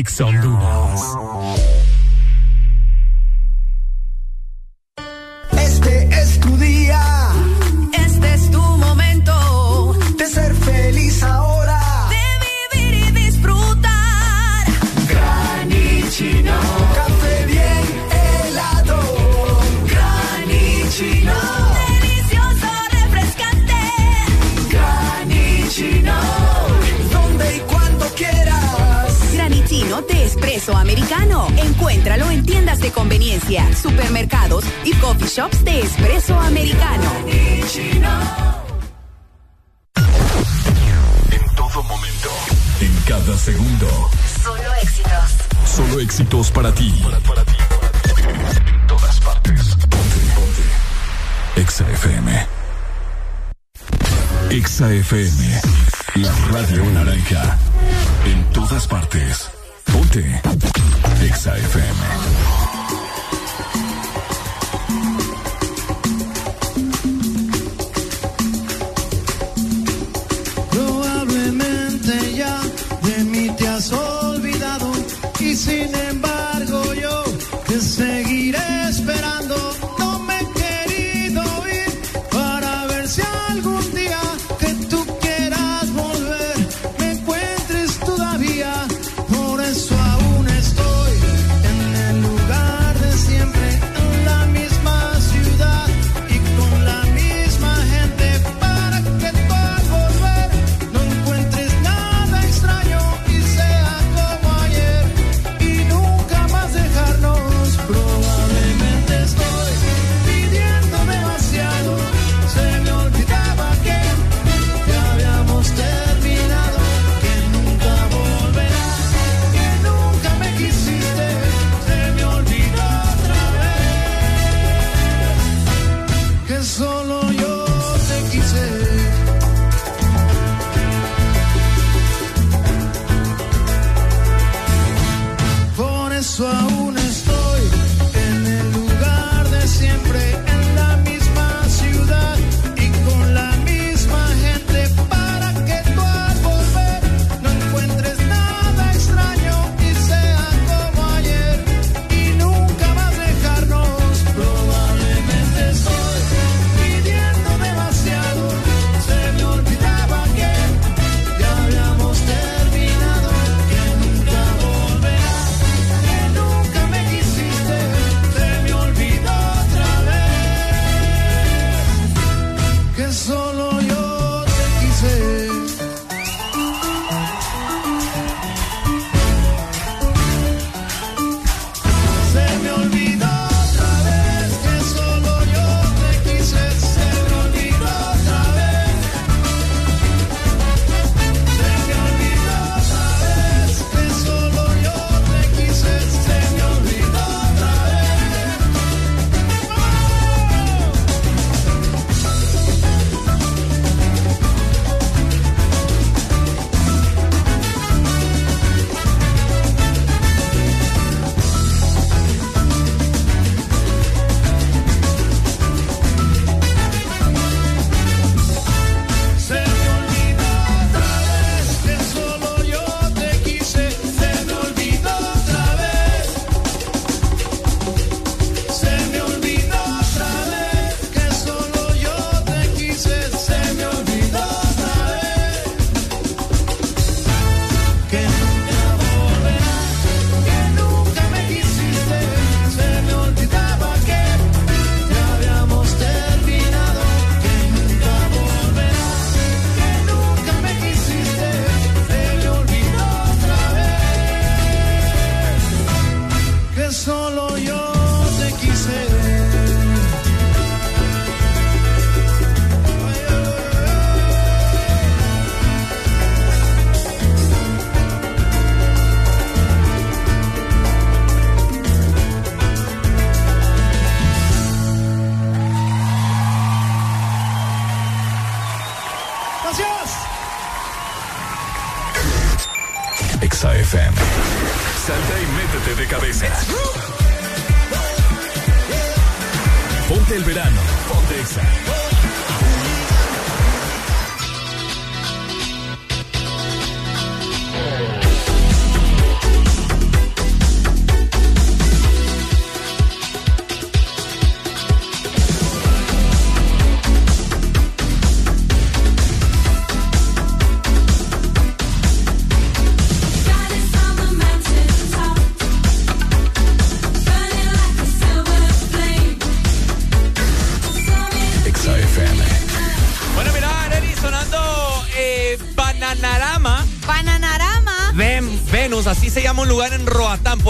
Exa 0.00 0.24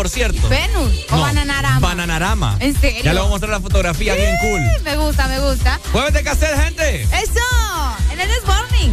por 0.00 0.08
cierto. 0.08 0.48
Venus 0.48 0.94
o 1.10 1.16
No, 1.16 1.20
Bananarama. 1.20 1.80
Bananarama. 1.80 2.56
¿En 2.60 2.74
serio? 2.80 3.02
Ya 3.04 3.12
le 3.12 3.20
voy 3.20 3.28
a 3.28 3.32
mostrar 3.32 3.50
la 3.50 3.60
fotografía 3.60 4.14
bien 4.14 4.34
cool. 4.40 4.62
Sí, 4.62 4.82
Me 4.82 4.96
gusta, 4.96 5.28
me 5.28 5.38
gusta. 5.40 5.78
Jueves 5.92 6.14
de 6.14 6.22
cassette, 6.22 6.58
gente. 6.58 7.02
Eso, 7.02 7.40
en 8.10 8.18
el 8.20 8.28
This 8.30 8.46
Morning. 8.46 8.92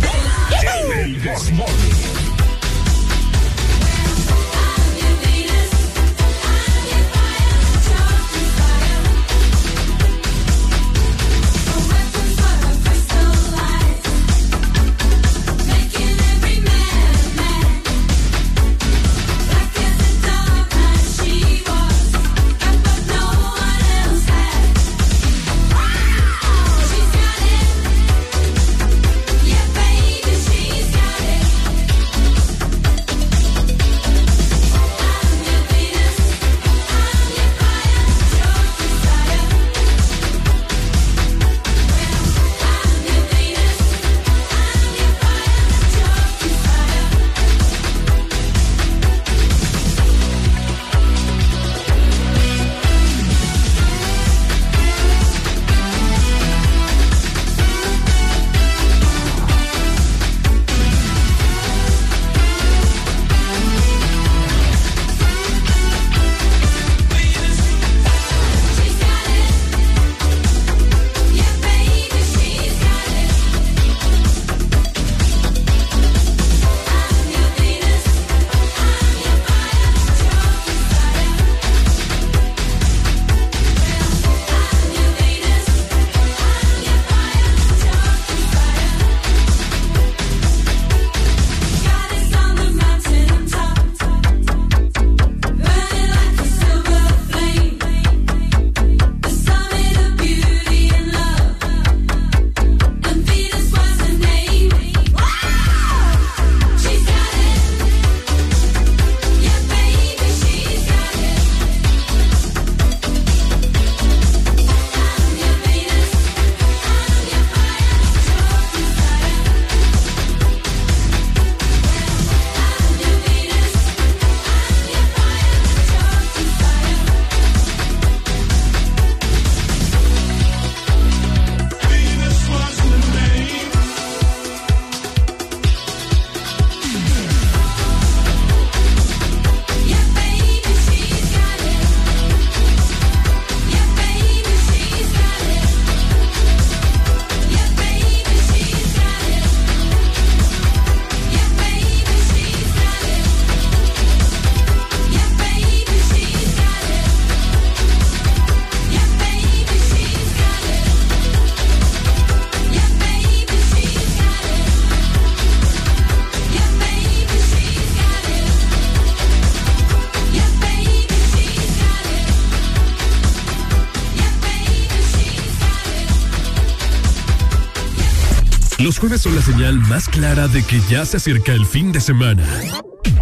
Los 178.98 179.02
jueves 179.02 179.22
son 179.22 179.36
la 179.36 179.44
señal 179.44 179.76
más 179.82 180.10
clara 180.10 180.48
de 180.48 180.64
que 180.64 180.82
ya 180.90 181.06
se 181.06 181.18
acerca 181.18 181.52
el 181.52 181.68
fin 181.68 181.92
de 181.92 182.02
semana. 182.02 182.44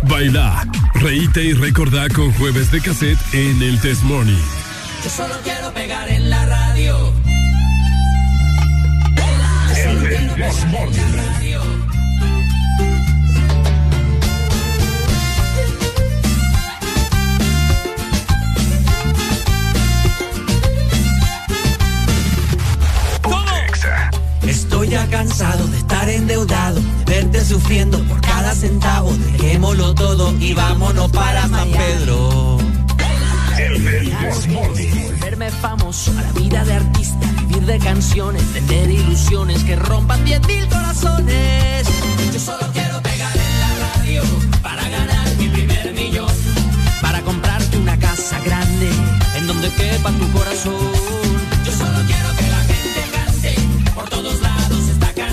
Baila, 0.04 0.66
reíte 0.94 1.44
y 1.44 1.52
recordá 1.52 2.08
con 2.08 2.32
jueves 2.36 2.72
de 2.72 2.80
cassette 2.80 3.20
en 3.34 3.62
el 3.62 3.82
Test 3.82 4.04
Morning. 4.04 4.40
Yo 5.04 5.10
solo 5.10 5.36
quiero 5.44 5.74
pegar 5.74 6.08
en 6.08 6.30
la 6.30 6.46
radio. 6.46 7.14
El 10.08 10.34
Test 10.36 10.66
Morning. 10.68 11.55
Ya 24.96 25.08
cansado 25.10 25.68
de 25.68 25.78
estar 25.78 26.08
endeudado, 26.08 26.80
de 26.80 27.16
verte 27.16 27.44
sufriendo 27.44 28.00
por 28.06 28.22
cada 28.22 28.56
centavo. 28.56 29.12
Dejémoslo 29.34 29.94
todo 29.94 30.34
y 30.40 30.54
vámonos 30.54 31.12
para 31.12 31.42
San 31.50 31.70
Pedro. 31.70 32.58
Volverme 35.10 35.52
famoso 35.52 36.12
a 36.18 36.22
la 36.22 36.32
vida 36.32 36.64
de 36.64 36.76
artista, 36.76 37.28
vivir 37.42 37.66
de 37.66 37.78
canciones, 37.80 38.54
vender 38.54 38.90
ilusiones 38.90 39.64
que 39.66 39.76
rompan 39.76 40.24
10 40.24 40.48
mil 40.48 40.66
corazones. 40.70 41.88
Yo 42.34 42.40
solo 42.40 42.66
quiero 42.72 43.02
pegar 43.02 43.36
en 43.36 43.60
la 43.60 43.72
radio 43.90 44.24
para 44.64 44.84
ganar 44.88 45.28
mi 45.38 45.50
primer 45.50 45.94
millón. 45.94 46.32
Para 47.02 47.22
comprarte 47.22 47.78
una 47.78 47.98
casa 48.00 48.40
grande 48.46 48.90
en 49.38 49.48
donde 49.48 49.70
quepa 49.72 50.12
tu 50.12 50.32
corazón. 50.32 51.35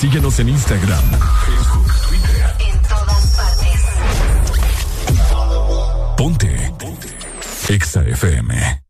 Síguenos 0.00 0.40
en 0.40 0.48
Instagram, 0.48 1.04
Facebook, 1.44 1.92
Twitter. 2.08 2.56
En 2.60 2.80
todas 2.88 3.36
partes. 3.36 3.82
Ponte. 6.16 6.72
Ponte. 6.78 7.08
Exa 7.68 8.00
FM. 8.00 8.82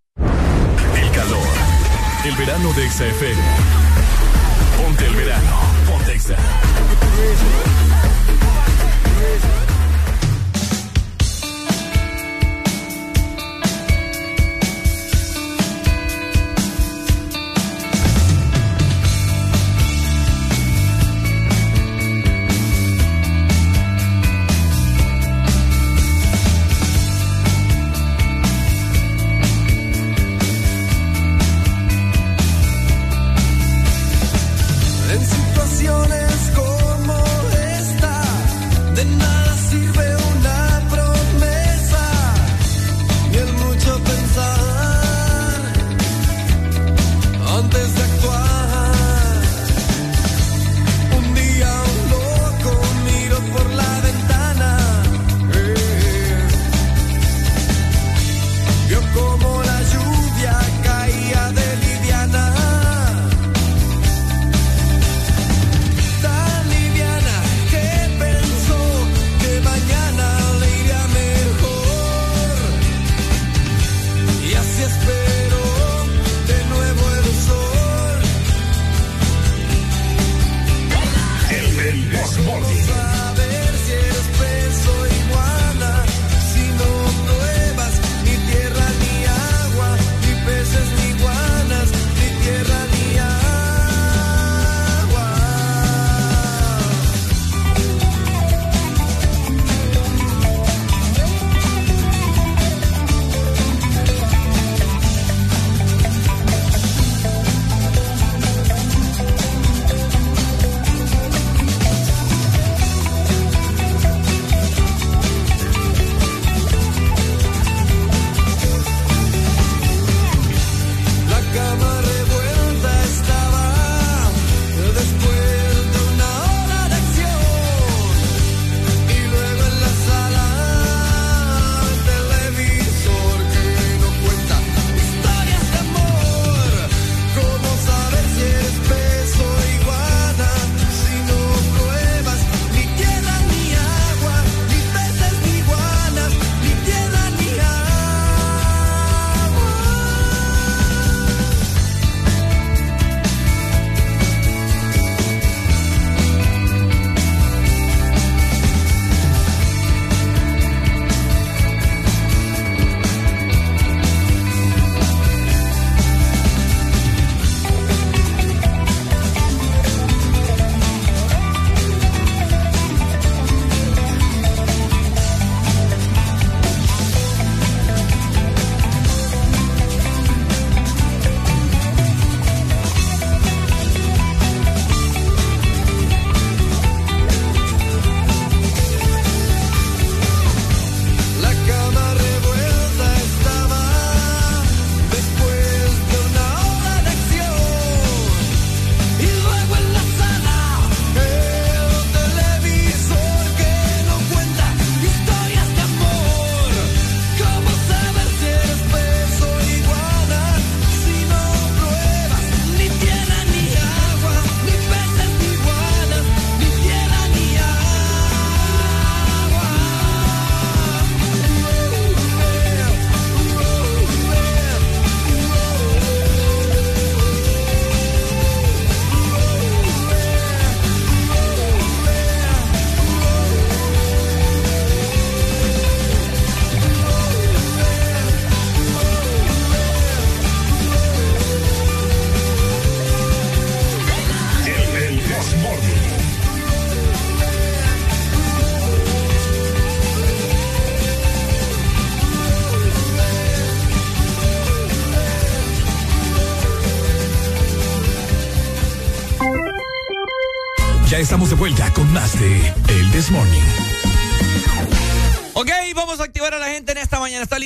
El 0.95 1.11
calor. 1.11 1.49
El 2.25 2.37
verano 2.37 2.73
de 2.75 2.87
Exa 2.87 3.07
FM 3.07 3.70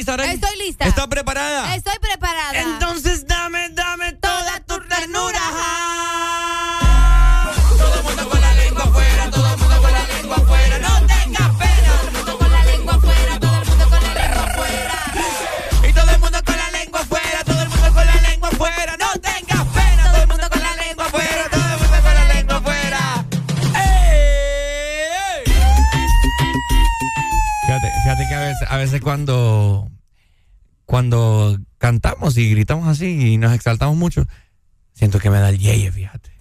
esta 0.01 0.12
mañana. 0.16 0.33
¿Está 0.33 0.35
lista, 0.35 0.35
Arely? 0.35 0.35
Estoy 0.35 0.54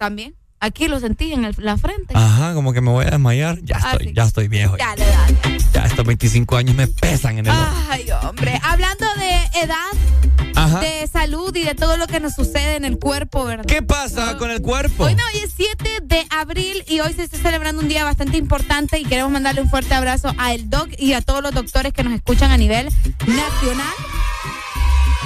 También. 0.03 0.35
Aquí 0.59 0.87
lo 0.89 0.99
sentí 0.99 1.31
en 1.31 1.45
el- 1.45 1.55
la 1.59 1.77
frente. 1.77 2.13
Ajá, 2.13 2.53
como 2.53 2.73
que 2.73 2.81
me 2.81 2.89
voy 2.91 3.05
a 3.05 3.11
desmayar. 3.11 3.59
Ya 3.63 3.77
Ah, 3.81 3.91
estoy, 3.93 4.07
sí. 4.07 4.13
ya 4.13 4.23
estoy 4.23 4.47
viejo. 4.49 4.75
Ya, 4.77 4.87
Dale, 4.95 5.05
dale. 5.05 5.57
ya 5.73 5.85
estos 5.85 6.05
25 6.05 6.57
años 6.57 6.75
me 6.75 6.87
pesan 6.87 7.37
en 7.37 7.45
el 7.47 7.53
Ay, 7.89 8.05
hombre. 8.21 8.59
Hablando 8.63 9.05
de 9.17 9.59
edad, 9.63 10.55
Ajá. 10.55 10.79
de 10.81 11.07
salud 11.07 11.55
y 11.55 11.63
de 11.63 11.73
todo 11.75 11.95
lo 11.95 12.07
que 12.07 12.19
nos 12.19 12.33
sucede 12.33 12.75
en 12.75 12.83
el 12.83 12.97
cuerpo, 12.99 13.45
¿verdad? 13.45 13.65
¿Qué 13.65 13.81
pasa 13.81 14.37
con 14.37 14.51
el 14.51 14.61
cuerpo? 14.61 15.05
Hoy 15.05 15.15
no, 15.15 15.23
hoy 15.33 15.39
es 15.41 15.51
7 15.55 15.99
de 16.03 16.25
abril 16.29 16.83
y 16.89 16.99
hoy 16.99 17.13
se 17.13 17.23
está 17.23 17.37
celebrando 17.37 17.81
un 17.81 17.87
día 17.87 18.03
bastante 18.03 18.35
importante 18.37 18.99
y 18.99 19.05
queremos 19.05 19.31
mandarle 19.31 19.61
un 19.61 19.69
fuerte 19.69 19.93
abrazo 19.93 20.33
a 20.37 20.53
el 20.53 20.69
doc 20.69 20.89
y 20.97 21.13
a 21.13 21.21
todos 21.21 21.41
los 21.41 21.53
doctores 21.53 21.93
que 21.93 22.03
nos 22.03 22.13
escuchan 22.13 22.51
a 22.51 22.57
nivel 22.57 22.87
nacional 23.27 23.93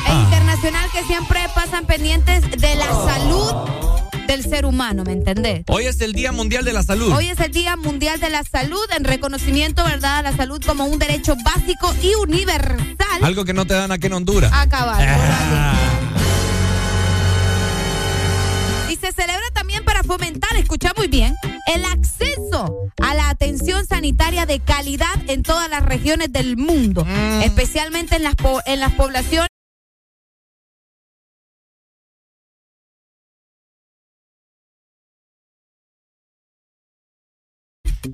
e 0.06 0.10
Ah. 0.12 0.22
internacional 0.24 0.88
que 0.92 1.04
siempre 1.04 1.40
pasan 1.56 1.86
pendientes 1.86 2.44
de 2.60 2.76
la 2.76 2.86
salud 2.86 3.54
del 4.28 4.44
ser 4.44 4.66
humano, 4.66 5.04
¿me 5.04 5.14
entendés? 5.14 5.64
Hoy 5.68 5.86
es 5.86 6.00
el 6.02 6.14
Día 6.14 6.32
Mundial 6.32 6.64
de 6.66 6.74
la 6.74 6.84
Salud. 6.84 7.12
Hoy 7.14 7.30
es 7.30 7.40
el 7.40 7.52
Día 7.52 7.76
Mundial 7.76 8.20
de 8.20 8.30
la 8.30 8.44
Salud 8.44 8.86
en 8.96 9.04
reconocimiento, 9.06 9.84
¿verdad?, 9.84 10.18
a 10.18 10.22
la 10.22 10.36
salud 10.36 10.62
como 10.66 10.86
un 10.86 11.00
derecho 11.00 11.36
básico 11.44 11.94
y 12.04 12.14
universal. 12.16 13.24
Algo 13.24 13.46
que 13.46 13.54
no 13.54 13.66
te 13.66 13.74
dan 13.74 13.92
aquí 13.92 14.08
en 14.08 14.14
Honduras. 14.14 14.52
Acabar. 14.54 15.02
Ah. 15.02 15.74
Y 18.90 18.96
se 18.96 19.12
celebra 19.12 19.46
también 19.54 19.84
para 19.84 20.04
fomentar, 20.04 20.56
escucha 20.58 20.92
muy 20.98 21.08
bien, 21.08 21.36
el 21.74 21.84
acceso 21.86 22.90
a 23.02 23.14
la 23.14 23.30
atención 23.30 23.86
sanitaria 23.86 24.46
de 24.46 24.60
calidad 24.60 25.16
en 25.28 25.44
todas 25.44 25.70
las 25.70 25.84
regiones 25.84 26.32
del 26.32 26.58
mundo, 26.58 27.06
Mm. 27.06 27.42
especialmente 27.44 28.16
en 28.16 28.24
las, 28.24 28.36
po- 28.36 28.62
en 28.66 28.80
las 28.80 28.94
poblaciones. 28.94 29.48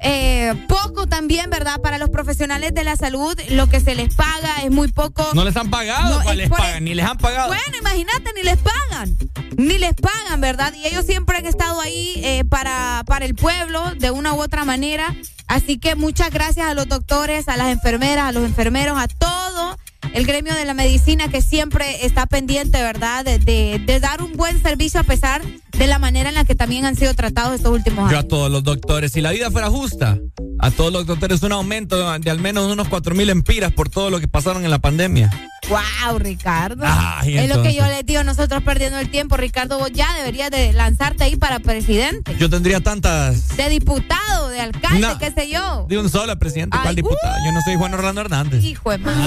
Eh, 0.02 0.54
poco 0.68 1.08
también, 1.08 1.50
¿verdad? 1.50 1.80
Para 1.82 1.98
los 1.98 2.10
profesionales 2.10 2.74
de 2.74 2.84
la 2.84 2.96
salud, 2.96 3.36
lo 3.50 3.68
que 3.70 3.80
se 3.80 3.96
les 3.96 4.14
paga 4.16 4.64
es 4.64 4.72
muy 4.72 4.92
poco. 4.92 5.26
No 5.34 5.44
les 5.46 5.56
han 5.56 5.70
pagado, 5.70 6.22
el- 6.32 6.50
Ni 6.82 6.94
les 6.96 7.06
han 7.06 7.18
pagado. 7.18 7.48
Bueno, 7.48 7.78
imagínate, 7.80 8.32
ni 8.36 8.44
les 8.44 8.58
pagan. 8.58 9.18
Ni 9.58 9.78
les 9.78 9.94
pagan, 9.94 10.42
¿verdad? 10.42 10.74
Y 10.74 10.88
ellos 10.88 11.06
siempre 11.06 11.38
han 11.38 11.46
estado 11.46 11.80
ahí 11.82 12.14
eh, 12.24 12.44
para, 12.50 13.04
para 13.06 13.26
el 13.26 13.36
pueblo 13.36 13.94
de 13.96 14.12
una 14.12 14.34
u 14.34 14.42
otra 14.42 14.66
manera. 14.66 15.16
Así 15.48 15.78
que 15.78 15.96
muchas 15.96 16.32
gracias 16.32 16.68
a 16.68 16.74
los 16.74 16.88
doctores, 16.88 17.48
a 17.48 17.58
las 17.58 17.68
enfermeras, 17.68 18.26
a 18.26 18.32
los 18.32 18.44
enfermeros, 18.44 18.98
a 18.98 19.08
todo 19.08 19.78
el 20.14 20.26
gremio 20.26 20.54
de 20.54 20.66
la 20.66 20.74
medicina 20.74 21.28
que 21.30 21.42
siempre 21.42 22.06
está 22.06 22.26
pendiente, 22.26 22.82
¿verdad? 22.82 23.24
De, 23.26 23.40
de- 23.40 23.80
de 23.86 24.00
dar 24.00 24.22
un 24.22 24.34
buen 24.34 24.62
servicio 24.62 25.00
a 25.00 25.04
pesar 25.04 25.42
de 25.78 25.88
la 25.88 26.00
manera 26.00 26.30
en 26.30 26.36
la 26.36 26.46
que 26.46 26.56
también 26.56 26.86
han 26.86 26.96
sido 26.96 27.14
tratados 27.14 27.56
estos 27.56 27.72
últimos 27.72 28.10
Yo 28.10 28.18
a 28.18 28.20
años. 28.20 28.28
todos 28.30 28.52
los 28.52 28.64
doctores, 28.64 29.12
si 29.12 29.22
la 29.22 29.32
vida 29.32 29.50
fuera 29.52 29.70
justa, 29.70 30.18
a 30.60 30.72
todos 30.72 30.94
los 30.94 31.06
doctores 31.06 31.42
un 31.44 31.52
aumento 31.52 32.18
de 32.20 32.30
al 32.30 32.40
menos 32.40 32.72
unos 32.72 32.88
cuatro 32.88 33.16
mil 33.16 33.30
empiras 33.30 33.72
por 33.74 33.90
todo 33.90 34.10
lo 34.10 34.20
que 34.20 34.28
pasaron 34.28 34.64
en 34.66 34.72
la 34.72 34.80
pandemia. 34.80 35.30
Wow, 35.70 36.20
Ricardo. 36.20 36.84
Ay, 36.86 37.38
es 37.38 37.50
lo 37.56 37.64
que 37.64 37.74
yo 37.74 37.86
les 37.88 38.06
digo, 38.06 38.24
nosotros 38.24 38.62
perdiendo 38.64 39.00
el 39.00 39.10
tiempo, 39.10 39.38
Ricardo, 39.38 39.80
vos 39.80 39.90
ya 39.94 40.14
deberías 40.16 40.52
de 40.52 40.74
lanzarte 40.74 41.24
ahí 41.24 41.38
para 41.38 41.60
presidente. 41.60 42.36
Yo 42.38 42.50
tendría 42.50 42.82
tantas 42.82 43.56
De 43.56 43.70
diputado, 43.70 44.50
de 44.50 44.60
alcalde, 44.60 45.00
No. 45.00 45.18
qué 45.18 45.32
sé 45.32 45.50
yo. 45.50 45.86
de 45.88 45.98
un 45.98 46.10
solo 46.10 46.38
presidente, 46.38 46.78
¿cuál 46.82 46.96
diputado? 46.96 47.36
Yo 47.46 47.52
no 47.54 47.62
soy 47.62 47.76
Juan 47.76 47.94
Orlando 47.94 48.22
Hernández. 48.22 48.64
Hijo 48.64 48.92
de 48.92 48.98
madre. 49.00 49.22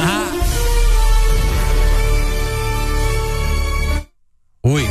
Uy. 4.62 4.84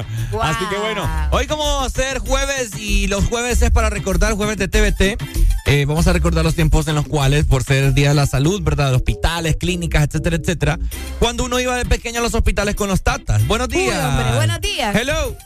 Así 0.42 0.64
que 0.66 0.78
bueno, 0.78 1.08
hoy 1.30 1.46
como 1.46 1.64
va 1.64 1.84
a 1.84 1.90
ser 1.90 2.18
jueves 2.18 2.70
y 2.78 3.06
los 3.06 3.26
jueves 3.26 3.62
es 3.62 3.70
para 3.70 3.90
recordar 3.90 4.34
jueves 4.34 4.56
de 4.56 4.68
TVT, 4.68 5.22
eh, 5.66 5.84
vamos 5.86 6.06
a 6.06 6.12
recordar 6.12 6.44
los 6.44 6.54
tiempos 6.54 6.88
en 6.88 6.94
los 6.94 7.06
cuales, 7.06 7.44
por 7.44 7.62
ser 7.62 7.84
el 7.84 7.94
Día 7.94 8.10
de 8.10 8.14
la 8.14 8.26
Salud, 8.26 8.62
¿verdad? 8.62 8.94
Hospitales, 8.94 9.56
clínicas, 9.56 10.04
etcétera, 10.04 10.36
etcétera, 10.36 10.78
cuando 11.18 11.44
uno 11.44 11.58
iba 11.60 11.76
de 11.76 11.84
pequeño 11.84 12.20
a 12.20 12.22
los 12.22 12.34
hospitales 12.34 12.74
con 12.74 12.88
los 12.88 13.02
tatas. 13.02 13.46
Buenos 13.46 13.68
días. 13.68 14.04
hombre, 14.04 14.36
buenos 14.36 14.60
días. 14.60 14.94
Hello. 14.94 15.36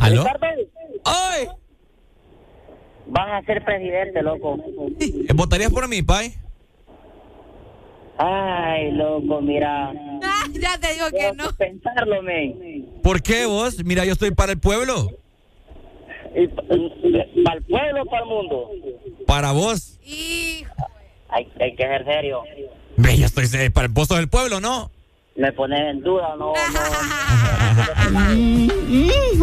¿Aló? 0.00 0.24
¡Ay! 1.04 1.48
Van 3.06 3.30
a 3.30 3.42
ser 3.44 3.64
presidente, 3.64 4.22
loco. 4.22 4.58
Eh, 5.00 5.32
¿Votarías 5.34 5.70
por 5.70 5.88
mí, 5.88 6.02
Pai? 6.02 6.34
Ay, 8.18 8.90
loco, 8.92 9.40
mira. 9.40 9.92
Ah, 10.22 10.44
ya 10.52 10.76
te 10.78 10.92
digo 10.94 11.06
que 11.10 11.32
no. 11.34 11.52
Pensarlo, 11.52 12.22
men. 12.22 13.00
¿Por 13.02 13.22
qué 13.22 13.46
vos? 13.46 13.84
Mira, 13.84 14.04
yo 14.04 14.12
estoy 14.12 14.32
para 14.32 14.52
el 14.52 14.58
pueblo. 14.58 15.10
¿Para 17.44 17.56
el 17.56 17.62
pueblo 17.64 18.02
o 18.02 18.06
para 18.06 18.22
el 18.22 18.28
mundo? 18.28 18.70
Para 19.26 19.52
vos. 19.52 19.98
Hay, 21.30 21.48
hay 21.60 21.76
que 21.76 21.82
ser 21.84 22.04
serio. 22.04 22.42
Ve, 22.96 23.16
yo 23.16 23.26
estoy 23.26 23.46
eh, 23.54 23.70
para 23.70 23.86
el 23.86 23.92
pozo 23.92 24.16
del 24.16 24.28
pueblo, 24.28 24.60
¿no? 24.60 24.90
Me 25.36 25.52
pones 25.52 25.78
en 25.78 26.00
duda, 26.00 26.34
no, 26.36 26.52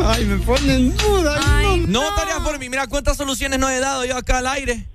Ay, 0.04 0.26
me 0.26 0.38
ponen 0.40 0.70
en 0.70 0.98
duda. 0.98 1.40
no. 1.88 2.02
votarías 2.02 2.40
por 2.42 2.60
mí. 2.60 2.68
Mira 2.70 2.88
cuántas 2.88 3.16
soluciones 3.16 3.60
no 3.60 3.70
he 3.70 3.80
dado 3.80 4.04
yo 4.04 4.18
acá 4.18 4.40
al 4.40 4.48
aire. 4.48 4.86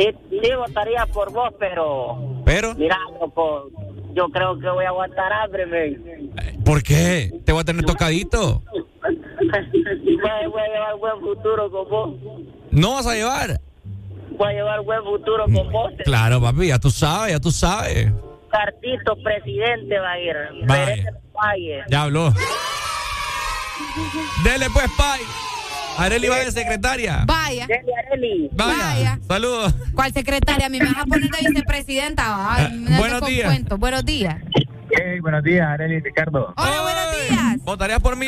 Sí, 0.00 0.08
sí, 0.30 0.54
votaría 0.56 1.04
por 1.12 1.30
vos, 1.30 1.52
pero. 1.58 2.42
Pero. 2.44 2.74
Mira, 2.74 2.96
loco, 3.20 3.68
yo 4.14 4.28
creo 4.28 4.58
que 4.58 4.70
voy 4.70 4.86
a 4.86 4.88
aguantar 4.88 5.30
hambre, 5.30 5.66
men. 5.66 6.32
¿Por 6.64 6.82
qué? 6.82 7.30
Te 7.44 7.52
voy 7.52 7.60
a 7.60 7.64
tener 7.64 7.84
tocadito. 7.84 8.62
voy, 8.64 10.46
voy 10.50 10.62
a 10.62 10.68
llevar 10.68 10.96
buen 10.98 11.20
futuro 11.20 11.70
con 11.70 11.88
vos. 11.90 12.10
¿No 12.70 12.94
vas 12.94 13.06
a 13.06 13.14
llevar? 13.14 13.60
Voy 14.38 14.48
a 14.48 14.52
llevar 14.52 14.80
buen 14.82 15.04
futuro 15.04 15.44
con 15.44 15.70
vos. 15.70 15.92
Claro, 16.04 16.40
papi, 16.40 16.68
ya 16.68 16.78
tú 16.78 16.90
sabes, 16.90 17.32
ya 17.32 17.40
tú 17.40 17.50
sabes. 17.50 18.10
Cartito 18.50 19.16
presidente 19.22 19.98
va 19.98 20.12
a 20.12 20.20
ir. 20.20 20.36
Vaya. 20.66 21.84
Ya 21.90 22.02
habló. 22.02 22.32
Dele 24.44 24.66
pues, 24.72 24.90
Pai. 24.96 25.20
Areli 25.98 26.28
va 26.28 26.36
de 26.38 26.50
secretaria. 26.52 27.24
Vaya. 27.26 27.66
Vaya. 28.52 28.76
Vaya. 28.76 29.18
Saludos. 29.28 29.74
¿Cuál 29.94 30.12
secretaria? 30.12 30.66
A 30.66 30.68
mí 30.68 30.78
me 30.78 30.86
vas 30.86 30.98
a 31.02 31.04
poner 31.04 31.30
de 31.30 31.48
vicepresidenta. 31.48 32.54
Ay, 32.54 32.72
no 32.78 32.86
te 32.88 32.94
Ah, 32.94 32.98
buenos 32.98 33.26
días. 33.26 33.64
Buenos 33.78 34.04
días. 34.04 34.36
Hey, 34.92 35.20
buenos 35.20 35.44
días, 35.44 35.66
Arely 35.68 35.96
y 35.96 36.00
Ricardo. 36.00 36.52
Hola, 36.56 36.80
buenos 36.82 37.28
días. 37.28 37.64
¿Votarías 37.64 38.00
por 38.00 38.16
mí? 38.16 38.26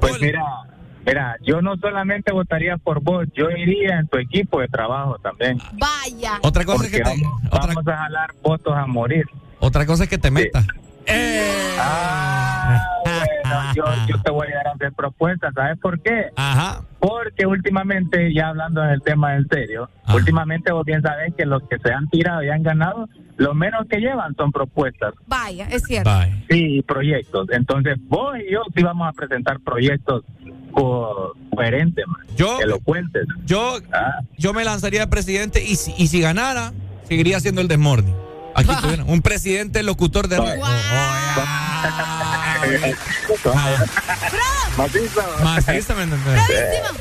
Pues 0.00 0.20
mira, 0.20 0.40
mira, 1.04 1.36
yo 1.42 1.60
no 1.62 1.76
solamente 1.78 2.32
votaría 2.32 2.76
por 2.76 3.00
vos, 3.02 3.26
yo 3.34 3.50
iría 3.50 3.98
en 3.98 4.06
tu 4.06 4.18
equipo 4.18 4.60
de 4.60 4.68
trabajo 4.68 5.18
también. 5.18 5.58
Vaya. 5.72 6.38
Otra 6.42 6.64
cosa 6.64 6.78
Porque 6.78 6.98
que 6.98 7.02
te, 7.02 7.10
vamos, 7.10 7.42
vamos 7.50 7.88
a 7.88 7.96
jalar 7.96 8.30
votos 8.42 8.74
a 8.76 8.86
morir. 8.86 9.24
otra 9.58 9.84
cosa 9.84 10.04
es 10.04 10.10
que 10.10 10.18
te 10.18 10.30
metas. 10.30 10.64
Ah, 11.78 12.82
bueno, 13.06 13.72
yo, 13.74 13.84
yo 14.08 14.22
te 14.22 14.30
voy 14.30 14.48
a 14.48 14.56
dar 14.56 14.68
a 14.68 14.72
hacer 14.72 14.92
propuestas, 14.92 15.52
¿sabes 15.54 15.78
por 15.78 16.00
qué? 16.02 16.26
Ajá. 16.36 16.82
Porque 16.98 17.46
últimamente, 17.46 18.32
ya 18.34 18.48
hablando 18.48 18.80
del 18.82 19.00
tema 19.02 19.36
en 19.36 19.46
serio, 19.48 19.88
últimamente 20.12 20.72
vos 20.72 20.84
bien 20.84 21.02
sabés 21.02 21.32
que 21.36 21.44
los 21.46 21.62
que 21.68 21.78
se 21.78 21.92
han 21.92 22.08
tirado 22.08 22.42
y 22.42 22.48
han 22.48 22.62
ganado, 22.62 23.08
lo 23.36 23.54
menos 23.54 23.86
que 23.88 23.98
llevan 23.98 24.34
son 24.34 24.50
propuestas. 24.50 25.12
Vaya, 25.26 25.68
es 25.70 25.82
cierto. 25.84 26.10
Sí, 26.50 26.82
proyectos. 26.82 27.48
Entonces, 27.52 27.96
vos 28.08 28.34
y 28.38 28.50
yo 28.52 28.62
sí 28.74 28.82
vamos 28.82 29.08
a 29.08 29.12
presentar 29.12 29.60
proyectos 29.60 30.24
co- 30.72 31.34
coherentes, 31.54 32.04
man, 32.08 32.26
Yo- 32.36 32.60
elocuentes. 32.60 33.26
Yo, 33.44 33.76
yo 34.38 34.52
me 34.52 34.64
lanzaría 34.64 35.00
de 35.00 35.06
presidente 35.06 35.62
y 35.62 35.76
si, 35.76 35.94
y 35.98 36.08
si 36.08 36.20
ganara, 36.20 36.72
seguiría 37.04 37.38
siendo 37.40 37.60
el 37.60 37.68
desmorning. 37.68 38.14
Aquí 38.56 38.70
tuvieron 38.82 39.08
un 39.08 39.22
presidente 39.22 39.82
locutor 39.82 40.28
de 40.28 40.38
radio. 40.38 40.62
Oh, 40.64 41.96
Macizo. 44.78 45.22
Macizo, 45.42 45.94
¿me 45.94 46.02
entendés? 46.04 46.40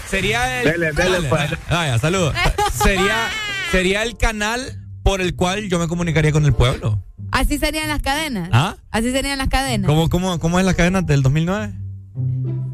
Sería 0.09 0.61
el. 0.61 0.71
Dele, 0.71 0.91
dele, 0.93 1.21
pues. 1.29 1.51
Vaya, 1.69 1.99
saludos. 1.99 2.35
Sería, 2.73 3.29
sería 3.71 4.03
el 4.03 4.17
canal 4.17 4.81
por 5.03 5.21
el 5.21 5.35
cual 5.35 5.67
yo 5.69 5.79
me 5.79 5.87
comunicaría 5.87 6.31
con 6.31 6.45
el 6.45 6.53
pueblo. 6.53 7.03
Así 7.31 7.57
serían 7.57 7.89
las 7.89 8.01
cadenas. 8.01 8.49
¿Ah? 8.53 8.77
Así 8.91 9.11
serían 9.11 9.37
las 9.37 9.49
cadenas. 9.49 9.87
¿Cómo, 9.87 10.09
cómo, 10.09 10.39
cómo 10.39 10.59
es 10.59 10.65
la 10.65 10.73
cadena 10.73 11.01
del 11.01 11.21
2009? 11.21 11.73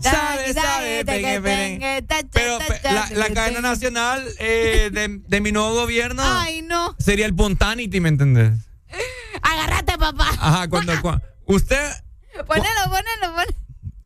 Sabe, 0.02 0.54
sabe, 0.54 1.06
pegue, 1.06 1.42
pegue, 1.42 2.02
pegue, 2.02 2.28
Pero 2.34 2.58
pe- 2.60 2.80
la, 2.84 3.08
la 3.12 3.30
cadena 3.34 3.62
nacional 3.62 4.24
eh, 4.40 4.90
de, 4.92 5.20
de 5.28 5.42
mi 5.42 5.52
nuevo 5.52 5.74
gobierno 5.76 6.24
Ay, 6.26 6.64
no. 6.64 6.96
sería 7.00 7.26
el 7.28 7.36
Puntanity, 7.36 8.00
¿me 8.00 8.10
entendés? 8.10 8.52
Agárrate, 9.42 9.98
papá. 9.98 10.30
Ajá, 10.40 10.68
cuando, 10.68 10.94
cua- 10.96 11.22
usted 11.46 11.92
Ponelo, 12.48 12.84
ponelo, 12.86 13.34
ponelo. 13.36 13.54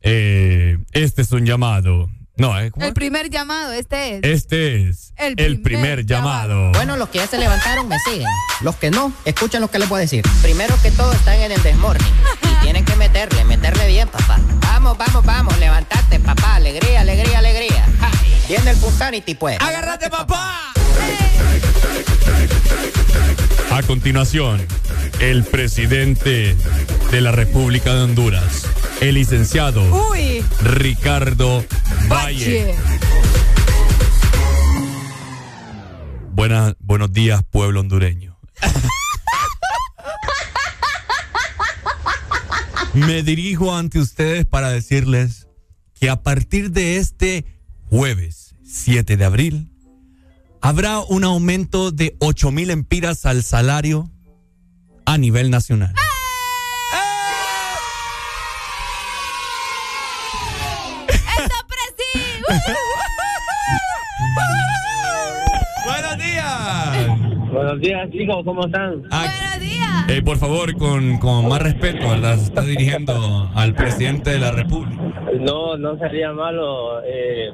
Eh, 0.02 0.78
este 0.92 1.22
es 1.22 1.32
un 1.32 1.44
llamado. 1.46 2.08
No, 2.36 2.58
eh, 2.60 2.70
¿cómo 2.70 2.84
El 2.84 2.92
primer 2.92 3.30
llamado, 3.30 3.72
este 3.72 4.16
es. 4.16 4.20
Este 4.22 4.88
es 4.88 5.14
El 5.16 5.40
el, 5.40 5.62
primer 5.62 6.04
llamado. 6.04 6.70
Bueno, 6.72 6.96
los 6.98 7.08
que 7.08 7.18
ya 7.18 7.26
se 7.26 7.38
levantaron 7.38 7.88
me 7.88 7.98
siguen. 8.00 8.28
Los 8.60 8.76
que 8.76 8.90
no, 8.90 9.10
escuchen 9.24 9.62
lo 9.62 9.70
que 9.70 9.78
les 9.78 9.88
voy 9.88 9.98
a 9.98 10.00
decir. 10.02 10.22
Primero 10.42 10.76
que 10.82 10.90
todo 10.90 11.12
están 11.12 11.40
en 11.40 11.52
el 11.52 11.62
desmorning. 11.62 12.12
Y 12.42 12.62
tienen 12.62 12.84
que 12.84 12.94
meterle, 12.96 13.42
meterle 13.46 13.86
bien, 13.86 14.08
papá. 14.08 14.38
Vamos, 14.60 14.98
vamos, 14.98 15.24
vamos, 15.24 15.58
levantate, 15.58 16.20
papá. 16.20 16.56
Alegría, 16.56 17.00
alegría, 17.00 17.38
alegría. 17.38 17.86
Ja, 18.00 18.10
Viene 18.48 18.70
el 18.72 18.76
Punsanity, 18.76 19.34
pues. 19.34 19.58
¡Agárrate, 19.60 20.10
papá! 20.10 20.72
A 23.76 23.82
continuación, 23.82 24.58
el 25.20 25.44
presidente 25.44 26.56
de 27.10 27.20
la 27.20 27.30
República 27.30 27.94
de 27.94 28.04
Honduras, 28.04 28.66
el 29.02 29.16
licenciado 29.16 29.82
Uy. 30.10 30.42
Ricardo 30.62 31.62
Valle. 32.08 32.74
Buenas, 36.32 36.74
buenos 36.80 37.12
días, 37.12 37.42
pueblo 37.50 37.80
hondureño. 37.80 38.38
Me 42.94 43.22
dirijo 43.22 43.76
ante 43.76 43.98
ustedes 43.98 44.46
para 44.46 44.70
decirles 44.70 45.48
que 46.00 46.08
a 46.08 46.22
partir 46.22 46.70
de 46.70 46.96
este 46.96 47.44
jueves 47.90 48.54
7 48.64 49.18
de 49.18 49.24
abril 49.26 49.75
habrá 50.66 50.98
un 50.98 51.22
aumento 51.22 51.92
de 51.92 52.16
8 52.18 52.50
mil 52.50 52.72
empiras 52.72 53.24
al 53.24 53.44
salario 53.44 54.10
a 55.04 55.16
nivel 55.16 55.48
nacional. 55.48 55.94
¡Buenos 65.84 66.18
días! 66.18 67.52
Buenos 67.52 67.80
días, 67.80 68.10
chicos, 68.10 68.38
¿cómo 68.44 68.66
están? 68.66 69.02
Buenos 69.02 69.60
días. 69.60 70.08
Eh, 70.08 70.20
por 70.22 70.36
favor, 70.36 70.76
con, 70.76 71.18
con 71.18 71.48
más 71.48 71.62
respeto, 71.62 72.10
¿verdad? 72.10 72.38
Se 72.38 72.44
está 72.46 72.62
dirigiendo 72.62 73.52
al 73.54 73.72
presidente 73.72 74.30
de 74.30 74.40
la 74.40 74.50
República. 74.50 75.00
No, 75.38 75.76
no 75.76 75.96
sería 75.98 76.32
malo. 76.32 77.00
Eh, 77.04 77.50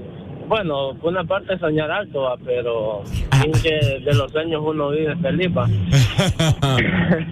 bueno, 0.53 0.91
una 1.03 1.25
parte 1.25 1.59
soñar 1.59 1.91
alto, 1.91 2.25
va, 2.25 2.37
pero 2.45 3.03
sin 3.07 3.53
que 3.53 4.01
de 4.05 4.15
los 4.15 4.31
sueños 4.31 4.61
uno 4.63 4.91
vive 4.91 5.17
feliz. 5.17 5.49
va. 5.57 5.67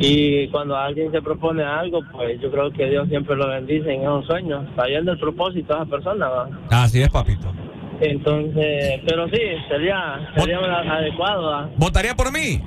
y 0.00 0.48
cuando 0.48 0.76
alguien 0.76 1.12
se 1.12 1.22
propone 1.22 1.62
algo, 1.62 2.00
pues 2.10 2.40
yo 2.40 2.50
creo 2.50 2.72
que 2.72 2.86
Dios 2.86 3.08
siempre 3.08 3.36
lo 3.36 3.46
bendice 3.46 3.94
en 3.94 4.00
esos 4.00 4.26
sueños, 4.26 4.64
sabiendo 4.74 5.12
el 5.12 5.20
propósito 5.20 5.72
de 5.72 5.82
esa 5.82 5.88
persona. 5.88 6.28
¿va? 6.28 6.48
Así 6.72 7.00
es, 7.00 7.08
papito. 7.10 7.52
Entonces, 8.00 9.00
pero 9.06 9.28
sí, 9.28 9.40
sería, 9.68 10.32
sería 10.34 10.58
adecuado. 10.58 11.70
¿Votaría 11.76 12.16
por 12.16 12.32
mí? 12.32 12.60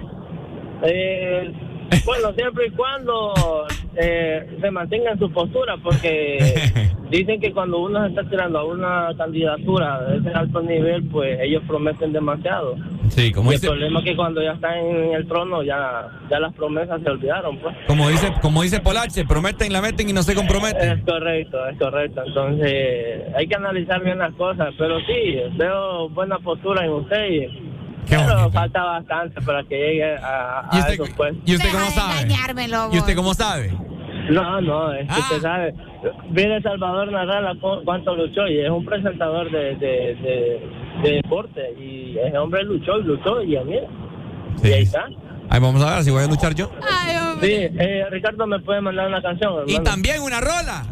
Eh, 0.84 1.52
bueno, 2.06 2.34
siempre 2.34 2.68
y 2.68 2.72
cuando 2.72 3.34
eh, 3.96 4.58
se 4.62 4.72
mantenga 4.72 5.12
en 5.12 5.20
su 5.20 5.32
postura, 5.32 5.76
porque 5.82 6.56
dicen 7.10 7.40
que 7.40 7.52
cuando 7.52 7.80
uno 7.80 8.04
se 8.04 8.10
está 8.10 8.24
tirando 8.30 8.60
a 8.60 8.66
una 8.66 9.10
candidatura 9.18 10.02
de 10.04 10.18
ese 10.18 10.30
alto 10.30 10.62
nivel, 10.62 11.04
pues 11.10 11.40
ellos 11.42 11.64
prometen 11.68 12.14
demasiado. 12.14 12.76
Sí, 13.10 13.32
como 13.32 13.52
y 13.52 13.56
el 13.56 13.62
dice, 13.62 13.68
problema 13.68 14.00
es 14.00 14.06
que 14.06 14.16
cuando 14.16 14.42
ya 14.42 14.52
están 14.52 14.78
en 14.78 15.14
el 15.14 15.28
trono, 15.28 15.64
ya, 15.64 16.08
ya 16.30 16.40
las 16.40 16.54
promesas 16.54 17.02
se 17.02 17.10
olvidaron, 17.10 17.58
pues. 17.58 17.76
como 17.88 18.10
dice, 18.10 18.34
como 18.42 18.62
dice 18.64 18.80
Polache, 18.80 19.26
prometen, 19.26 19.72
la 19.72 19.82
meten 19.82 20.10
y 20.10 20.14
no 20.14 20.24
se 20.24 20.36
comprometen. 20.36 21.00
Es 21.00 21.06
correcto, 21.06 21.68
es 21.68 21.78
correcto. 21.78 22.22
Entonces, 22.26 23.24
hay 23.36 23.48
que 23.48 23.56
analizar 23.56 24.04
bien 24.04 24.20
las 24.20 24.34
cosas, 24.36 24.74
pero 24.78 25.00
sí, 25.02 25.38
veo 25.58 26.10
buena 26.10 26.38
postura 26.40 26.86
en 26.86 26.92
usted 26.92 27.30
y... 27.30 27.67
Pero 28.10 28.52
falta 28.52 28.84
bastante 28.84 29.42
para 29.42 29.64
que 29.64 29.76
llegue 29.76 30.16
a, 30.18 30.60
a 30.60 30.70
¿Y 30.74 30.80
usted- 30.80 30.94
esos 30.94 31.10
puestos. 31.12 31.44
¿Y 31.46 31.56
usted 31.56 31.70
cómo 31.72 31.86
sabe? 31.92 32.28
¿Y 32.94 32.98
usted 32.98 33.16
cómo 33.16 33.34
sabe? 33.34 33.74
No, 34.30 34.60
no, 34.62 34.94
es 34.94 35.08
que 35.08 35.14
Ah. 35.14 35.20
usted 35.20 35.42
sabe. 35.42 35.74
Viene 36.32 36.62
Salvador 36.62 37.12
Narrala 37.12 37.54
cu- 37.60 37.82
cuánto 37.86 38.16
luchó 38.16 38.48
y 38.48 38.60
es 38.60 38.70
un 38.70 38.84
presentador 38.86 39.50
de, 39.52 39.76
de, 39.78 40.16
de, 40.16 40.70
de 41.04 41.12
deporte 41.16 41.62
y 41.80 42.18
ese 42.18 42.38
hombre 42.38 42.64
luchó 42.64 43.00
y 43.00 43.04
luchó 43.04 43.42
y 43.42 43.58
mira. 43.64 43.88
Y 44.64 44.68
ahí 44.68 44.84
está. 44.84 45.06
Ahí 45.50 45.60
vamos 45.60 45.82
a 45.82 45.96
ver 45.96 46.04
si 46.04 46.12
voy 46.12 46.24
a 46.24 46.28
luchar 46.28 46.54
yo. 46.54 46.70
Sí, 47.42 47.52
eh, 47.52 48.06
Ricardo 48.10 48.48
me 48.48 48.60
puede 48.60 48.82
mandar 48.82 49.08
una 49.08 49.22
canción. 49.22 49.64
Y 49.68 49.80
también 49.80 50.22
una 50.22 50.42
rola. 50.42 50.86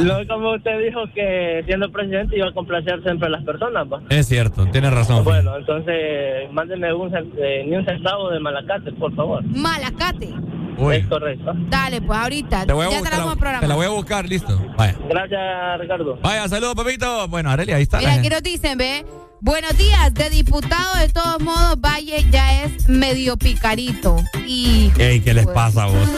No, 0.00 0.14
como 0.28 0.54
usted 0.54 0.78
dijo 0.84 1.02
que 1.14 1.62
siendo 1.66 1.90
presidente 1.90 2.36
iba 2.36 2.48
a 2.48 2.52
complacer 2.52 3.02
siempre 3.02 3.28
a 3.28 3.30
las 3.30 3.44
personas, 3.44 3.86
¿va? 3.86 4.02
Es 4.08 4.26
cierto, 4.26 4.66
tiene 4.66 4.90
razón. 4.90 5.24
Bueno, 5.24 5.56
entonces 5.56 6.50
mándeme 6.52 6.92
un, 6.92 7.14
eh, 7.14 7.64
ni 7.66 7.76
un 7.76 7.84
centavo 7.84 8.30
de 8.30 8.40
malacate, 8.40 8.92
por 8.92 9.14
favor. 9.14 9.44
Malacate. 9.44 10.34
Uy. 10.78 10.96
Es 10.96 11.06
correcto. 11.06 11.52
Dale, 11.68 12.00
pues 12.00 12.18
ahorita. 12.18 12.66
Te, 12.66 12.72
voy 12.72 12.86
a, 12.86 12.90
ya 12.90 13.02
te 13.02 13.10
la 13.10 13.18
vamos 13.18 13.32
a 13.32 13.36
programar. 13.36 13.60
te 13.60 13.68
la 13.68 13.74
voy 13.74 13.86
a 13.86 13.90
buscar, 13.90 14.28
listo. 14.28 14.60
Vaya. 14.76 14.96
Gracias, 15.08 15.80
Ricardo. 15.80 16.18
Vaya, 16.22 16.48
saludos, 16.48 16.74
papito. 16.74 17.28
Bueno, 17.28 17.50
Arely, 17.50 17.72
ahí 17.72 17.82
está. 17.82 17.98
Mira, 17.98 18.14
aquí 18.14 18.28
nos 18.28 18.42
dicen, 18.42 18.78
ve. 18.78 19.04
Buenos 19.40 19.78
días, 19.78 20.12
de 20.14 20.30
diputado, 20.30 20.98
de 20.98 21.08
todos 21.10 21.40
modos, 21.40 21.80
Valle 21.80 22.26
ya 22.30 22.64
es 22.64 22.88
medio 22.88 23.36
picarito. 23.36 24.16
Y. 24.46 24.90
Ey, 24.98 25.20
¿qué 25.20 25.32
les 25.32 25.46
pasa 25.46 25.84
a 25.84 25.86
vos? 25.86 26.08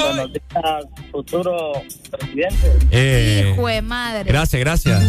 Buenos 0.00 0.32
días, 0.32 0.84
futuro 1.10 1.72
presidente. 2.10 2.78
Eh, 2.90 3.52
Hijo 3.54 3.66
de 3.68 3.82
madre. 3.82 4.24
gracias, 4.30 4.60
gracias. 4.60 5.02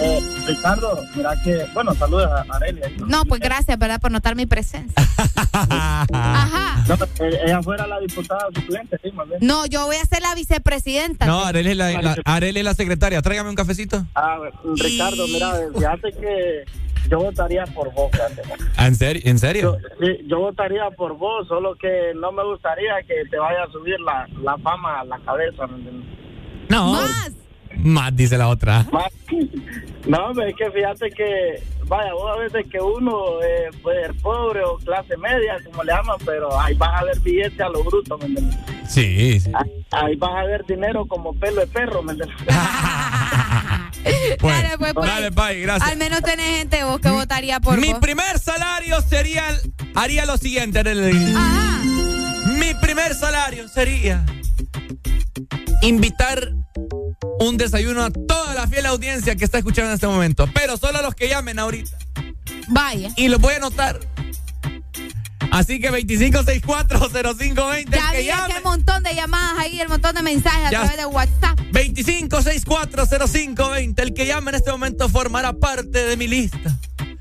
Eh, 0.00 0.20
Ricardo, 0.46 1.00
mira 1.14 1.34
que, 1.44 1.66
bueno, 1.72 1.94
saludos 1.94 2.28
a 2.30 2.44
Arelia. 2.56 2.90
No, 3.06 3.24
pues 3.24 3.40
gracias, 3.40 3.78
¿verdad? 3.78 4.00
Por 4.00 4.10
notar 4.10 4.34
mi 4.34 4.44
presencia. 4.46 4.92
Ajá. 5.52 6.84
No, 6.88 6.94
eh, 7.24 7.38
ella 7.46 7.62
fuera 7.62 7.86
la 7.86 8.00
diputada 8.00 8.48
suplente, 8.54 8.98
sí, 9.02 9.10
más 9.12 9.28
bien. 9.28 9.38
No, 9.42 9.66
yo 9.66 9.86
voy 9.86 9.96
a 9.96 10.04
ser 10.04 10.20
la 10.22 10.34
vicepresidenta. 10.34 11.26
No, 11.26 11.44
Arely 11.44 11.70
es 11.70 11.76
la, 11.76 12.02
la- 12.02 12.16
Arely 12.24 12.58
es 12.58 12.64
la 12.64 12.74
secretaria. 12.74 13.22
Tráigame 13.22 13.50
un 13.50 13.54
cafecito. 13.56 14.04
Ah, 14.14 14.38
Ricardo, 14.76 15.26
mira, 15.28 15.54
fíjate 15.76 16.12
que 16.12 16.64
yo 17.08 17.18
votaría 17.18 17.64
por 17.66 17.92
vos. 17.92 18.10
Ah, 18.76 18.86
¿En 18.86 18.94
serio? 18.94 19.22
¿En 19.24 19.38
serio? 19.38 19.78
Sí, 20.00 20.24
yo 20.26 20.40
votaría 20.40 20.90
por 20.90 21.16
vos, 21.16 21.46
solo 21.48 21.74
que 21.76 22.12
no 22.14 22.32
me 22.32 22.44
gustaría 22.44 23.02
que 23.06 23.24
te 23.30 23.38
vaya 23.38 23.64
a 23.64 23.70
subir 23.70 24.00
la, 24.00 24.28
la 24.42 24.56
fama 24.58 25.00
a 25.00 25.04
la 25.04 25.18
cabeza. 25.20 25.66
¿me 25.66 25.76
entiendes? 25.76 26.18
No. 26.68 26.92
Más. 26.92 27.43
Más, 27.78 28.14
dice 28.16 28.36
la 28.38 28.48
otra. 28.48 28.86
Más- 28.92 29.12
No, 30.06 30.18
hombre, 30.26 30.50
es 30.50 30.56
que 30.56 30.70
fíjate 30.70 31.08
que, 31.10 31.62
vaya, 31.86 32.12
vos 32.12 32.30
a 32.36 32.38
veces 32.40 32.66
que 32.70 32.78
uno 32.78 33.40
eh, 33.42 33.70
puede 33.82 34.02
ser 34.02 34.14
pobre 34.20 34.62
o 34.62 34.76
clase 34.78 35.16
media, 35.16 35.56
como 35.64 35.82
le 35.82 35.92
llaman, 35.92 36.16
pero 36.26 36.60
ahí 36.60 36.74
vas 36.76 37.00
a 37.00 37.04
ver 37.04 37.18
billetes 37.20 37.60
a 37.60 37.68
lo 37.70 37.82
bruto, 37.84 38.18
¿me 38.18 38.26
entiendes? 38.26 38.56
Sí, 38.88 39.40
sí. 39.40 39.50
Ahí- 39.54 39.86
Ahí 39.92 40.16
vas 40.16 40.30
a 40.36 40.42
ver 40.44 40.64
dinero 40.66 41.06
como 41.06 41.32
pelo 41.34 41.60
de 41.62 41.66
perro, 41.68 42.02
¿me 42.02 42.12
entiendes? 42.12 42.36
Dale, 44.42 44.76
pues, 44.78 44.92
pues. 44.92 45.06
Dale, 45.06 45.32
Pai, 45.32 45.60
gracias. 45.62 45.90
Al 45.90 45.96
menos 45.96 46.20
tenés 46.20 46.58
gente 46.58 46.84
vos 46.84 47.00
que 47.00 47.08
votaría 47.10 47.60
por 47.60 47.80
Mi 47.80 47.90
vos. 47.92 48.00
primer 48.00 48.38
salario 48.38 49.00
sería, 49.00 49.44
haría 49.94 50.26
lo 50.26 50.36
siguiente. 50.36 50.82
Mi 52.58 52.74
primer 52.82 53.14
salario 53.14 53.66
sería 53.68 54.24
invitar 55.82 56.50
un 57.40 57.56
desayuno 57.56 58.04
a 58.04 58.10
toda 58.10 58.54
la 58.54 58.66
fiel 58.68 58.86
audiencia 58.86 59.34
que 59.36 59.44
está 59.44 59.58
escuchando 59.58 59.90
en 59.90 59.94
este 59.94 60.06
momento, 60.06 60.48
pero 60.54 60.76
solo 60.76 60.98
a 60.98 61.02
los 61.02 61.14
que 61.14 61.28
llamen 61.28 61.58
ahorita. 61.58 61.96
Vaya. 62.68 63.10
Y 63.16 63.28
los 63.28 63.40
voy 63.40 63.54
a 63.54 63.56
anotar. 63.58 64.00
Así 65.50 65.78
que 65.80 65.90
25640520 65.90 67.78
el 67.78 67.86
Ya 67.90 68.10
que 68.10 68.18
vi 68.18 68.24
llame. 68.26 68.48
que 68.52 68.56
el 68.58 68.64
montón 68.64 69.02
de 69.04 69.14
llamadas 69.14 69.58
ahí, 69.58 69.80
el 69.80 69.88
montón 69.88 70.14
de 70.16 70.22
mensajes 70.22 70.70
Ya. 70.70 70.80
a 70.80 70.82
través 70.82 70.96
de 70.96 71.06
WhatsApp. 71.06 71.58
25640520 71.72 74.02
el 74.02 74.14
que 74.14 74.26
llame 74.26 74.50
en 74.50 74.54
este 74.56 74.72
momento 74.72 75.08
formará 75.08 75.52
parte 75.52 76.04
de 76.06 76.16
mi 76.16 76.26
lista 76.26 76.76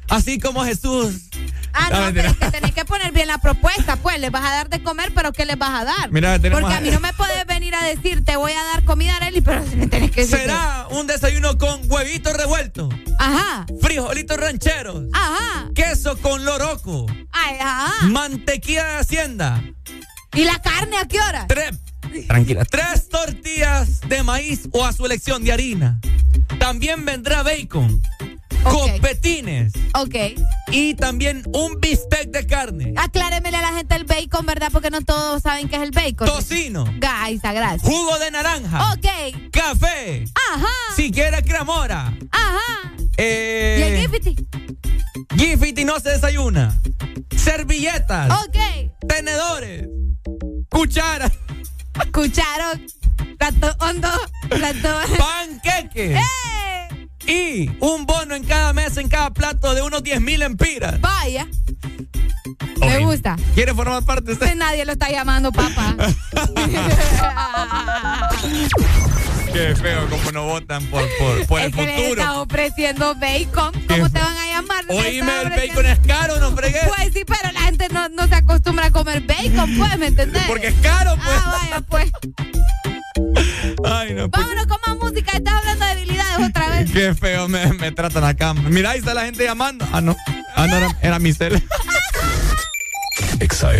Así 0.09 0.39
como 0.39 0.63
Jesús. 0.65 1.29
Ah, 1.73 1.89
no, 1.91 2.13
pero 2.13 2.29
es 2.29 2.37
que 2.37 2.51
tenés 2.51 2.71
que 2.73 2.85
poner 2.85 3.11
bien 3.11 3.27
la 3.27 3.37
propuesta, 3.39 3.95
pues. 3.97 4.19
Les 4.19 4.31
vas 4.31 4.43
a 4.45 4.51
dar 4.51 4.69
de 4.69 4.81
comer, 4.83 5.11
pero 5.13 5.33
¿qué 5.33 5.45
les 5.45 5.57
vas 5.57 5.81
a 5.81 5.83
dar? 5.85 6.11
Mira, 6.11 6.37
tenemos 6.39 6.61
Porque 6.61 6.75
a- 6.75 6.77
a 6.77 6.81
mí 6.81 6.91
no 6.91 6.99
me 6.99 7.13
puedes 7.13 7.45
venir 7.47 7.73
a 7.75 7.83
decir, 7.83 8.23
te 8.23 8.35
voy 8.35 8.51
a 8.51 8.63
dar 8.73 8.83
comida, 8.83 9.15
Arely, 9.17 9.41
pero 9.41 9.63
me 9.75 9.87
tenés 9.87 10.11
que 10.11 10.21
decir. 10.21 10.37
Será 10.39 10.87
un 10.91 11.07
desayuno 11.07 11.57
con 11.57 11.81
huevitos 11.91 12.33
revueltos, 12.37 12.93
Ajá, 13.19 13.65
frijolitos 13.81 14.37
rancheros, 14.37 15.03
ajá. 15.13 15.69
queso 15.75 16.17
con 16.19 16.45
loroco, 16.45 17.05
Ay, 17.31 17.57
ajá. 17.59 18.05
mantequilla 18.07 18.85
de 18.85 18.97
hacienda, 18.99 19.63
¿Y 20.35 20.45
la 20.45 20.59
carne 20.61 20.97
a 20.97 21.07
qué 21.07 21.19
hora? 21.21 21.45
tres, 21.47 21.71
tranquila, 22.27 22.65
tres 22.65 23.09
tortillas 23.09 24.01
de 24.01 24.23
maíz 24.23 24.67
o 24.71 24.85
a 24.85 24.93
su 24.93 25.05
elección 25.05 25.43
de 25.43 25.51
harina. 25.53 25.99
También 26.59 27.05
vendrá 27.05 27.43
bacon, 27.43 28.01
copetines 28.63 29.73
Ok. 29.95 30.15
y 30.71 30.93
también 30.95 31.43
un 31.53 31.79
bistec 31.79 32.29
de 32.31 32.45
carne, 32.45 32.93
Acláremele 32.95 33.57
a 33.57 33.61
la 33.61 33.73
gente 33.73 33.95
el 33.95 34.05
bacon, 34.05 34.45
¿verdad? 34.45 34.69
Porque 34.71 34.89
no 34.89 35.01
todos 35.01 35.41
saben 35.43 35.67
qué 35.69 35.75
es 35.77 35.81
el 35.83 35.91
bacon. 35.91 36.27
tocino, 36.27 36.85
Gaisa, 36.97 37.53
gracias. 37.53 37.81
jugo 37.83 38.17
de 38.19 38.31
naranja, 38.31 38.93
Ok. 38.93 39.51
café, 39.51 40.25
Ajá. 40.53 40.67
si 40.95 41.11
quiere 41.11 41.43
cremora, 41.43 42.13
Ajá. 42.31 42.93
eh, 43.17 43.77
¿Y 43.79 43.83
el 43.83 44.09
gifty? 44.09 44.35
Gifty 45.35 45.85
no 45.85 45.99
se 45.99 46.09
desayuna. 46.11 46.79
Servilletas. 47.35 48.31
Ok. 48.45 48.57
Tenedores. 49.07 49.87
Cucharas. 50.69 51.31
Cucharón. 52.13 52.85
Plato 53.37 53.75
hondo. 53.79 54.09
Plato. 54.49 54.99
Panqueques. 55.17 56.17
¡Eh! 56.17 56.82
Y 57.27 57.69
un 57.79 58.05
bono 58.05 58.35
en 58.35 58.43
cada 58.43 58.73
mesa, 58.73 59.01
en 59.01 59.09
cada 59.09 59.31
plato 59.31 59.73
de 59.73 59.81
unos 59.81 60.03
10 60.03 60.21
mil 60.21 60.41
empiras. 60.41 60.99
Vaya. 61.01 61.47
Me 62.79 62.99
gusta. 62.99 63.37
¿Quiere 63.55 63.73
formar 63.73 64.03
parte 64.03 64.35
de 64.35 64.45
Que 64.45 64.55
Nadie 64.55 64.85
lo 64.85 64.91
está 64.91 65.09
llamando 65.09 65.51
papá. 65.51 65.95
Qué 69.53 69.75
feo 69.75 70.09
como 70.09 70.31
no 70.31 70.45
votan 70.47 70.83
por, 70.87 71.03
por, 71.19 71.45
por 71.45 71.59
es 71.59 71.65
el 71.67 71.73
que 71.73 71.85
les 71.85 71.95
futuro. 71.95 72.21
está 72.21 72.41
ofreciendo 72.41 73.15
bacon. 73.15 73.71
¿Cómo 73.87 74.09
te 74.09 74.19
van 74.19 74.37
a 74.37 74.47
llamar? 74.47 74.83
Oíme, 74.89 75.41
el 75.43 75.49
bacon 75.51 75.85
es 75.85 75.99
caro, 75.99 76.39
no 76.39 76.51
fregué. 76.55 76.79
Pues 76.87 77.13
sí, 77.13 77.21
pero 77.25 77.51
la 77.53 77.61
gente 77.61 77.87
no, 77.89 78.09
no 78.09 78.27
se 78.27 78.35
acostumbra 78.35 78.87
a 78.87 78.91
comer 78.91 79.21
bacon, 79.21 79.77
pues, 79.77 79.97
¿me 79.99 80.07
entendés? 80.07 80.43
Porque 80.47 80.67
es 80.67 80.75
caro, 80.81 81.15
pues. 81.15 81.37
Ah, 81.45 81.59
vaya, 81.61 81.81
pues. 81.87 82.11
Ay, 83.85 84.13
no. 84.13 84.29
pues, 84.29 84.43
Vámonos 84.43 84.65
con 84.67 84.77
más 84.87 84.97
música. 84.97 85.31
Estás 85.37 85.53
hablando 85.55 85.85
de 85.85 85.91
habilidades 85.91 86.49
otra 86.49 86.69
vez. 86.69 86.91
Qué 86.91 87.13
feo 87.13 87.47
me, 87.47 87.73
me 87.73 87.91
tratan 87.91 88.23
acá. 88.23 88.53
Mira, 88.53 88.91
ahí 88.91 88.99
está 88.99 89.13
la 89.13 89.25
gente 89.25 89.43
llamando. 89.43 89.85
Ah, 89.91 90.01
no. 90.01 90.15
Ah, 90.55 90.67
no, 90.67 90.75
era, 90.77 90.97
era 91.01 91.19
mi 91.19 91.33
cel. 91.33 91.61
Exa 93.39 93.71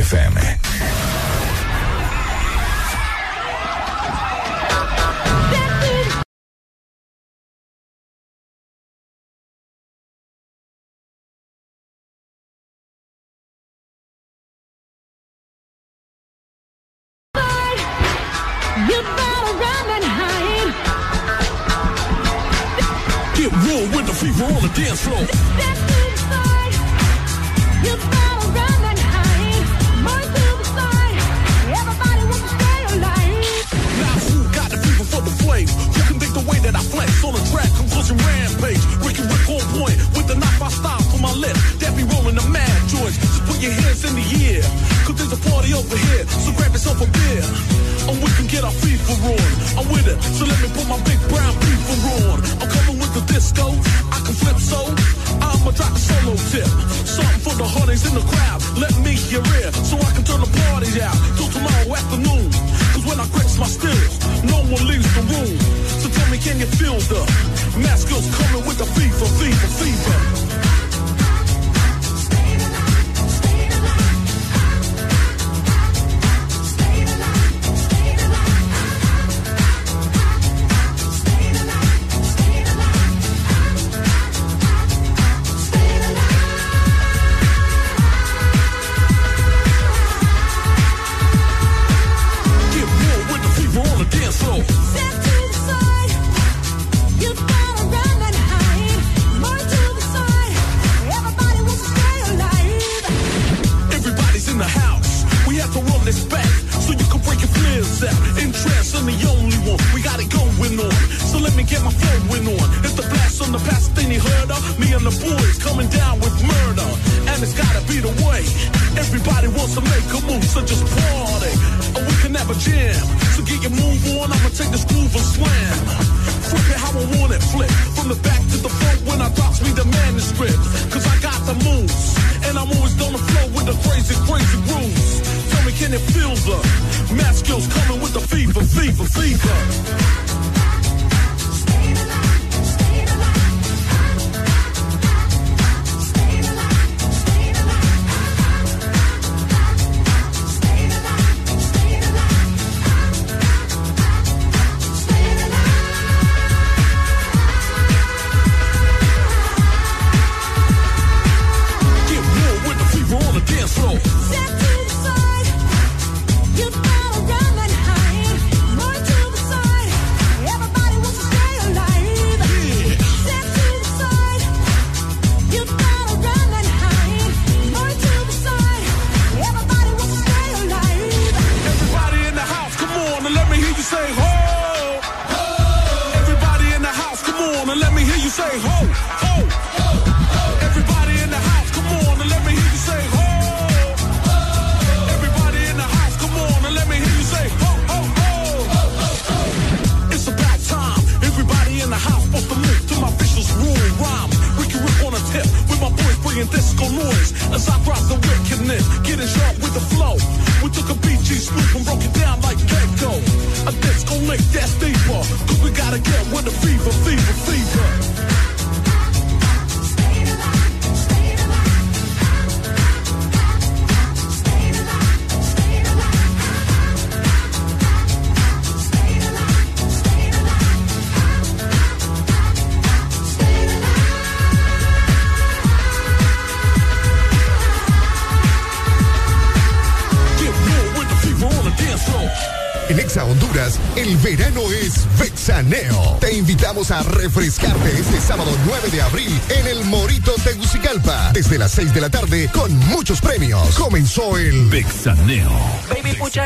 El 244.03 244.17
verano 244.17 244.69
es 244.69 245.07
Vexaneo. 245.17 246.17
Te 246.19 246.35
invitamos 246.35 246.91
a 246.91 247.03
refrescarte 247.03 247.89
este 247.97 248.19
sábado 248.19 248.51
9 248.65 248.89
de 248.91 249.01
abril 249.01 249.41
en 249.47 249.65
el 249.65 249.85
Morito 249.85 250.34
Tegucigalpa. 250.43 251.31
Desde 251.31 251.57
las 251.57 251.71
6 251.71 251.93
de 251.93 252.01
la 252.01 252.09
tarde 252.09 252.49
con 252.51 252.77
muchos 252.89 253.21
premios. 253.21 253.75
Comenzó 253.75 254.38
el 254.38 254.67
Vexaneo. 254.67 255.49
Baby, 255.89 256.15
pucha 256.15 256.45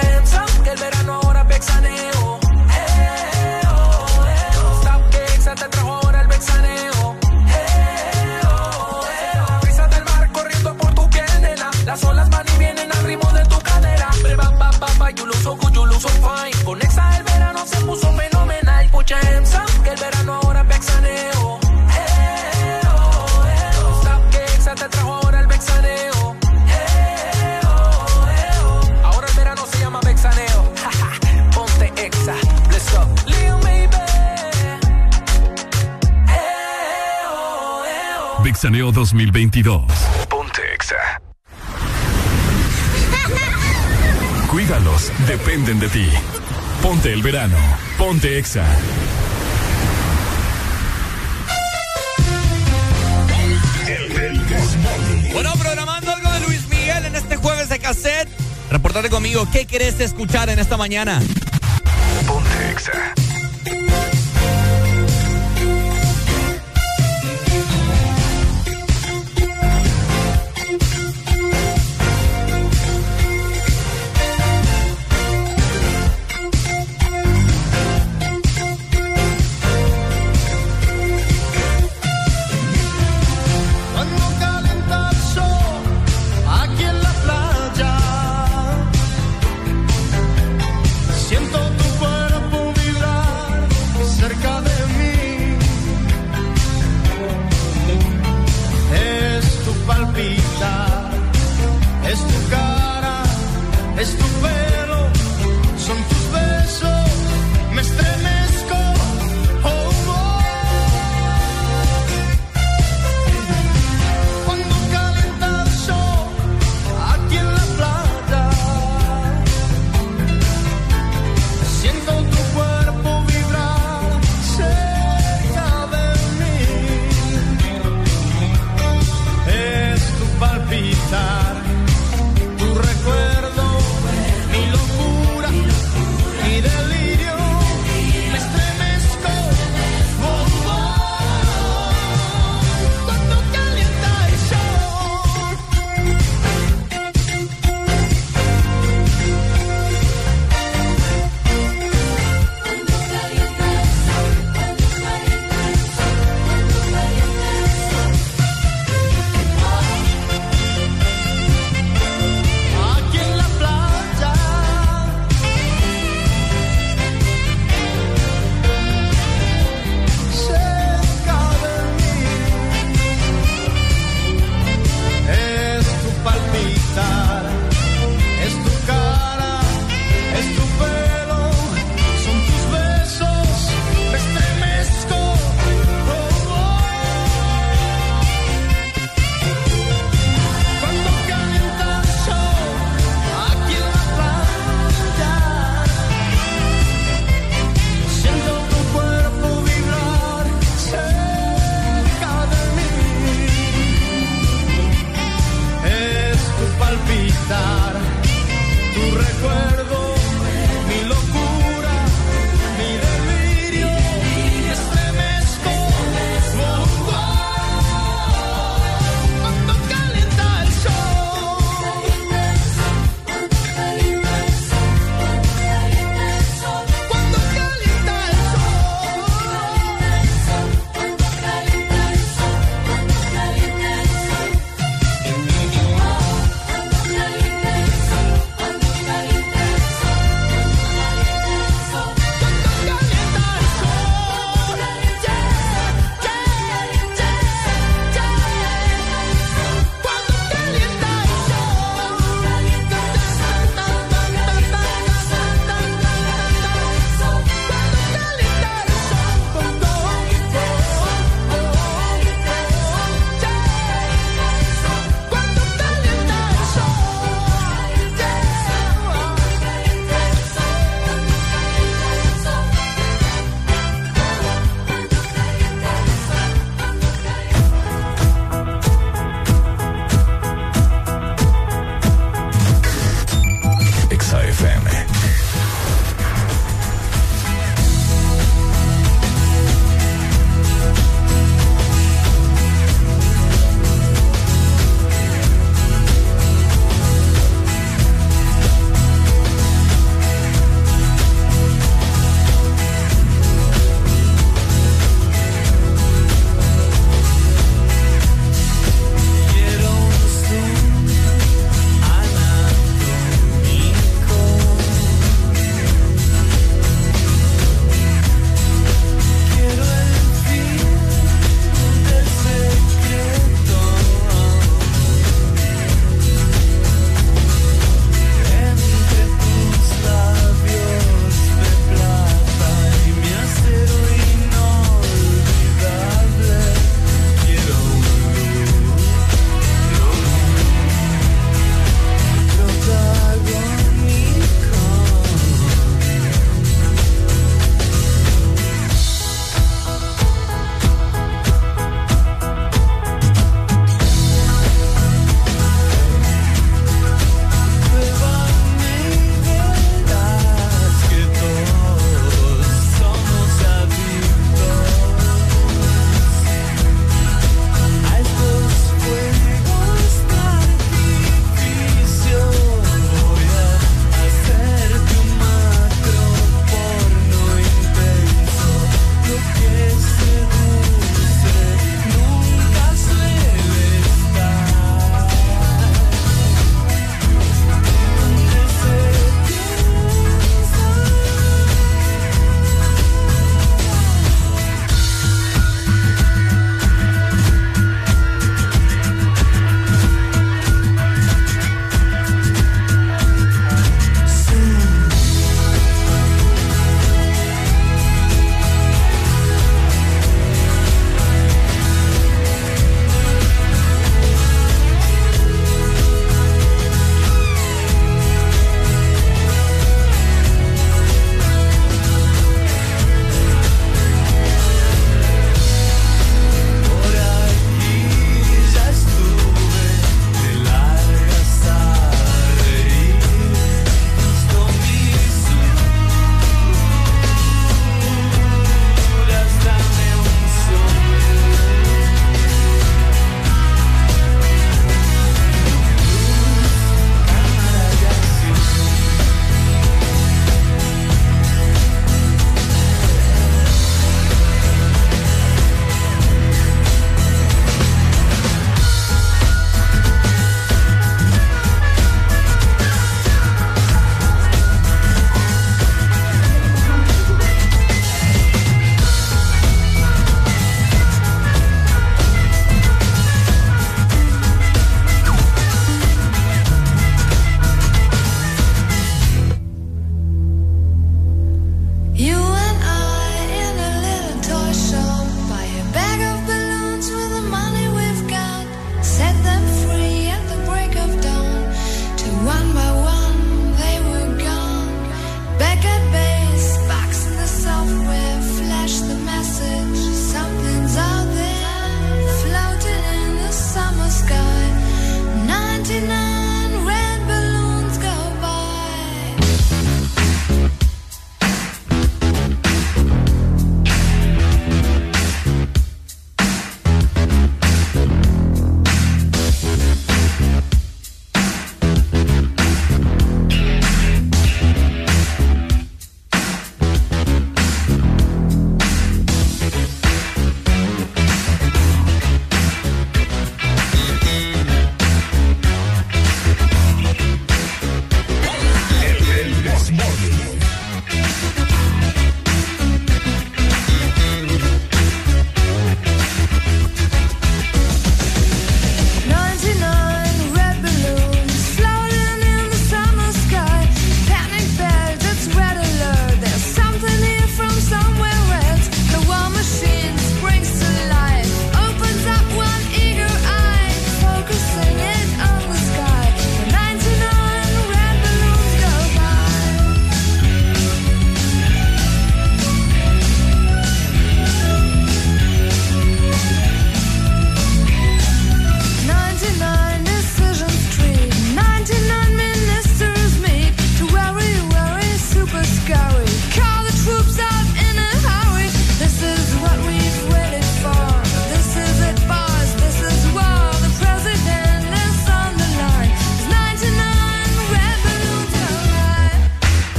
que 0.64 0.70
el 0.70 0.80
verano 0.80 1.14
ahora 1.16 1.44
Vexaneo. 1.46 2.27
Mixaneo 38.58 38.92
2022. 38.92 39.86
Ponte 40.28 40.62
Exa. 40.74 40.96
Cuídalos, 44.50 45.12
dependen 45.28 45.80
de 45.80 45.88
ti. 45.90 46.10
Ponte 46.82 47.14
el 47.14 47.22
verano. 47.22 47.56
Ponte 48.00 48.40
Exa. 48.40 48.66
Bueno, 55.32 55.54
programando 55.60 56.12
algo 56.12 56.32
de 56.32 56.40
Luis 56.40 56.68
Miguel 56.68 57.06
en 57.06 57.16
este 57.16 57.36
jueves 57.36 57.70
de 57.70 57.78
cassette. 57.78 58.28
Reportate 58.72 59.12
conmigo, 59.12 59.48
¿qué 59.52 59.68
querés 59.68 60.00
escuchar 60.00 60.50
en 60.50 60.58
esta 60.58 60.78
mañana? 60.78 61.22
Ponte 62.26 62.72
Exa. 62.72 63.14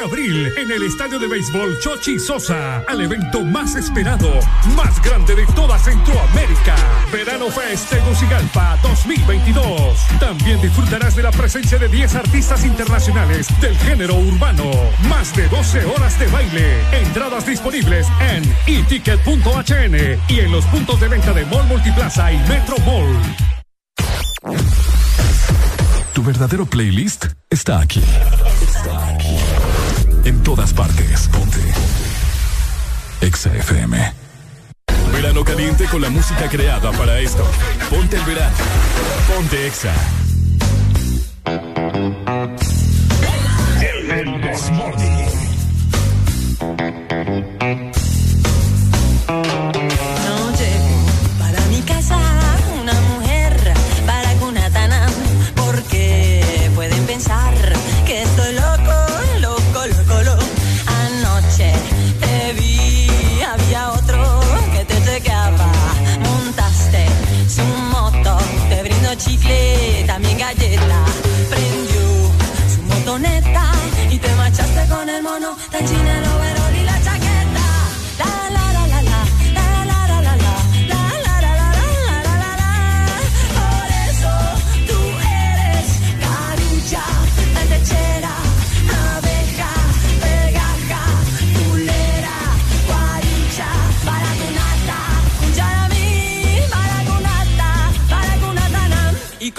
Abril 0.00 0.52
en 0.56 0.70
el 0.70 0.82
estadio 0.82 1.18
de 1.18 1.26
béisbol 1.26 1.78
Chochi 1.80 2.18
Sosa 2.18 2.78
al 2.86 3.00
evento 3.00 3.42
más 3.44 3.74
esperado, 3.76 4.30
más 4.76 5.02
grande 5.02 5.34
de 5.34 5.46
toda 5.46 5.78
Centroamérica. 5.78 6.76
Verano 7.12 7.46
Fest 7.50 7.90
Tegucigalpa 7.90 8.78
2022. 8.82 9.98
También 10.20 10.60
disfrutarás 10.60 11.16
de 11.16 11.22
la 11.22 11.30
presencia 11.30 11.78
de 11.78 11.88
10 11.88 12.14
artistas 12.16 12.64
internacionales 12.64 13.48
del 13.60 13.76
género 13.78 14.14
urbano. 14.16 14.70
Más 15.08 15.34
de 15.34 15.48
12 15.48 15.84
horas 15.86 16.18
de 16.18 16.26
baile. 16.28 16.80
Entradas 16.92 17.46
disponibles 17.46 18.06
en 18.20 18.44
eticket.hn 18.66 20.20
y 20.28 20.40
en 20.40 20.52
los 20.52 20.64
puntos 20.66 21.00
de 21.00 21.08
venta 21.08 21.32
de 21.32 21.44
Mall 21.46 21.66
Multiplaza 21.66 22.32
y 22.32 22.38
Metro 22.48 22.76
Mall. 22.84 23.16
Tu 26.12 26.22
verdadero 26.22 26.66
playlist 26.66 27.26
está 27.50 27.80
aquí. 27.80 28.02
En 30.28 30.42
todas 30.42 30.74
partes. 30.74 31.26
Ponte. 31.28 31.58
Exa 33.22 33.50
FM. 33.56 34.12
Verano 35.10 35.42
caliente 35.42 35.86
con 35.86 36.02
la 36.02 36.10
música 36.10 36.50
creada 36.50 36.92
para 36.92 37.18
esto. 37.18 37.50
Ponte 37.88 38.16
el 38.16 38.24
verano. 38.24 38.54
Ponte 39.26 39.66
Exa. 39.66 39.94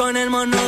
Con 0.09 0.17
el 0.17 0.31
mono 0.31 0.58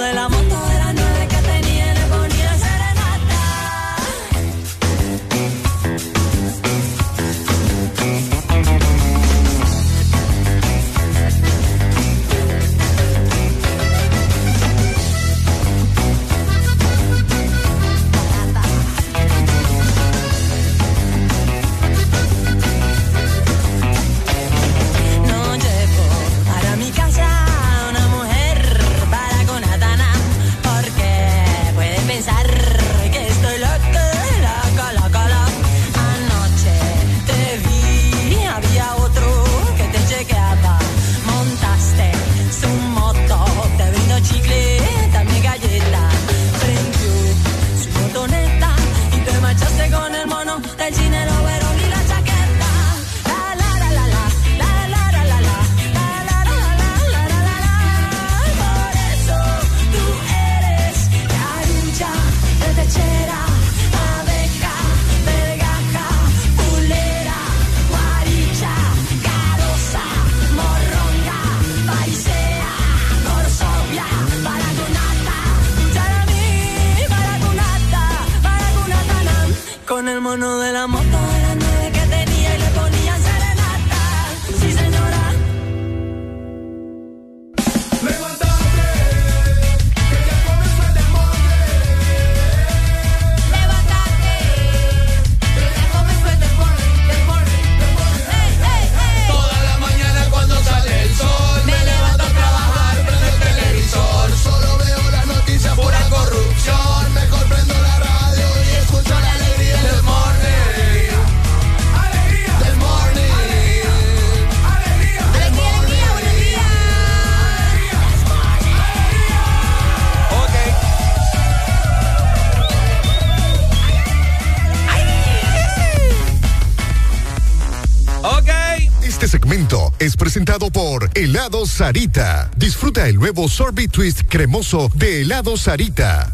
presentado 130.31 130.71
por 130.71 131.09
Helado 131.13 131.65
Sarita. 131.65 132.49
Disfruta 132.55 133.05
el 133.09 133.17
nuevo 133.17 133.49
sorbet 133.49 133.91
twist 133.91 134.21
cremoso 134.29 134.89
de 134.95 135.23
Helado 135.23 135.57
Sarita. 135.57 136.31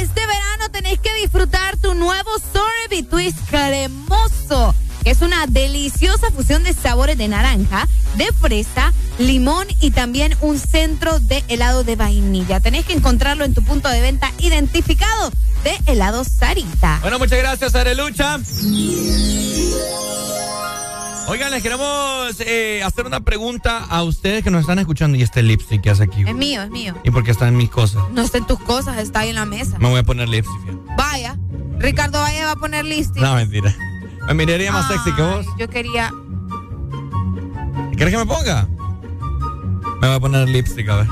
Este 0.00 0.20
verano 0.24 0.70
tenés 0.70 1.00
que 1.00 1.12
disfrutar 1.14 1.76
tu 1.78 1.92
nuevo 1.94 2.30
Sorbet 2.52 3.08
Twist 3.10 3.36
cremoso, 3.50 4.76
que 5.02 5.10
es 5.10 5.22
una 5.22 5.48
deliciosa 5.48 6.30
fusión 6.30 6.62
de 6.62 6.72
sabores 6.72 7.18
de 7.18 7.26
naranja, 7.26 7.88
de 8.14 8.26
fresa, 8.26 8.92
limón 9.18 9.66
y 9.80 9.90
también 9.90 10.36
un 10.40 10.56
centro 10.60 11.18
de 11.18 11.42
helado 11.48 11.82
de 11.82 11.96
vainilla. 11.96 12.60
Tenés 12.60 12.86
que 12.86 12.92
encontrarlo 12.92 13.44
en 13.44 13.54
tu 13.54 13.64
punto 13.64 13.88
de 13.88 14.02
venta 14.02 14.30
identificado 14.38 15.32
de 15.64 15.80
helado 15.86 16.22
Sarita. 16.22 17.00
Bueno, 17.02 17.18
muchas 17.18 17.40
gracias, 17.40 17.74
Arelucha. 17.74 18.38
Oigan, 21.28 21.50
les 21.50 21.62
queremos 21.62 22.40
eh, 22.40 22.82
hacer 22.84 23.06
una 23.06 23.20
pregunta 23.20 23.84
a 23.88 24.02
ustedes 24.02 24.42
que 24.42 24.50
nos 24.50 24.62
están 24.62 24.78
escuchando. 24.78 25.16
¿Y 25.16 25.22
este 25.22 25.42
lipstick 25.42 25.80
que 25.80 25.90
hace 25.90 26.02
aquí? 26.02 26.24
Es 26.26 26.34
mío, 26.34 26.62
es 26.62 26.70
mío. 26.70 26.94
¿Y 27.04 27.10
por 27.10 27.24
qué 27.24 27.30
está 27.30 27.48
en 27.48 27.56
mis 27.56 27.70
cosas? 27.70 28.02
No 28.12 28.22
está 28.22 28.38
en 28.38 28.46
tus 28.46 28.60
cosas, 28.60 28.98
está 28.98 29.20
ahí 29.20 29.30
en 29.30 29.36
la 29.36 29.46
mesa. 29.46 29.78
Me 29.78 29.88
voy 29.88 30.00
a 30.00 30.02
poner 30.02 30.28
lipstick. 30.28 30.74
Vaya, 30.96 31.38
Ricardo 31.78 32.20
Valle 32.20 32.44
va 32.44 32.52
a 32.52 32.56
poner 32.56 32.84
listing. 32.84 33.22
No, 33.22 33.34
mentira. 33.34 33.74
Me 34.26 34.34
miraría 34.34 34.72
más 34.72 34.88
sexy 34.88 35.12
que 35.12 35.22
vos. 35.22 35.46
Yo 35.58 35.68
quería. 35.68 36.10
¿Quieres 37.96 38.12
que 38.12 38.18
me 38.18 38.26
ponga? 38.26 38.68
Me 40.00 40.08
voy 40.08 40.16
a 40.16 40.20
poner 40.20 40.48
lipstick, 40.48 40.88
a 40.88 40.96
ver. 40.96 41.06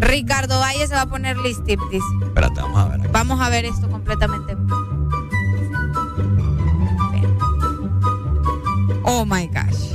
Ricardo 0.00 0.58
Valle 0.58 0.86
se 0.86 0.94
va 0.94 1.02
a 1.02 1.06
poner 1.08 1.36
lipstick, 1.38 1.80
dice. 1.90 2.04
Espérate, 2.22 2.60
vamos 2.60 2.78
a 2.78 2.88
ver. 2.88 3.00
aquí. 3.00 3.08
Vamos 3.12 3.40
a 3.40 3.48
ver 3.48 3.64
esto 3.64 3.88
completamente. 3.90 4.56
Oh 9.04 9.24
my 9.24 9.46
gosh. 9.46 9.92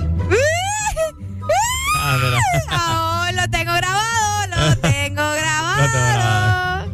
Ah, 2.69 3.32
lo 3.34 3.50
tengo 3.50 3.74
grabado, 3.74 4.48
lo 4.48 4.77
tengo 4.82 5.32
grabado. 5.32 6.88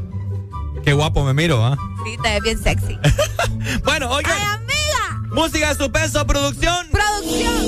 Qué 0.84 0.94
guapo 0.94 1.24
me 1.24 1.34
miro, 1.34 1.66
¿ah? 1.66 1.78
Sí, 2.04 2.18
te 2.22 2.30
ves 2.30 2.42
bien 2.44 2.62
sexy. 2.62 3.00
Bueno, 3.86 4.10
oigan. 4.10 4.34
¡Ay, 4.34 4.44
amiga! 4.44 5.22
Música 5.32 5.70
de 5.70 5.76
suspenso, 5.76 6.28
producción. 6.28 6.88
¡Producción! 6.92 7.66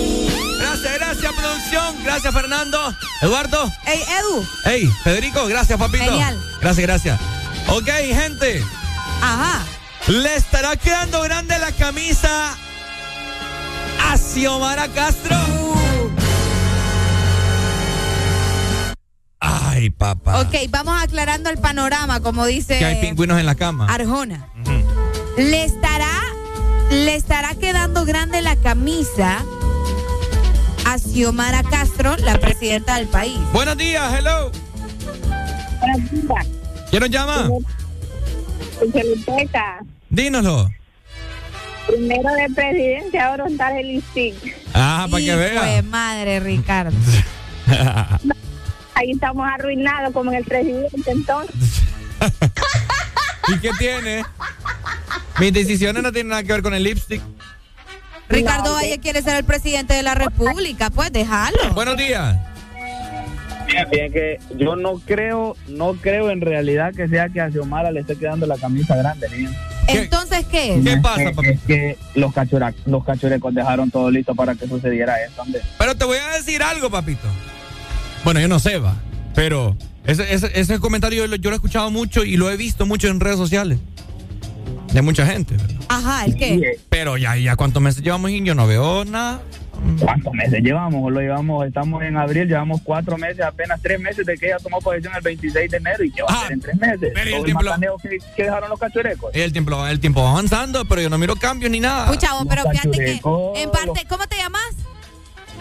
Gracias, 0.60 0.94
gracias, 1.00 1.34
producción. 1.34 2.04
Gracias, 2.04 2.34
Fernando. 2.34 2.94
Eduardo. 3.22 3.72
Ey, 3.86 4.02
Edu. 4.02 4.46
Hey, 4.66 4.92
Federico, 5.04 5.46
gracias, 5.48 5.80
papito. 5.80 6.04
Genial. 6.04 6.38
Gracias, 6.60 6.86
gracias. 6.86 7.20
Ok, 7.70 7.88
gente. 7.88 8.62
Ajá. 9.22 9.64
¿Le 10.08 10.36
estará 10.36 10.76
quedando 10.76 11.22
grande 11.22 11.58
la 11.60 11.72
camisa 11.72 12.58
a 14.00 14.18
Xiomara 14.18 14.88
Castro? 14.90 15.36
Ay, 19.40 19.90
papá. 19.90 20.42
Ok, 20.42 20.56
vamos 20.70 21.02
aclarando 21.02 21.50
el 21.50 21.58
panorama, 21.58 22.20
como 22.22 22.46
dice 22.46 22.80
Que 22.80 22.86
hay 22.86 23.02
pingüinos 23.02 23.40
en 23.40 23.46
la 23.46 23.56
cama. 23.56 23.88
Arjona. 23.94 24.48
¿Le 25.38 25.66
estará, 25.66 26.12
¿Le 26.90 27.16
estará 27.16 27.54
quedando 27.56 28.06
grande 28.06 28.42
la 28.42 28.56
camisa 28.56 29.44
a 30.86 30.98
Xiomara 30.98 31.62
Castro, 31.64 32.16
la 32.18 32.40
presidenta 32.40 32.96
del 32.98 33.08
país? 33.08 33.38
Buenos 33.52 33.78
días, 33.78 34.14
hello. 34.14 34.52
¿Quién 36.90 37.02
nos 37.02 37.10
llama? 37.10 37.50
Dínoslo. 40.10 40.70
Primero 41.88 42.34
de 42.34 42.50
presidente, 42.54 43.20
ahora 43.20 43.46
un 43.46 43.58
tal 43.58 43.78
el 43.78 44.02
stick. 44.02 44.36
Ah, 44.74 45.08
para 45.10 45.24
que 45.24 45.36
vea. 45.36 45.82
madre, 45.84 46.40
Ricardo. 46.40 46.96
Ahí 48.96 49.12
estamos 49.12 49.48
arruinados 49.48 50.14
como 50.14 50.32
en 50.32 50.38
el 50.38 50.46
presidente, 50.46 51.12
entonces. 51.12 51.84
¿Y 53.48 53.60
qué 53.60 53.72
tiene? 53.78 54.24
Mis 55.40 55.54
decisiones 55.54 56.02
no 56.02 56.12
tienen 56.12 56.30
nada 56.30 56.44
que 56.44 56.54
ver 56.54 56.62
con 56.62 56.74
el 56.74 56.84
lipstick. 56.84 57.22
Ricardo 58.30 58.74
Valle 58.74 59.00
quiere 59.00 59.22
ser 59.22 59.36
el 59.36 59.44
presidente 59.44 59.94
de 59.94 60.02
la 60.02 60.16
República, 60.16 60.90
pues 60.90 61.12
déjalo. 61.12 61.74
Buenos 61.74 61.98
días. 61.98 62.38
Bien, 63.68 63.88
bien, 63.92 64.14
que 64.14 64.40
yo 64.58 64.76
no 64.76 65.00
creo, 65.00 65.56
no 65.68 65.94
creo 65.94 66.30
en 66.30 66.42
realidad 66.42 66.94
que 66.94 67.08
sea 67.08 67.30
que 67.30 67.42
a 67.42 67.50
Xiomara 67.50 67.92
le 67.92 68.02
esté 68.02 68.16
quedando 68.16 68.46
la 68.46 68.58
camisa 68.58 68.96
grande, 68.96 69.28
Entonces, 69.88 70.46
¿qué 70.50 70.76
es? 70.76 70.84
Es 71.30 71.38
que- 71.38 71.50
Es 71.52 71.60
que 71.62 71.98
los, 72.16 72.34
cachurecos 72.34 73.54
dejaron 73.54 73.92
todo 73.92 74.10
listo 74.12 74.34
para 74.36 74.56
que 74.56 74.68
sucediera 74.68 75.16
eso, 75.24 75.42
hombre. 75.42 75.62
Pero 75.78 75.96
te 75.96 76.06
voy 76.06 76.18
a 76.18 76.36
decir 76.38 76.62
algo, 76.64 76.90
papito. 76.90 77.28
Bueno, 78.24 78.40
yo 78.40 78.48
no 78.48 78.60
sé, 78.60 78.80
va. 78.80 78.96
Pero 79.36 79.76
ese, 80.06 80.34
ese, 80.34 80.50
ese 80.60 80.80
comentario 80.80 81.24
yo 81.24 81.28
lo, 81.28 81.36
yo 81.36 81.50
lo 81.50 81.56
he 81.56 81.58
escuchado 81.58 81.92
mucho 81.92 82.24
y 82.24 82.38
lo 82.38 82.50
he 82.50 82.58
visto 82.58 82.86
mucho 82.86 83.08
en 83.08 83.20
redes 83.20 83.38
sociales. 83.38 83.80
De 84.94 85.02
mucha 85.02 85.26
gente. 85.28 85.56
¿verdad? 85.58 85.76
Ajá, 85.90 86.26
¿el 86.26 86.36
qué? 86.36 86.80
Pero 86.90 87.18
ya, 87.18 87.36
ya 87.36 87.56
cuántos 87.56 87.82
meses 87.82 88.02
llevamos 88.02 88.32
y 88.32 88.42
yo 88.44 88.56
no 88.56 88.66
veo 88.66 89.04
nada. 89.06 89.42
¿Cuántos 90.00 90.34
meses 90.34 90.62
llevamos? 90.62 91.12
Lo 91.12 91.20
llevamos, 91.20 91.66
estamos 91.66 92.04
en 92.04 92.18
abril, 92.18 92.48
llevamos 92.48 92.82
cuatro 92.84 93.18
meses, 93.18 93.42
apenas 93.42 93.82
tres 93.82 94.00
meses 94.00 94.26
de 94.26 94.38
que 94.38 94.48
ella 94.48 94.58
tomó 94.62 94.80
posesión 94.80 95.14
el 95.16 95.22
26 95.22 95.72
de 95.72 95.78
enero 95.78 96.04
y 96.04 96.12
que 96.12 96.22
va 96.22 96.28
a 96.30 96.42
ser 96.44 96.54
en 96.54 96.60
tres 96.60 96.76
meses. 96.78 97.12
pero 97.14 97.30
el 97.30 97.36
el 97.36 97.44
tiempo 97.46 97.98
que, 98.02 98.18
que 98.36 98.44
dejaron 98.44 98.70
los 98.70 98.80
cachurecos. 98.80 99.32
El 99.34 99.52
tiempo, 99.52 99.88
el 99.88 100.00
tiempo 100.00 100.24
va 100.24 100.32
avanzando, 100.32 100.86
pero 100.86 101.02
yo 101.02 101.10
no 101.10 101.18
miro 101.18 101.36
cambios 101.36 101.72
ni 101.72 101.80
nada. 101.80 102.06
Escucha 102.06 102.32
pero 102.50 102.64
fíjate 102.70 102.98
que 102.98 103.22
en 103.62 103.72
parte, 103.72 104.06
¿cómo 104.08 104.28
te 104.28 104.38
llamas? 104.38 104.76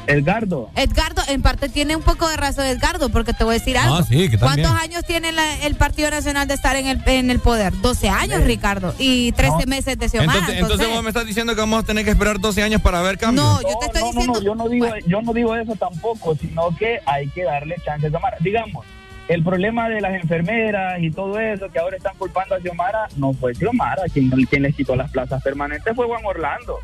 Edgardo. 0.07 0.71
Edgardo, 0.77 1.23
en 1.29 1.43
parte 1.43 1.69
tiene 1.69 1.97
un 1.97 2.03
poco 2.03 2.29
de 2.29 2.37
razón 2.37 2.67
Edgardo, 2.67 3.09
porque 3.09 3.33
te 3.33 3.45
voy 3.45 3.57
a 3.57 3.59
decir 3.59 3.79
algo. 3.79 3.97
Ah, 3.97 4.03
sí, 4.03 4.29
que. 4.29 4.39
¿Cuántos 4.39 4.71
años 4.73 5.05
tiene 5.05 5.33
la- 5.33 5.59
el 5.65 5.75
Partido 5.77 6.11
Nacional 6.11 6.47
de 6.49 6.55
estar 6.55 6.77
en 6.77 6.87
el, 6.87 7.03
en 7.07 7.31
el 7.31 7.39
poder? 7.41 7.73
12 7.81 8.09
años, 8.09 8.45
Ricardo, 8.45 8.95
y 8.99 9.33
13 9.33 9.67
meses 9.67 9.99
de 9.99 10.09
Xiomara. 10.09 10.39
Entonces, 10.39 10.61
entonces 10.63 10.89
vos 10.89 11.03
me 11.03 11.09
estás 11.11 11.27
diciendo 11.27 11.55
que 11.55 11.61
vamos 11.61 11.83
a 11.83 11.87
tener 11.87 12.05
que 12.05 12.11
esperar 12.11 12.39
12 12.39 12.63
años 12.63 12.81
para 12.83 13.01
ver 13.03 13.19
cambios. 13.19 13.45
No, 13.45 13.61
yo 13.63 13.79
te 13.81 13.87
estoy 13.87 14.03
no, 14.03 14.07
diciendo. 14.09 14.33
No, 14.33 14.39
no, 14.41 14.45
yo 14.45 14.55
no 14.55 14.69
digo, 14.69 14.87
yo 15.07 15.23
no 15.23 15.33
digo 15.33 15.57
eso 15.57 15.75
tampoco, 15.77 16.37
sino 16.37 16.75
que 16.77 17.01
hay 17.07 17.29
que 17.31 17.45
darle 17.45 17.77
chance 17.85 18.07
a 18.07 18.11
Xiomara. 18.11 18.37
Digamos, 18.41 18.85
el 19.29 19.43
problema 19.43 19.89
de 19.89 20.03
las 20.03 20.13
enfermeras 20.15 21.01
y 21.01 21.11
todo 21.11 21.39
eso 21.41 21.71
que 21.71 21.79
ahora 21.79 21.97
están 21.97 22.15
culpando 22.19 22.55
a 22.55 22.61
Xiomara, 22.61 23.09
no 23.17 23.33
fue 23.33 23.55
Xiomara, 23.55 24.03
quien, 24.13 24.29
quien 24.31 24.63
les 24.63 24.75
quitó 24.75 24.95
las 24.97 25.11
plazas 25.11 25.43
permanentes 25.43 25.95
fue 25.97 26.07
Juan 26.07 26.21
Orlando. 26.27 26.79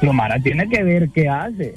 Xiomara 0.00 0.38
tiene 0.40 0.68
que 0.68 0.82
ver 0.82 1.10
qué 1.10 1.28
hace. 1.28 1.74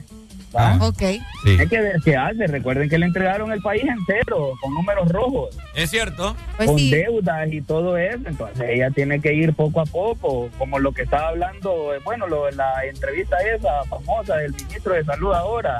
¿va? 0.56 0.78
Ok. 0.82 1.04
Tiene 1.44 1.68
que 1.68 1.82
ver 1.82 1.96
qué 2.04 2.16
hace. 2.18 2.48
Recuerden 2.48 2.90
que 2.90 2.98
le 2.98 3.06
entregaron 3.06 3.52
el 3.52 3.62
país 3.62 3.84
entero, 3.84 4.54
con 4.62 4.74
números 4.74 5.10
rojos. 5.10 5.58
Es 5.76 5.90
cierto. 5.90 6.36
Pues 6.58 6.70
con 6.70 6.78
sí. 6.78 6.92
deudas 6.92 7.52
y 7.52 7.62
todo 7.62 7.98
eso. 7.98 8.22
Entonces 8.26 8.66
ella 8.70 8.90
tiene 8.92 9.20
que 9.22 9.34
ir 9.34 9.54
poco 9.54 9.82
a 9.82 9.86
poco, 9.86 10.50
como 10.58 10.80
lo 10.80 10.92
que 10.92 11.04
estaba 11.04 11.30
hablando, 11.30 11.94
eh, 11.94 12.00
bueno, 12.04 12.28
lo, 12.28 12.50
la 12.52 12.86
entrevista 12.86 13.38
esa 13.56 13.84
famosa 13.86 14.38
del 14.38 14.54
ministro 14.54 14.94
de 14.94 15.04
Salud 15.04 15.34
ahora, 15.34 15.80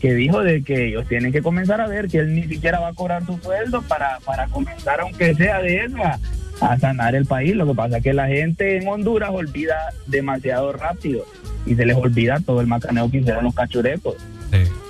que 0.00 0.14
dijo 0.14 0.42
de 0.42 0.62
que 0.62 0.88
ellos 0.88 1.06
tienen 1.08 1.32
que 1.32 1.42
comenzar 1.42 1.80
a 1.80 1.86
ver 1.86 2.08
que 2.08 2.18
él 2.18 2.34
ni 2.34 2.44
siquiera 2.44 2.80
va 2.80 2.88
a 2.88 2.94
cobrar 2.94 3.24
su 3.24 3.38
sueldo 3.38 3.82
para, 3.82 4.18
para 4.24 4.46
comenzar, 4.48 5.00
aunque 5.00 5.34
sea 5.34 5.60
de 5.60 5.84
eso, 5.84 5.98
a, 5.98 6.18
a 6.60 6.78
sanar 6.78 7.14
el 7.14 7.26
país. 7.26 7.54
Lo 7.54 7.66
que 7.66 7.74
pasa 7.74 7.98
es 7.98 8.02
que 8.02 8.12
la 8.12 8.26
gente 8.26 8.76
en 8.76 8.88
Honduras 8.88 9.30
olvida 9.30 9.76
demasiado 10.06 10.72
rápido 10.72 11.24
y 11.66 11.74
se 11.74 11.84
les 11.86 11.96
olvida 11.96 12.38
todo 12.44 12.60
el 12.60 12.66
macaneo 12.66 13.10
que 13.10 13.18
hicieron 13.18 13.44
los 13.44 13.54
cachurecos. 13.54 14.14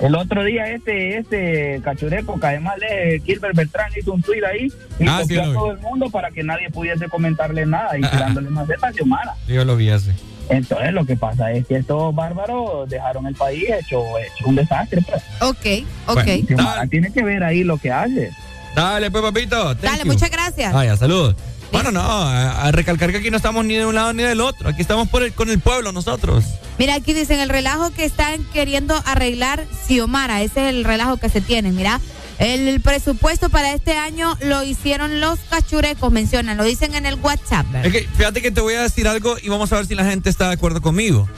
El 0.00 0.16
otro 0.16 0.42
día 0.42 0.66
este 0.68 1.18
este 1.18 1.80
cachureco 1.84 2.40
que 2.40 2.46
además 2.48 2.74
es 2.90 3.22
Gilbert 3.22 3.54
Beltrán 3.54 3.92
hizo 3.96 4.12
un 4.12 4.20
tuit 4.20 4.42
ahí 4.42 4.66
y 4.98 5.06
Ah, 5.06 5.22
sí, 5.24 5.38
a 5.38 5.46
vi. 5.46 5.52
todo 5.52 5.70
el 5.70 5.78
mundo 5.78 6.10
para 6.10 6.32
que 6.32 6.42
nadie 6.42 6.68
pudiese 6.70 7.08
comentarle 7.08 7.64
nada 7.64 7.96
y 7.96 8.02
Ah, 8.02 8.08
ah. 8.08 8.16
tirándole 8.16 8.50
más 8.50 8.66
de 8.66 8.74
a 8.82 8.92
Xiomara. 8.92 9.34
Yo 9.46 9.64
lo 9.64 9.76
vi 9.76 9.90
así. 9.90 10.10
Entonces 10.48 10.92
lo 10.92 11.06
que 11.06 11.14
pasa 11.16 11.52
es 11.52 11.64
que 11.68 11.76
estos 11.76 12.12
bárbaros 12.12 12.88
dejaron 12.90 13.28
el 13.28 13.36
país 13.36 13.62
hecho, 13.70 14.02
hecho 14.18 14.46
un 14.46 14.56
desastre. 14.56 15.00
Pues. 15.02 15.22
Ok, 15.40 15.86
ok. 16.08 16.24
Bueno, 16.24 16.46
Xiomara 16.48 16.86
tiene 16.88 17.12
que 17.12 17.22
ver 17.22 17.44
ahí 17.44 17.62
lo 17.62 17.78
que 17.78 17.92
hace. 17.92 18.32
Dale, 18.74 19.10
pues, 19.12 19.22
papito. 19.22 19.76
thank 19.76 19.82
Dale, 19.82 19.98
you. 20.04 20.06
muchas 20.12 20.30
gracias. 20.30 20.72
Vaya, 20.72 20.96
saludos. 20.96 21.36
Bueno, 21.72 21.90
no, 21.90 22.00
a, 22.02 22.66
a 22.66 22.70
recalcar 22.70 23.10
que 23.10 23.18
aquí 23.18 23.30
no 23.30 23.38
estamos 23.38 23.64
ni 23.64 23.74
de 23.74 23.86
un 23.86 23.94
lado 23.94 24.12
ni 24.12 24.22
del 24.22 24.40
otro. 24.40 24.68
Aquí 24.68 24.82
estamos 24.82 25.08
por 25.08 25.22
el, 25.22 25.32
con 25.32 25.50
el 25.50 25.58
pueblo 25.58 25.90
nosotros. 25.90 26.44
Mira, 26.78 26.94
aquí 26.94 27.14
dicen 27.14 27.40
el 27.40 27.48
relajo 27.48 27.90
que 27.90 28.04
están 28.04 28.44
queriendo 28.52 28.94
arreglar 29.06 29.66
Xiomara. 29.86 30.42
Ese 30.42 30.68
es 30.68 30.74
el 30.74 30.84
relajo 30.84 31.16
que 31.16 31.28
se 31.28 31.40
tiene. 31.40 31.72
Mira, 31.72 32.00
el 32.38 32.80
presupuesto 32.80 33.48
para 33.48 33.72
este 33.72 33.96
año 33.96 34.36
lo 34.42 34.62
hicieron 34.62 35.20
los 35.20 35.38
cachurecos, 35.48 36.12
mencionan, 36.12 36.56
lo 36.56 36.64
dicen 36.64 36.94
en 36.94 37.06
el 37.06 37.14
WhatsApp. 37.16 37.66
Es 37.84 37.92
que 37.92 38.08
fíjate 38.16 38.42
que 38.42 38.50
te 38.50 38.60
voy 38.60 38.74
a 38.74 38.82
decir 38.82 39.08
algo 39.08 39.36
y 39.40 39.48
vamos 39.48 39.72
a 39.72 39.76
ver 39.76 39.86
si 39.86 39.94
la 39.94 40.04
gente 40.04 40.28
está 40.28 40.48
de 40.48 40.54
acuerdo 40.54 40.82
conmigo. 40.82 41.28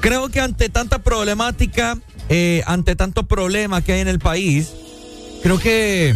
Creo 0.00 0.28
que 0.30 0.40
ante 0.40 0.68
tanta 0.68 0.98
problemática, 0.98 1.96
eh, 2.28 2.62
ante 2.66 2.96
tanto 2.96 3.22
problema 3.22 3.82
que 3.82 3.92
hay 3.92 4.00
en 4.00 4.08
el 4.08 4.18
país, 4.18 4.70
creo 5.42 5.58
que 5.58 6.14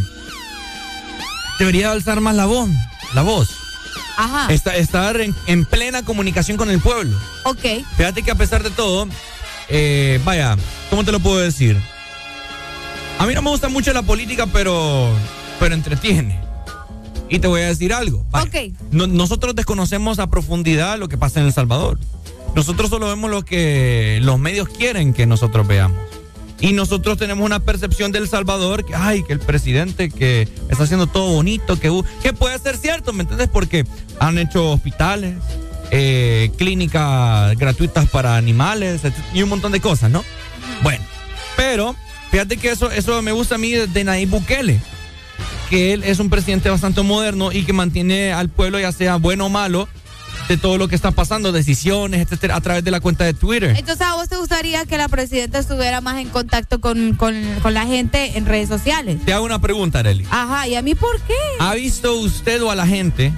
debería 1.58 1.92
alzar 1.92 2.20
más 2.20 2.34
la 2.34 2.46
voz. 2.46 2.68
La 3.14 3.22
voz. 3.22 3.48
Ajá. 4.16 4.52
Esta- 4.52 4.76
estar 4.76 5.20
en, 5.20 5.34
en 5.46 5.64
plena 5.64 6.02
comunicación 6.04 6.56
con 6.56 6.70
el 6.70 6.80
pueblo. 6.80 7.16
Ok. 7.44 7.64
Fíjate 7.96 8.22
que 8.22 8.30
a 8.30 8.34
pesar 8.34 8.62
de 8.62 8.70
todo, 8.70 9.06
eh, 9.68 10.20
vaya, 10.24 10.56
¿cómo 10.90 11.04
te 11.04 11.12
lo 11.12 11.20
puedo 11.20 11.38
decir? 11.38 11.78
A 13.18 13.26
mí 13.26 13.34
no 13.34 13.42
me 13.42 13.50
gusta 13.50 13.68
mucho 13.68 13.92
la 13.92 14.02
política, 14.02 14.46
pero, 14.46 15.10
pero 15.58 15.74
entretiene. 15.74 16.38
Y 17.28 17.38
te 17.40 17.48
voy 17.48 17.62
a 17.62 17.66
decir 17.68 17.92
algo. 17.92 18.24
vaya. 18.30 18.46
Ok. 18.46 18.72
No- 18.90 19.06
nosotros 19.06 19.54
desconocemos 19.54 20.18
a 20.18 20.28
profundidad 20.28 20.98
lo 20.98 21.08
que 21.08 21.16
pasa 21.18 21.40
en 21.40 21.46
El 21.46 21.52
Salvador. 21.52 21.98
Nosotros 22.54 22.88
solo 22.88 23.08
vemos 23.08 23.30
lo 23.30 23.44
que 23.44 24.18
los 24.22 24.38
medios 24.38 24.68
quieren 24.68 25.12
que 25.12 25.26
nosotros 25.26 25.66
veamos. 25.66 25.98
Y 26.60 26.72
nosotros 26.72 27.18
tenemos 27.18 27.44
una 27.44 27.60
percepción 27.60 28.12
del 28.12 28.28
Salvador 28.28 28.84
que, 28.84 28.94
ay, 28.94 29.22
que 29.22 29.32
el 29.32 29.40
presidente 29.40 30.08
que 30.08 30.48
está 30.70 30.84
haciendo 30.84 31.06
todo 31.06 31.32
bonito, 31.32 31.78
que, 31.78 31.90
puede 32.32 32.58
ser 32.58 32.76
cierto, 32.76 33.12
¿me 33.12 33.22
entiendes? 33.22 33.48
Porque 33.52 33.84
han 34.18 34.38
hecho 34.38 34.72
hospitales, 34.72 35.34
eh, 35.90 36.50
clínicas 36.56 37.56
gratuitas 37.58 38.08
para 38.08 38.36
animales 38.36 39.02
y 39.34 39.42
un 39.42 39.50
montón 39.50 39.72
de 39.72 39.80
cosas, 39.80 40.10
¿no? 40.10 40.24
Bueno, 40.82 41.04
pero 41.56 41.94
fíjate 42.30 42.56
que 42.56 42.70
eso, 42.70 42.90
eso 42.90 43.20
me 43.22 43.32
gusta 43.32 43.56
a 43.56 43.58
mí 43.58 43.72
de 43.72 44.04
Nayib 44.04 44.30
Bukele, 44.30 44.80
que 45.68 45.92
él 45.92 46.04
es 46.04 46.20
un 46.20 46.30
presidente 46.30 46.70
bastante 46.70 47.02
moderno 47.02 47.52
y 47.52 47.64
que 47.64 47.72
mantiene 47.74 48.32
al 48.32 48.48
pueblo, 48.48 48.80
ya 48.80 48.92
sea 48.92 49.16
bueno 49.16 49.46
o 49.46 49.48
malo, 49.50 49.88
de 50.48 50.56
todo 50.56 50.78
lo 50.78 50.88
que 50.88 50.94
está 50.94 51.10
pasando, 51.10 51.50
decisiones, 51.50 52.20
etcétera, 52.20 52.56
a 52.56 52.60
través 52.60 52.84
de 52.84 52.90
la 52.90 53.00
cuenta 53.00 53.24
de 53.24 53.34
Twitter. 53.34 53.74
Entonces, 53.76 54.06
¿a 54.06 54.14
vos 54.14 54.28
te 54.28 54.36
gustaría 54.36 54.84
que 54.84 54.96
la 54.96 55.08
presidenta 55.08 55.58
estuviera 55.58 56.00
más 56.00 56.18
en 56.18 56.28
contacto 56.28 56.80
con, 56.80 57.14
con, 57.14 57.34
con 57.62 57.74
la 57.74 57.84
gente 57.86 58.38
en 58.38 58.46
redes 58.46 58.68
sociales? 58.68 59.18
Te 59.24 59.32
hago 59.32 59.44
una 59.44 59.60
pregunta, 59.60 59.98
Areli. 59.98 60.24
Ajá, 60.30 60.68
¿y 60.68 60.76
a 60.76 60.82
mí 60.82 60.94
por 60.94 61.20
qué? 61.22 61.34
¿Ha 61.58 61.74
visto 61.74 62.14
usted 62.14 62.62
o 62.62 62.70
a 62.70 62.74
la 62.74 62.86
gente, 62.86 63.32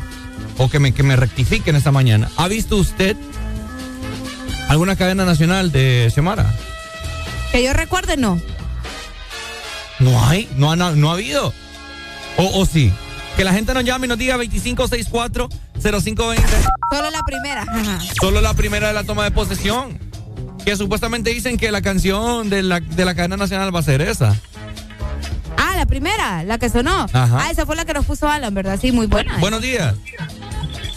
o 0.58 0.68
que 0.68 0.78
me, 0.78 0.92
que 0.92 1.02
me 1.02 1.16
rectifiquen 1.16 1.76
esta 1.76 1.92
mañana, 1.92 2.30
¿ha 2.36 2.46
visto 2.48 2.76
usted 2.76 3.16
alguna 4.68 4.96
cadena 4.96 5.24
nacional 5.24 5.72
de 5.72 6.10
Xiomara? 6.12 6.54
Que 7.52 7.62
yo 7.62 7.72
recuerde, 7.72 8.18
no. 8.18 8.38
No 9.98 10.26
hay, 10.26 10.48
no 10.56 10.70
ha, 10.70 10.76
no 10.76 11.10
ha 11.10 11.14
habido. 11.14 11.54
O, 12.36 12.60
o 12.60 12.66
sí. 12.66 12.92
Que 13.36 13.44
la 13.44 13.52
gente 13.52 13.72
nos 13.72 13.84
llame 13.84 14.06
y 14.06 14.08
nos 14.08 14.18
diga 14.18 14.36
2564-0520. 15.80 16.38
Solo 16.92 17.10
la 17.10 17.22
primera. 17.24 17.62
Ajá. 17.62 18.00
Solo 18.20 18.40
la 18.40 18.54
primera 18.54 18.88
de 18.88 18.94
la 18.94 19.04
toma 19.04 19.24
de 19.24 19.30
posesión. 19.30 19.98
Que 20.64 20.76
supuestamente 20.76 21.30
dicen 21.30 21.56
que 21.56 21.70
la 21.70 21.80
canción 21.80 22.50
de 22.50 22.62
la, 22.62 22.80
de 22.80 23.04
la 23.04 23.14
cadena 23.14 23.36
nacional 23.36 23.74
va 23.74 23.80
a 23.80 23.82
ser 23.82 24.02
esa. 24.02 24.36
Ah, 25.56 25.74
la 25.76 25.86
primera, 25.86 26.44
la 26.44 26.58
que 26.58 26.68
sonó. 26.68 27.06
Ajá. 27.12 27.38
Ah, 27.40 27.50
esa 27.50 27.64
fue 27.64 27.74
la 27.74 27.84
que 27.84 27.94
nos 27.94 28.04
puso 28.04 28.28
Alan, 28.28 28.52
¿verdad? 28.54 28.78
Sí, 28.80 28.92
muy 28.92 29.06
buena. 29.06 29.38
Buenos 29.38 29.62
días. 29.62 29.94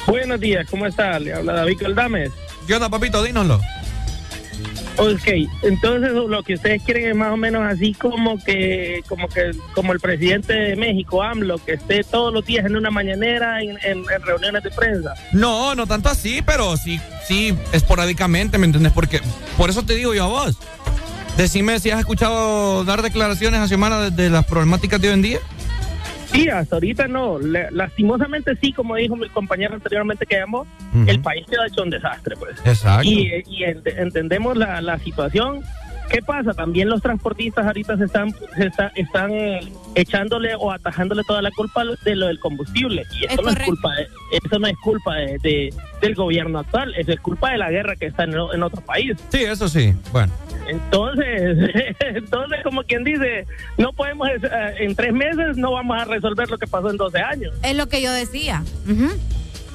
Buenos 0.07 0.39
días, 0.39 0.67
¿cómo 0.69 0.87
está? 0.87 1.17
Le 1.19 1.33
habla 1.33 1.53
David 1.53 1.79
Coldames. 1.79 2.31
¿Qué 2.67 2.75
onda, 2.75 2.89
papito? 2.89 3.23
Dínoslo. 3.23 3.61
Ok, 4.97 5.49
entonces 5.63 6.11
lo 6.11 6.43
que 6.43 6.55
ustedes 6.55 6.83
quieren 6.83 7.09
es 7.09 7.15
más 7.15 7.31
o 7.31 7.37
menos 7.37 7.63
así 7.63 7.93
como 7.93 8.37
que, 8.43 9.03
como 9.07 9.27
que, 9.29 9.51
como 9.73 9.93
el 9.93 9.99
presidente 9.99 10.53
de 10.53 10.75
México, 10.75 11.23
AMLO, 11.23 11.57
que 11.59 11.73
esté 11.73 12.03
todos 12.03 12.33
los 12.33 12.45
días 12.45 12.65
en 12.65 12.75
una 12.75 12.91
mañanera 12.91 13.61
en, 13.61 13.77
reuniones 14.25 14.63
de 14.63 14.71
prensa. 14.71 15.13
No, 15.31 15.75
no 15.75 15.87
tanto 15.87 16.09
así, 16.09 16.41
pero 16.45 16.75
sí, 16.77 16.99
sí, 17.27 17.55
esporádicamente, 17.71 18.57
¿me 18.57 18.65
entiendes? 18.65 18.91
Porque, 18.91 19.21
por 19.57 19.69
eso 19.69 19.83
te 19.83 19.95
digo 19.95 20.13
yo 20.13 20.25
a 20.25 20.27
vos. 20.27 20.57
Decime 21.37 21.79
si 21.79 21.89
has 21.89 21.99
escuchado 21.99 22.83
dar 22.83 23.01
declaraciones 23.01 23.61
a 23.61 23.67
Xiomara 23.67 24.01
de, 24.01 24.11
de 24.11 24.29
las 24.29 24.45
problemáticas 24.45 24.99
de 25.01 25.07
hoy 25.07 25.13
en 25.13 25.21
día. 25.21 25.39
Sí, 26.31 26.47
hasta 26.49 26.75
ahorita 26.77 27.07
no. 27.07 27.39
Le- 27.39 27.69
lastimosamente 27.71 28.55
sí, 28.61 28.71
como 28.73 28.95
dijo 28.95 29.15
mi 29.15 29.27
compañero 29.29 29.73
anteriormente 29.75 30.25
que 30.25 30.37
llamó, 30.37 30.65
el 31.07 31.21
país 31.21 31.45
queda 31.49 31.67
hecho 31.67 31.83
un 31.83 31.89
desastre, 31.89 32.35
pues. 32.37 32.57
Exacto. 32.65 33.07
Y, 33.09 33.27
y 33.47 33.63
ent- 33.63 33.93
entendemos 33.97 34.55
la, 34.57 34.81
la 34.81 34.97
situación. 34.99 35.61
¿Qué 36.11 36.21
pasa? 36.21 36.53
También 36.53 36.89
los 36.89 37.01
transportistas 37.01 37.65
ahorita 37.65 37.97
se 37.97 38.03
están, 38.05 38.33
se 38.57 38.65
está- 38.67 38.91
están 38.95 39.31
echándole 39.95 40.55
o 40.55 40.71
atajándole 40.71 41.23
toda 41.23 41.41
la 41.41 41.51
culpa 41.51 41.83
de 42.03 42.15
lo 42.15 42.27
del 42.27 42.39
combustible. 42.39 43.03
Y 43.19 43.25
eso 43.31 43.41
no 43.41 43.49
es 43.51 43.59
culpa, 43.59 43.95
de, 43.95 44.03
eso 44.43 44.59
no 44.59 44.67
es 44.67 44.75
culpa 44.83 45.15
de, 45.15 45.37
de- 45.41 45.73
del 46.01 46.15
gobierno 46.15 46.59
actual, 46.59 46.93
eso 46.95 47.13
es 47.13 47.19
culpa 47.21 47.51
de 47.51 47.57
la 47.59 47.71
guerra 47.71 47.95
que 47.95 48.07
está 48.07 48.25
en, 48.25 48.33
en 48.33 48.63
otro 48.63 48.81
país. 48.81 49.13
Sí, 49.29 49.43
eso 49.43 49.69
sí. 49.69 49.93
Bueno. 50.11 50.33
Entonces, 50.67 51.69
entonces 52.01 52.59
como 52.63 52.83
quien 52.83 53.03
dice, 53.05 53.45
no 53.77 53.93
podemos, 53.93 54.27
eh, 54.29 54.39
en 54.79 54.95
tres 54.95 55.13
meses 55.13 55.55
no 55.57 55.71
vamos 55.71 55.97
a 56.01 56.05
resolver 56.05 56.49
lo 56.49 56.57
que 56.57 56.67
pasó 56.67 56.89
en 56.89 56.97
12 56.97 57.19
años. 57.19 57.53
Es 57.63 57.75
lo 57.75 57.87
que 57.87 58.01
yo 58.01 58.11
decía. 58.11 58.63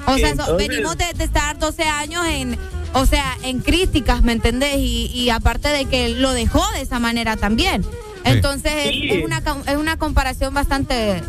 O 0.07 0.15
sea, 0.17 0.29
eso- 0.29 0.43
Entonces- 0.43 0.69
venimos 0.69 0.97
de, 0.99 1.07
de 1.15 1.25
estar 1.25 1.59
12 1.59 1.83
años 1.85 2.25
en, 2.27 2.57
o 2.99 3.07
sea, 3.07 3.37
en 3.43 3.61
críticas, 3.61 4.23
¿me 4.23 4.33
entendés? 4.33 4.77
Y, 4.79 5.07
y 5.13 5.31
aparte 5.31 5.69
de 5.69 5.85
que 5.85 6.09
lo 6.09 6.33
dejó 6.33 6.63
de 6.73 6.81
esa 6.81 6.99
manera 6.99 7.37
también. 7.37 7.85
Entonces 8.25 8.73
es- 8.87 8.91
Sí. 8.91 9.09
es, 9.11 9.25
una, 9.25 9.43
es 9.67 9.77
una 9.77 9.97
comparación 9.99 10.53
bastante 10.55 11.23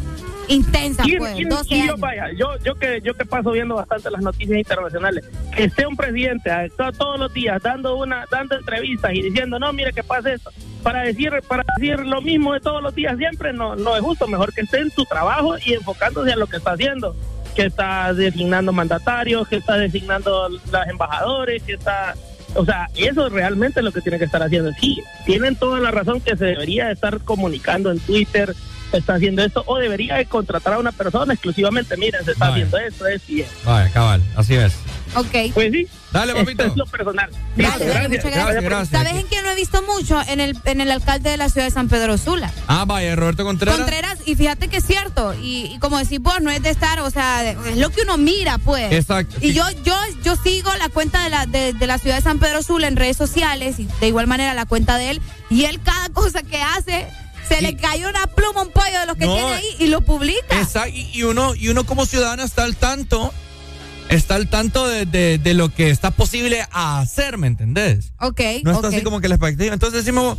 intensa, 0.48 1.04
Y- 1.06 1.18
pues. 1.18 1.38
y- 1.38 1.44
12 1.44 1.76
y 1.76 1.78
yo, 1.80 1.84
años. 1.84 2.00
vaya, 2.00 2.26
yo, 2.38 2.58
yo 2.64 2.76
que 2.76 3.02
yo 3.04 3.14
que 3.16 3.26
paso 3.26 3.52
viendo 3.52 3.76
bastante 3.76 4.10
las 4.10 4.22
noticias 4.22 4.58
internacionales, 4.58 5.26
que 5.56 5.66
esté 5.66 5.86
un 5.86 5.98
presidente 5.98 6.50
to- 6.78 6.92
todos 6.94 7.20
los 7.20 7.34
días 7.34 7.62
dando 7.62 7.98
una 7.98 8.26
dando 8.32 8.56
entrevistas 8.58 9.12
y 9.14 9.24
diciendo 9.24 9.60
no 9.60 9.74
mire 9.74 9.92
que 9.92 10.04
pasa 10.04 10.32
esto 10.32 10.50
para 10.84 11.02
decir 11.02 11.32
para 11.50 11.66
decir 11.78 12.00
lo 12.00 12.22
mismo 12.22 12.54
de 12.54 12.62
todos 12.62 12.82
los 12.82 12.96
días 12.96 13.18
siempre 13.18 13.52
no 13.52 13.76
no 13.76 13.96
es 13.98 14.02
justo 14.02 14.26
mejor 14.28 14.54
que 14.54 14.62
esté 14.62 14.80
en 14.80 14.90
su 14.92 15.04
trabajo 15.04 15.56
y 15.66 15.74
enfocándose 15.74 16.32
a 16.32 16.36
lo 16.38 16.48
que 16.48 16.58
está 16.58 16.72
haciendo 16.72 17.14
que 17.58 17.66
está 17.66 18.14
designando 18.14 18.72
mandatarios 18.72 19.48
que 19.48 19.56
está 19.56 19.78
designando 19.78 20.48
las 20.72 20.88
embajadores 20.88 21.64
que 21.64 21.74
está 21.74 22.14
o 22.54 22.64
sea, 22.66 22.88
eso 22.96 23.30
realmente 23.30 23.80
es 23.80 23.84
lo 23.84 23.92
que 23.92 24.02
tiene 24.02 24.18
que 24.18 24.26
estar 24.26 24.42
haciendo. 24.42 24.72
Sí, 24.80 25.04
tienen 25.26 25.56
toda 25.56 25.80
la 25.80 25.92
razón 25.92 26.22
que 26.22 26.36
se 26.38 26.46
debería 26.46 26.88
de 26.88 26.94
estar 26.94 27.20
comunicando 27.20 27.92
en 27.92 28.00
Twitter, 28.00 28.56
está 28.94 29.16
haciendo 29.16 29.44
esto, 29.44 29.64
o 29.68 29.78
debería 29.78 30.16
de 30.16 30.26
contratar 30.26 30.74
a 30.74 30.80
una 30.80 30.92
persona 30.92 31.34
exclusivamente, 31.34 31.98
miren, 31.98 32.24
se 32.24 32.32
está 32.32 32.50
Vaya. 32.50 32.66
haciendo 32.66 32.78
esto, 32.78 33.06
esto 33.06 33.32
y 33.32 33.42
esto. 33.42 33.56
Vale, 33.66 33.92
cabal, 33.92 34.22
así 34.36 34.56
es. 34.56 34.74
Ok. 35.16 35.54
Pues 35.54 35.72
sí. 35.72 35.88
Dale, 36.12 36.34
papito. 36.34 36.64
Esto 36.64 36.72
es 36.74 36.78
lo 36.78 36.86
personal. 36.86 37.30
Dale, 37.56 37.86
dale, 37.86 38.10
muchas 38.10 38.32
gracias. 38.32 38.90
¿Sabes 38.90 39.14
en 39.14 39.28
quién 39.28 39.44
no 39.44 39.52
he 39.52 39.56
visto 39.56 39.82
mucho? 39.84 40.22
En 40.28 40.40
el, 40.40 40.58
en 40.66 40.82
el 40.82 40.90
alcalde 40.92 41.30
de 41.30 41.38
la 41.38 41.50
ciudad 41.50 41.68
de 41.68 41.72
San 41.72 41.90
Pedro 41.90 42.18
Sula. 42.18 42.52
Ah, 42.68 42.86
vaya, 42.88 43.16
Roberto 43.16 43.44
Contreras. 43.44 43.78
Contreras, 43.78 44.18
y 44.26 44.36
fíjate 44.36 44.68
que 44.68 44.78
es 44.78 44.86
cierto, 44.86 45.34
y, 45.34 45.66
y 45.74 45.80
como 45.80 45.98
decís 45.98 46.20
vos, 46.20 46.40
no 46.42 46.50
es 46.50 46.62
de 46.64 46.70
estar, 46.70 47.00
o 47.02 47.10
sea, 47.10 47.50
es 47.52 47.78
lo 47.78 47.90
que 47.90 48.02
uno 48.02 48.18
mira, 48.18 48.58
pues. 48.58 48.92
Exacto. 48.92 49.36
Y 49.42 49.54
yo, 49.54 49.64
yo, 49.84 49.96
yo 50.24 50.36
sigo 50.38 50.72
la 50.80 50.90
cuenta 50.90 51.24
de 51.24 51.30
la, 51.30 51.46
de, 51.46 51.74
de 51.74 51.88
la 51.88 51.98
ciudad 51.98 52.16
de 52.16 52.22
San 52.22 52.40
Pedro 52.40 52.64
Sula 52.64 52.88
en 52.88 52.96
redes 52.96 53.18
sociales, 53.18 53.80
y 53.80 53.88
de 54.00 54.08
igual 54.08 54.28
manera 54.28 54.54
la 54.54 54.66
cuenta 54.66 54.98
de 54.98 55.12
él, 55.12 55.22
y 55.50 55.66
él 55.66 55.80
cada 55.84 56.10
cosa 56.14 56.42
que 56.42 56.62
hace, 56.62 57.08
se 57.50 57.62
le 57.62 57.76
cayó 57.78 58.10
una 58.10 58.28
pluma, 58.28 58.62
un 58.64 58.72
pollo 58.72 59.00
de 59.02 59.06
los 59.06 59.18
que 59.18 59.26
No. 59.26 59.36
tiene 59.36 59.54
ahí, 59.54 59.76
y 59.80 59.88
lo 59.88 60.02
publica. 60.02 60.60
Exacto, 60.60 60.90
y, 60.96 61.10
y 61.14 61.24
uno, 61.24 61.54
y 61.54 61.68
uno 61.70 61.86
como 61.86 62.06
ciudadano 62.06 62.44
está 62.44 62.64
al 62.64 62.76
tanto, 62.78 63.34
está 64.10 64.36
al 64.36 64.48
tanto 64.50 64.88
de, 64.88 65.06
de- 65.06 65.38
de 65.38 65.54
lo 65.54 65.70
que 65.74 65.90
está 65.90 66.12
posible 66.12 66.66
hacer, 66.72 67.38
¿me 67.38 67.48
entendés? 67.48 68.12
Ok, 68.20 68.42
No 68.64 68.72
está 68.72 68.88
así 68.88 69.02
como 69.02 69.20
que 69.22 69.28
la 69.28 69.36
expectativa. 69.36 69.74
Entonces 69.74 70.04
decimos, 70.06 70.38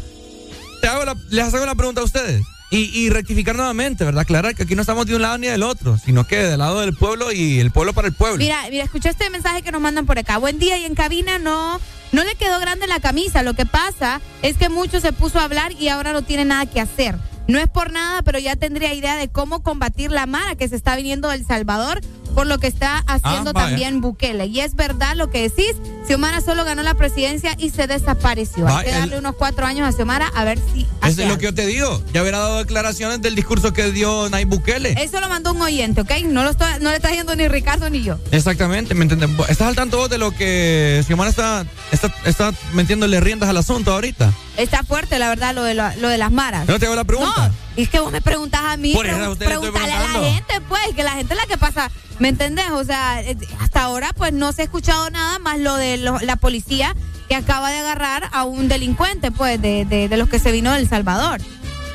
te 0.81 0.89
hago 0.89 1.05
la- 1.05 1.17
les 1.31 1.53
hago 1.55 1.67
la 1.67 1.75
pregunta 1.75 2.01
a 2.01 2.05
ustedes. 2.05 2.43
Y, 2.71 2.91
y 2.99 3.09
rectificar 3.09 3.57
nuevamente, 3.57 4.05
¿verdad? 4.05 4.21
Aclarar 4.21 4.55
que 4.55 4.65
aquí 4.65 4.75
no 4.75 4.83
estamos 4.83 5.07
de 5.07 5.17
un 5.17 5.23
lado 5.23 5.39
ni 5.39 5.47
del 5.47 5.63
otro, 5.63 5.97
sino 5.97 6.27
que 6.27 6.37
del 6.37 6.59
lado 6.59 6.81
del 6.81 6.95
pueblo 6.95 7.33
y 7.33 7.61
el 7.61 7.71
pueblo 7.71 7.95
para 7.95 8.09
el 8.09 8.15
pueblo. 8.15 8.37
Mira, 8.37 8.59
mira, 8.71 8.85
escuché 8.85 9.09
este 9.09 9.31
mensaje 9.31 9.63
que 9.63 9.73
nos 9.73 9.81
mandan 9.81 10.05
por 10.05 10.19
acá. 10.19 10.37
Buen 10.37 10.59
día 10.59 10.77
y 10.77 10.85
en 10.85 10.95
cabina 10.95 11.39
no, 11.39 11.81
no 12.13 12.25
le 12.25 12.35
quedó 12.35 12.61
grande 12.61 12.87
la 12.87 13.01
camisa. 13.01 13.43
Lo 13.43 13.55
que 13.55 13.65
pasa 13.65 14.21
es 14.43 14.59
que 14.59 14.69
mucho 14.69 15.01
se 15.01 15.15
puso 15.15 15.39
a 15.39 15.45
hablar 15.45 15.73
y 15.81 15.89
ahora 15.89 16.13
no 16.13 16.21
tiene 16.21 16.45
nada 16.45 16.67
que 16.67 16.79
hacer. 16.79 17.17
No 17.47 17.59
es 17.59 17.69
por 17.69 17.91
nada, 17.91 18.21
pero 18.21 18.39
ya 18.39 18.55
tendría 18.57 18.93
idea 18.93 19.17
de 19.17 19.29
cómo 19.31 19.63
combatir 19.63 20.11
la 20.13 20.27
mara 20.27 20.55
que 20.55 20.69
se 20.69 20.77
está 20.77 20.95
viniendo 20.95 21.31
del 21.31 21.47
Salvador 21.47 22.03
por 22.35 22.47
lo 22.47 22.59
que 22.59 22.67
está 22.67 22.99
haciendo 23.07 23.51
Ah, 23.51 23.61
también 23.67 24.01
Bukele. 24.01 24.47
Y 24.47 24.61
es 24.61 24.75
verdad 24.75 25.15
lo 25.17 25.31
que 25.31 25.43
decís, 25.43 25.75
Xiomara 26.07 26.41
solo 26.41 26.65
ganó 26.65 26.83
la 26.83 26.95
presidencia 26.95 27.55
y 27.59 27.71
se 27.71 27.87
desapareció. 27.87 28.67
Hay 28.69 28.85
que 28.85 28.91
el- 28.93 28.99
darle 29.01 29.19
unos 29.19 29.35
cuatro 29.37 29.67
años 29.67 29.87
a 29.89 29.93
Xiomara 29.93 30.29
a 30.35 30.45
ver 30.45 30.59
si 30.73 30.87
Eso 31.07 31.23
es 31.23 31.29
lo 31.29 31.39
que 31.39 31.45
yo 31.45 31.55
te 31.55 31.67
digo. 31.67 32.03
Ya 32.13 32.23
hubiera 32.23 32.39
dado 32.39 32.59
declaraciones 32.59 33.21
del 33.23 33.35
discurso 33.35 33.73
que 33.73 33.91
dio 33.93 34.29
Nayib 34.31 34.49
Bukele. 34.49 34.95
Eso 35.03 35.21
lo 35.21 35.29
mandó 35.29 35.53
un 35.53 35.61
oyente, 35.63 36.01
¿ok? 36.03 36.11
No, 36.27 36.45
lo 36.45 36.51
estoy, 36.51 36.69
no 36.81 36.91
le 36.91 36.97
está 36.97 37.09
diciendo 37.09 37.35
ni 37.37 37.49
Ricardo 37.49 37.89
ni 37.91 38.03
yo. 38.03 38.19
Exactamente, 38.31 38.95
¿me 38.95 39.03
entiendes? 39.05 39.31
¿Estás 39.49 39.69
al 39.69 39.75
tanto 39.77 39.97
vos 39.99 40.11
de 40.11 40.19
lo 40.19 40.31
que 40.33 41.03
Xiomara 41.07 41.31
está, 41.31 41.67
está, 41.93 42.13
está 42.25 42.53
metiéndole 42.75 43.21
riendas 43.21 43.49
al 43.49 43.57
asunto 43.57 43.93
ahorita? 43.93 44.33
Está 44.57 44.83
fuerte, 44.83 45.19
la 45.19 45.29
verdad, 45.29 45.55
lo 45.55 45.63
de, 45.63 45.75
la- 45.75 45.95
lo 45.97 46.09
de 46.09 46.19
las 46.19 46.33
maras. 46.33 46.67
No 46.69 46.79
te 46.79 46.87
hago 46.87 46.95
la 46.97 47.05
pregunta. 47.05 47.49
No, 47.49 47.55
es 47.77 47.89
que 47.89 48.01
vos 48.01 48.11
me 48.13 48.21
preguntas 48.21 48.61
a 48.65 48.77
mí, 48.77 48.93
Por 48.93 49.07
eso 49.07 49.37
pregun- 49.37 49.77
a 49.77 49.87
la 49.87 50.09
gente, 50.31 50.61
pues, 50.69 50.81
que 50.97 51.03
la 51.05 51.13
gente 51.13 51.35
es 51.35 51.41
la 51.41 51.47
que 51.47 51.57
pasa, 51.59 51.91
¿me 52.19 52.28
entendés? 52.29 52.71
O 52.73 52.85
sea, 52.85 53.21
eh, 53.23 53.37
hasta 53.61 53.83
ahora, 53.83 54.13
pues, 54.17 54.33
no 54.33 54.53
se 54.53 54.63
ha 54.63 54.65
escuchado 54.65 55.11
nada 55.11 55.39
más 55.39 55.59
lo 55.59 55.75
de 55.77 55.97
la 55.99 56.37
policía 56.37 56.95
que 57.29 57.35
acaba 57.35 57.71
de 57.71 57.79
agarrar 57.79 58.29
a 58.33 58.45
un 58.45 58.69
delincuente, 58.69 59.31
pues, 59.31 59.61
de, 59.61 59.85
de, 59.85 60.09
de 60.09 60.17
los 60.17 60.29
que 60.29 60.39
se 60.39 60.51
vino 60.53 60.73
de 60.73 60.87
Salvador. 60.87 61.41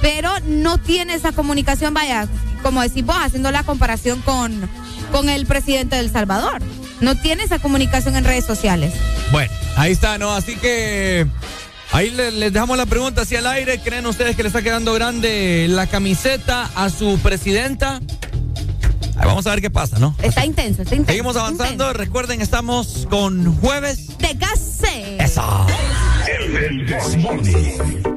Pero 0.02 0.32
no 0.46 0.78
tiene 0.80 1.14
esa 1.16 1.32
comunicación, 1.32 1.94
vaya, 1.94 2.28
como 2.62 2.82
decís 2.82 3.06
vos, 3.06 3.16
haciendo 3.20 3.52
la 3.52 3.64
comparación 3.64 4.22
con, 4.22 4.70
con 5.12 5.30
el 5.30 5.46
presidente 5.46 5.96
del 5.96 6.12
Salvador. 6.12 6.62
No 7.00 7.16
tiene 7.16 7.44
esa 7.44 7.60
comunicación 7.60 8.16
en 8.16 8.24
redes 8.26 8.46
sociales. 8.46 8.94
Bueno, 9.32 9.52
ahí 9.76 9.92
está, 9.92 10.18
¿no? 10.18 10.34
Así 10.34 10.56
que 10.56 11.26
ahí 11.92 12.10
le- 12.12 12.32
les, 12.32 12.54
dejamos 12.54 12.78
la 12.78 12.86
pregunta 12.86 13.22
hacia 13.24 13.40
el 13.40 13.48
aire. 13.48 13.80
¿Creen 13.80 14.06
ustedes 14.06 14.36
que 14.36 14.44
le 14.44 14.48
está 14.48 14.62
quedando 14.62 14.94
grande 14.94 15.66
la 15.70 15.88
camiseta 15.88 16.70
a 16.76 16.90
su 16.90 17.18
presidenta? 17.24 18.00
Ahí 19.18 19.26
vamos 19.26 19.46
a 19.48 19.52
ver 19.52 19.62
qué 19.62 19.70
pasa, 19.70 20.00
¿no? 20.00 20.16
Está 20.22 20.46
intenso, 20.46 20.82
está 20.82 20.96
intenso. 20.96 21.12
Seguimos 21.12 21.36
avanzando. 21.36 21.94
Recuerden, 21.94 22.42
estamos 22.42 23.08
con 23.10 23.56
jueves. 23.60 24.18
De 24.18 24.38
case. 24.38 25.18
Eso. 25.20 25.68
El 26.28 26.86
Desmorning. 26.86 28.14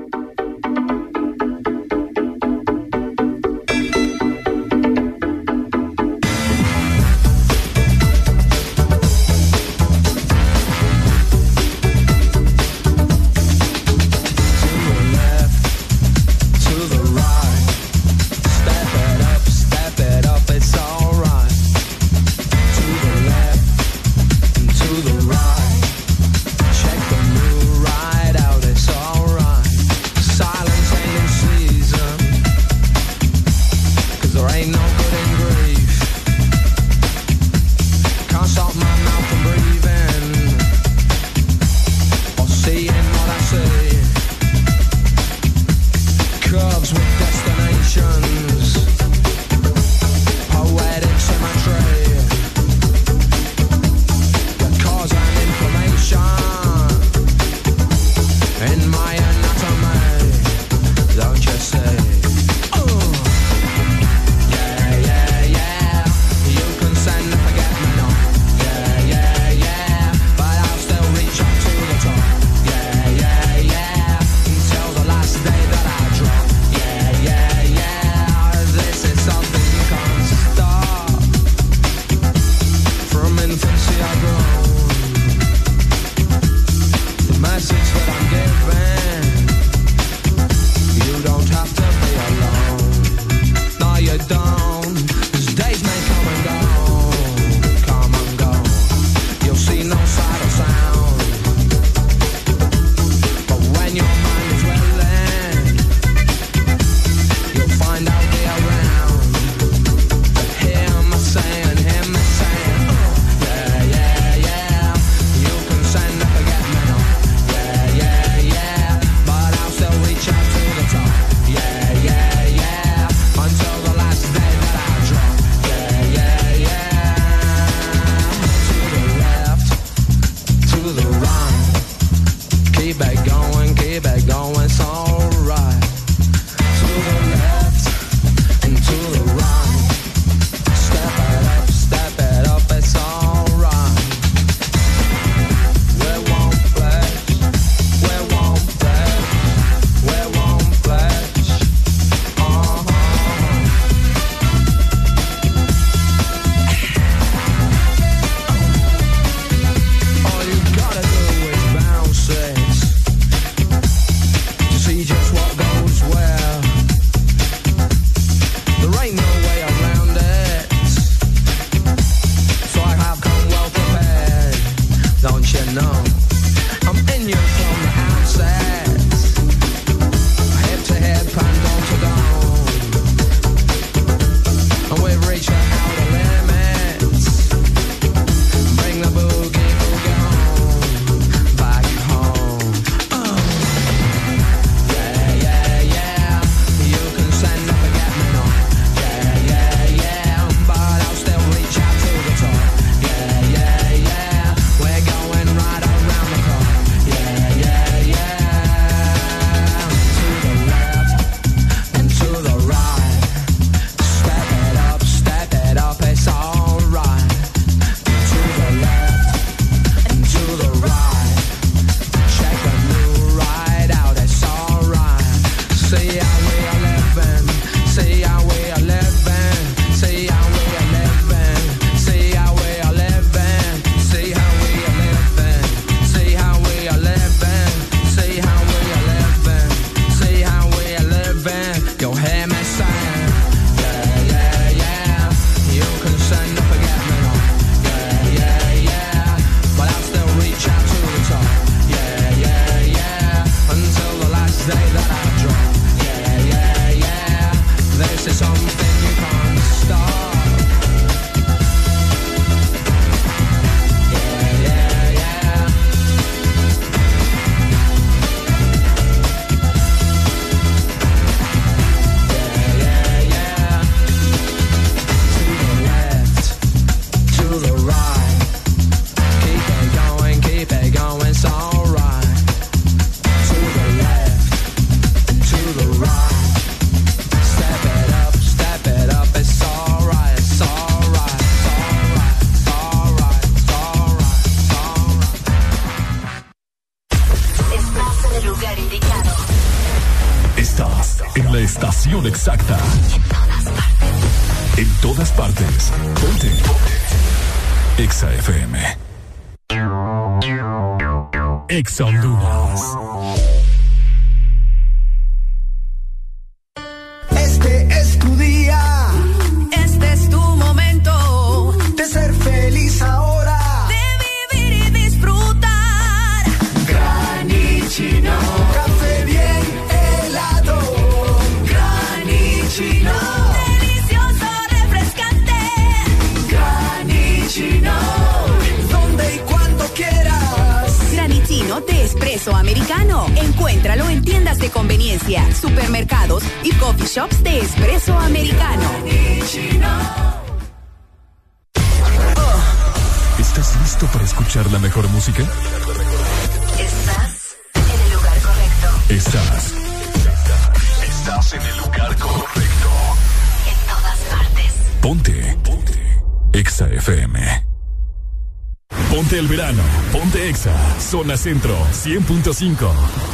Zona 371.17 371.35
Centro 371.39 371.75
100.5. 371.93 373.26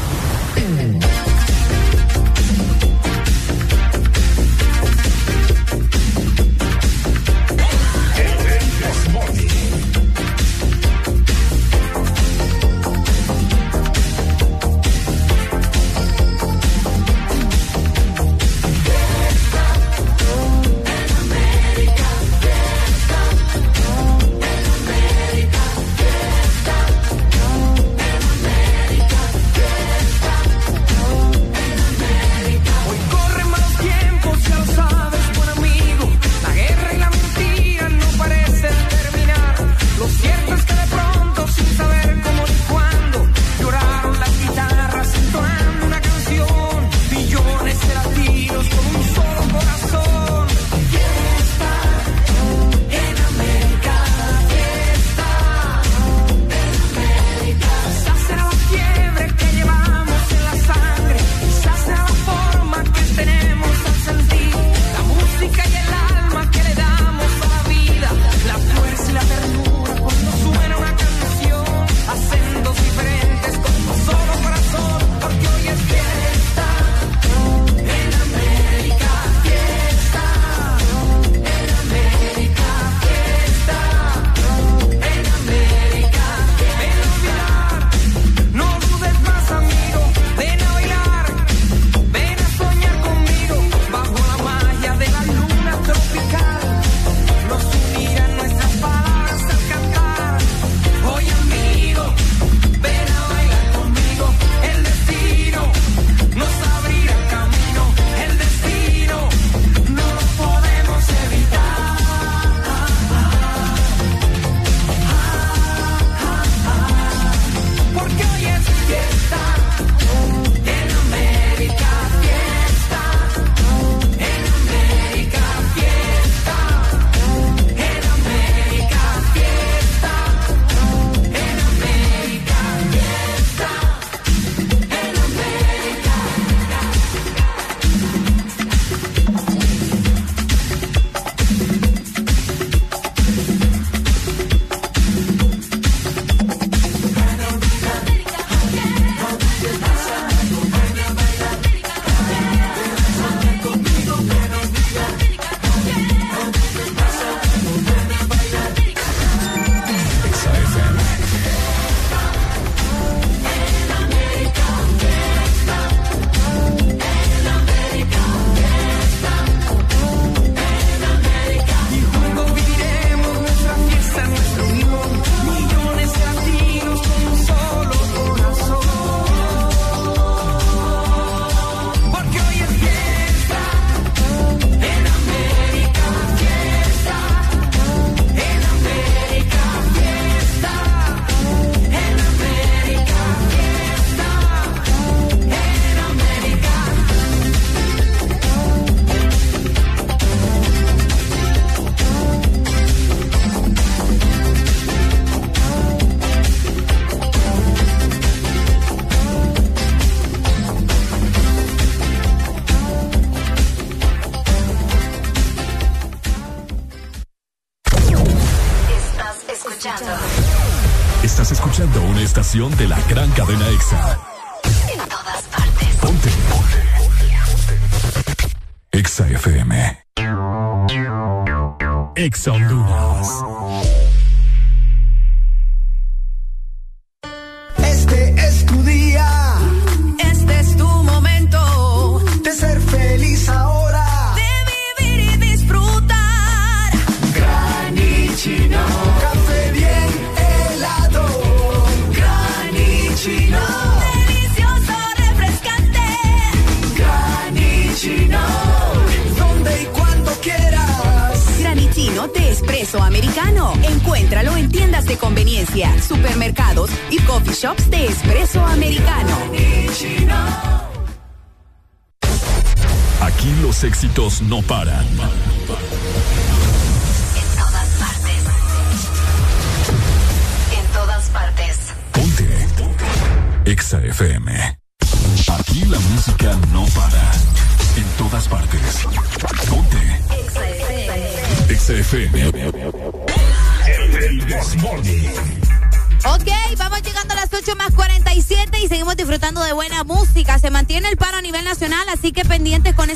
de 222.53 222.87
la 222.87 223.01
gran 223.09 223.22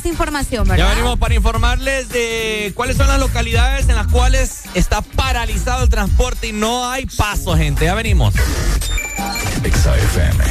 información, 0.07 0.67
Ya 0.67 0.73
¿verdad? 0.75 0.91
venimos 0.91 1.19
para 1.19 1.35
informarles 1.35 2.09
de 2.09 2.73
cuáles 2.75 2.97
son 2.97 3.07
las 3.09 3.19
localidades 3.21 3.89
en 3.89 3.95
las 3.97 4.07
cuales 4.09 4.63
está 4.75 5.03
paralizado 5.03 5.85
el 5.85 5.89
transporte 5.89 6.49
y 6.49 6.53
no 6.53 6.89
hay 6.89 7.07
paso, 7.07 7.57
gente. 7.57 7.85
Ya 7.85 7.95
venimos. 7.95 8.35
Exa 9.65 9.97
FM. 9.97 10.45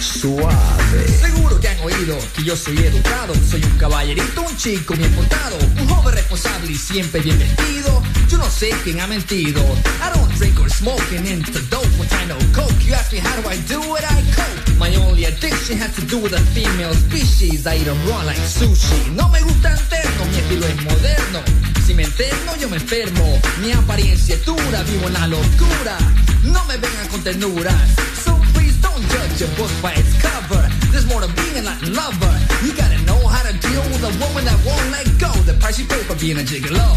Suave. 0.00 1.08
Seguro 1.20 1.60
que 1.60 1.68
han 1.68 1.78
oído 1.80 2.16
que 2.36 2.44
yo 2.44 2.56
soy 2.56 2.76
educado. 2.78 3.34
Soy 3.48 3.62
un 3.64 3.76
caballerito, 3.78 4.42
un 4.42 4.56
chico 4.56 4.94
bien 4.94 5.10
portado. 5.12 5.56
Un 5.80 5.88
joven 5.88 6.14
responsable 6.14 6.72
y 6.72 6.76
siempre 6.76 7.20
bien 7.20 7.38
vestido. 7.38 8.02
Yo 8.28 8.38
no 8.38 8.48
sé 8.50 8.70
quién 8.84 9.00
ha 9.00 9.06
mentido. 9.06 9.60
I 10.00 10.16
don't 10.18 10.32
drink 10.38 10.58
or 10.60 10.70
smoke 10.70 11.00
and 11.16 11.26
into 11.26 11.52
when 11.52 11.81
I 12.22 12.26
know 12.26 12.38
coke. 12.54 12.78
You 12.86 12.94
ask 12.94 13.10
me 13.12 13.18
how 13.18 13.34
do 13.40 13.48
I 13.48 13.56
do 13.66 13.80
it, 13.98 14.04
I 14.06 14.22
cope. 14.38 14.78
My 14.78 14.94
only 14.94 15.24
addiction 15.24 15.76
has 15.78 15.92
to 15.96 16.02
do 16.06 16.18
with 16.22 16.32
a 16.32 16.42
female 16.54 16.94
species. 16.94 17.66
I 17.66 17.78
eat 17.82 17.88
'em 17.88 17.98
raw 18.06 18.22
like 18.22 18.38
sushi. 18.38 19.10
No 19.18 19.26
me 19.28 19.40
gusta 19.42 19.68
el 19.74 19.80
terno, 19.90 20.22
mi 20.30 20.38
estilo 20.38 20.66
es 20.72 20.78
moderno. 20.86 21.40
Si 21.84 21.94
me 21.94 22.04
enterno, 22.04 22.54
yo 22.60 22.68
me 22.68 22.76
enfermo. 22.76 23.26
Mi 23.62 23.72
apariencia 23.72 24.36
es 24.36 24.44
dura, 24.44 24.78
vivo 24.84 25.06
en 25.08 25.14
la 25.14 25.26
locura. 25.26 25.96
No 26.44 26.62
me 26.68 26.76
vengan 26.76 27.08
con 27.10 27.20
ternuras. 27.22 27.88
So 28.24 28.32
please 28.54 28.76
don't 28.80 29.02
judge 29.10 29.42
a 29.42 29.48
book 29.58 29.72
by 29.82 29.92
its 30.00 30.14
cover. 30.22 30.62
There's 30.92 31.06
more 31.06 31.22
to 31.26 31.30
being 31.40 31.58
a 31.58 31.62
Latin 31.62 31.92
lover. 31.92 32.34
You 32.62 32.70
gotta 32.82 32.98
know 33.08 33.20
how 33.34 33.42
to 33.48 33.54
deal 33.66 33.84
with 33.92 34.04
a 34.10 34.12
woman 34.22 34.44
that 34.44 34.58
won't 34.64 34.88
let 34.94 35.08
go. 35.18 35.32
The 35.50 35.54
price 35.54 35.78
you 35.80 35.86
pay 35.86 36.02
for 36.06 36.14
being 36.14 36.38
a 36.38 36.44
gigolo. 36.44 36.88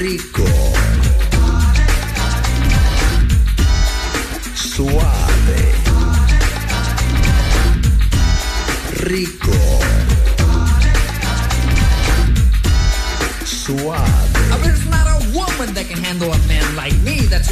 Rico. 0.00 0.69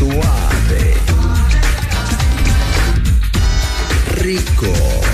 Suave. 0.00 0.96
Rico. 4.22 5.09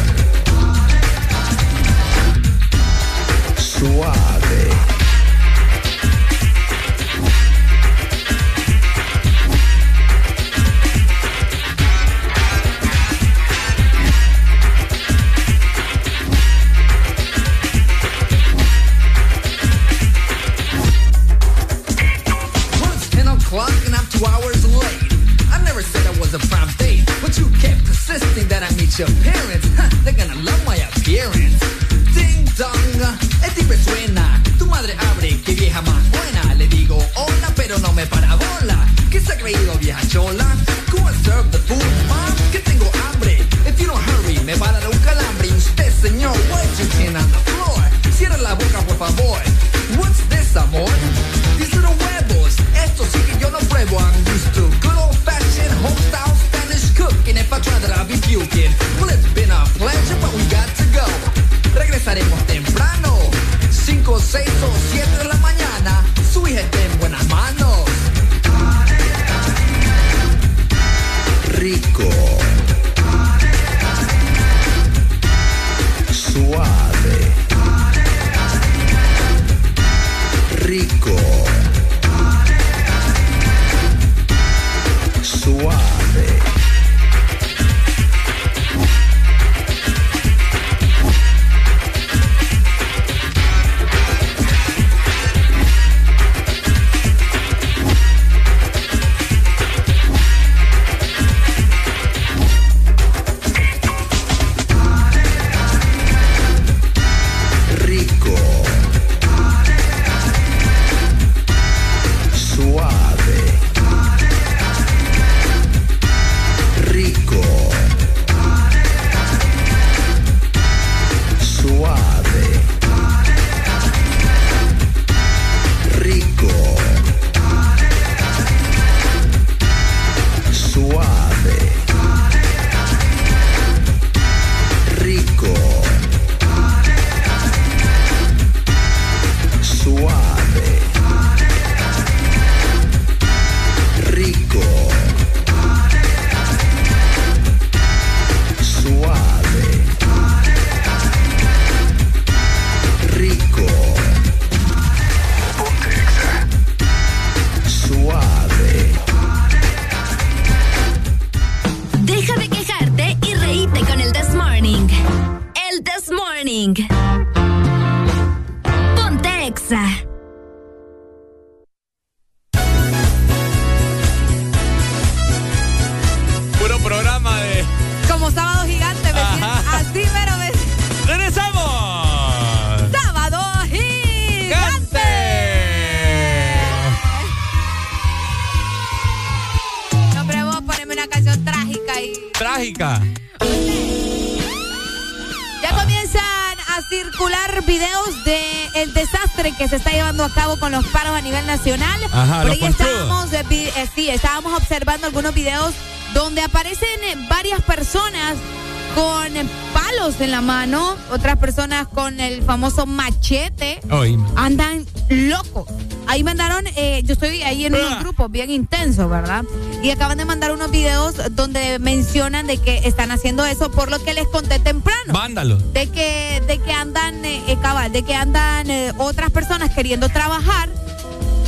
Famoso 212.56 212.86
machete. 212.86 213.80
Oye. 213.90 214.18
Andan 214.34 214.86
locos. 215.10 215.68
Ahí 216.06 216.24
mandaron, 216.24 216.64
eh, 216.76 217.02
yo 217.04 217.12
estoy 217.12 217.42
ahí 217.42 217.66
en 217.66 217.74
Ah. 217.74 217.78
unos 217.86 218.00
grupos 218.00 218.30
bien 218.30 218.48
intensos, 218.50 219.10
¿verdad? 219.10 219.44
Y 219.82 219.90
acaban 219.90 220.16
de 220.16 220.24
mandar 220.24 220.52
unos 220.52 220.70
videos 220.70 221.16
donde 221.32 221.78
mencionan 221.80 222.46
de 222.46 222.56
que 222.56 222.78
están 222.84 223.10
haciendo 223.10 223.44
eso 223.44 223.70
por 223.70 223.90
lo 223.90 224.02
que 224.02 224.14
les 224.14 224.26
conté 224.28 224.58
temprano. 224.58 225.12
Vándalo. 225.12 225.58
De 225.58 225.88
que, 225.88 226.42
de 226.46 226.58
que 226.58 226.72
andan, 226.72 227.22
eh, 227.26 227.42
eh, 227.46 227.58
cabal, 227.60 227.92
de 227.92 228.02
que 228.02 228.14
andan 228.14 228.70
eh, 228.70 228.92
otras 228.96 229.30
personas 229.30 229.74
queriendo 229.74 230.08
trabajar 230.08 230.70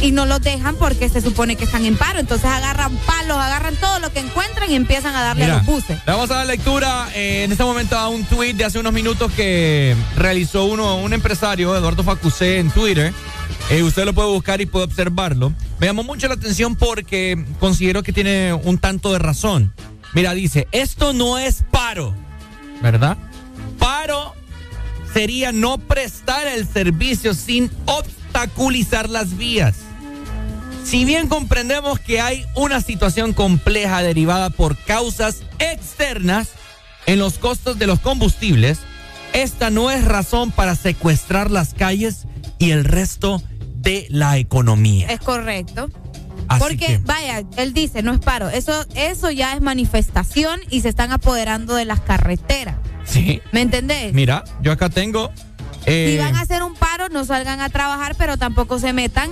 y 0.01 0.13
no 0.13 0.27
los 0.27 0.41
dejan 0.41 0.77
porque 0.77 1.09
se 1.09 1.21
supone 1.21 1.57
que 1.57 1.65
están 1.65 1.85
en 1.85 1.97
paro. 1.97 2.19
Entonces 2.19 2.47
agarran 2.47 2.97
palos, 2.99 3.37
agarran 3.37 3.77
todo 3.77 3.99
lo 4.01 4.13
que 4.13 4.21
encuentran 4.21 4.71
y 4.71 4.75
empiezan 4.75 5.15
a 5.15 5.23
darle 5.23 5.45
a 5.45 5.57
los 5.57 5.67
buses. 5.67 5.99
le 6.07 6.13
vamos 6.13 6.31
a 6.31 6.37
dar 6.37 6.47
lectura 6.47 7.09
eh, 7.15 7.45
en 7.45 7.53
este 7.53 7.65
momento 7.65 7.97
a 7.97 8.09
un 8.09 8.25
tweet 8.25 8.55
de 8.55 8.65
hace 8.65 8.79
unos 8.79 8.93
minutos 8.93 9.33
que 9.33 9.97
realizó 10.17 10.65
uno, 10.65 10.97
un 10.97 11.13
empresario, 11.13 11.77
Eduardo 11.77 12.03
Facusé, 12.05 12.59
en 12.59 12.71
Twitter. 12.71 13.13
Eh, 13.71 13.83
usted 13.83 14.05
lo 14.05 14.13
puede 14.13 14.29
buscar 14.29 14.61
y 14.61 14.67
puede 14.67 14.85
observarlo. 14.87 15.53
Me 15.79 15.87
llamó 15.87 16.03
mucho 16.03 16.29
la 16.29 16.35
atención 16.35 16.77
porque 16.77 17.45
considero 17.61 18.03
que 18.03 18.13
tiene 18.13 18.53
un 18.53 18.79
tanto 18.79 19.13
de 19.13 19.19
razón. 19.19 19.73
Mira, 20.15 20.33
dice, 20.33 20.69
esto 20.73 21.13
no 21.13 21.39
es 21.39 21.65
paro, 21.71 22.15
¿verdad? 22.81 23.19
Paro 23.79 24.35
sería 25.13 25.53
no 25.53 25.79
prestar 25.79 26.47
el 26.47 26.67
servicio 26.67 27.35
sin 27.35 27.71
obstaculizar 27.87 29.09
las 29.09 29.37
vías. 29.37 29.77
Si 30.89 31.05
bien 31.05 31.29
comprendemos 31.29 31.99
que 31.99 32.21
hay 32.21 32.47
una 32.55 32.81
situación 32.81 33.35
compleja 33.35 34.01
derivada 34.03 34.49
por 34.51 34.77
causas 34.77 35.43
externas 35.59 36.49
en 37.07 37.19
los 37.19 37.35
costos 37.39 37.79
de 37.79 37.87
los 37.87 38.01
combustibles, 38.01 38.79
esta 39.35 39.69
no 39.69 39.91
es 39.91 40.05
razón 40.05 40.51
para 40.51 40.75
secuestrar 40.75 41.51
las 41.51 41.75
calles 41.75 42.27
y 42.59 42.71
el 42.71 42.85
resto 42.85 43.43
de 43.77 44.07
la 44.09 44.39
economía. 44.39 45.09
Es 45.09 45.21
correcto. 45.21 45.91
Así 46.49 46.61
Porque, 46.61 46.77
que- 46.79 46.99
vaya, 47.05 47.43
él 47.59 47.75
dice, 47.75 48.03
no 48.03 48.15
es 48.15 48.21
paro. 48.21 48.49
Eso, 48.49 48.87
eso 48.95 49.31
ya 49.31 49.53
es 49.53 49.61
manifestación 49.61 50.59
y 50.71 50.81
se 50.81 50.89
están 50.89 51.13
apoderando 51.13 51.75
de 51.75 51.85
las 51.85 52.01
carreteras. 52.01 52.77
Sí. 53.05 53.43
¿Me 53.53 53.61
entendés? 53.61 54.15
Mira, 54.15 54.45
yo 54.63 54.73
acá 54.73 54.89
tengo. 54.89 55.31
eh, 55.85 56.13
Si 56.13 56.19
van 56.25 56.37
a 56.37 56.41
hacer 56.41 56.63
un 56.63 56.75
paro, 56.75 57.11
no 57.11 57.27
salgan 57.27 57.61
a 57.61 57.69
trabajar, 57.69 58.15
pero 58.17 58.39
tampoco 58.39 58.79
se 58.79 58.95
metan 58.95 59.31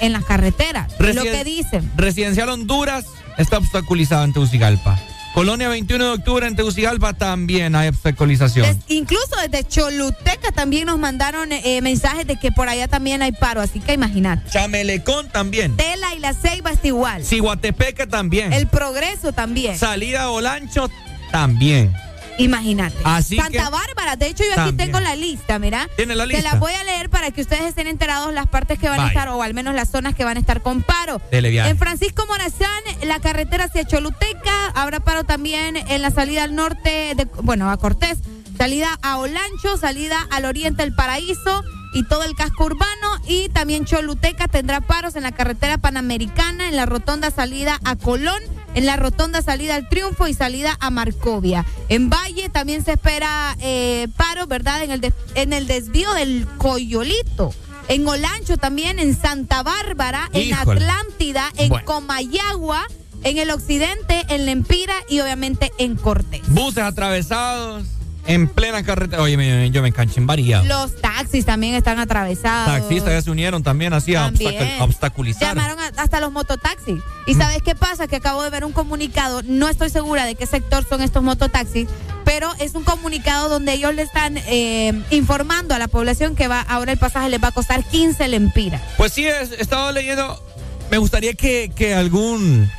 en 0.00 0.12
las 0.12 0.24
carreteras. 0.24 0.92
Lo 0.98 1.22
que 1.22 1.44
dicen. 1.44 1.90
Residencial 1.96 2.48
Honduras 2.48 3.04
está 3.38 3.58
obstaculizada 3.58 4.24
en 4.24 4.32
Tegucigalpa. 4.32 4.98
Colonia 5.34 5.68
21 5.68 6.04
de 6.04 6.10
octubre 6.12 6.46
en 6.46 6.54
Tegucigalpa 6.54 7.12
también 7.12 7.74
hay 7.74 7.88
obstaculización. 7.88 8.66
Des- 8.68 8.84
incluso 8.96 9.34
desde 9.42 9.66
Choluteca 9.66 10.52
también 10.52 10.86
nos 10.86 10.96
mandaron 11.00 11.50
eh, 11.50 11.80
mensajes 11.82 12.24
de 12.24 12.36
que 12.36 12.52
por 12.52 12.68
allá 12.68 12.86
también 12.86 13.20
hay 13.20 13.32
paro, 13.32 13.60
así 13.60 13.80
que 13.80 13.94
imagínate. 13.94 14.48
Chamelecón 14.50 15.28
también. 15.30 15.76
Tela 15.76 16.14
y 16.14 16.20
la 16.20 16.34
Ceiba 16.34 16.70
está 16.70 16.86
igual. 16.86 17.24
Ciguatepeque 17.24 18.06
también. 18.06 18.52
El 18.52 18.68
progreso 18.68 19.32
también. 19.32 19.76
Salida 19.76 20.30
Olancho 20.30 20.88
también. 21.32 21.92
Imagínate. 22.38 22.96
Así 23.04 23.36
Santa 23.36 23.64
que- 23.64 23.70
Bárbara, 23.70 24.16
de 24.16 24.26
hecho 24.26 24.44
yo 24.44 24.50
aquí 24.52 24.56
También. 24.56 24.90
tengo 24.92 25.00
la 25.00 25.14
lista, 25.16 25.58
mira. 25.58 25.88
¿Tiene 25.96 26.14
la 26.14 26.26
Te 26.26 26.34
lista? 26.34 26.52
la 26.54 26.58
voy 26.58 26.72
a 26.72 26.84
leer 26.84 27.08
para 27.10 27.30
que 27.30 27.40
ustedes 27.42 27.62
estén 27.62 27.86
enterados 27.86 28.32
las 28.34 28.46
partes 28.46 28.78
que 28.78 28.88
van 28.88 29.00
a 29.00 29.08
estar, 29.08 29.28
o 29.28 29.42
al 29.42 29.54
menos 29.54 29.74
las 29.74 29.88
zonas 29.90 30.14
que 30.14 30.24
van 30.24 30.36
a 30.36 30.40
estar 30.40 30.62
con 30.62 30.82
paro. 30.82 31.20
En 31.30 31.78
Francisco 31.78 32.24
Morazán, 32.26 32.82
la 33.04 33.20
carretera 33.20 33.64
hacia 33.64 33.84
Choluteca, 33.86 34.68
habrá 34.74 35.00
paro 35.00 35.24
también 35.24 35.76
en 35.76 36.02
la 36.02 36.10
salida 36.10 36.42
al 36.44 36.54
norte, 36.54 37.14
de, 37.16 37.26
bueno, 37.42 37.70
a 37.70 37.76
Cortés, 37.76 38.18
salida 38.58 38.98
a 39.02 39.18
Olancho, 39.18 39.76
salida 39.76 40.16
al 40.30 40.44
oriente 40.44 40.82
del 40.82 40.94
Paraíso 40.94 41.62
y 41.92 42.02
todo 42.04 42.24
el 42.24 42.34
casco 42.34 42.64
urbano. 42.64 43.20
Y 43.28 43.48
también 43.50 43.84
Choluteca 43.84 44.48
tendrá 44.48 44.80
paros 44.80 45.14
en 45.16 45.22
la 45.22 45.32
carretera 45.32 45.78
panamericana, 45.78 46.68
en 46.68 46.76
la 46.76 46.86
rotonda 46.86 47.30
salida 47.30 47.78
a 47.84 47.96
Colón, 47.96 48.42
en 48.74 48.86
la 48.86 48.96
rotonda 48.96 49.42
salida 49.42 49.74
al 49.76 49.88
Triunfo 49.88 50.26
y 50.28 50.34
salida 50.34 50.76
a 50.80 50.90
Marcovia. 50.90 51.64
En 51.88 52.10
Valle 52.10 52.48
también 52.48 52.84
se 52.84 52.92
espera 52.92 53.56
eh, 53.60 54.08
paro, 54.16 54.46
¿verdad? 54.46 54.82
En 54.82 54.90
el, 54.90 55.00
des- 55.00 55.14
en 55.34 55.52
el 55.52 55.66
desvío 55.66 56.12
del 56.14 56.46
Coyolito. 56.58 57.54
En 57.88 58.06
Olancho 58.08 58.56
también, 58.56 58.98
en 58.98 59.14
Santa 59.14 59.62
Bárbara, 59.62 60.30
en. 60.32 60.54
Atlántida, 60.54 61.50
en 61.56 61.68
Bueno. 61.68 61.84
Comayagua, 61.84 62.86
en 63.24 63.36
el 63.38 63.50
occidente, 63.50 64.24
en 64.30 64.46
Lempira 64.46 64.94
y 65.08 65.20
obviamente 65.20 65.70
en 65.78 65.94
Cortés. 65.96 66.42
Buses 66.48 66.82
atravesados 66.84 67.84
en 68.26 68.48
plena 68.48 68.82
carretera. 68.82 69.22
Oye, 69.22 69.36
me- 69.36 69.70
yo 69.70 69.82
me 69.82 69.88
enganché 69.88 70.18
en 70.20 70.26
varias. 70.26 70.64
Los 70.66 70.96
taxis 71.00 71.44
también 71.44 71.74
están 71.74 71.98
atravesados. 71.98 72.66
Taxistas 72.74 73.12
ya 73.12 73.22
se 73.22 73.30
unieron 73.30 73.62
también 73.62 73.92
así 73.92 74.14
a 74.14 74.24
También. 74.24 74.54
obstacu- 74.54 74.80
a 74.80 74.84
obstaculizar. 74.84 75.54
Llamaron 75.56 75.78
a- 75.80 75.92
hasta 76.02 76.20
los 76.20 76.32
mototaxis. 76.32 77.00
¿Y 77.26 77.34
sabes 77.34 77.62
qué 77.62 77.74
pasa? 77.74 78.06
Que 78.06 78.16
acabo 78.16 78.42
de 78.42 78.50
ver 78.50 78.64
un 78.64 78.72
comunicado, 78.72 79.42
no 79.44 79.68
estoy 79.68 79.90
segura 79.90 80.24
de 80.24 80.34
qué 80.34 80.46
sector 80.46 80.86
son 80.88 81.02
estos 81.02 81.22
mototaxis, 81.22 81.88
pero 82.24 82.50
es 82.58 82.74
un 82.74 82.84
comunicado 82.84 83.48
donde 83.48 83.72
ellos 83.74 83.94
le 83.94 84.02
están 84.02 84.38
eh, 84.46 84.92
informando 85.10 85.74
a 85.74 85.78
la 85.78 85.88
población 85.88 86.34
que 86.36 86.48
va 86.48 86.60
ahora 86.60 86.92
el 86.92 86.98
pasaje 86.98 87.28
les 87.28 87.42
va 87.42 87.48
a 87.48 87.52
costar 87.52 87.84
15 87.84 88.28
lempiras. 88.28 88.80
Pues 88.96 89.12
sí, 89.12 89.24
he 89.26 89.30
he 89.30 89.60
estado 89.60 89.92
leyendo. 89.92 90.42
Me 90.90 90.98
gustaría 90.98 91.34
que, 91.34 91.70
que 91.74 91.94
algún, 91.94 92.70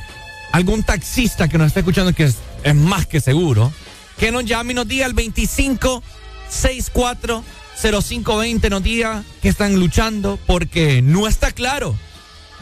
algún 0.52 0.82
taxista 0.84 1.48
que 1.48 1.58
nos 1.58 1.68
esté 1.68 1.80
escuchando, 1.80 2.12
que 2.12 2.24
es, 2.24 2.36
es 2.62 2.74
más 2.74 3.06
que 3.06 3.20
seguro, 3.20 3.72
que 4.18 4.32
nos 4.32 4.44
llame 4.44 4.72
y 4.72 4.74
nos 4.74 4.88
diga 4.88 5.06
al 5.06 5.14
25 5.14 6.02
64 6.48 7.44
0520, 7.80 8.70
nos 8.70 8.82
diga 8.82 9.22
que 9.42 9.48
están 9.48 9.78
luchando 9.78 10.38
porque 10.46 11.02
no 11.02 11.26
está 11.28 11.52
claro. 11.52 11.94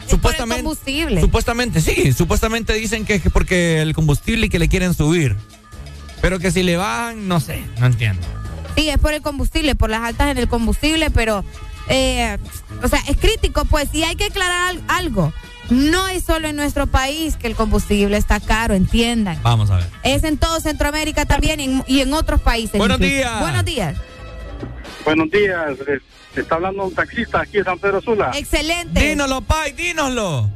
Supuestamente, 0.09 0.63
combustible. 0.63 1.21
Supuestamente, 1.21 1.81
sí, 1.81 2.13
supuestamente 2.13 2.73
dicen 2.73 3.05
que 3.05 3.15
es 3.15 3.21
que 3.23 3.29
porque 3.29 3.81
el 3.81 3.93
combustible 3.95 4.47
y 4.47 4.49
que 4.49 4.59
le 4.59 4.67
quieren 4.67 4.93
subir. 4.93 5.35
Pero 6.21 6.39
que 6.39 6.51
si 6.51 6.63
le 6.63 6.77
bajan, 6.77 7.27
no 7.27 7.39
sé, 7.39 7.63
no 7.79 7.85
entiendo. 7.87 8.21
Sí, 8.75 8.89
es 8.89 8.97
por 8.97 9.13
el 9.13 9.21
combustible, 9.21 9.73
por 9.75 9.89
las 9.89 10.01
altas 10.03 10.29
en 10.31 10.37
el 10.37 10.47
combustible, 10.47 11.09
pero, 11.09 11.43
eh, 11.87 12.37
o 12.83 12.87
sea, 12.87 12.99
es 13.07 13.17
crítico, 13.17 13.65
pues, 13.65 13.87
y 13.93 14.03
hay 14.03 14.15
que 14.15 14.25
aclarar 14.25 14.69
al- 14.71 14.83
algo. 14.89 15.33
No 15.69 16.07
es 16.07 16.23
solo 16.23 16.47
en 16.47 16.55
nuestro 16.55 16.85
país 16.87 17.35
que 17.37 17.47
el 17.47 17.55
combustible 17.55 18.17
está 18.17 18.39
caro, 18.39 18.73
entiendan. 18.75 19.39
Vamos 19.41 19.71
a 19.71 19.77
ver. 19.77 19.85
Es 20.03 20.23
en 20.23 20.37
todo 20.37 20.59
Centroamérica 20.59 21.25
también 21.25 21.59
en- 21.59 21.83
y 21.87 22.01
en 22.01 22.13
otros 22.13 22.41
países. 22.41 22.77
Buenos 22.77 22.97
incluso. 22.97 23.13
días. 23.15 23.39
Buenos 23.41 23.65
días. 23.65 23.97
Buenos 25.03 25.29
días, 25.31 25.69
está 26.35 26.55
hablando 26.55 26.85
un 26.85 26.93
taxista 26.95 27.41
aquí 27.41 27.57
de 27.59 27.63
San 27.63 27.77
Pedro 27.79 28.01
Sula. 28.01 28.31
Excelente. 28.35 28.99
Dínoslo, 28.99 29.41
Pai, 29.41 29.71
dínoslo. 29.71 30.49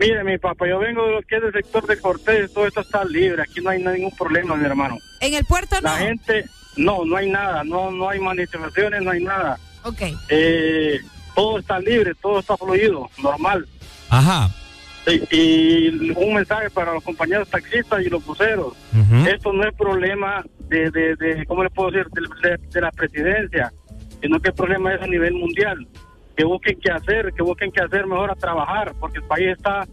Mire, 0.00 0.22
mi 0.24 0.38
papá, 0.38 0.66
yo 0.68 0.78
vengo 0.78 1.04
de 1.06 1.12
lo 1.14 1.22
que 1.22 1.36
es 1.36 1.42
el 1.42 1.52
sector 1.52 1.86
de 1.86 1.98
Cortés, 1.98 2.52
todo 2.52 2.66
esto 2.66 2.80
está 2.80 3.04
libre, 3.04 3.42
aquí 3.42 3.60
no 3.60 3.70
hay 3.70 3.82
ningún 3.82 4.14
problema, 4.16 4.54
mi 4.56 4.64
hermano. 4.64 4.96
En 5.20 5.34
el 5.34 5.44
puerto 5.44 5.76
no. 5.80 5.88
La 5.90 5.96
gente, 5.98 6.44
no, 6.76 7.04
no 7.04 7.16
hay 7.16 7.28
nada, 7.30 7.64
no, 7.64 7.90
no 7.90 8.08
hay 8.08 8.20
manifestaciones, 8.20 9.02
no 9.02 9.10
hay 9.10 9.22
nada. 9.22 9.58
Ok. 9.84 10.02
Eh, 10.28 11.00
todo 11.34 11.58
está 11.58 11.80
libre, 11.80 12.14
todo 12.14 12.38
está 12.38 12.56
fluido, 12.56 13.10
normal. 13.22 13.66
Ajá. 14.10 14.50
Sí, 15.06 15.22
y 15.30 16.10
un 16.10 16.34
mensaje 16.34 16.68
para 16.70 16.92
los 16.92 17.02
compañeros 17.02 17.48
taxistas 17.48 18.04
y 18.04 18.10
los 18.10 18.24
buceros. 18.24 18.74
Esto 19.26 19.52
no 19.52 19.66
es 19.66 19.74
problema 19.74 20.44
de, 20.68 20.90
de, 20.90 21.16
de 21.16 21.46
¿cómo 21.46 21.62
le 21.64 21.70
puedo 21.70 21.90
decir?, 21.90 22.06
de, 22.12 22.48
de- 22.50 22.58
de 22.68 22.80
la 22.80 22.90
presidencia, 22.90 23.72
sino 24.20 24.38
que 24.40 24.48
el 24.48 24.54
problema 24.54 24.94
es 24.94 25.00
a 25.02 25.06
nivel 25.06 25.34
mundial. 25.34 25.86
Que 26.36 26.44
busquen 26.44 26.78
qué 26.80 26.90
hacer, 26.92 27.32
que 27.32 27.42
busquen 27.42 27.72
qué 27.72 27.82
hacer 27.82 28.06
mejor 28.06 28.30
a 28.30 28.34
trabajar, 28.34 28.94
porque 29.00 29.18
el 29.18 29.24
país 29.24 29.48
está 29.56 29.86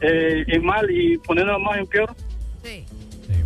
eh, 0.00 0.44
en 0.46 0.64
mal 0.64 0.88
y 0.90 1.18
poniéndolo 1.18 1.58
más 1.60 1.78
en 1.78 1.86
peor. 1.86 2.14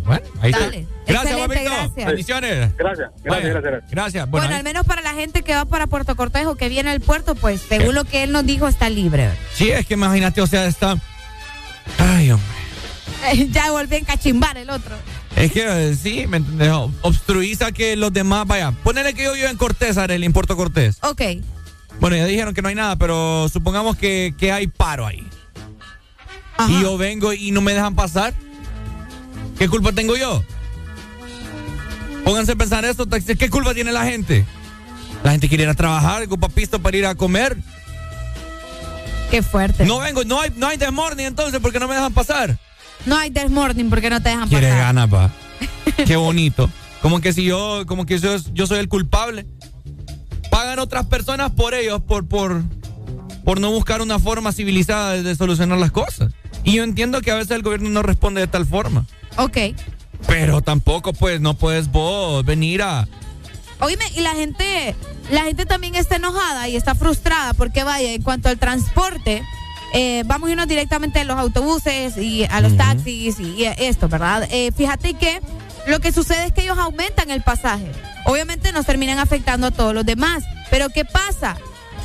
Bueno, 0.05 0.25
ahí 0.41 0.51
está. 0.51 0.65
Dale. 0.65 0.87
Gracias, 1.07 1.31
Excelente, 1.33 1.55
papito. 1.55 1.75
gracias. 1.75 2.05
Bendiciones. 2.07 2.77
Gracias, 2.77 3.09
Vaya, 3.25 3.41
gracias, 3.49 3.63
gracias. 3.63 3.91
Gracias. 3.91 4.29
Bueno, 4.29 4.43
Bueno, 4.45 4.53
ahí- 4.55 4.57
al 4.59 4.63
menos 4.63 4.85
para 4.85 5.01
la 5.01 5.13
gente 5.13 5.41
que 5.43 5.53
va 5.55 5.65
para 5.65 5.87
Puerto 5.87 6.15
Cortés 6.15 6.45
o 6.45 6.55
que 6.55 6.69
viene 6.69 6.89
al 6.91 7.01
puerto, 7.01 7.35
pues 7.35 7.61
según 7.67 7.95
lo 7.95 8.03
que 8.03 8.23
él 8.23 8.31
nos 8.31 8.45
dijo, 8.45 8.67
está 8.67 8.89
libre. 8.89 9.29
sí, 9.53 9.69
es 9.69 9.85
que 9.85 9.93
imagínate, 9.95 10.41
o 10.41 10.47
sea, 10.47 10.65
está. 10.67 10.97
Ay, 11.97 12.31
hombre. 12.31 12.47
ya 13.51 13.71
volví 13.71 13.95
a 13.95 13.99
encachimbar 13.99 14.57
el 14.57 14.69
otro. 14.69 14.95
Es 15.35 15.51
que 15.51 15.65
eh, 15.91 15.95
sí, 15.95 16.25
¿me 16.27 16.37
entiendes? 16.37 16.69
O- 16.71 16.91
Obstruiza 17.01 17.71
que 17.71 17.95
los 17.95 18.11
demás, 18.11 18.45
vaya. 18.47 18.71
Ponele 18.83 19.13
que 19.13 19.23
yo 19.23 19.33
vivo 19.33 19.47
en 19.47 19.57
Cortés, 19.57 19.97
Arely, 19.97 20.25
en 20.25 20.33
Puerto 20.33 20.55
Cortés. 20.57 20.97
Ok. 21.01 21.21
Bueno, 21.99 22.15
ya 22.15 22.25
dijeron 22.25 22.53
que 22.53 22.61
no 22.61 22.69
hay 22.69 22.75
nada, 22.75 22.95
pero 22.95 23.47
supongamos 23.49 23.97
que, 23.97 24.33
que 24.37 24.51
hay 24.51 24.67
paro 24.67 25.05
ahí. 25.07 25.27
Y 26.69 26.81
yo 26.81 26.97
vengo 26.97 27.33
y 27.33 27.51
no 27.51 27.61
me 27.61 27.73
dejan 27.73 27.95
pasar. 27.95 28.33
¿Qué 29.57 29.67
culpa 29.67 29.91
tengo 29.91 30.15
yo? 30.15 30.43
Pónganse 32.23 32.51
a 32.51 32.55
pensar 32.55 32.85
esto, 32.85 33.05
taxistas. 33.05 33.37
¿Qué 33.37 33.49
culpa 33.49 33.73
tiene 33.73 33.91
la 33.91 34.03
gente? 34.05 34.45
La 35.23 35.31
gente 35.31 35.47
quiere 35.47 35.63
ir 35.63 35.69
a 35.69 35.73
trabajar, 35.73 36.23
ocupa 36.23 36.49
pista 36.49 36.77
para 36.77 36.97
ir 36.97 37.05
a 37.05 37.15
comer. 37.15 37.57
Qué 39.31 39.41
fuerte. 39.41 39.85
No 39.85 39.99
vengo, 39.99 40.23
no 40.23 40.41
hay, 40.41 40.51
no 40.55 40.67
hay 40.67 40.77
desmorning 40.77 41.25
entonces 41.25 41.59
porque 41.61 41.79
no 41.79 41.87
me 41.87 41.95
dejan 41.95 42.13
pasar. 42.13 42.57
No 43.05 43.17
hay 43.17 43.31
this 43.31 43.49
morning 43.49 43.89
porque 43.89 44.09
no 44.09 44.21
te 44.21 44.29
dejan 44.29 44.49
pasar. 44.49 44.61
ganas, 44.61 45.09
pa. 45.09 45.31
Qué 46.05 46.15
bonito. 46.15 46.69
Como 47.01 47.21
que 47.21 47.33
si 47.33 47.43
yo, 47.43 47.85
como 47.87 48.05
que 48.05 48.19
yo, 48.19 48.35
yo 48.53 48.67
soy 48.67 48.79
el 48.79 48.89
culpable. 48.89 49.45
Pagan 50.51 50.79
otras 50.79 51.05
personas 51.05 51.51
por 51.51 51.73
ellos, 51.73 52.01
por, 52.01 52.27
por, 52.27 52.63
por 53.43 53.59
no 53.59 53.71
buscar 53.71 54.01
una 54.01 54.19
forma 54.19 54.51
civilizada 54.51 55.13
de, 55.13 55.23
de 55.23 55.35
solucionar 55.35 55.77
las 55.77 55.91
cosas. 55.91 56.33
Y 56.63 56.73
yo 56.73 56.83
entiendo 56.83 57.21
que 57.21 57.31
a 57.31 57.35
veces 57.35 57.51
el 57.51 57.63
gobierno 57.63 57.89
no 57.89 58.01
responde 58.01 58.41
de 58.41 58.47
tal 58.47 58.65
forma. 58.65 59.05
Ok. 59.37 59.57
Pero 60.27 60.61
tampoco, 60.61 61.13
pues, 61.13 61.39
no 61.39 61.53
puedes 61.53 61.91
vos 61.91 62.43
venir 62.43 62.81
a. 62.81 63.07
Oíme, 63.79 64.05
y 64.15 64.21
la 64.21 64.31
gente, 64.31 64.95
la 65.29 65.43
gente 65.43 65.65
también 65.65 65.95
está 65.95 66.15
enojada 66.15 66.67
y 66.67 66.75
está 66.75 66.95
frustrada 66.95 67.53
porque 67.53 67.83
vaya, 67.83 68.11
en 68.11 68.23
cuanto 68.23 68.49
al 68.49 68.57
transporte, 68.57 69.43
eh, 69.93 70.23
vamos 70.25 70.49
a 70.49 70.51
irnos 70.53 70.67
directamente 70.67 71.19
a 71.19 71.23
los 71.23 71.37
autobuses 71.37 72.17
y 72.17 72.45
a 72.45 72.59
los 72.61 72.75
taxis 72.75 73.39
y, 73.39 73.43
y 73.43 73.65
esto, 73.77 74.09
¿verdad? 74.09 74.47
Eh, 74.51 74.71
fíjate 74.75 75.13
que 75.13 75.39
lo 75.85 75.99
que 75.99 76.11
sucede 76.11 76.45
es 76.45 76.53
que 76.53 76.63
ellos 76.63 76.77
aumentan 76.77 77.29
el 77.29 77.43
pasaje. 77.43 77.91
Obviamente 78.25 78.71
nos 78.71 78.85
terminan 78.85 79.19
afectando 79.19 79.67
a 79.67 79.71
todos 79.71 79.93
los 79.93 80.05
demás. 80.05 80.43
Pero 80.69 80.89
¿qué 80.89 81.05
pasa? 81.05 81.55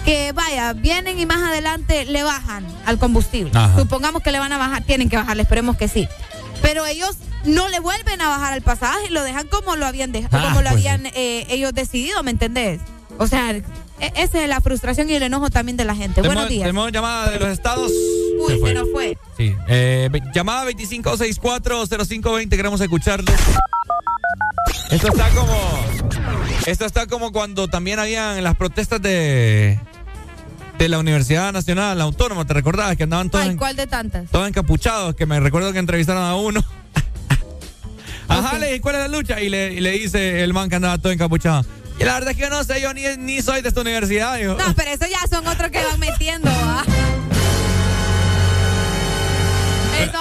Que 0.05 0.33
vaya, 0.33 0.73
vienen 0.73 1.19
y 1.19 1.27
más 1.27 1.43
adelante 1.43 2.05
le 2.05 2.23
bajan 2.23 2.65
al 2.87 2.99
combustible. 2.99 3.51
Ajá. 3.55 3.79
Supongamos 3.79 4.23
que 4.23 4.31
le 4.31 4.39
van 4.39 4.53
a 4.53 4.59
bajar, 4.59 4.85
tienen 4.85 5.09
que 5.09 5.17
bajarle, 5.17 5.43
esperemos 5.43 5.77
que 5.77 5.89
sí. 5.89 6.09
Pero 6.63 6.87
ellos 6.87 7.17
no 7.45 7.69
le 7.69 7.81
vuelven 7.81 8.21
a 8.21 8.29
bajar 8.29 8.53
al 8.53 8.63
pasaje, 8.63 9.11
lo 9.11 9.23
dejan 9.25 9.49
como 9.49 9.77
lo 9.77 9.85
habían 9.87 10.13
dejado, 10.13 10.39
Ah, 10.39 10.49
como 10.51 10.63
lo 10.63 10.71
pues 10.71 10.73
habían 10.87 11.07
eh, 11.07 11.47
ellos 11.51 11.75
decidido, 11.75 12.23
¿me 12.23 12.31
entendés? 12.31 12.81
O 13.19 13.27
sea, 13.27 13.51
e- 13.53 13.65
esa 14.17 14.43
es 14.43 14.49
la 14.49 14.61
frustración 14.61 15.11
y 15.11 15.15
el 15.15 15.23
enojo 15.25 15.51
también 15.51 15.77
de 15.77 15.85
la 15.85 15.95
gente. 15.95 16.23
Buenos 16.23 16.49
días. 16.49 16.63
tenemos 16.63 16.91
llamada 16.93 17.31
de 17.31 17.39
los 17.39 17.49
estados. 17.49 17.91
Uy, 18.49 18.61
se 18.65 18.75
nos 18.75 18.91
fue. 18.91 19.19
Sí. 19.37 19.55
Eh, 19.69 20.09
llamada 20.35 20.65
2564-0520, 20.71 22.49
queremos 22.51 22.81
escucharlo. 22.81 23.33
Esto 24.91 25.09
está 25.09 25.29
como. 25.31 25.57
Esto 26.67 26.85
está 26.85 27.07
como 27.07 27.33
cuando 27.33 27.67
también 27.69 27.99
habían 27.99 28.43
las 28.45 28.57
protestas 28.57 29.01
de. 29.03 29.79
De 30.79 30.89
la 30.89 30.99
Universidad 30.99 31.53
Nacional 31.53 32.01
Autónoma, 32.01 32.45
¿te 32.47 32.55
recordabas? 32.55 32.97
Que 32.97 33.05
andaban 33.05 33.31
todos, 33.31 33.45
Ay, 33.47 33.57
¿cuál 33.57 33.77
de 33.77 33.87
tantas? 33.87 34.31
todos 34.31 34.49
encapuchados, 34.49 35.15
que 35.15 35.27
me 35.27 35.39
recuerdo 35.41 35.73
que 35.73 35.79
entrevistaron 35.79 36.23
a 36.25 36.35
uno. 36.35 36.63
Ajá, 38.29 38.59
le 38.59 38.67
dije, 38.69 38.81
¿cuál 38.81 38.95
es 38.97 39.01
la 39.03 39.09
lucha? 39.09 39.41
Y 39.41 39.49
le, 39.51 39.75
y 39.75 39.81
le 39.81 39.91
dice 39.93 40.43
el 40.43 40.53
man 40.55 40.69
que 40.71 40.77
andaba 40.77 40.97
todo 40.99 41.13
encapuchado. 41.13 41.65
Y 42.01 42.05
la 42.05 42.15
verdad 42.15 42.31
es 42.31 42.37
que 42.37 42.43
yo 42.43 42.51
no 42.51 42.65
sé, 42.65 42.81
yo 42.81 42.95
ni, 42.95 43.03
ni 43.19 43.43
soy 43.43 43.61
de 43.63 43.69
esta 43.69 43.81
universidad. 43.83 44.41
No, 44.41 44.75
pero 44.75 44.91
eso 44.91 45.05
ya 45.07 45.27
son 45.29 45.47
otros 45.47 45.71
que 45.71 45.85
van 45.85 46.01
metiendo. 46.01 46.51
¿ah? 46.51 46.83
Eso 50.03 50.19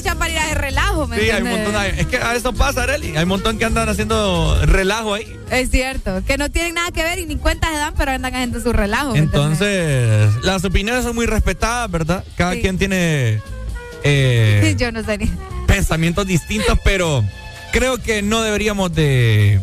aprovechan 0.00 0.18
para 0.18 0.30
ir 0.32 0.38
a 0.38 0.44
hacer 0.44 0.58
relajo, 0.58 1.06
¿me 1.06 1.16
Sí, 1.16 1.22
hay 1.30 1.30
un 1.42 1.46
entiendes? 1.48 1.72
montón 1.74 1.82
de- 1.96 2.00
Es 2.00 2.06
que 2.06 2.16
a 2.18 2.34
eso 2.34 2.52
pasa, 2.52 2.82
Arely. 2.84 3.16
Hay 3.16 3.22
un 3.24 3.28
montón 3.28 3.58
que 3.58 3.64
andan 3.64 3.88
haciendo 3.88 4.58
relajo 4.66 5.14
ahí. 5.14 5.26
Es 5.50 5.70
cierto, 5.70 6.22
que 6.26 6.36
no 6.38 6.50
tienen 6.50 6.74
nada 6.74 6.90
que 6.90 7.02
ver 7.02 7.18
y 7.18 7.26
ni 7.26 7.36
cuentas 7.36 7.70
se 7.70 7.76
dan, 7.76 7.94
pero 7.96 8.12
andan 8.12 8.34
haciendo 8.34 8.60
su 8.60 8.72
relajo. 8.72 9.14
Entonces, 9.16 10.30
las 10.42 10.64
opiniones 10.64 11.04
son 11.04 11.14
muy 11.14 11.26
respetadas, 11.26 11.90
¿verdad? 11.90 12.24
Cada 12.36 12.54
Sí. 12.54 12.60
quien 12.60 12.78
tiene 12.78 13.40
eh, 14.04 14.74
Yo 14.78 14.92
no 14.92 15.02
sé 15.04 15.18
ni. 15.18 15.30
pensamientos 15.66 16.26
distintos, 16.26 16.78
pero 16.84 17.24
creo 17.72 17.98
que 17.98 18.22
no 18.22 18.42
deberíamos 18.42 18.94
de. 18.94 19.60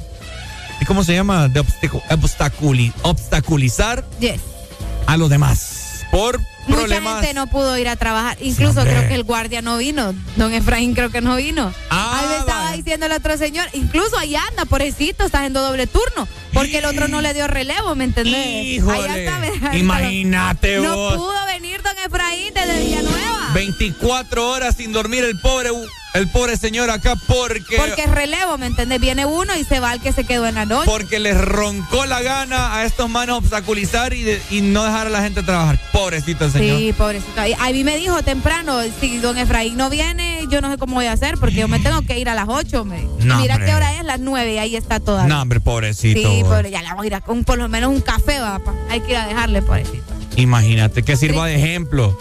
de 0.80 0.86
¿Cómo 0.86 1.04
se 1.04 1.14
llama? 1.14 1.48
De 1.50 1.62
obstacu- 1.62 2.04
obstaculi- 2.10 2.94
obstaculizar 3.02 4.04
Yes. 4.20 4.40
a 5.08 5.18
los 5.18 5.30
demás. 5.30 5.77
Por 6.12 6.40
Mucha 6.68 6.80
problemas. 6.82 7.22
gente 7.22 7.34
no 7.34 7.48
pudo 7.48 7.78
ir 7.78 7.88
a 7.90 7.96
trabajar. 7.96 8.38
Incluso 8.42 8.82
creo 8.82 9.08
que 9.08 9.16
el 9.16 9.24
guardia 9.24 9.62
no 9.62 9.78
vino. 9.78 10.14
Don 10.36 10.54
Efraín 10.54 10.94
creo 10.94 11.10
que 11.10 11.22
no 11.22 11.36
vino. 11.36 11.74
Ah, 11.90 12.67
diciendo 12.78 13.06
el 13.06 13.12
otro 13.12 13.38
señor. 13.38 13.68
Incluso 13.74 14.18
allá 14.18 14.42
anda, 14.50 14.66
pobrecito, 14.66 15.26
está 15.26 15.40
haciendo 15.40 15.62
doble 15.62 15.88
turno. 15.88 16.28
Porque 16.54 16.80
el 16.80 16.86
otro 16.86 17.08
no 17.08 17.22
le 17.22 17.34
dio 17.34 17.48
relevo, 17.48 17.94
¿me 17.96 18.06
entendés? 18.06 18.66
Híjole. 18.66 18.98
Allá 18.98 19.18
está, 19.18 19.40
¿verdad? 19.40 19.74
Imagínate 19.74 20.78
No 20.80 20.96
vos. 20.96 21.16
pudo 21.16 21.46
venir 21.48 21.82
don 21.84 21.98
Efraín 22.00 22.54
desde 22.54 22.80
Villanueva. 22.86 23.52
24 23.54 24.50
horas 24.52 24.76
sin 24.76 24.92
dormir 24.92 25.24
el 25.24 25.40
pobre, 25.40 25.70
el 26.14 26.28
pobre 26.30 26.58
señor 26.58 26.90
acá 26.90 27.16
porque. 27.28 27.78
Porque 27.78 28.04
es 28.04 28.10
relevo, 28.12 28.58
¿me 28.58 28.66
entendés? 28.66 29.00
Viene 29.00 29.26
uno 29.26 29.56
y 29.56 29.64
se 29.66 29.80
va 29.80 29.94
el 29.94 30.02
que 30.02 30.12
se 30.14 30.24
quedó 30.26 30.48
en 30.48 30.56
la 30.56 30.66
noche. 30.66 30.90
Porque 30.90 31.20
les 31.20 31.40
roncó 31.40 32.06
la 32.06 32.22
gana 32.22 32.76
a 32.78 32.86
estos 32.86 33.10
manos 33.10 33.38
obstaculizar 33.40 34.14
y, 34.14 34.24
de- 34.24 34.42
y 34.50 34.62
no 34.62 34.84
dejar 34.84 35.08
a 35.08 35.10
la 35.10 35.22
gente 35.22 35.44
trabajar. 35.44 35.80
Pobrecito 35.92 36.46
el 36.46 36.52
señor. 36.52 36.78
Sí, 36.80 36.94
pobrecito. 36.94 37.40
Ahí- 37.40 37.56
A 37.60 37.70
mí 37.72 37.84
me 37.84 37.98
dijo 37.98 38.22
temprano, 38.24 38.80
si 39.00 39.18
don 39.18 39.38
Efraín 39.38 39.78
no 39.78 39.90
viene, 39.90 40.46
yo 40.50 40.60
no 40.62 40.72
sé 40.72 40.78
cómo 40.78 40.96
voy 40.96 41.06
a 41.06 41.12
hacer, 41.14 41.36
porque 41.40 41.56
yo 41.58 41.68
me 41.68 41.80
tengo 41.80 42.02
que 42.02 42.18
ir 42.20 42.30
a 42.30 42.36
las 42.36 42.46
8. 42.48 42.67
Me. 42.86 43.04
No, 43.20 43.40
Mira 43.40 43.56
hombre. 43.56 43.66
qué 43.70 43.74
hora 43.76 43.98
es, 43.98 44.04
las 44.04 44.20
9, 44.20 44.54
y 44.54 44.58
ahí 44.58 44.76
está 44.76 45.00
todavía. 45.00 45.34
No, 45.34 45.42
hombre, 45.42 45.60
pobrecito. 45.60 46.20
Sí, 46.20 46.44
pobre, 46.44 46.70
ya 46.70 46.82
le 46.82 46.90
vamos 46.90 47.04
a 47.04 47.08
ir 47.08 47.16
a 47.16 47.24
un, 47.28 47.44
por 47.44 47.58
lo 47.58 47.68
menos 47.70 47.90
un 47.90 48.02
café, 48.02 48.40
va, 48.40 48.60
pa. 48.60 48.74
Hay 48.90 49.00
que 49.02 49.12
ir 49.12 49.18
a 49.18 49.28
dejarle, 49.28 49.62
pobrecito. 49.62 50.04
Imagínate, 50.36 51.04
que 51.04 51.16
sirva 51.18 51.48
de 51.48 51.56
ejemplo. 51.56 52.18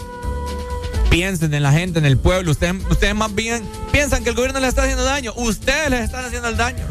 Piensen 1.09 1.53
en 1.53 1.63
la 1.63 1.71
gente, 1.71 1.99
en 1.99 2.05
el 2.05 2.17
pueblo. 2.17 2.51
Ustedes, 2.51 2.75
ustedes 2.89 3.15
más 3.15 3.33
bien 3.33 3.63
piensan 3.91 4.23
que 4.23 4.31
el 4.31 4.35
gobierno 4.35 4.59
les 4.59 4.69
está 4.69 4.83
haciendo 4.83 5.03
daño. 5.03 5.33
Ustedes 5.35 5.89
les 5.89 6.01
están 6.01 6.25
haciendo 6.25 6.49
el 6.49 6.57
daño. 6.57 6.85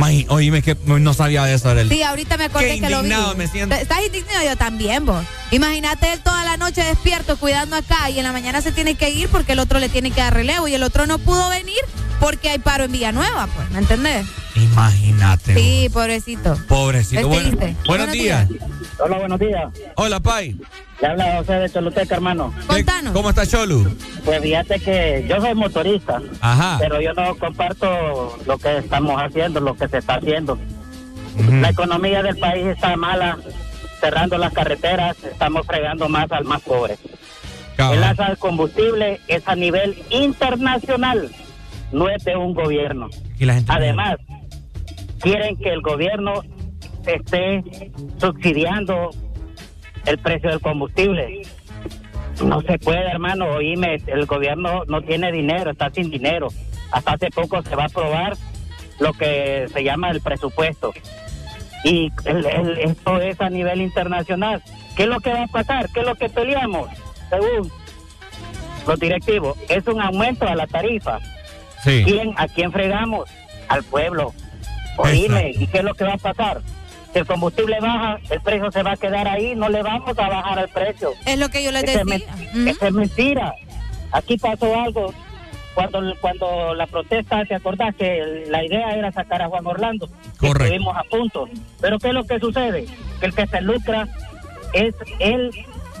Imagi- 0.00 0.26
Oíme 0.28 0.62
que 0.62 0.76
no 0.86 1.14
sabía 1.14 1.44
de 1.44 1.54
eso, 1.54 1.68
Arely. 1.70 1.88
Sí, 1.94 2.02
ahorita 2.02 2.36
me 2.36 2.44
acordé 2.44 2.74
Qué 2.74 2.80
que 2.80 2.90
lo 2.90 3.02
vi. 3.02 3.08
indignado 3.08 3.34
me 3.36 3.46
siento. 3.48 3.74
¿Estás 3.74 3.98
indignado? 4.04 4.44
Yo 4.44 4.56
también, 4.56 5.04
vos. 5.06 5.24
Imagínate 5.50 6.12
él 6.12 6.20
toda 6.20 6.44
la 6.44 6.56
noche 6.56 6.82
despierto 6.82 7.36
cuidando 7.36 7.76
acá 7.76 8.08
y 8.10 8.18
en 8.18 8.24
la 8.24 8.32
mañana 8.32 8.60
se 8.62 8.72
tiene 8.72 8.94
que 8.94 9.10
ir 9.10 9.28
porque 9.28 9.52
el 9.52 9.58
otro 9.58 9.78
le 9.78 9.88
tiene 9.88 10.10
que 10.10 10.20
dar 10.20 10.34
relevo 10.34 10.68
y 10.68 10.74
el 10.74 10.82
otro 10.82 11.06
no 11.06 11.18
pudo 11.18 11.48
venir 11.50 11.76
porque 12.18 12.50
hay 12.50 12.58
paro 12.58 12.84
en 12.84 12.92
Villanueva, 12.92 13.48
pues, 13.54 13.70
¿me 13.70 13.78
entendés? 13.78 14.26
Imagínate. 14.54 15.54
Sí, 15.54 15.88
pobrecito. 15.92 16.54
Pobrecito. 16.68 17.26
Bueno, 17.28 17.50
Buenos 17.86 18.12
días. 18.12 18.48
Hola, 18.98 19.18
buenos 19.18 19.40
días. 19.40 19.68
Hola, 19.96 20.20
Pai. 20.20 20.56
Le 21.00 21.06
habla 21.06 21.36
José 21.38 21.52
de 21.54 21.70
Choluteca, 21.70 22.14
hermano. 22.14 22.52
Contanos. 22.66 23.12
¿Cómo 23.12 23.30
está 23.30 23.46
Cholu? 23.46 23.88
Pues 24.24 24.40
fíjate 24.42 24.78
que 24.80 25.26
yo 25.28 25.40
soy 25.40 25.54
motorista, 25.54 26.20
Ajá. 26.40 26.76
pero 26.78 27.00
yo 27.00 27.14
no 27.14 27.34
comparto 27.36 28.36
lo 28.46 28.58
que 28.58 28.78
estamos 28.78 29.20
haciendo, 29.20 29.60
lo 29.60 29.74
que 29.74 29.88
se 29.88 29.98
está 29.98 30.16
haciendo. 30.16 30.58
La 31.50 31.70
economía 31.70 32.22
del 32.22 32.36
país 32.36 32.66
está 32.66 32.96
mala, 32.96 33.38
cerrando 34.00 34.36
las 34.36 34.52
carreteras, 34.52 35.16
estamos 35.24 35.66
fregando 35.66 36.08
más 36.08 36.30
al 36.32 36.44
más 36.44 36.60
pobre. 36.62 36.98
El 37.78 38.04
alza 38.04 38.26
del 38.26 38.36
combustible 38.36 39.20
es 39.26 39.42
a 39.48 39.54
nivel 39.56 39.96
internacional, 40.10 41.30
no 41.92 42.10
es 42.10 42.22
de 42.24 42.36
un 42.36 42.52
gobierno. 42.52 43.08
Y 43.38 43.46
la 43.46 43.54
gente 43.54 43.72
Además, 43.72 44.16
quieren 45.20 45.56
que 45.56 45.70
el 45.70 45.80
gobierno 45.80 46.42
esté 47.06 47.64
subsidiando 48.18 49.10
el 50.06 50.18
precio 50.18 50.50
del 50.50 50.60
combustible. 50.60 51.42
No 52.44 52.60
se 52.62 52.78
puede, 52.78 53.08
hermano. 53.10 53.46
Oíme, 53.56 53.96
el 54.06 54.26
gobierno 54.26 54.84
no 54.86 55.02
tiene 55.02 55.30
dinero, 55.32 55.70
está 55.70 55.90
sin 55.90 56.10
dinero. 56.10 56.48
Hasta 56.92 57.12
hace 57.12 57.30
poco 57.30 57.62
se 57.62 57.76
va 57.76 57.84
a 57.84 57.86
aprobar 57.86 58.36
lo 58.98 59.12
que 59.12 59.66
se 59.72 59.84
llama 59.84 60.10
el 60.10 60.20
presupuesto. 60.20 60.92
Y 61.84 62.10
el- 62.24 62.46
el- 62.46 62.78
esto 62.78 63.20
es 63.20 63.40
a 63.40 63.48
nivel 63.50 63.80
internacional. 63.80 64.62
¿Qué 64.96 65.04
es 65.04 65.08
lo 65.08 65.20
que 65.20 65.32
va 65.32 65.44
a 65.44 65.46
pasar? 65.48 65.88
¿Qué 65.92 66.00
es 66.00 66.06
lo 66.06 66.14
que 66.14 66.28
peleamos? 66.28 66.88
Según 67.30 67.70
los 68.86 68.98
directivos, 68.98 69.56
es 69.68 69.86
un 69.86 70.00
aumento 70.00 70.46
a 70.46 70.54
la 70.54 70.66
tarifa. 70.66 71.18
Sí. 71.84 72.02
¿Quién, 72.04 72.34
¿A 72.36 72.48
quién 72.48 72.72
fregamos? 72.72 73.28
Al 73.68 73.82
pueblo. 73.84 74.34
Oíme, 74.98 75.52
¿y 75.54 75.66
qué 75.68 75.78
es 75.78 75.84
lo 75.84 75.94
que 75.94 76.04
va 76.04 76.14
a 76.14 76.18
pasar? 76.18 76.60
Si 77.12 77.18
el 77.18 77.26
combustible 77.26 77.80
baja, 77.80 78.18
el 78.30 78.40
precio 78.40 78.70
se 78.70 78.82
va 78.82 78.92
a 78.92 78.96
quedar 78.96 79.26
ahí, 79.26 79.54
no 79.56 79.68
le 79.68 79.82
vamos 79.82 80.16
a 80.16 80.28
bajar 80.28 80.58
el 80.60 80.68
precio. 80.68 81.12
Es 81.26 81.38
lo 81.38 81.48
que 81.48 81.62
yo 81.64 81.72
les 81.72 81.84
es 81.84 82.04
decía. 82.04 82.26
esa 82.66 82.86
es 82.86 82.92
mentira. 82.92 83.54
Aquí 84.12 84.36
pasó 84.36 84.80
algo. 84.80 85.12
Cuando, 85.74 86.02
cuando 86.20 86.74
la 86.74 86.86
protesta, 86.86 87.44
¿te 87.44 87.54
acordás 87.54 87.94
que 87.94 88.44
la 88.48 88.64
idea 88.64 88.90
era 88.90 89.12
sacar 89.12 89.40
a 89.42 89.48
Juan 89.48 89.66
Orlando? 89.66 90.08
Correcto. 90.38 90.64
Estuvimos 90.64 90.96
a 90.96 91.04
punto. 91.04 91.48
Pero 91.80 91.98
¿qué 91.98 92.08
es 92.08 92.14
lo 92.14 92.24
que 92.24 92.40
sucede? 92.40 92.86
Que 93.20 93.26
el 93.26 93.34
que 93.34 93.46
se 93.46 93.60
lucra 93.60 94.08
es 94.72 94.94
el 95.20 95.50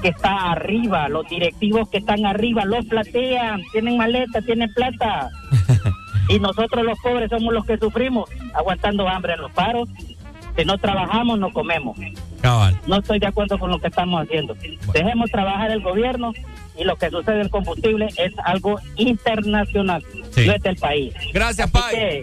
que 0.02 0.08
está 0.08 0.52
arriba, 0.52 1.08
los 1.08 1.28
directivos 1.28 1.88
que 1.88 1.98
están 1.98 2.24
arriba, 2.26 2.64
los 2.64 2.84
platean, 2.86 3.62
tienen 3.72 3.96
maleta, 3.96 4.40
tienen 4.42 4.72
plata. 4.74 5.30
y 6.28 6.38
nosotros 6.40 6.84
los 6.84 6.98
pobres 7.00 7.30
somos 7.30 7.52
los 7.52 7.64
que 7.64 7.78
sufrimos, 7.78 8.28
aguantando 8.54 9.08
hambre 9.08 9.34
en 9.34 9.42
los 9.42 9.52
paros. 9.52 9.88
Si 10.60 10.66
no 10.66 10.78
trabajamos, 10.78 11.38
no 11.38 11.52
comemos. 11.52 11.96
Cabal. 12.42 12.78
No 12.86 12.98
estoy 12.98 13.18
de 13.18 13.26
acuerdo 13.26 13.58
con 13.58 13.70
lo 13.70 13.78
que 13.78 13.86
estamos 13.88 14.22
haciendo. 14.22 14.54
Dejemos 14.92 15.30
trabajar 15.30 15.70
el 15.70 15.80
gobierno 15.82 16.32
y 16.78 16.84
lo 16.84 16.96
que 16.96 17.10
sucede 17.10 17.36
en 17.36 17.40
el 17.42 17.50
combustible 17.50 18.08
es 18.16 18.32
algo 18.44 18.78
internacional. 18.96 20.04
no 20.14 20.52
es 20.52 20.62
del 20.62 20.76
país. 20.76 21.14
Gracias, 21.32 21.70
Pai. 21.70 22.22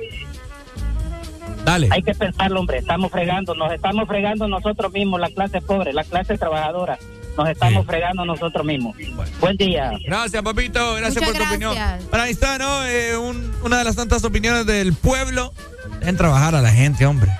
Dale. 1.65 1.89
Hay 1.91 2.01
que 2.01 2.13
pensarlo, 2.13 2.59
hombre. 2.59 2.77
Estamos 2.77 3.11
fregando, 3.11 3.53
nos 3.55 3.71
estamos 3.73 4.07
fregando 4.07 4.47
nosotros 4.47 4.91
mismos, 4.93 5.19
la 5.19 5.29
clase 5.29 5.59
pobre, 5.61 5.91
la 5.93 6.03
clase 6.03 6.37
trabajadora. 6.37 6.97
Nos 7.37 7.49
estamos 7.49 7.85
fregando 7.85 8.25
nosotros 8.25 8.65
mismos. 8.65 8.95
Buen 9.39 9.57
día. 9.57 9.91
Gracias, 10.05 10.41
papito. 10.41 10.95
Gracias 10.95 11.23
Muchas 11.23 11.37
por 11.37 11.41
tu 11.47 11.49
opinión. 11.53 11.75
gracias. 11.75 12.09
Para 12.09 12.23
ahí 12.23 12.31
está, 12.31 12.57
¿no? 12.57 12.85
Eh, 12.85 13.15
un- 13.17 13.53
una 13.63 13.77
de 13.79 13.83
las 13.83 13.95
tantas 13.95 14.23
opiniones 14.23 14.65
del 14.65 14.93
pueblo. 14.93 15.53
Dejen 15.99 16.17
trabajar 16.17 16.55
a 16.55 16.61
la 16.61 16.71
gente, 16.71 17.05
hombre. 17.05 17.31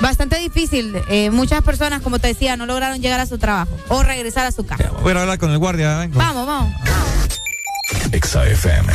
Bastante 0.00 0.38
difícil. 0.38 1.00
Eh, 1.08 1.30
muchas 1.30 1.62
personas, 1.62 2.00
como 2.02 2.18
te 2.18 2.28
decía, 2.28 2.56
no 2.56 2.66
lograron 2.66 3.00
llegar 3.00 3.20
a 3.20 3.26
su 3.26 3.38
trabajo 3.38 3.70
o 3.88 4.02
regresar 4.02 4.46
a 4.46 4.52
su 4.52 4.64
casa. 4.64 4.90
Voy 5.02 5.12
a 5.12 5.20
hablar 5.20 5.38
con 5.38 5.50
el 5.50 5.58
guardia. 5.58 5.98
Vengo. 5.98 6.18
Vamos, 6.18 6.46
vamos. 6.46 6.72
Exa 8.12 8.46
FM. 8.46 8.92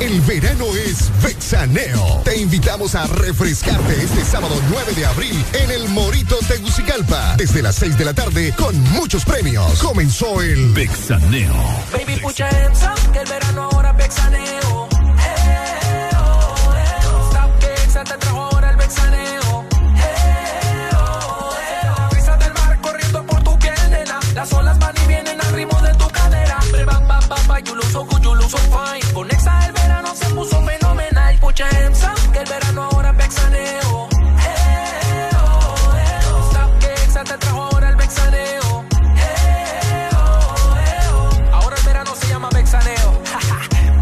El 0.00 0.20
verano 0.22 0.66
es 0.76 1.10
Vexaneo. 1.22 2.22
Te 2.24 2.38
invitamos 2.38 2.94
a 2.94 3.06
refrescarte 3.06 4.02
este 4.02 4.24
sábado 4.24 4.54
9 4.70 4.92
de 4.94 5.06
abril 5.06 5.44
en 5.54 5.70
el 5.70 5.88
Morito 5.88 6.36
Tegucigalpa. 6.48 7.36
Desde 7.36 7.62
las 7.62 7.76
6 7.76 7.96
de 7.96 8.04
la 8.04 8.14
tarde 8.14 8.54
con 8.56 8.78
muchos 8.92 9.24
premios. 9.24 9.78
Comenzó 9.82 10.42
el 10.42 10.72
Vexaneo. 10.72 11.54
Baby, 11.92 12.20
hands 12.24 12.82
up, 12.82 13.12
que 13.12 13.20
el 13.20 13.28
verano 13.28 13.68
ahora 13.72 13.90
es 13.90 13.96
vexaneo. 13.96 14.88
Eh, 15.18 16.10
oh, 16.16 16.74
eh, 16.76 17.06
oh. 17.08 17.30
Stop 17.30 17.58
que 17.58 17.72
Exa 17.84 18.04
te 18.04 18.16
trajo 18.18 18.40
ahora 18.40 18.70
el 18.70 18.76
vexaneo. 18.76 19.64
Eh, 19.96 20.90
oh, 20.92 21.54
eh, 21.56 21.88
oh. 21.88 22.00
La 22.00 22.08
brisa 22.10 22.36
del 22.36 22.52
mar 22.54 22.80
corriendo 22.80 23.26
por 23.26 23.42
tu 23.42 23.58
piel, 23.58 23.90
nena. 23.90 24.20
Las 24.34 24.52
olas 24.52 24.78
van 24.78 24.94
y 25.02 25.06
vienen 25.08 25.40
al 25.40 25.52
ritmo 25.54 25.80
de 25.80 25.94
tu 25.94 26.08
cadera. 26.08 26.58
Bam, 26.86 27.08
bam, 27.08 27.28
bam, 27.28 27.64
you 27.64 27.74
look 27.74 27.90
so 27.90 28.04
good, 28.04 28.22
you 28.22 28.34
look 28.34 28.50
so 28.50 28.58
fine. 28.58 29.12
Con 29.14 29.30
Exa 29.30 29.66
el 29.66 29.75
se 30.16 30.26
puso 30.34 30.62
fenomenal. 30.62 31.38
Hands 31.58 32.04
up, 32.04 32.32
que 32.32 32.40
el 32.40 32.48
verano 32.48 32.82
ahora 32.90 33.10
es 33.10 33.16
vexaneo. 33.16 34.08
Eh, 34.10 35.30
oh. 35.40 36.50
Stop 36.50 36.78
que 36.80 36.92
Exa 36.92 37.24
te 37.24 37.38
trajo 37.38 37.62
ahora 37.62 37.90
el 37.90 37.96
vexaneo. 37.96 38.84
Eh, 39.16 40.10
oh. 40.12 41.54
Ahora 41.54 41.76
el 41.76 41.82
verano 41.84 42.14
se 42.14 42.28
llama 42.28 42.48
vexaneo. 42.52 43.22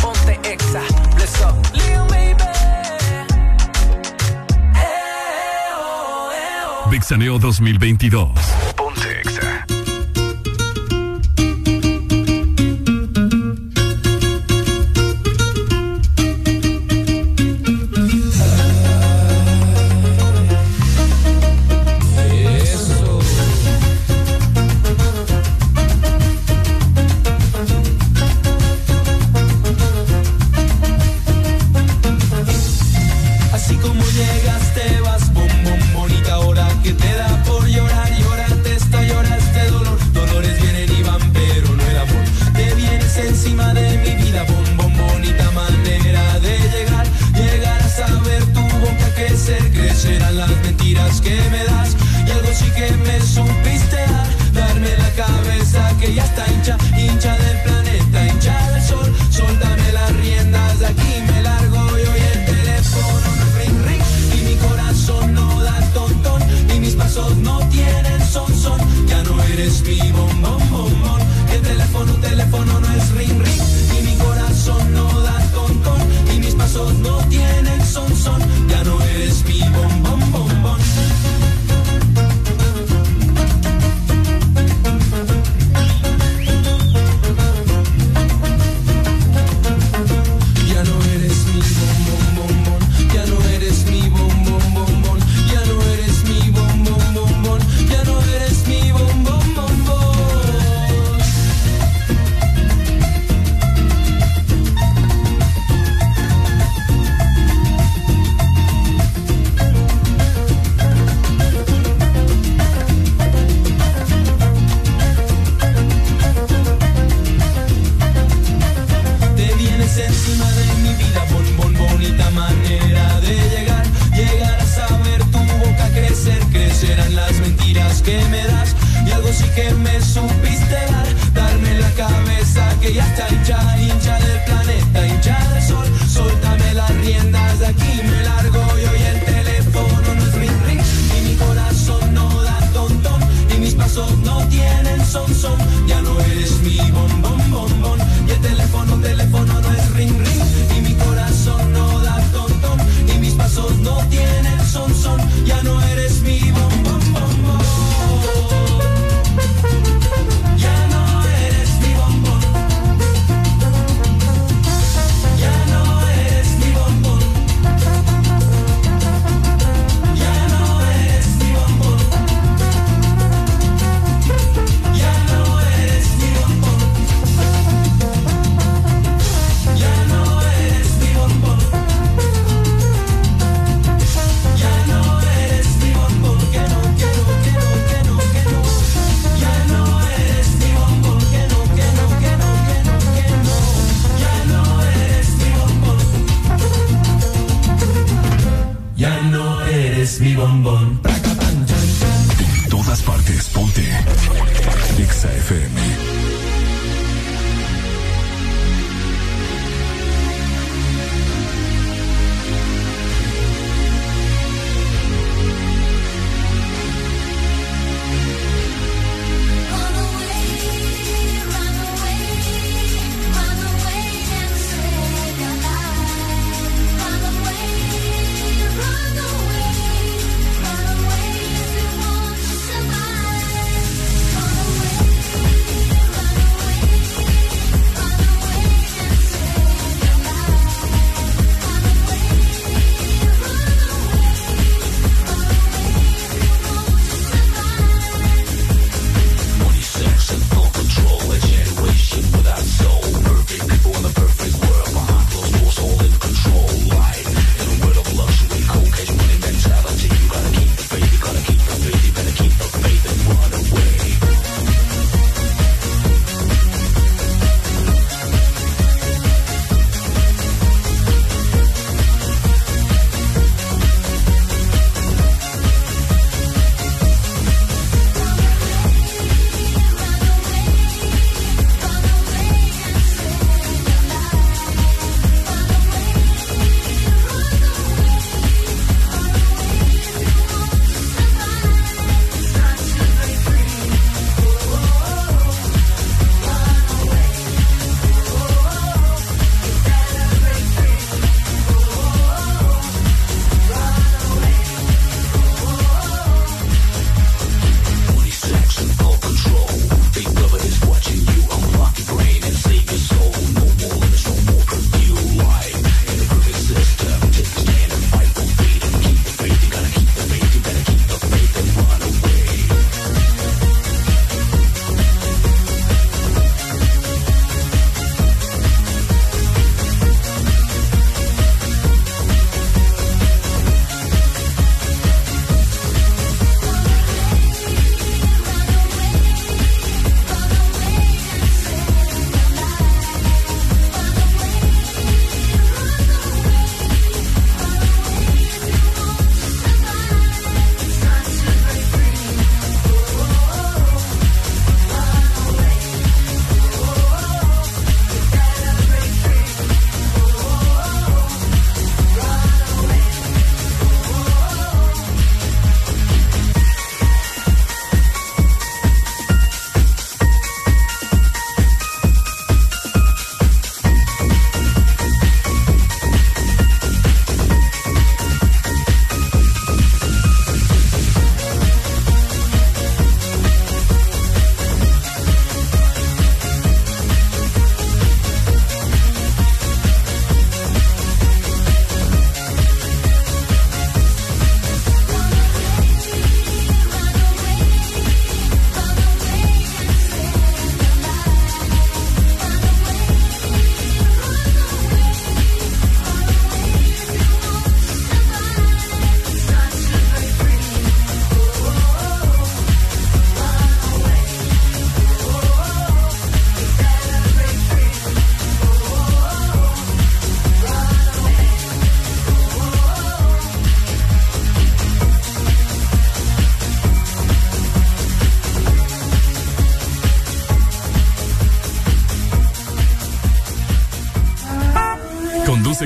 Ponte 0.00 0.40
exa, 0.52 0.82
let's 1.18 1.38
go. 1.38 1.54
Lil 1.72 2.00
baby. 2.08 2.44
Vixaneo 6.90 7.38
2022. 7.38 8.73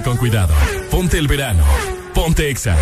Con 0.02 0.16
cuidado. 0.16 0.54
Ponte 0.90 1.18
el 1.18 1.26
verano. 1.26 1.64
Ponte 2.14 2.50
Exa. 2.50 2.76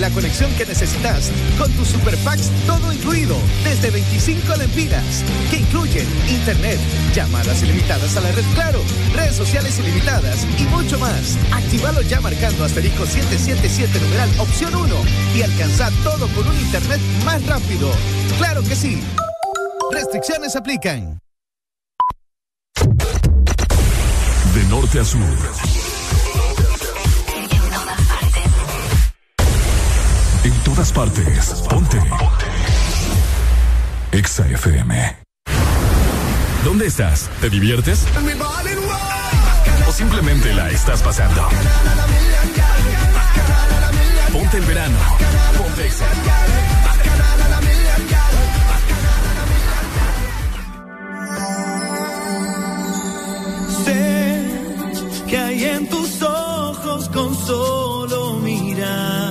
La 0.00 0.10
conexión 0.10 0.52
que 0.54 0.64
necesitas 0.64 1.32
con 1.58 1.72
tus 1.72 1.88
superpacks 1.88 2.50
todo 2.66 2.92
incluido 2.92 3.36
desde 3.64 3.90
25 3.90 4.54
lempiras 4.56 5.24
que 5.50 5.56
incluyen 5.56 6.06
internet, 6.28 6.78
llamadas 7.12 7.62
ilimitadas 7.62 8.16
a 8.16 8.20
la 8.20 8.30
red 8.30 8.44
Claro, 8.54 8.80
redes 9.14 9.34
sociales 9.34 9.78
ilimitadas 9.78 10.46
y 10.58 10.62
mucho 10.64 10.98
más. 10.98 11.36
Actívalo 11.52 12.02
ya 12.02 12.20
marcando 12.20 12.64
asterisco 12.64 13.06
777 13.06 13.98
numeral 14.00 14.30
opción 14.38 14.74
1 14.74 14.94
y 15.36 15.42
alcanza 15.42 15.90
todo 16.04 16.28
con 16.28 16.46
un 16.46 16.60
internet 16.60 17.00
más 17.24 17.44
rápido. 17.46 17.90
Claro 18.38 18.62
que 18.62 18.76
sí. 18.76 19.02
Restricciones 19.90 20.54
aplican. 20.54 21.18
De 24.54 24.64
norte 24.68 25.00
a 25.00 25.04
sur. 25.04 25.77
En 30.48 30.54
todas 30.60 30.90
partes. 30.92 31.62
Ponte. 31.68 32.00
Exa 34.12 34.46
FM. 34.46 35.16
¿Dónde 36.64 36.86
estás? 36.86 37.28
¿Te 37.42 37.50
diviertes? 37.50 38.06
¿O 39.86 39.92
simplemente 39.92 40.54
la 40.54 40.70
estás 40.70 41.02
pasando? 41.02 41.46
Ponte 44.32 44.56
el 44.56 44.64
verano. 44.64 44.96
Ponte 45.58 45.86
Exa. 45.86 46.06
Sé 53.84 55.26
que 55.28 55.36
hay 55.36 55.64
en 55.64 55.88
tus 55.90 56.22
ojos 56.22 57.10
con 57.10 57.36
solo 57.36 58.36
mirar 58.36 59.27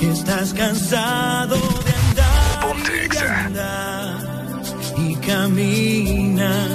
que 0.00 0.10
estás 0.10 0.52
cansado 0.52 1.56
de 1.56 1.92
andar. 2.06 2.60
Ponte 2.62 3.08
y, 3.12 3.18
andas, 3.18 4.24
y 4.96 5.14
caminas 5.16 6.68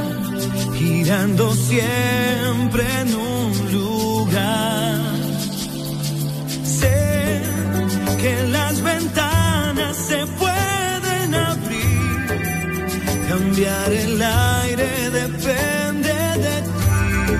girando 0.77 1.53
siempre 1.53 2.84
en 3.02 3.16
un 3.16 3.72
lugar. 3.72 5.02
Sé 6.64 7.42
que 8.22 8.43
las 8.52 8.82
ventanas 8.82 9.95
se 9.95 10.26
pueden 10.42 11.35
abrir, 11.35 12.27
cambiar 13.30 13.92
el 13.92 14.22
aire 14.22 15.10
depende 15.10 16.14
de 16.45 16.61
ti, 16.61 17.35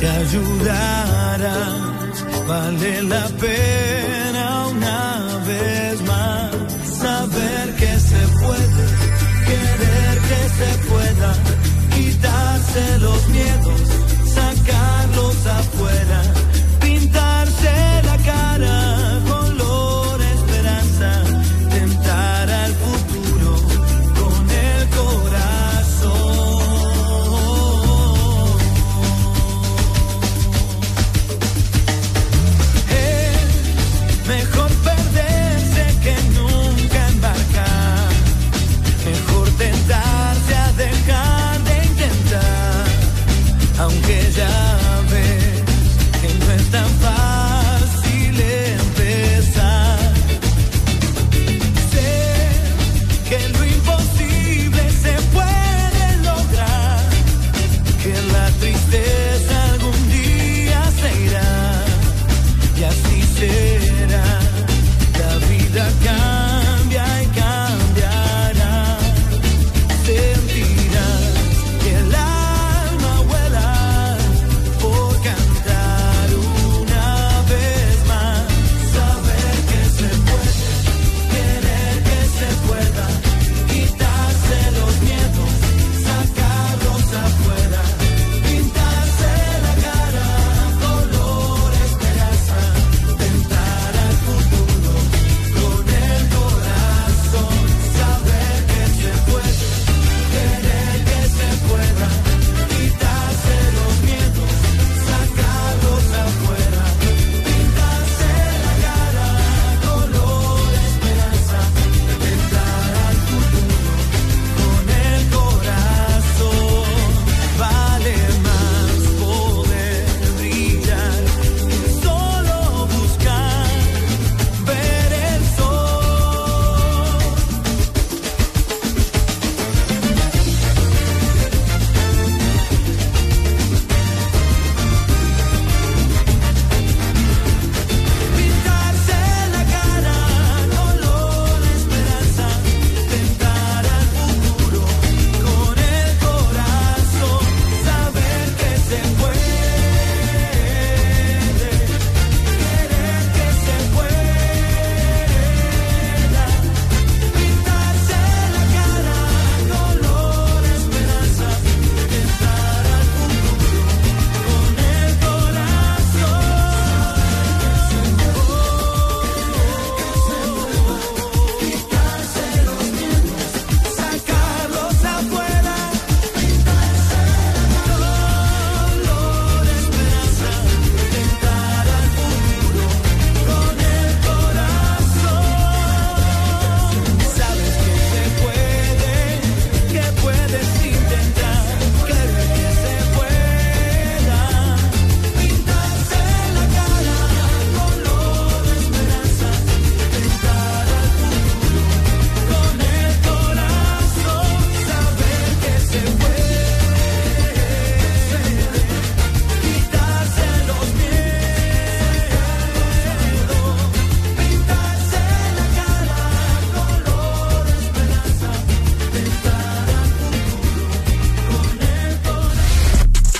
te 0.00 0.08
ayudará 0.08 1.97
Vale 2.48 3.02
la 3.02 3.26
pena 3.38 4.68
una 4.68 5.38
vez 5.46 6.00
más 6.00 6.50
saber 6.98 7.74
que 7.76 8.00
se 8.00 8.22
puede, 8.40 8.84
querer 9.48 10.18
que 10.30 10.42
se 10.58 10.88
pueda, 10.88 11.34
quitarse 11.94 12.98
los 13.00 13.28
miedos. 13.28 13.87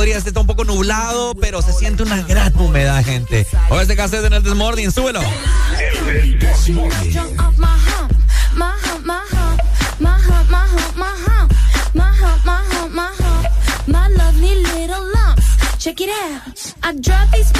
podría 0.00 0.16
estar 0.16 0.38
un 0.38 0.46
poco 0.46 0.64
nublado, 0.64 1.34
pero 1.34 1.60
se 1.60 1.74
siente 1.74 2.02
una 2.02 2.22
gran 2.22 2.58
humedad, 2.58 3.04
gente. 3.04 3.46
Hoy 3.68 3.82
este 3.82 3.96
cassette 3.96 4.24
en 4.24 4.32
el 4.32 4.42
Desmorning, 4.42 4.90
súbelo. 4.90 5.20
Check 15.78 16.00
it 16.00 16.08
out. 16.10 16.74
I 16.82 16.92
drop 17.00 17.30
these 17.32 17.50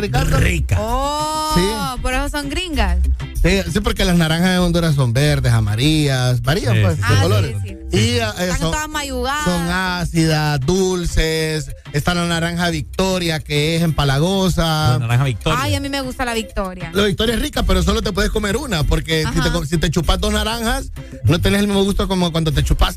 Ricardo. 0.00 0.38
Rica. 0.38 0.76
Oh, 0.80 1.96
por 2.02 2.12
eso 2.14 2.28
son 2.28 2.48
gringas. 2.48 2.98
Sí, 3.42 3.60
sí, 3.72 3.80
porque 3.80 4.04
las 4.04 4.16
naranjas 4.16 4.50
de 4.50 4.58
Honduras 4.58 4.94
son 4.94 5.12
verdes, 5.14 5.52
amarillas, 5.52 6.42
varían 6.42 6.74
Sí, 6.74 6.80
pues 6.82 6.96
sí, 6.96 7.02
de 7.02 7.08
sí. 7.14 7.20
colores. 7.22 7.56
Ah, 7.58 7.62
sí, 7.64 7.76
Y 7.92 7.98
eh, 7.98 8.22
Están 8.38 8.58
son, 8.58 8.70
todas 8.72 8.88
mayugadas. 8.88 9.44
son 9.44 9.68
ácidas, 9.70 10.60
dulces. 10.60 11.70
Está 11.92 12.14
la 12.14 12.26
naranja 12.26 12.68
Victoria, 12.70 13.40
que 13.40 13.76
es 13.76 13.82
empalagosa. 13.82 14.98
naranja 14.98 15.24
Victoria. 15.24 15.58
Ay, 15.62 15.74
a 15.74 15.80
mí 15.80 15.88
me 15.88 16.00
gusta 16.02 16.24
la 16.26 16.34
victoria. 16.34 16.90
La 16.92 17.04
Victoria 17.04 17.34
es 17.34 17.40
rica, 17.40 17.62
pero 17.62 17.82
solo 17.82 18.02
te 18.02 18.12
puedes 18.12 18.30
comer 18.30 18.56
una, 18.58 18.84
porque 18.84 19.24
si 19.32 19.40
te, 19.40 19.66
si 19.66 19.78
te 19.78 19.90
chupas 19.90 20.20
dos 20.20 20.32
naranjas, 20.32 20.92
no 21.24 21.40
tenés 21.40 21.60
el 21.60 21.66
mismo 21.66 21.82
gusto 21.84 22.06
como 22.08 22.30
cuando 22.32 22.52
te 22.52 22.62
chupas. 22.62 22.96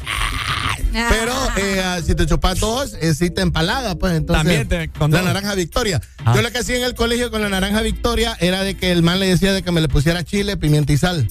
Pero 0.92 1.34
eh, 1.58 1.82
ah, 1.84 2.00
si 2.06 2.14
te 2.14 2.26
chupas 2.28 2.60
dos, 2.60 2.94
eh, 3.02 3.16
sí 3.16 3.30
te 3.32 3.42
empalaga, 3.42 3.96
pues 3.96 4.14
entonces. 4.14 4.44
También 4.44 4.68
te- 4.68 4.90
con 5.00 5.10
la 5.10 5.18
dos. 5.20 5.26
naranja 5.28 5.56
Victoria. 5.56 6.00
Ah. 6.26 6.34
Yo 6.36 6.42
lo 6.42 6.52
que 6.52 6.60
hacía 6.60 6.78
en 6.78 6.84
el 6.84 6.96
colegio 6.96 7.30
con 7.32 7.42
la 7.42 7.50
naranja 7.50 7.82
Victoria 7.82 8.38
era 8.40 8.64
de 8.64 8.76
que 8.78 8.92
el 8.92 9.04
man 9.04 9.20
le 9.20 9.28
decía 9.28 9.52
de 9.54 9.62
que 9.62 9.72
me 9.72 9.82
le 9.82 9.88
pusiera 9.90 10.24
chile, 10.24 10.56
pimienta 10.58 10.94
y 10.94 10.98
sal. 10.98 11.28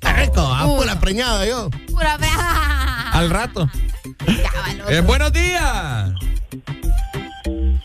Qué 0.00 0.12
rico, 0.12 0.40
ah, 0.40 0.64
pura 0.66 1.00
preñada 1.00 1.46
yo. 1.46 1.70
Pura 1.88 2.16
brea. 2.18 3.10
Al 3.12 3.30
rato. 3.30 3.70
Eh, 4.88 5.00
buenos 5.00 5.32
días. 5.32 6.10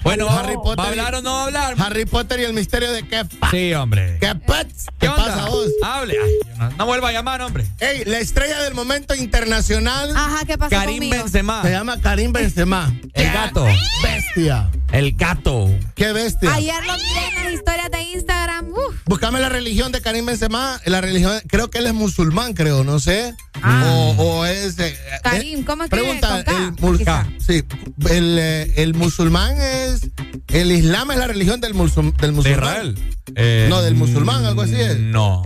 Bueno, 0.04 0.28
Harry 0.30 0.56
¿va 0.56 0.62
Potter 0.64 0.86
a 0.86 0.90
hablar 0.90 1.14
y- 1.14 1.18
o 1.18 1.22
no 1.22 1.32
va 1.34 1.42
a 1.42 1.46
hablar? 1.46 1.76
Harry 1.80 2.06
Potter 2.06 2.40
y 2.40 2.44
el 2.44 2.54
misterio 2.54 2.92
de 2.92 3.08
qué 3.08 3.24
Sí, 3.52 3.74
hombre. 3.74 4.18
¿Qué, 4.20 4.34
pets? 4.36 4.88
¿Qué, 5.00 5.08
¿Qué 5.08 5.10
pasa 5.10 5.46
vos? 5.46 5.68
Hable. 5.84 6.16
Ay, 6.22 6.32
no, 6.78 6.86
vuelva 6.86 7.10
a 7.10 7.12
llamar, 7.12 7.42
hombre. 7.42 7.66
Ey, 7.80 8.04
la 8.06 8.20
estrella 8.20 8.62
del 8.64 8.74
momento 8.74 9.16
internacional 9.16 10.16
Ajá, 10.16 10.46
¿qué 10.46 10.58
pasó 10.58 10.70
Karim 10.72 10.96
conmigo? 10.98 11.16
Benzema. 11.24 11.62
se 11.64 11.72
llama 11.72 12.00
Karim 12.02 12.32
Benzema. 12.32 12.94
El 13.14 13.32
gato. 13.34 13.66
Bestia. 14.04 14.70
El 14.92 15.14
gato. 15.16 15.70
Qué 15.96 16.12
bestia. 16.14 16.54
Ayer 16.54 16.84
lo 16.86 16.94
miré 16.94 17.28
en 17.38 17.44
las 17.46 17.54
historias 17.54 17.92
de 17.92 18.02
Instagram. 18.14 18.70
Uf. 18.72 18.96
Buscame 19.06 19.40
la 19.40 19.50
religión 19.50 19.92
de 19.92 20.02
Karim 20.02 20.26
Benzema. 20.26 20.80
La 20.86 21.02
religión, 21.02 21.40
creo 21.48 21.70
que 21.70 21.80
él 21.80 21.88
es 21.88 21.94
musulmán, 21.94 22.54
creo, 22.54 22.84
no 22.84 23.00
sé. 23.00 23.34
Ah. 23.62 23.84
O, 23.88 24.12
o 24.40 24.46
es. 24.46 24.78
eh, 24.80 24.96
Karim, 25.24 25.60
eh, 25.62 25.66
¿cómo 25.66 25.84
escribe? 25.84 26.04
Pregunta, 26.20 26.40
el, 26.40 26.74
mul- 26.78 26.98
Quizá. 26.98 27.28
sí, 27.40 27.64
el, 28.10 28.38
eh, 28.40 28.74
el 28.78 28.94
musulmán 28.94 29.56
es. 29.60 30.02
El 30.48 30.72
islam 30.72 31.12
es 31.12 31.18
la 31.18 31.28
religión 31.28 31.62
del, 31.62 31.74
musul- 31.74 32.12
del 32.18 32.32
De 32.32 32.32
musulmán. 32.32 32.60
Israel. 32.60 33.00
Eh, 33.36 33.68
No, 33.70 33.82
del 33.82 33.96
musulmán, 33.96 34.44
algo 34.46 34.62
así 34.64 34.76
es. 34.76 35.00
No. 35.00 35.44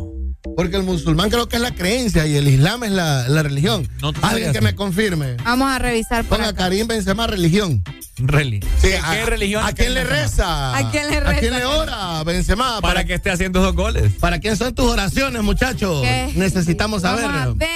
Porque 0.55 0.77
el 0.77 0.83
musulmán 0.83 1.29
creo 1.29 1.47
que 1.49 1.55
es 1.57 1.61
la 1.61 1.73
creencia 1.73 2.25
y 2.27 2.35
el 2.37 2.47
islam 2.47 2.83
es 2.83 2.91
la, 2.91 3.27
la 3.27 3.43
religión. 3.43 3.87
No 4.01 4.13
te 4.13 4.19
Alguien 4.21 4.53
que 4.53 4.61
me 4.61 4.75
confirme. 4.75 5.35
Vamos 5.43 5.69
a 5.71 5.79
revisar 5.79 6.23
por 6.25 6.37
Ponga 6.37 6.49
acá. 6.49 6.63
Karim 6.65 6.87
Benzema 6.87 7.27
religión. 7.27 7.83
Reli. 8.17 8.61
Sí, 8.81 8.87
¿Qué, 8.89 8.97
a, 8.97 9.11
qué 9.13 9.25
religión? 9.25 9.65
¿A 9.65 9.73
quién 9.73 9.93
le 9.93 10.03
reza? 10.05 10.77
¿A 10.77 10.91
quién 10.91 11.09
le 11.09 11.17
¿A 11.17 11.37
quién 11.39 11.53
reza? 11.53 11.57
le 11.59 11.65
ora, 11.65 12.23
Benzema? 12.23 12.79
Para 12.79 13.03
que 13.05 13.15
esté 13.15 13.31
haciendo 13.31 13.61
dos 13.61 13.75
goles. 13.75 14.13
¿Para 14.19 14.39
quién 14.39 14.55
son 14.55 14.73
tus 14.73 14.85
oraciones, 14.85 15.41
muchachos? 15.43 16.01
¿Qué? 16.03 16.31
Necesitamos 16.35 17.01
Vamos 17.01 17.23
a 17.23 17.27
saber. 17.33 17.53
ver. 17.55 17.67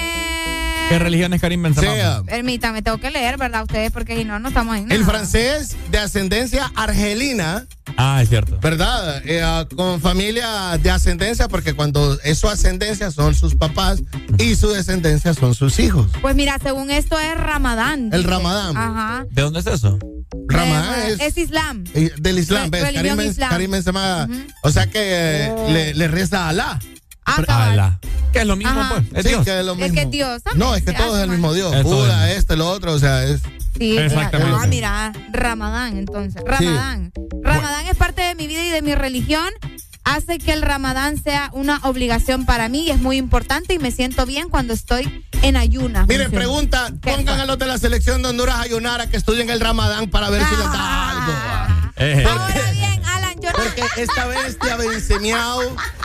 ¿Qué 0.90 1.00
religión 1.00 1.34
es 1.34 1.42
Karim 1.42 1.62
Benzema? 1.64 1.94
Sea, 1.94 2.24
Permítame, 2.24 2.82
tengo 2.82 2.98
que 2.98 3.12
leer, 3.12 3.38
¿verdad? 3.38 3.64
Ustedes, 3.64 3.92
porque 3.92 4.18
si 4.18 4.26
no, 4.26 4.40
no 4.40 4.50
estamos 4.50 4.76
en 4.78 4.84
nada. 4.88 4.96
el 4.96 5.06
francés 5.06 5.76
de 5.92 5.98
ascendencia 6.00 6.72
argelina 6.76 7.66
Ah, 7.98 8.22
es 8.22 8.30
cierto. 8.30 8.60
¿Verdad? 8.62 9.22
Eh, 9.26 9.42
ah, 9.44 9.68
con 9.76 10.00
familia 10.00 10.78
de 10.82 10.92
ascendencia, 10.92 11.48
porque 11.48 11.74
cuando 11.74 12.18
es 12.24 12.38
su 12.38 12.48
ascendencia 12.48 13.12
son 13.12 13.34
sus 13.36 13.56
papás 13.56 14.02
y 14.38 14.56
su 14.56 14.70
descendencia 14.70 15.34
son 15.34 15.56
sus 15.56 15.80
hijos. 15.80 16.08
Pues 16.22 16.36
mira, 16.36 16.58
según 16.62 16.92
esto 16.92 17.20
es 17.20 17.36
Ramadán. 17.36 18.10
El 18.14 18.22
dice. 18.22 18.28
Ramadán. 18.30 18.78
Ajá. 18.78 19.26
¿De 19.32 19.42
dónde 19.42 19.60
es 19.60 19.68
eso? 19.68 19.98
Ramadán 20.48 21.00
es, 21.08 21.20
es 21.20 21.38
Islam. 21.38 21.84
eh, 21.94 22.12
del 22.18 22.40
Islam, 22.40 22.70
¿ves? 22.70 22.84
Karim, 22.94 23.20
islam. 23.22 23.50
Karim 23.50 23.72
Benzema, 23.72 24.30
o 24.62 24.72
sea 24.72 24.88
que 24.88 25.00
eh, 25.02 25.54
le, 25.70 25.94
le 25.96 26.08
reza 26.08 26.46
a 26.46 26.50
Alá. 26.50 26.80
Ah. 27.38 27.72
Ala. 27.72 28.00
Que 28.34 28.40
es 28.40 28.46
lo 28.46 28.56
mismo, 28.56 28.80
Ajá. 28.80 28.90
pues. 28.96 29.08
Es 29.14 29.24
Sí, 29.24 29.30
Dios. 29.30 29.46
que 29.46 29.60
es 29.60 29.66
lo 29.66 29.72
Es 29.74 29.78
mismo. 29.80 29.96
que 29.96 30.02
es 30.02 30.12
Dios. 30.12 30.44
también 30.44 30.60
No, 30.68 30.76
es 30.76 30.84
que 30.84 30.94
todo 30.94 31.18
es 31.18 31.24
el 31.24 31.30
mismo 31.30 31.54
Dios. 31.54 31.74
Es 31.74 31.84
Buda, 31.84 32.32
este, 32.32 32.56
lo 32.56 32.70
otro, 32.70 32.94
o 32.94 33.00
sea, 33.00 33.24
es... 33.24 33.42
Sí, 33.78 33.98
Exactamente. 33.98 34.58
Ah, 34.62 34.68
mira, 34.68 35.14
Ramadán, 35.32 35.98
entonces. 35.98 36.42
Ramadán. 36.46 37.12
Ramadán 37.44 37.86
es 37.88 37.96
parte 37.96 38.22
de 38.22 38.36
mi 38.36 38.46
vida 38.48 38.64
y 38.66 38.70
de 38.70 38.82
mi 38.82 38.94
religión. 38.94 39.48
Hace 40.04 40.38
que 40.40 40.54
el 40.54 40.64
Ramadán 40.64 41.22
sea 41.22 41.50
una 41.54 41.80
obligación 41.84 42.46
para 42.46 42.68
mí 42.68 42.82
y 42.88 42.90
es 42.90 43.00
muy 43.00 43.18
importante 43.18 43.74
y 43.76 43.80
me 43.80 43.92
siento 43.92 44.26
bien 44.26 44.50
cuando 44.50 44.74
estoy 44.74 45.24
en 45.44 45.56
ayunas. 45.56 46.08
Miren, 46.08 46.32
pregunta, 46.32 46.92
¿Qué 47.02 47.12
pongan 47.14 47.40
a 47.40 47.46
los 47.46 47.60
de 47.60 47.68
la 47.68 47.78
selección 47.78 48.22
de 48.24 48.30
Honduras 48.30 48.56
a 48.56 48.62
ayunar 48.62 49.02
a 49.02 49.08
que 49.08 49.18
estudien 49.18 49.50
el 49.50 49.60
Ramadán 49.60 50.10
para 50.10 50.30
ver 50.30 50.42
si 50.44 50.56
les 50.56 50.66
da 50.66 51.10
algo. 51.12 51.34
Eh, 51.98 52.26
Ahora 52.28 52.72
bien, 52.72 52.99
Porque 53.56 53.84
esta 54.02 54.26
bestia 54.28 54.76
Benzemiao, 54.78 55.62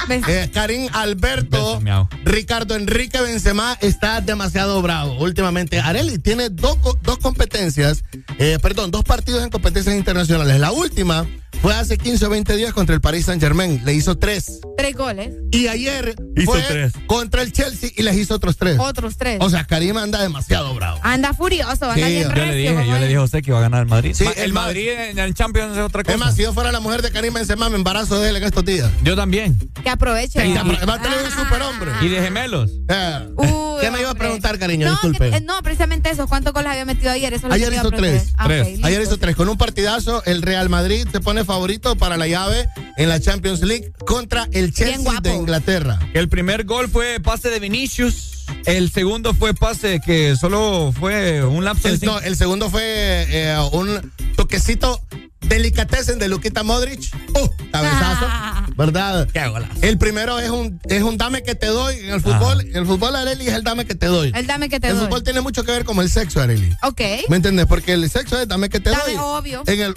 Ben- 0.08 0.22
eh, 0.28 0.50
Karim 0.52 0.88
Alberto, 0.92 1.66
Benzemiao. 1.72 2.08
Ricardo 2.24 2.74
Enrique 2.74 3.20
Benzema 3.20 3.76
está 3.80 4.20
demasiado 4.20 4.80
bravo 4.82 5.16
últimamente. 5.18 5.80
Areli 5.80 6.18
tiene 6.18 6.48
dos, 6.50 6.78
dos 7.02 7.18
competencias, 7.18 8.02
eh, 8.38 8.58
perdón, 8.60 8.90
dos 8.90 9.04
partidos 9.04 9.42
en 9.42 9.50
competencias 9.50 9.94
internacionales. 9.94 10.58
La 10.58 10.72
última 10.72 11.26
fue 11.62 11.74
hace 11.74 11.96
15 11.96 12.26
o 12.26 12.30
20 12.30 12.56
días 12.56 12.72
contra 12.74 12.94
el 12.94 13.00
Paris 13.00 13.26
Saint 13.26 13.40
Germain, 13.42 13.80
le 13.84 13.94
hizo 13.94 14.18
tres. 14.18 14.60
Tres 14.76 14.94
goles, 14.96 15.30
Y 15.52 15.68
ayer 15.68 16.14
Hizo 16.36 16.50
fue 16.50 16.60
tres. 16.62 16.92
contra 17.06 17.42
el 17.42 17.52
Chelsea 17.52 17.90
y 17.96 18.02
les 18.02 18.16
hizo 18.16 18.34
otros 18.34 18.56
tres. 18.56 18.76
otros 18.78 19.16
tres. 19.16 19.38
O 19.40 19.48
sea, 19.48 19.64
Karim 19.64 19.96
anda 19.96 20.20
demasiado 20.20 20.74
bravo. 20.74 20.98
Anda 21.02 21.32
furioso, 21.32 21.70
anda 21.90 21.94
Sí, 21.94 22.02
bien 22.12 22.22
yo 22.28 22.34
le 22.34 22.54
dije, 22.56 22.74
yo 22.86 22.98
le 22.98 23.06
dije 23.06 23.16
a 23.16 23.22
usted 23.22 23.42
que 23.42 23.50
iba 23.50 23.58
a 23.58 23.62
ganar 23.62 23.82
el 23.84 23.88
Madrid. 23.88 24.14
Sí, 24.14 24.24
Ma- 24.24 24.32
el 24.32 24.52
más- 24.52 24.64
Madrid 24.66 24.88
en 24.90 25.18
el 25.20 25.32
Champions 25.34 25.76
es 25.76 25.82
otra 25.82 26.02
cosa. 26.02 26.14
Es 26.14 26.20
más, 26.20 26.34
si 26.34 26.42
yo 26.42 26.52
fuera 26.52 26.72
la 26.72 26.80
mujer 26.80 27.02
de 27.02 27.10
Karim 27.12 27.33
Benzema, 27.34 27.68
me 27.68 27.76
embarazo 27.76 28.18
de 28.20 28.30
él 28.30 28.36
en 28.36 28.44
estos 28.44 28.64
días. 28.64 28.90
Yo 29.02 29.14
también. 29.16 29.58
Que 29.82 29.90
aproveche. 29.90 30.38
Va 30.54 30.94
a 30.94 31.02
tener 31.02 31.18
un 31.22 31.30
superhombre. 31.30 31.90
Y 32.00 32.08
de 32.08 32.22
gemelos. 32.22 32.70
Eh, 32.88 33.28
Uy, 33.36 33.80
¿Qué 33.80 33.90
me 33.90 34.00
iba 34.00 34.10
a 34.10 34.14
preguntar, 34.14 34.58
cariño? 34.58 34.86
No, 34.86 34.92
Disculpe. 34.92 35.30
que- 35.30 35.40
no, 35.40 35.60
precisamente 35.62 36.10
eso. 36.10 36.26
¿Cuántos 36.26 36.52
goles 36.54 36.70
había 36.70 36.84
metido 36.84 37.10
ayer? 37.10 37.34
Eso 37.34 37.48
Ayer 37.50 37.72
hizo 37.72 37.90
tres. 37.90 38.32
Ah, 38.38 38.44
Tres. 38.46 38.78
Ayer 38.82 39.02
hizo 39.02 39.18
tres. 39.18 39.36
Con 39.36 39.48
un 39.48 39.58
partidazo, 39.58 40.22
el 40.24 40.40
Real 40.42 40.68
Madrid 40.70 41.06
se 41.10 41.20
pone 41.20 41.44
favorito 41.44 41.96
para 41.96 42.16
la 42.16 42.26
llave 42.26 42.68
en 42.96 43.08
la 43.08 43.20
Champions 43.20 43.60
League 43.62 43.92
contra 44.06 44.48
el 44.52 44.72
Chelsea 44.72 45.20
de 45.20 45.34
Inglaterra. 45.34 45.98
El 46.14 46.28
primer 46.28 46.64
gol 46.64 46.88
fue 46.88 47.18
pase 47.20 47.50
de 47.50 47.58
Vinicius. 47.60 48.30
El 48.66 48.90
segundo 48.90 49.34
fue 49.34 49.54
pase 49.54 50.00
que 50.04 50.36
solo 50.36 50.92
fue 50.98 51.42
un 51.44 51.64
lapso 51.64 51.88
de 51.88 51.94
El, 51.94 52.00
no, 52.04 52.18
el 52.20 52.36
segundo 52.36 52.70
fue 52.70 52.82
eh, 53.28 53.56
un 53.72 54.12
toquecito 54.36 55.00
delicatessen 55.48 56.18
de 56.18 56.28
Luquita 56.28 56.62
Modric. 56.62 57.00
¡Uh! 57.34 57.48
Cabezazo. 57.72 58.26
¿Verdad? 58.76 59.28
Qué. 59.32 59.52
El 59.82 59.98
primero 59.98 60.38
es 60.40 60.50
un, 60.50 60.80
es 60.88 61.02
un 61.02 61.16
dame 61.16 61.42
que 61.42 61.54
te 61.54 61.66
doy. 61.66 61.96
En 61.98 62.10
el 62.10 62.20
fútbol, 62.20 62.60
en 62.62 62.76
el 62.76 62.86
fútbol, 62.86 63.14
Areli, 63.14 63.46
es 63.46 63.54
el 63.54 63.62
dame 63.62 63.84
que 63.84 63.94
te 63.94 64.06
doy. 64.06 64.32
El 64.34 64.46
dame 64.46 64.68
que 64.68 64.80
te 64.80 64.88
el 64.88 64.96
doy. 64.96 65.06
fútbol 65.06 65.22
tiene 65.22 65.40
mucho 65.40 65.62
que 65.64 65.72
ver 65.72 65.84
con 65.84 65.98
el 65.98 66.10
sexo, 66.10 66.40
Areli. 66.40 66.72
Ok. 66.82 67.00
¿Me 67.28 67.36
entiendes? 67.36 67.66
Porque 67.66 67.92
el 67.92 68.08
sexo 68.10 68.38
es 68.40 68.48
dame 68.48 68.68
que 68.68 68.80
te 68.80 68.90
Dame, 68.90 69.02
doy. 69.04 69.14
obvio. 69.18 69.62
En 69.66 69.80
el, 69.80 69.94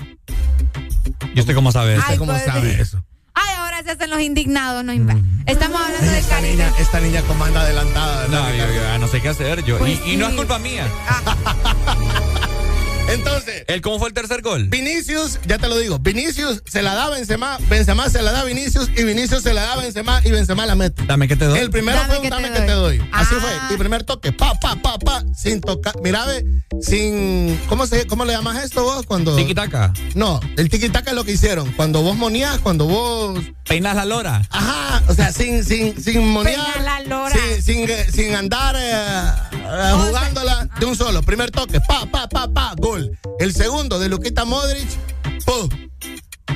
¿Y 1.34 1.40
usted 1.40 1.56
cómo 1.56 1.72
sabe 1.72 1.96
eso? 1.96 2.04
Ay, 2.08 2.18
¿Cómo 2.18 2.32
pues, 2.34 2.46
sabe 2.46 2.80
eso? 2.82 3.04
Ay, 3.34 3.56
ahora 3.58 3.84
se 3.84 3.92
hacen 3.92 4.10
los 4.10 4.20
indignados, 4.22 4.84
no 4.84 4.94
importa. 4.94 5.22
Estamos 5.46 5.80
hablando 5.82 6.12
de 6.12 6.20
Esta 6.20 6.36
cariño. 6.36 6.52
niña, 6.54 6.72
esta 6.80 7.00
niña 7.00 7.22
comanda 7.24 7.62
adelantada. 7.62 8.22
¿verdad, 8.28 8.50
No, 8.50 8.56
yo, 8.56 8.74
yo 8.74 8.98
no 9.00 9.08
sé 9.08 9.22
qué 9.22 9.30
hacer 9.30 9.64
yo. 9.64 9.78
Pues 9.80 10.00
y, 10.06 10.12
y 10.14 10.18
no 10.18 10.28
es 10.28 10.36
culpa 10.36 10.60
mía. 10.60 10.88
Entonces, 13.10 13.64
¿El 13.68 13.82
cómo 13.82 14.00
fue 14.00 14.10
el 14.10 14.14
tercer 14.14 14.42
gol? 14.42 14.68
Vinicius, 14.68 15.40
ya 15.46 15.58
te 15.58 15.68
lo 15.68 15.78
digo, 15.78 15.98
Vinicius 16.00 16.62
se 16.66 16.82
la 16.82 16.94
da 16.94 17.06
a 17.06 17.10
Benzema, 17.10 17.58
Benzema 17.70 18.10
se 18.10 18.22
la 18.22 18.32
da 18.32 18.42
a 18.42 18.44
Vinicius 18.44 18.90
y 18.96 19.04
Vinicius 19.04 19.44
se 19.44 19.54
la 19.54 19.62
da 19.64 19.74
a 19.74 19.78
Benzema 19.78 20.22
y 20.24 20.32
Benzema 20.32 20.66
la 20.66 20.76
mete. 20.76 21.06
Dame 21.06 21.28
que 21.28 21.36
te 21.36 21.46
doy. 21.46 21.60
El 21.60 21.70
primero 21.70 21.98
Dame 21.98 22.08
fue 22.10 22.18
un 22.18 22.24
que 22.24 22.30
dame 22.30 22.50
te 22.50 22.54
que 22.56 22.62
te 22.62 22.72
doy. 22.74 22.98
Así 23.14 23.36
Ah. 23.38 23.42
fue. 23.68 23.76
Y 23.76 23.78
primer 23.78 24.04
toque, 24.04 24.32
pa, 24.34 24.54
pa, 24.60 24.76
pa, 24.76 25.00
pa, 25.00 25.24
sin 25.36 25.62
tocar. 25.62 25.96
Mira, 26.04 26.26
ve, 26.26 26.44
sin. 26.82 27.58
¿Cómo, 27.70 27.88
se, 27.88 28.06
¿Cómo 28.08 28.26
le 28.26 28.34
llamas 28.34 28.64
esto 28.64 28.84
vos? 28.84 29.06
Cuando. 29.06 29.36
Tiki-taka. 29.36 29.94
No, 30.16 30.40
el 30.58 30.70
tiki-taka 30.70 31.12
es 31.12 31.16
lo 31.16 31.24
que 31.24 31.32
hicieron. 31.34 31.72
Cuando 31.74 32.02
vos 32.02 32.16
monías, 32.16 32.60
cuando 32.60 32.86
vos. 32.88 33.40
Peinas 33.68 33.96
la 33.96 34.06
lora. 34.06 34.42
Ajá, 34.50 35.04
o 35.10 35.14
sea, 35.14 35.32
sin, 35.34 35.64
sin, 35.64 36.02
sin 36.02 36.26
monear. 36.30 36.56
Peinar 36.74 36.82
la 36.84 37.02
lora. 37.10 37.36
Sin, 37.36 37.62
sin, 37.62 37.90
eh, 37.90 38.08
sin 38.14 38.34
andar 38.36 38.76
eh, 38.78 39.30
eh, 39.52 39.92
jugándola 40.06 40.70
de 40.80 40.86
un 40.86 40.96
solo. 40.96 41.22
Primer 41.22 41.52
toque, 41.52 41.82
pa, 41.82 42.06
pa, 42.10 42.30
pa, 42.30 42.48
pa, 42.48 42.74
gol. 42.78 42.97
El 43.40 43.54
segundo 43.54 44.00
de 44.00 44.10
Luquita 44.10 44.46
Modric, 44.46 44.88
¡pum! 45.46 45.70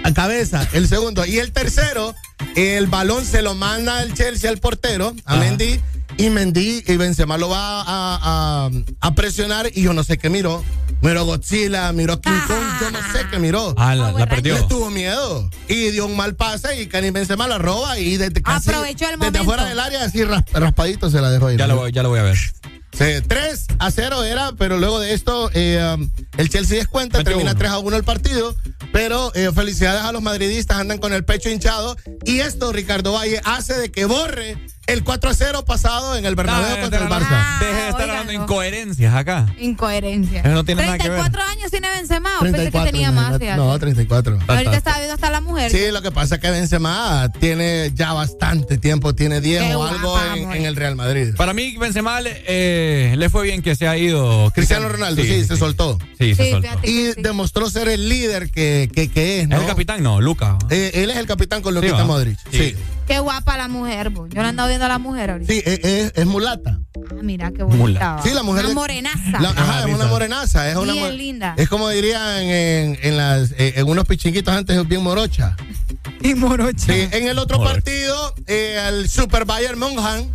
A 0.03 0.13
cabeza, 0.13 0.67
el 0.73 0.87
segundo. 0.87 1.25
Y 1.25 1.39
el 1.39 1.51
tercero, 1.51 2.15
el 2.55 2.87
balón 2.87 3.25
se 3.25 3.41
lo 3.41 3.55
manda 3.55 4.01
el 4.01 4.13
Chelsea 4.13 4.49
al 4.49 4.57
portero, 4.57 5.13
a. 5.25 5.37
Mendy. 5.37 5.79
Y 6.17 6.29
Mendy 6.29 6.83
y 6.85 6.97
Benzema 6.97 7.37
lo 7.37 7.49
va 7.49 7.81
a, 7.81 7.85
a- 7.85 8.69
a 8.99 9.15
presionar 9.15 9.69
y 9.73 9.81
yo 9.83 9.93
no 9.93 10.03
sé 10.03 10.17
qué 10.17 10.29
miró. 10.29 10.63
Miró 11.01 11.25
Godzilla, 11.25 11.91
miró 11.93 12.21
King 12.21 12.39
Kong, 12.47 12.63
yo 12.79 12.91
no 12.91 12.99
sé 13.11 13.25
qué 13.31 13.39
miró. 13.39 13.73
Ah, 13.77 13.95
la, 13.95 14.11
la 14.11 14.27
perdió. 14.27 14.53
Le 14.55 14.63
tuvo 14.67 14.91
miedo 14.91 15.49
y 15.67 15.89
dio 15.89 16.05
un 16.05 16.15
mal 16.15 16.35
pase 16.35 16.79
y 16.79 16.85
Karim 16.87 17.11
Benzema 17.13 17.47
la 17.47 17.57
roba 17.57 17.97
y 17.97 18.17
desde 18.17 18.41
casi, 18.43 18.69
Aprovechó 18.69 19.09
el 19.09 19.19
desde 19.19 19.39
afuera 19.39 19.65
del 19.65 19.79
área 19.79 20.03
así 20.05 20.23
ras- 20.23 20.43
raspadito 20.53 21.09
se 21.09 21.19
la 21.19 21.31
dejó 21.31 21.49
ir. 21.51 21.57
Ya 21.57 21.65
lo, 21.67 21.75
voy- 21.77 21.91
ya 21.91 22.03
lo 22.03 22.09
voy 22.09 22.19
a 22.19 22.23
ver. 22.23 22.37
Sí, 22.93 23.05
3 23.25 23.65
a 23.79 23.89
0 23.89 24.23
era, 24.25 24.51
pero 24.51 24.77
luego 24.77 24.99
de 24.99 25.13
esto 25.13 25.49
eh, 25.53 25.95
um, 25.97 26.09
el 26.37 26.49
Chelsea 26.49 26.77
descuenta, 26.77 27.23
termina 27.23 27.51
uno. 27.51 27.57
3 27.57 27.71
a 27.71 27.79
1 27.79 27.95
el 27.97 28.03
partido, 28.03 28.53
pero 28.91 29.33
eh, 29.33 29.49
felicidades 29.55 30.01
a 30.03 30.11
los 30.11 30.21
madridistas, 30.21 30.77
andan 30.77 30.97
con 30.99 31.13
el 31.13 31.23
pecho 31.23 31.49
hinchado 31.49 31.95
y 32.25 32.41
esto 32.41 32.71
Ricardo 32.73 33.13
Valle 33.13 33.41
hace 33.45 33.75
de 33.75 33.91
que 33.91 34.03
borre 34.05 34.57
el 34.87 35.03
4 35.03 35.29
a 35.29 35.33
0 35.33 35.63
pasado 35.65 36.17
en 36.17 36.25
el 36.25 36.35
Bernabéu 36.35 36.75
No, 36.75 36.81
contra 36.81 36.99
el 37.03 37.09
Barça. 37.09 37.59
Deje 37.59 37.73
de 37.73 37.79
estar 37.89 37.95
óigalo. 37.95 38.11
hablando 38.19 38.33
incoherencias 38.43 39.13
acá. 39.15 39.45
Incoherencia. 39.59 40.41
Eso 40.41 40.49
no 40.49 40.63
tiene 40.65 40.83
nada 40.83 40.97
que 40.97 41.09
ver. 41.09 41.19
34 41.21 41.51
años 41.51 41.71
sin 41.71 41.81
Benzema. 41.81 42.29
o 42.39 42.41
Pensé 42.41 42.71
que 42.71 42.79
tenía 42.79 43.11
más, 43.11 43.37
fíjate. 43.39 43.55
No, 43.57 43.77
34. 43.79 44.39
Ahorita 44.47 44.75
está 44.77 44.95
viendo 44.97 45.13
hasta 45.13 45.29
la 45.31 45.41
mujer. 45.41 45.71
Sí, 45.71 45.91
lo 45.91 46.01
que 46.01 46.11
pasa 46.11 46.35
es 46.35 46.41
que 46.41 46.49
Benzema 46.51 47.29
tiene 47.39 47.91
ya 47.93 48.13
bastante 48.13 48.77
tiempo, 48.77 49.13
tiene 49.15 49.39
10 49.41 49.63
Qué 49.63 49.75
o 49.75 49.83
algo 49.83 50.11
guapa, 50.11 50.37
en, 50.37 50.65
el 50.65 50.75
Real 50.75 50.95
Madrid. 50.95 51.35
Para 51.37 51.53
mí, 51.53 51.75
Benzema 51.77 52.19
le, 52.21 52.43
eh, 52.47 53.15
le 53.17 53.29
fue 53.29 53.43
bien 53.43 53.61
que 53.61 53.75
se 53.75 53.87
ha 53.87 53.97
ido. 53.97 54.51
Cristiano 54.51 54.89
Ronaldo, 54.89 55.21
sí, 55.21 55.45
se 55.45 55.57
soltó. 55.57 55.97
Sí, 56.19 56.35
se 56.35 56.43
Sí, 56.45 56.51
soltó. 56.51 56.69
Y 56.83 57.13
demostró 57.21 57.69
ser 57.69 57.87
el 57.87 58.09
líder 58.09 58.49
que, 58.51 58.89
que, 58.93 59.09
que 59.09 59.37
es, 59.37 59.43
¿Es 59.43 59.49
¿no? 59.49 59.61
el 59.61 59.67
capitán? 59.67 60.01
No, 60.03 60.19
Luca. 60.21 60.57
Eh, 60.69 60.91
él 60.95 61.11
es 61.11 61.17
el 61.17 61.27
capitán 61.27 61.61
con 61.61 61.73
Sí, 61.75 61.81
Luquita. 61.81 62.03
Modric. 62.03 62.37
Sí. 62.51 62.75
Qué 63.11 63.19
guapa 63.19 63.57
la 63.57 63.67
mujer, 63.67 64.09
bo. 64.09 64.25
Yo 64.27 64.41
la 64.41 64.49
ando 64.49 64.65
viendo 64.67 64.85
a 64.85 64.87
la 64.89 64.97
mujer 64.97 65.31
ahorita. 65.31 65.51
Sí, 65.51 65.61
es, 65.65 65.79
es- 65.83 66.13
es 66.15 66.25
mulata. 66.25 66.79
Ah, 66.95 67.15
mira 67.21 67.51
qué 67.51 67.63
bonita. 67.63 68.21
Sí, 68.23 68.29
la 68.33 68.41
mujer 68.41 68.61
Una 68.63 68.69
de- 68.69 68.75
morenaza. 68.75 69.39
La- 69.41 69.49
ajá, 69.49 69.79
es 69.89 69.93
una 69.93 70.05
morenaza. 70.05 70.69
Es, 70.69 70.77
una 70.77 70.93
Bien 70.93 71.17
linda. 71.17 71.53
es 71.57 71.67
como 71.67 71.89
dirían 71.89 72.43
en, 72.43 72.97
en, 73.01 73.17
las, 73.17 73.51
eh, 73.57 73.73
en 73.75 73.89
unos 73.89 74.05
pichinguitos 74.05 74.53
antes, 74.53 74.77
es 74.77 74.87
bien 74.87 75.03
morocha. 75.03 75.57
Y 76.23 76.35
morocha. 76.35 76.85
Sí, 76.93 77.09
en 77.11 77.27
el 77.27 77.37
otro 77.37 77.61
partido, 77.61 78.33
eh, 78.47 78.77
el 78.87 79.09
Super 79.09 79.43
Bayern 79.43 79.77
Monjan 79.77 80.33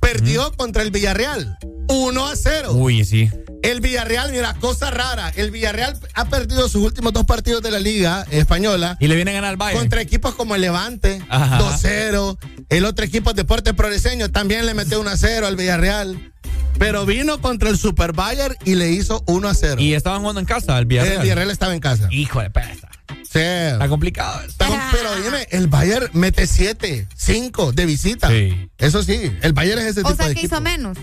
perdió 0.00 0.50
contra 0.56 0.82
el 0.82 0.90
Villarreal. 0.90 1.56
1 1.88 2.26
a 2.26 2.34
0. 2.34 2.72
Uy, 2.72 3.04
sí. 3.04 3.30
El 3.62 3.80
Villarreal, 3.80 4.30
mira, 4.30 4.54
cosa 4.54 4.90
rara. 4.90 5.32
El 5.34 5.50
Villarreal 5.50 5.98
ha 6.14 6.24
perdido 6.26 6.68
sus 6.68 6.82
últimos 6.82 7.12
dos 7.12 7.24
partidos 7.24 7.62
de 7.62 7.70
la 7.70 7.80
Liga 7.80 8.24
Española. 8.30 8.96
Y 9.00 9.08
le 9.08 9.16
viene 9.16 9.32
a 9.32 9.34
ganar 9.34 9.50
al 9.50 9.56
Bayern. 9.56 9.80
Contra 9.80 10.00
equipos 10.00 10.34
como 10.34 10.54
el 10.54 10.60
Levante, 10.60 11.22
Ajá. 11.28 11.58
2-0. 11.58 12.38
El 12.68 12.84
otro 12.84 13.04
equipo, 13.04 13.32
Deportes 13.32 13.74
Progreseño, 13.74 14.30
también 14.30 14.66
le 14.66 14.74
metió 14.74 15.02
1-0 15.02 15.44
al 15.44 15.56
Villarreal. 15.56 16.32
Pero 16.78 17.04
vino 17.04 17.40
contra 17.40 17.70
el 17.70 17.78
Super 17.78 18.12
Bayern 18.12 18.54
y 18.64 18.76
le 18.76 18.90
hizo 18.90 19.24
1-0. 19.26 19.80
Y 19.80 19.94
estaban 19.94 20.20
jugando 20.20 20.40
en 20.40 20.46
casa, 20.46 20.78
el 20.78 20.86
Villarreal. 20.86 21.16
El 21.16 21.22
Villarreal 21.22 21.50
estaba 21.50 21.74
en 21.74 21.80
casa. 21.80 22.08
Hijo 22.10 22.40
de 22.40 22.50
pesta. 22.50 22.88
Sí. 23.30 23.40
Está 23.40 23.88
complicado. 23.88 24.40
Está 24.42 24.68
pero 24.92 25.14
dime, 25.16 25.46
el 25.50 25.66
Bayern 25.66 26.08
mete 26.12 26.46
7, 26.46 27.08
5 27.16 27.72
de 27.72 27.86
visita. 27.86 28.28
Sí. 28.28 28.67
Eso 28.78 29.02
sí, 29.02 29.32
el 29.42 29.52
Bayern 29.54 29.80
es 29.80 29.86
ese 29.88 30.00
O 30.00 30.04
tipo 30.04 30.14
sea 30.16 30.28
de 30.28 30.34
que 30.34 30.40
equipo. 30.40 30.54
hizo 30.54 30.62
menos. 30.62 30.96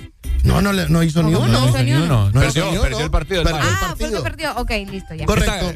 No, 0.43 0.61
no, 0.61 0.71
le- 0.71 0.87
no 0.87 1.01
hizo 1.03 1.23
ni 1.23 1.31
No, 1.31 1.39
uno. 1.41 1.47
no 1.59 1.67
hizo 1.69 1.83
ni 1.83 1.91
uno. 1.91 2.29
No 2.31 2.39
Perdió, 2.39 2.85
el 2.99 3.11
partido 3.11 3.43
del 3.43 3.53
Ah, 3.53 3.59
fue 3.59 3.69
el 3.69 3.77
partido. 4.13 4.23
que 4.23 4.29
perdió. 4.29 4.55
Ok, 4.57 4.71
listo, 4.91 5.13
ya. 5.15 5.25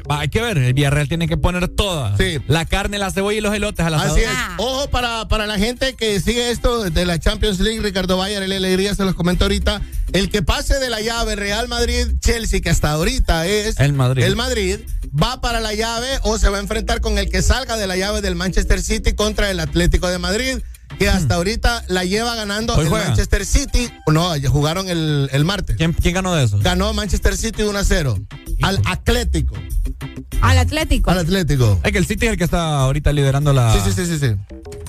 Va, 0.10 0.19
hay 0.22 0.30
que 0.30 0.42
ver, 0.42 0.58
el 0.60 0.74
Villarreal 0.74 1.10
tiene 1.10 1.28
que 1.28 1.36
poner 1.38 1.68
toda. 1.68 2.16
La 2.48 2.66
carne, 2.66 3.00
la 3.00 3.11
cebolla 3.11 3.38
y 3.38 3.42
los 3.42 3.53
elotes 3.53 3.86
a 3.86 3.90
la 3.90 4.02
Así 4.02 4.22
es. 4.22 4.30
Ojo 4.58 4.90
para, 4.90 5.28
para 5.28 5.45
la 5.48 5.58
gente 5.58 5.95
que 5.95 6.19
sigue 6.22 6.52
esto 6.52 6.90
de 6.90 7.06
la 7.06 7.19
Champions 7.19 7.60
League, 7.60 7.82
Ricardo 7.82 8.16
Bayer, 8.18 8.44
el 8.44 8.52
alegría 8.53 8.95
se 8.95 9.03
los 9.03 9.16
comento 9.16 9.44
ahorita. 9.45 9.82
El 10.14 10.30
que 10.30 10.42
pase 10.42 10.80
de 10.80 10.90
la 10.90 11.02
llave 11.02 11.36
Real 11.36 11.68
Madrid-Chelsea, 11.68 12.61
que 12.61 12.69
hasta 12.69 12.92
ahorita 12.92 13.45
es 13.48 13.78
El 13.80 13.94
Madrid. 13.94 14.24
el 14.24 14.36
Madrid, 14.36 14.80
va 15.22 15.42
para 15.42 15.60
la 15.60 15.74
llave 15.74 16.08
o 16.24 16.38
se 16.38 16.48
va 16.50 16.58
a 16.58 16.61
enfrentar 16.61 17.02
con 17.02 17.18
el 17.18 17.30
que 17.30 17.42
salga 17.42 17.76
de 17.76 17.88
la 17.88 17.98
llave 17.98 18.22
del 18.22 18.36
Manchester 18.36 18.82
City 18.82 19.14
contra 19.14 19.50
el 19.52 19.60
Atlético 19.60 20.08
de 20.08 20.18
Madrid, 20.19 20.60
que 21.00 21.10
hasta 21.10 21.36
ahorita 21.36 21.84
la 21.88 22.03
lleva 22.06 22.36
ganando. 22.36 22.76
Hoy 22.76 22.84
el 22.84 22.90
juega. 22.90 23.06
Manchester 23.08 23.45
City. 23.45 23.90
No, 24.08 24.36
ya 24.36 24.50
jugaron 24.50 24.90
el, 24.90 25.30
el 25.32 25.45
martes. 25.45 25.78
¿Quién, 25.78 25.94
quién 25.94 26.14
ganó 26.14 26.36
de 26.36 26.44
eso? 26.44 26.60
Ganó 26.61 26.94
Manchester 26.94 27.36
City 27.38 27.64
1 27.64 27.80
a 27.80 27.84
0 27.84 28.18
al 28.61 28.82
Atlético. 28.86 29.56
Al 30.42 30.58
Atlético. 30.58 31.10
Al 31.11 31.19
Atlético. 31.19 31.80
Es 31.84 31.92
que 31.92 31.98
el 31.98 32.06
City 32.06 32.26
es 32.28 32.32
el 32.34 32.38
que 32.38 32.44
está 32.44 32.80
ahorita 32.82 33.11
liderando 33.14 33.52
la, 33.53 33.74
Sí, 33.74 33.80
sí, 33.86 33.92
sí, 33.94 34.06
sí. 34.06 34.19
sí. 34.19 34.36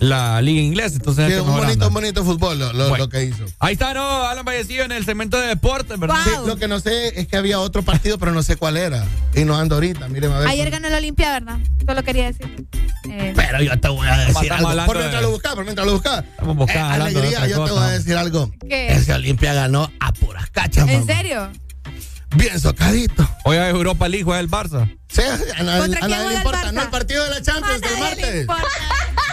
la 0.01 0.41
liga 0.43 0.61
inglesa. 0.61 0.97
Entonces 0.97 1.25
es 1.29 1.31
Sí, 1.31 1.35
que 1.45 1.49
un 1.51 1.57
bonito, 1.57 1.89
un 1.89 1.95
bonito 1.95 2.25
fútbol 2.25 2.59
lo, 2.59 2.73
lo- 2.73 2.89
Bueno. 2.89 3.05
lo 3.05 3.09
que 3.11 3.25
hizo. 3.25 3.45
Ahí 3.59 3.73
está, 3.75 3.93
¿no? 3.95 4.25
Alan 4.27 4.45
Vallecillo 4.45 4.85
en 4.85 4.93
el 4.93 5.05
segmento 5.05 5.39
de 5.41 5.49
deportes, 5.49 5.99
¿verdad? 5.99 6.17
Sí, 6.25 6.31
lo 6.47 6.57
que 6.57 6.69
no 6.69 6.79
sé 6.81 7.21
es 7.21 7.27
que 7.29 7.37
había 7.37 7.59
otro 7.61 7.83
partido, 7.83 8.19
pero 8.19 8.33
no 8.33 8.43
sé 8.43 8.57
cuál 8.57 8.77
era. 8.77 9.05
Y 9.35 9.45
no 9.45 9.57
ando 9.57 9.75
ahorita, 9.77 10.09
miren 10.09 10.33
a 10.33 10.39
ver. 10.41 10.49
Ayer 10.49 10.71
ganó 10.71 10.89
el 10.89 10.95
Olimpia, 10.95 11.33
¿verdad? 11.33 11.59
Solo 11.87 12.03
quería 12.05 12.27
decir. 12.27 12.67
Eh, 13.09 13.33
Pero 13.35 13.63
yo 13.63 13.79
te 13.81 13.89
voy 13.89 14.07
a 14.07 14.17
decir 14.19 14.53
algo. 14.53 14.69
Por 14.87 14.97
de- 14.97 15.01
mientras 15.03 15.23
lo 15.23 15.31
buscas, 15.31 15.55
por 15.55 15.65
mientras 15.65 15.87
lo 15.87 15.95
buscas. 16.03 16.25
Estamos 16.31 16.57
buscando, 16.57 17.05
Eh, 17.07 17.09
alegría, 17.09 17.41
yo 17.47 17.47
te 17.47 17.55
cosa. 17.55 17.73
voy 17.75 17.83
a 17.83 17.89
decir 17.91 18.17
algo. 18.17 18.53
¿Qué? 18.69 18.93
Ese 18.93 19.13
Olimpia 19.13 19.55
ganó 19.55 19.91
a 20.01 20.13
puras 20.13 20.51
cachas, 20.51 20.89
¿En 20.89 21.01
mamá. 21.01 21.13
serio? 21.15 21.51
Bien 22.37 22.61
socadito. 22.61 23.29
Hoy 23.45 23.57
es 23.57 23.71
Europa 23.71 24.09
League, 24.09 24.25
juega 24.25 24.39
el 24.41 24.49
Barça. 24.49 24.89
Sí, 25.09 25.23
a 25.57 25.63
nadie, 25.65 25.81
¿Contra 25.81 25.99
a 25.99 26.07
quién 26.07 26.11
nadie 26.19 26.29
le 26.31 26.35
importa. 26.37 26.73
No, 26.73 26.83
el 26.83 26.89
partido 26.91 27.25
de 27.25 27.31
la 27.31 27.43
Champions 27.43 27.83
A 27.83 27.89
del 27.89 27.99
martes. 27.99 28.41
importa. 28.43 28.65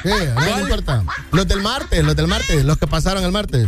Sí, 0.03 0.09
a 0.11 0.33
nadie 0.35 0.55
le 0.55 0.61
importa. 0.61 1.03
Los 1.31 1.47
del 1.47 1.61
martes, 1.61 2.03
los 2.03 2.15
del 2.15 2.27
martes, 2.27 2.65
los 2.65 2.77
que 2.79 2.87
pasaron 2.87 3.23
el 3.23 3.31
martes. 3.31 3.67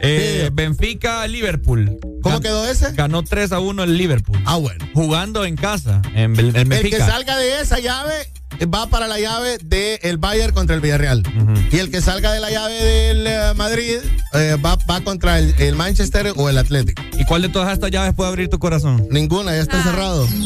Eh, 0.00 0.48
Benfica, 0.52 1.26
Liverpool. 1.28 1.98
¿Cómo 2.22 2.38
Gan- 2.38 2.42
quedó 2.42 2.66
ese? 2.66 2.92
Ganó 2.92 3.22
3 3.22 3.52
a 3.52 3.60
1 3.60 3.82
el 3.84 3.96
Liverpool. 3.98 4.40
Ah, 4.46 4.56
bueno. 4.56 4.88
Jugando 4.94 5.44
en 5.44 5.56
casa, 5.56 6.00
en, 6.14 6.34
en 6.38 6.38
El 6.40 6.52
que 6.54 6.64
Benfica. 6.64 7.06
salga 7.06 7.36
de 7.36 7.60
esa 7.60 7.78
llave 7.78 8.31
va 8.66 8.86
para 8.88 9.06
la 9.08 9.18
llave 9.18 9.58
del 9.58 10.18
Bayern 10.18 10.52
contra 10.54 10.74
el 10.74 10.80
Villarreal. 10.80 11.22
Y 11.70 11.78
el 11.78 11.90
que 11.90 12.00
salga 12.00 12.32
de 12.32 12.40
la 12.40 12.50
llave 12.50 12.74
del 12.74 13.26
eh, 13.26 13.52
Madrid 13.56 13.98
eh, 14.34 14.56
va, 14.64 14.76
va 14.90 15.00
contra 15.02 15.38
el, 15.38 15.54
el 15.58 15.74
Manchester 15.76 16.32
o 16.36 16.48
el 16.48 16.58
Atlético. 16.58 17.02
¿Y 17.18 17.24
cuál 17.24 17.42
de 17.42 17.48
todas 17.48 17.72
estas 17.72 17.90
llaves 17.90 18.14
puede 18.14 18.28
abrir 18.30 18.48
tu 18.48 18.58
corazón? 18.58 19.06
Ninguna, 19.10 19.52
ya 19.54 19.62
está 19.62 19.80
Ah. 19.80 19.84
cerrado. 19.84 20.28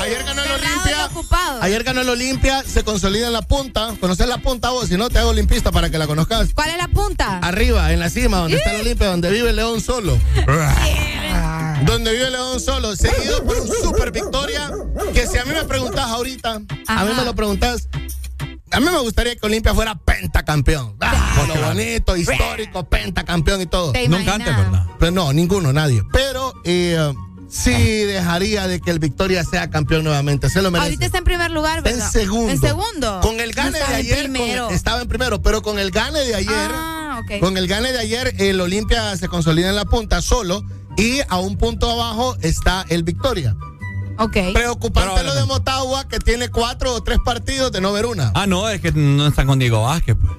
Ayer 0.00 0.24
ganó 0.24 0.42
el 0.42 0.50
Olimpia. 0.50 1.08
Ayer 1.60 1.82
ganó 1.84 2.00
el 2.00 2.08
Olimpia, 2.08 2.62
se 2.66 2.82
consolida 2.84 3.26
en 3.26 3.32
la 3.34 3.42
punta. 3.42 3.94
¿Conoces 4.00 4.26
la 4.26 4.38
punta 4.38 4.70
vos? 4.70 4.88
Si 4.88 4.96
no, 4.96 5.10
te 5.10 5.18
hago 5.18 5.30
olimpista 5.30 5.70
para 5.70 5.90
que 5.90 5.98
la 5.98 6.06
conozcas. 6.06 6.50
¿Cuál 6.54 6.70
es 6.70 6.78
la 6.78 6.88
punta? 6.88 7.38
Arriba, 7.38 7.92
en 7.92 8.00
la 8.00 8.08
cima, 8.08 8.38
donde 8.38 8.56
está 8.56 8.72
el 8.74 8.80
Olimpia, 8.80 9.08
donde 9.08 9.30
vive 9.30 9.50
el 9.50 9.56
León 9.56 9.80
solo. 9.80 10.18
donde 11.86 12.12
vive 12.12 12.30
León 12.30 12.60
solo, 12.60 12.94
seguido 12.96 13.42
por 13.44 13.56
un 13.60 13.68
super 13.68 14.10
victoria. 14.12 14.70
Que 15.14 15.26
si 15.26 15.38
a 15.38 15.44
mí 15.44 15.52
me 15.52 15.64
preguntás 15.64 16.06
ahorita, 16.08 16.60
a 16.86 17.04
mí 17.04 17.12
me 17.16 17.24
lo 17.24 17.34
preguntás. 17.34 17.88
A 18.72 18.78
mí 18.78 18.86
me 18.86 18.98
gustaría 19.00 19.34
que 19.34 19.44
Olimpia 19.46 19.74
fuera 19.74 19.96
pentacampeón. 19.96 20.94
Ah, 21.00 21.44
lo 21.48 21.54
bonito, 21.66 22.16
histórico, 22.16 22.88
pentacampeón 22.88 23.60
y 23.62 23.66
todo. 23.66 23.90
¿Te 23.92 24.08
Nunca 24.08 24.34
antes, 24.34 24.56
¿verdad? 24.56 24.86
Pero 24.98 25.10
no, 25.12 25.32
ninguno, 25.32 25.72
nadie. 25.72 26.02
Pero 26.12 26.54
eh, 26.64 27.12
sí 27.48 27.72
dejaría 27.72 28.68
de 28.68 28.80
que 28.80 28.92
el 28.92 29.00
Victoria 29.00 29.42
sea 29.44 29.70
campeón 29.70 30.04
nuevamente. 30.04 30.48
Se 30.50 30.62
lo 30.62 30.70
merece. 30.70 30.86
Ahorita 30.90 31.06
está 31.06 31.18
en 31.18 31.24
primer 31.24 31.50
lugar, 31.50 31.82
¿verdad? 31.82 32.00
en 32.06 32.12
segundo. 32.12 32.52
En 32.52 32.60
segundo. 32.60 33.20
Con 33.22 33.40
el 33.40 33.52
gane 33.52 33.70
No 33.70 33.76
de 33.76 33.80
estaba 33.80 33.98
en 33.98 34.06
ayer, 34.36 34.60
con- 34.66 34.74
estaba 34.74 35.00
en 35.02 35.08
primero, 35.08 35.42
pero 35.42 35.62
con 35.62 35.80
el 35.80 35.90
gane 35.90 36.20
de 36.20 36.36
ayer, 36.36 36.70
Ah, 36.72 37.20
ok. 37.24 37.40
con 37.40 37.56
el 37.56 37.66
gane 37.66 37.90
de 37.92 37.98
ayer, 37.98 38.34
el 38.38 38.60
Olimpia 38.60 39.16
se 39.16 39.26
consolida 39.26 39.68
en 39.70 39.74
la 39.76 39.84
punta 39.84 40.22
solo 40.22 40.62
y 41.00 41.20
a 41.28 41.38
un 41.38 41.56
punto 41.56 41.90
abajo 41.90 42.36
está 42.42 42.84
el 42.88 43.02
Victoria. 43.02 43.56
Ok. 44.18 44.36
Preocupante 44.52 45.10
Pero, 45.16 45.28
lo 45.28 45.34
de 45.34 45.44
Motagua, 45.46 46.06
que 46.06 46.18
tiene 46.18 46.48
cuatro 46.48 46.92
o 46.94 47.02
tres 47.02 47.18
partidos 47.24 47.72
de 47.72 47.80
no 47.80 47.92
ver 47.92 48.04
una. 48.06 48.32
Ah, 48.34 48.46
no, 48.46 48.68
es 48.68 48.80
que 48.80 48.92
no 48.92 49.26
están 49.26 49.46
con 49.46 49.58
Diego 49.58 49.82
Vázquez, 49.82 50.16
pues. 50.20 50.32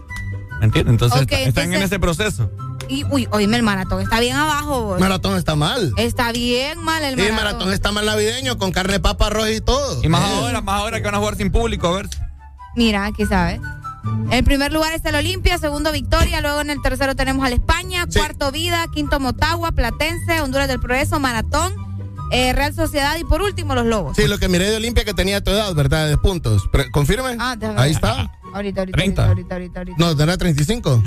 ¿Me 0.59 0.65
entiendes? 0.67 0.91
Entonces 0.91 1.27
están 1.47 1.73
en 1.73 1.81
ese 1.81 1.99
proceso. 1.99 2.51
Y, 2.87 3.03
uy, 3.05 3.27
oíme 3.31 3.57
el 3.57 3.63
maratón. 3.63 4.01
Está 4.01 4.19
bien 4.19 4.35
abajo, 4.35 4.81
vos. 4.83 4.99
Maratón 4.99 5.37
está 5.37 5.55
mal. 5.55 5.93
Está 5.97 6.31
bien 6.31 6.77
mal 6.83 7.03
el 7.03 7.17
Y 7.17 7.23
el 7.23 7.29
maratón. 7.33 7.53
maratón 7.53 7.73
está 7.73 7.91
mal 7.91 8.05
navideño, 8.05 8.57
con 8.59 8.71
carne 8.71 8.99
papa 8.99 9.29
roja 9.31 9.49
y 9.49 9.61
todo. 9.61 10.03
Y 10.03 10.09
más 10.09 10.21
Eh. 10.21 10.33
ahora, 10.35 10.61
más 10.61 10.79
ahora 10.79 10.97
que 10.99 11.05
van 11.05 11.15
a 11.15 11.17
jugar 11.19 11.35
sin 11.37 11.51
público, 11.51 11.87
a 11.87 11.93
ver. 11.93 12.09
Mira, 12.75 13.05
aquí 13.05 13.25
sabes. 13.25 13.59
En 14.31 14.45
primer 14.45 14.71
lugar 14.71 14.93
está 14.93 15.09
el 15.09 15.15
Olimpia, 15.15 15.57
segundo 15.57 15.91
Victoria, 15.91 16.41
luego 16.41 16.61
en 16.61 16.69
el 16.69 16.81
tercero 16.81 17.15
tenemos 17.15 17.45
al 17.45 17.53
España, 17.53 18.05
Sí. 18.09 18.17
cuarto 18.19 18.51
Vida, 18.51 18.85
quinto 18.93 19.19
Motagua, 19.19 19.71
Platense, 19.71 20.41
Honduras 20.41 20.67
del 20.67 20.79
Progreso, 20.79 21.19
Maratón, 21.19 21.73
eh, 22.31 22.53
Real 22.53 22.73
Sociedad 22.73 23.17
y 23.19 23.23
por 23.25 23.41
último 23.41 23.75
los 23.75 23.85
Lobos. 23.85 24.15
Sí, 24.15 24.25
lo 24.27 24.39
que 24.39 24.47
miré 24.47 24.69
de 24.69 24.77
Olimpia 24.77 25.03
que 25.03 25.13
tenía 25.13 25.43
tu 25.43 25.51
edad, 25.51 25.73
¿verdad? 25.75 26.07
De 26.07 26.17
puntos. 26.17 26.63
¿Confirme? 26.91 27.35
Ah, 27.39 27.55
déjame 27.57 27.79
Ahí 27.81 27.91
está. 27.91 28.31
Ahorita, 28.53 28.81
ahorita, 28.81 28.97
30. 28.97 29.27
ahorita, 29.27 29.55
ahorita, 29.55 29.79
ahorita. 29.79 29.97
No, 29.99 30.15
tendrá 30.15 30.37
35. 30.37 31.03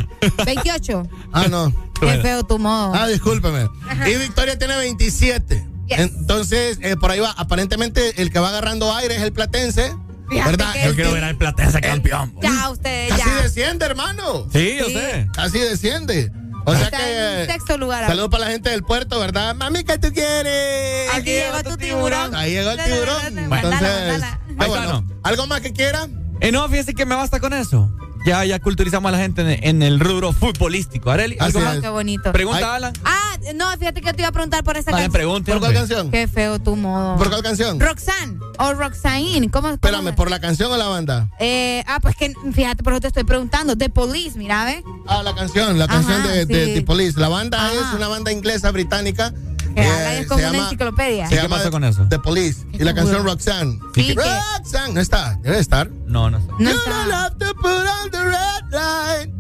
28. 0.47 1.09
Ah, 1.33 1.47
no. 1.51 1.73
Qué 2.01 2.19
feo 2.21 2.45
tu 2.45 2.59
modo. 2.59 2.93
Ah, 2.95 3.07
discúlpeme. 3.09 3.69
Ajá. 3.89 4.09
Y 4.09 4.17
Victoria 4.17 4.59
tiene 4.59 4.77
27. 4.77 5.67
Yes. 5.87 5.99
Entonces, 5.99 6.79
eh, 6.81 6.97
por 6.97 7.11
ahí 7.11 7.21
va. 7.21 7.33
Aparentemente, 7.33 8.21
el 8.23 8.31
que 8.31 8.39
va 8.39 8.49
agarrando 8.49 8.95
aire 8.95 9.17
es 9.17 9.23
el 9.23 9.33
platense. 9.33 9.95
Fíjate 10.29 10.51
¿Verdad? 10.51 10.75
Yo 10.87 10.95
quiero 10.95 11.13
ver 11.13 11.25
al 11.25 11.37
Platense 11.37 11.81
campeón. 11.81 12.33
po. 12.33 12.41
Ya, 12.43 12.71
ustedes, 12.71 13.17
ya. 13.17 13.43
desciende, 13.43 13.85
hermano. 13.85 14.47
Sí, 14.53 14.77
yo 14.79 14.87
Sí. 14.87 14.95
sé. 14.95 15.29
Casi 15.35 15.59
desciende. 15.59 16.33
O 16.67 16.75
sea 16.75 16.85
Está 16.85 16.97
que. 16.97 17.41
en 17.43 17.47
sexto 17.47 17.77
lugar. 17.77 18.07
Saludos 18.07 18.31
para 18.31 18.47
la 18.47 18.51
gente 18.53 18.71
del 18.71 18.83
puerto, 18.83 19.19
¿verdad? 19.21 19.55
Mami, 19.55 19.85
¿qué 19.85 19.99
tú 19.99 20.11
quieres? 20.15 21.11
Aquí 21.15 21.31
llegó 21.31 21.63
tu 21.63 21.77
tiburón. 21.77 22.35
Ahí 22.35 22.53
llegó 22.53 22.71
el 22.71 22.83
tiburón. 22.83 23.39
Entonces, 23.39 24.23
bueno. 24.57 25.07
¿algo 25.23 25.47
más 25.47 25.61
que 25.61 25.73
quiera? 25.75 26.09
Eh, 26.41 26.51
no, 26.53 26.67
fíjese 26.69 26.95
que 26.95 27.05
me 27.05 27.15
basta 27.15 27.39
con 27.39 27.53
eso. 27.53 27.95
Ya, 28.25 28.45
ya 28.45 28.59
culturizamos 28.59 29.09
a 29.11 29.13
la 29.13 29.19
gente 29.19 29.43
en, 29.43 29.51
en 29.63 29.83
el 29.83 30.01
rubro 30.01 30.33
futbolístico. 30.33 31.11
Areli, 31.11 31.37
¿algo 31.39 31.59
Así 31.59 31.67
más? 31.67 31.77
es. 31.77 31.83
Qué 31.83 31.89
bonito. 31.91 32.33
Pregunta, 32.33 32.59
Ay. 32.59 32.77
Alan. 32.77 32.93
Ah, 33.05 33.37
no, 33.55 33.71
fíjate 33.79 34.01
que 34.01 34.07
yo 34.07 34.15
te 34.15 34.23
iba 34.23 34.29
a 34.29 34.33
preguntar 34.33 34.65
por 34.65 34.77
esa 34.79 34.91
Vale, 34.91 35.05
canción. 35.05 35.13
pregunte. 35.13 35.53
¿Por 35.53 35.61
cuál 35.61 35.75
canción? 35.75 36.11
Qué 36.11 36.27
feo 36.27 36.59
tu 36.59 36.75
modo. 36.77 37.17
¿Por 37.17 37.29
cuál 37.29 37.43
canción? 37.43 37.79
Roxanne 37.79 38.39
o 38.59 38.73
Roxanne. 38.73 39.51
¿Cómo? 39.51 39.69
cómo 39.69 39.75
Espérame, 39.75 40.15
¿por 40.15 40.31
la 40.31 40.41
canción 40.41 40.73
o 40.73 40.77
la 40.77 40.87
banda? 40.87 41.29
Eh, 41.39 41.85
ah, 41.87 41.99
pues 42.01 42.17
que 42.17 42.33
fíjate, 42.53 42.83
por 42.83 42.95
eso 42.95 43.01
te 43.03 43.09
estoy 43.09 43.25
preguntando. 43.25 43.77
The 43.77 43.91
Police, 43.91 44.39
mira, 44.39 44.65
¿ves? 44.65 44.83
Ah, 45.07 45.23
la 45.23 45.35
canción, 45.35 45.79
la 45.79 45.85
Ajá, 45.85 45.95
canción 45.95 46.23
de, 46.23 46.47
de 46.47 46.65
sí. 46.67 46.75
The 46.75 46.83
Police. 46.83 47.21
La 47.21 47.29
banda 47.29 47.59
Ajá. 47.63 47.75
es 47.75 47.95
una 47.95 48.09
banda 48.09 48.33
inglesa 48.33 48.71
británica. 48.71 49.35
Que 49.75 49.83
eh, 49.83 50.21
es 50.21 50.27
como 50.27 50.41
se 50.41 50.45
una 50.47 50.53
llama- 50.53 50.65
enciclopedia. 50.65 51.29
Se 51.29 51.35
¿Y 51.35 51.37
qué 51.37 51.43
llama 51.43 51.57
pasó 51.57 51.71
con 51.71 51.85
eso? 51.85 52.07
The 52.09 52.19
Police. 52.19 52.65
Y 52.73 52.79
la 52.85 52.95
canción 52.95 53.25
Roxanne. 53.25 53.79
Sí, 53.95 54.15
Roxanne, 54.15 54.95
no 54.95 55.01
está, 55.01 55.39
debe 55.43 55.59
estar. 55.59 55.91
No, 56.07 56.31
no 56.31 56.41
sé. 56.41 56.47
No 56.59 56.71
You 56.71 56.77
está. 56.77 56.91
don't 56.91 57.13
have 57.13 57.37
to 57.39 57.55
put 57.57 57.67
on 58.05 58.11
the 58.11 58.23
red 58.23 58.65
light. 58.71 59.31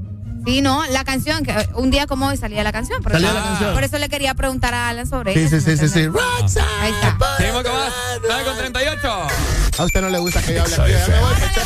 Sí, 0.47 0.61
no, 0.61 0.85
la 0.91 1.05
canción, 1.05 1.43
que 1.43 1.53
eh, 1.53 1.69
un 1.75 1.91
día 1.91 2.07
como 2.07 2.27
hoy 2.27 2.37
salía 2.37 2.63
la 2.63 2.71
canción. 2.73 3.03
Por 3.03 3.13
Salía 3.13 3.29
eso, 3.31 3.39
la 3.39 3.45
canción. 3.45 3.73
Por 3.73 3.83
eso 3.85 3.97
le 3.99 4.11
quería 4.11 4.35
preguntar 4.35 4.75
a 4.75 4.91
Alan 4.91 5.07
sobre 5.07 5.33
Sí, 5.33 5.41
eso. 5.41 5.59
sí, 5.59 5.77
sí, 5.77 5.79
sí, 5.79 5.89
sí. 5.89 6.07
Roxanne. 6.07 6.67
Ahí 6.83 6.93
está. 6.93 7.17
Seguimos 7.39 7.63
con 7.63 7.73
más. 7.73 7.87
red 7.87 8.21
9 8.29 8.45
con 8.45 8.53
light. 8.57 8.73
38. 8.75 9.27
A 9.79 9.85
usted 9.85 10.01
no 10.03 10.11
le 10.11 10.19
gusta 10.19 10.43
que 10.43 10.55
yo 10.55 10.63
hable 10.63 10.75
aquí. 10.75 10.93
Ya 10.93 11.09
me 11.09 11.21
voy, 11.21 11.35
muchacho. 11.35 11.61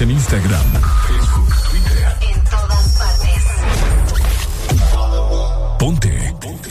Síguenos 0.00 0.02
en 0.02 0.10
Instagram, 0.12 0.66
Facebook, 1.06 1.54
Twitter. 1.70 2.16
En 2.22 2.44
todas 2.44 2.98
partes. 2.98 3.42
Ponte. 5.78 6.34
Ponte. 6.40 6.70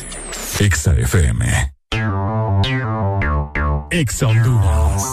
Exa 0.60 0.94
FM. 0.94 1.74
Exa 3.92 4.28
Honduras. 4.28 5.04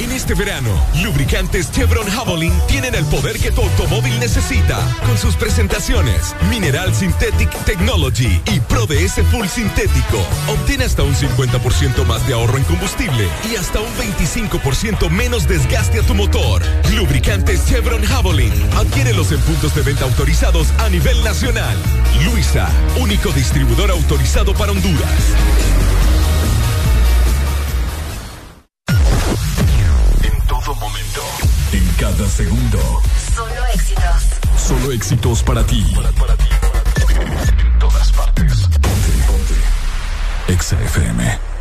En 0.00 0.12
este 0.12 0.34
verano, 0.34 0.70
lubricantes 1.02 1.70
Chevron 1.70 1.91
Con 5.06 5.16
sus 5.18 5.36
presentaciones 5.36 6.34
Mineral 6.50 6.92
Synthetic 6.92 7.48
Technology 7.64 8.40
y 8.52 8.58
Pro 8.58 8.86
DS 8.86 9.22
Full 9.30 9.46
Sintético. 9.46 10.18
Obtiene 10.48 10.84
hasta 10.84 11.04
un 11.04 11.14
50% 11.14 12.04
más 12.06 12.26
de 12.26 12.34
ahorro 12.34 12.58
en 12.58 12.64
combustible 12.64 13.28
y 13.48 13.54
hasta 13.54 13.80
un 13.80 13.88
25% 13.94 15.08
menos 15.10 15.46
desgaste 15.46 16.00
a 16.00 16.02
tu 16.02 16.14
motor. 16.14 16.60
Lubricantes 16.92 17.64
Chevron 17.66 18.02
Javelin. 18.02 18.52
Adquiérelos 18.76 19.30
en 19.30 19.40
puntos 19.42 19.76
de 19.76 19.82
venta 19.82 20.04
autorizados 20.04 20.72
a 20.78 20.88
nivel 20.88 21.22
nacional. 21.22 21.76
Luisa, 22.24 22.68
único 22.98 23.30
distribuidor 23.30 23.92
autorizado 23.92 24.54
para 24.54 24.72
Honduras. 24.72 25.22
En 30.20 30.46
todo 30.48 30.74
momento. 30.74 31.22
En 31.72 31.86
cada 31.96 32.28
segundo. 32.28 33.02
Solo 34.72 34.90
éxitos. 34.90 35.42
Solo 35.42 35.42
éxitos 35.42 35.42
para 35.42 35.66
ti. 35.66 35.84
En 37.58 37.78
todas 37.78 38.10
partes. 38.12 38.68
Ponte, 38.80 39.12
ponte. 39.26 40.52
Exa 40.52 40.80
FM. 40.80 41.51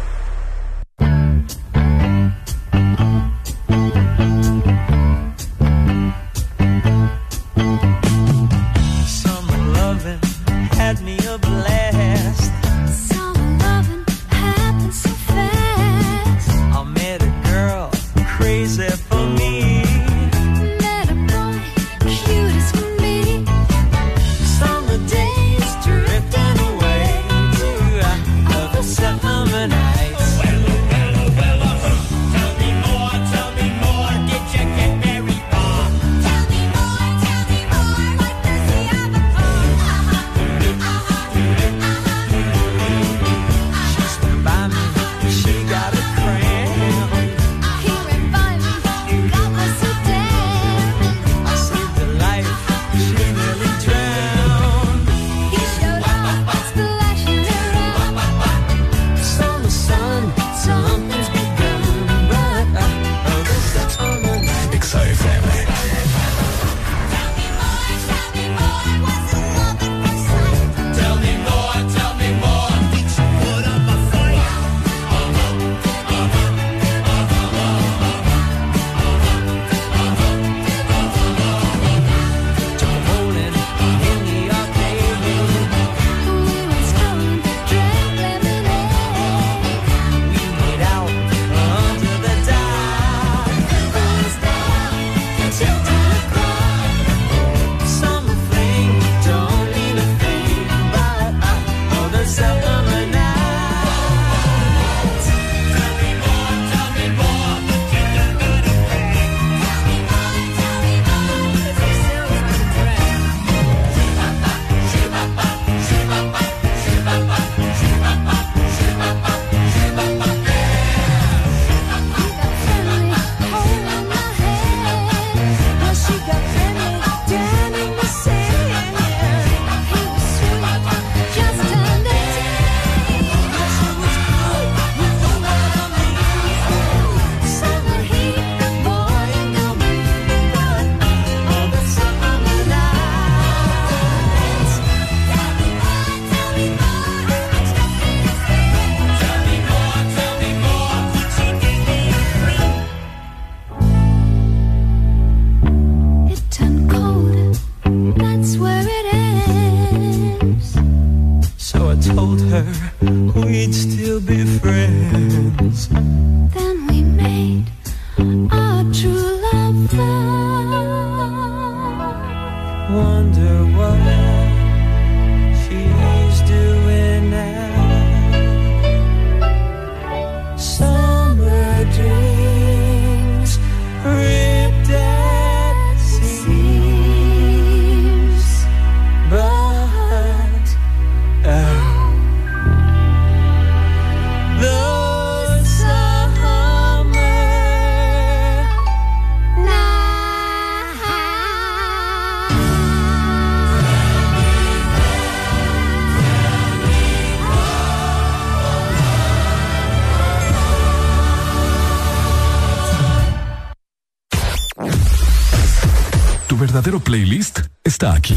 Verdadero 216.92 217.00
playlist 217.00 217.60
está 217.84 218.14
aquí. 218.14 218.36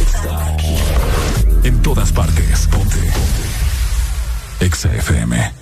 Está 0.00 0.52
aquí. 0.52 0.76
En 1.64 1.80
todas 1.82 2.12
partes. 2.12 2.68
Ponte. 2.70 2.98
Exa 4.60 4.94
FM. 4.94 5.52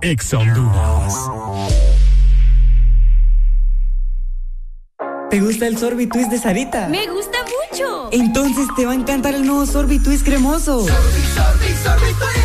Exa 0.00 0.38
Honduras. 0.38 1.14
¿Te 5.30 5.40
gusta 5.40 5.66
el 5.66 5.76
sorbitwist 5.76 6.30
de 6.30 6.38
Sarita? 6.38 6.88
Me 6.88 7.06
gusta 7.08 7.38
mucho. 7.42 8.08
Entonces 8.12 8.68
te 8.76 8.86
va 8.86 8.92
a 8.92 8.94
encantar 8.94 9.34
el 9.34 9.46
nuevo 9.46 9.66
sorbitwist 9.66 10.24
cremoso. 10.24 10.86
Sorbi, 10.86 11.22
sorbi, 11.34 11.74
sorbi, 11.82 12.35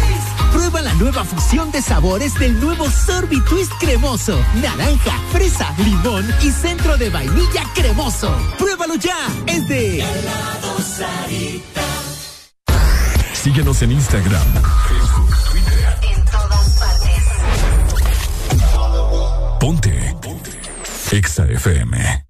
nueva 1.01 1.25
fusión 1.25 1.71
de 1.71 1.81
sabores 1.81 2.35
del 2.35 2.59
nuevo 2.59 2.87
Sorbi 2.87 3.41
Twist 3.41 3.71
cremoso. 3.79 4.39
Naranja, 4.61 5.17
fresa, 5.31 5.73
limón 5.79 6.23
y 6.43 6.51
centro 6.51 6.95
de 6.95 7.09
vainilla 7.09 7.63
cremoso. 7.73 8.31
¡Pruébalo 8.59 8.95
ya! 8.95 9.17
Es 9.47 9.67
de 9.67 10.05
Síguenos 13.33 13.81
en 13.81 13.93
Instagram, 13.93 14.47
Facebook, 14.87 15.35
En 16.03 16.25
todas 16.25 16.69
partes. 16.77 17.23
Ponte. 19.59 20.15
Ponte. 20.21 20.51
Exa 21.11 21.45
FM. 21.45 22.20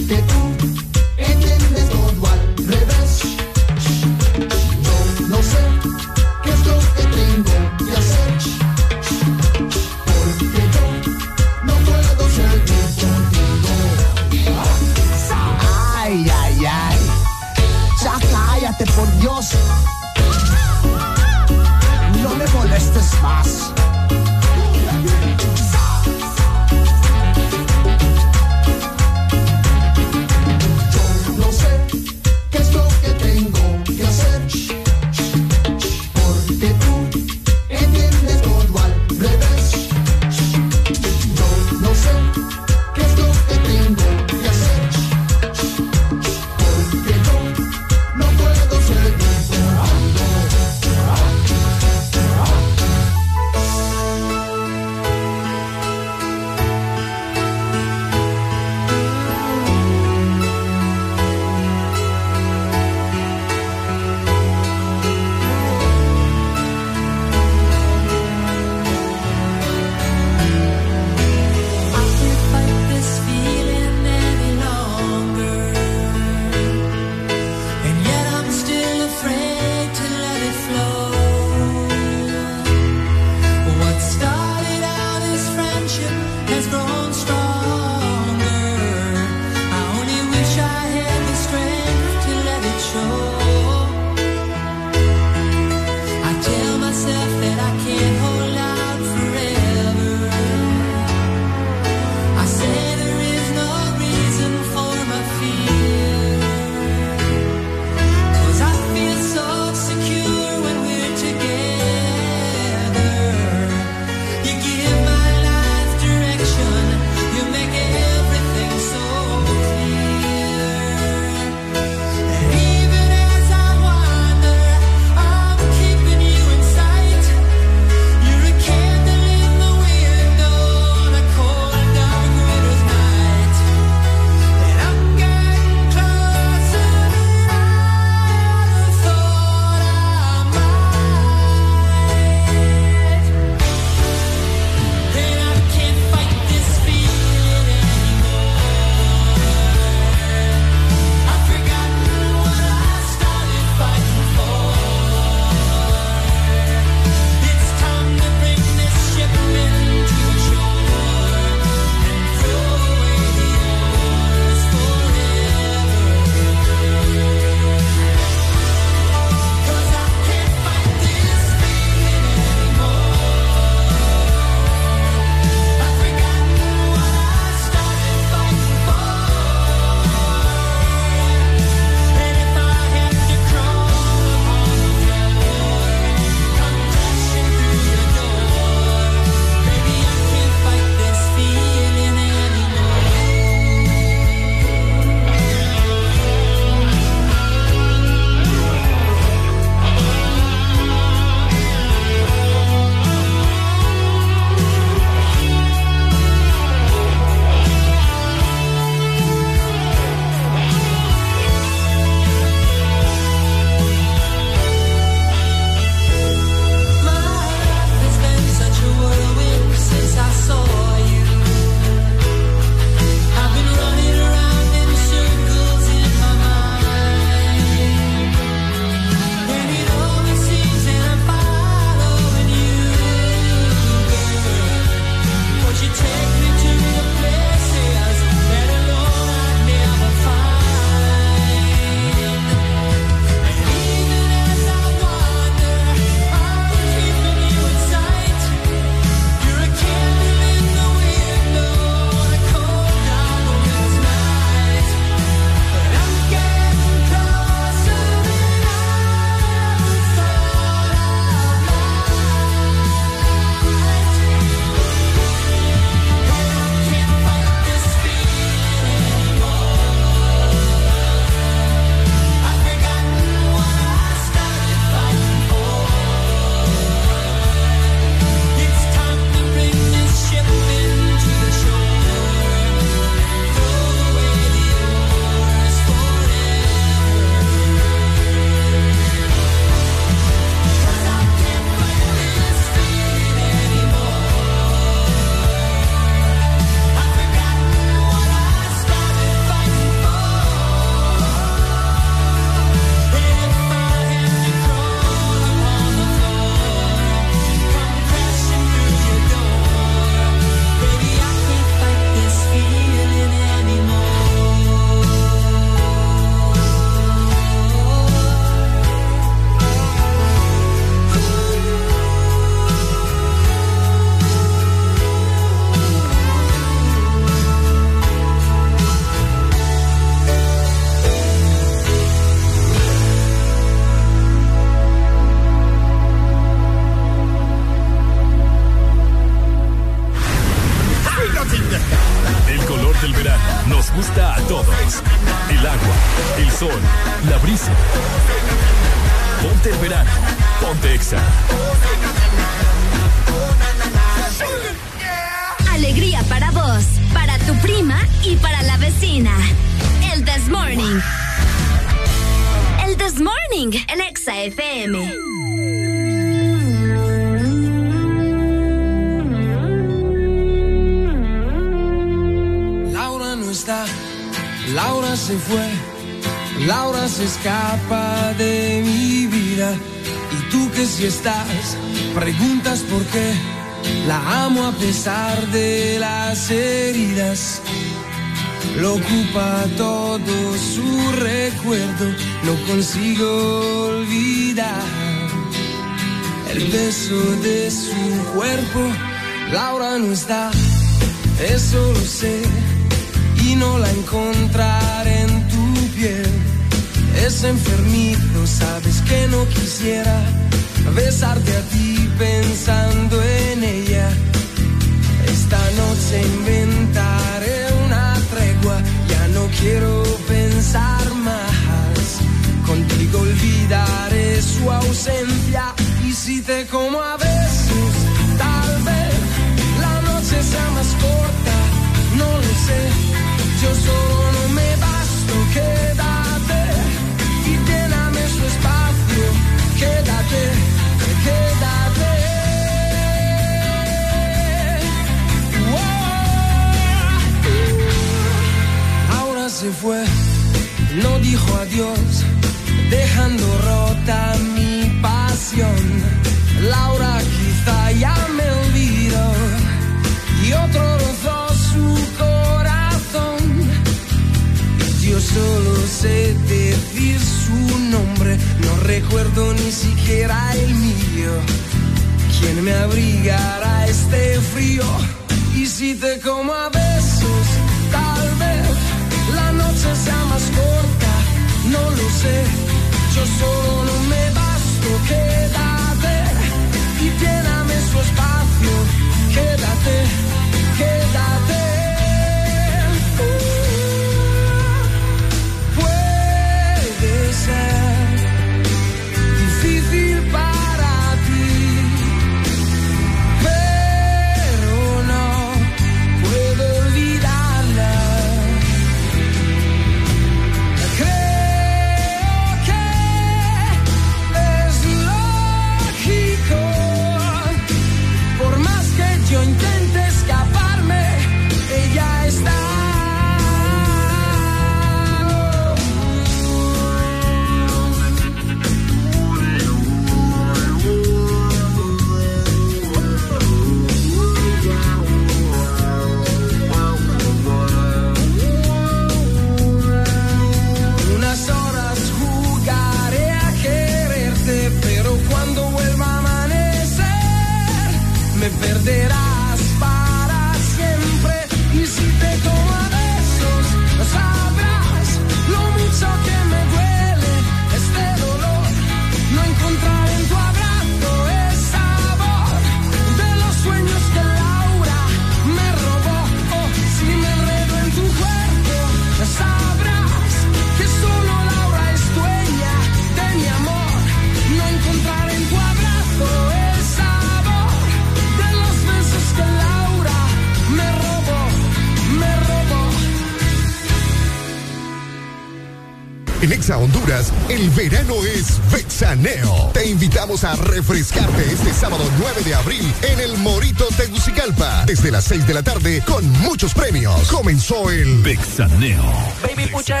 El 587.54 587.70
verano 587.70 588.16
es 588.24 588.58
Vexaneo. 588.72 589.70
Te 589.72 589.86
invitamos 589.86 590.42
a 590.42 590.56
refrescarte 590.56 591.52
este 591.52 591.72
sábado 591.72 592.02
9 592.18 592.42
de 592.42 592.52
abril 592.52 592.92
en 593.02 593.20
el 593.20 593.38
Morito 593.38 593.86
Tegucigalpa. 593.96 594.84
Desde 594.86 595.12
las 595.12 595.22
6 595.26 595.46
de 595.46 595.54
la 595.54 595.62
tarde 595.62 596.02
con 596.04 596.28
muchos 596.40 596.74
premios. 596.74 597.30
Comenzó 597.30 597.92
el 597.92 598.18
Vexaneo. 598.22 599.04
Baby, 599.40 599.68
pucha 599.68 600.00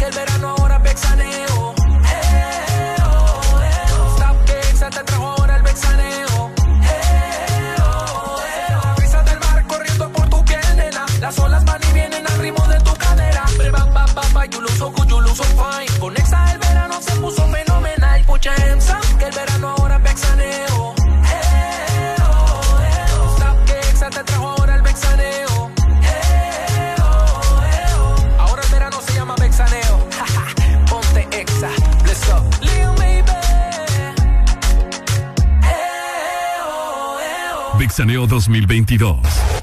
que 0.00 0.04
el 0.06 0.14
verano 0.16 0.56
ahora 0.58 0.78
Vexaneo. 0.78 1.69
Mixaneo 38.00 38.26
2022. 38.26 39.59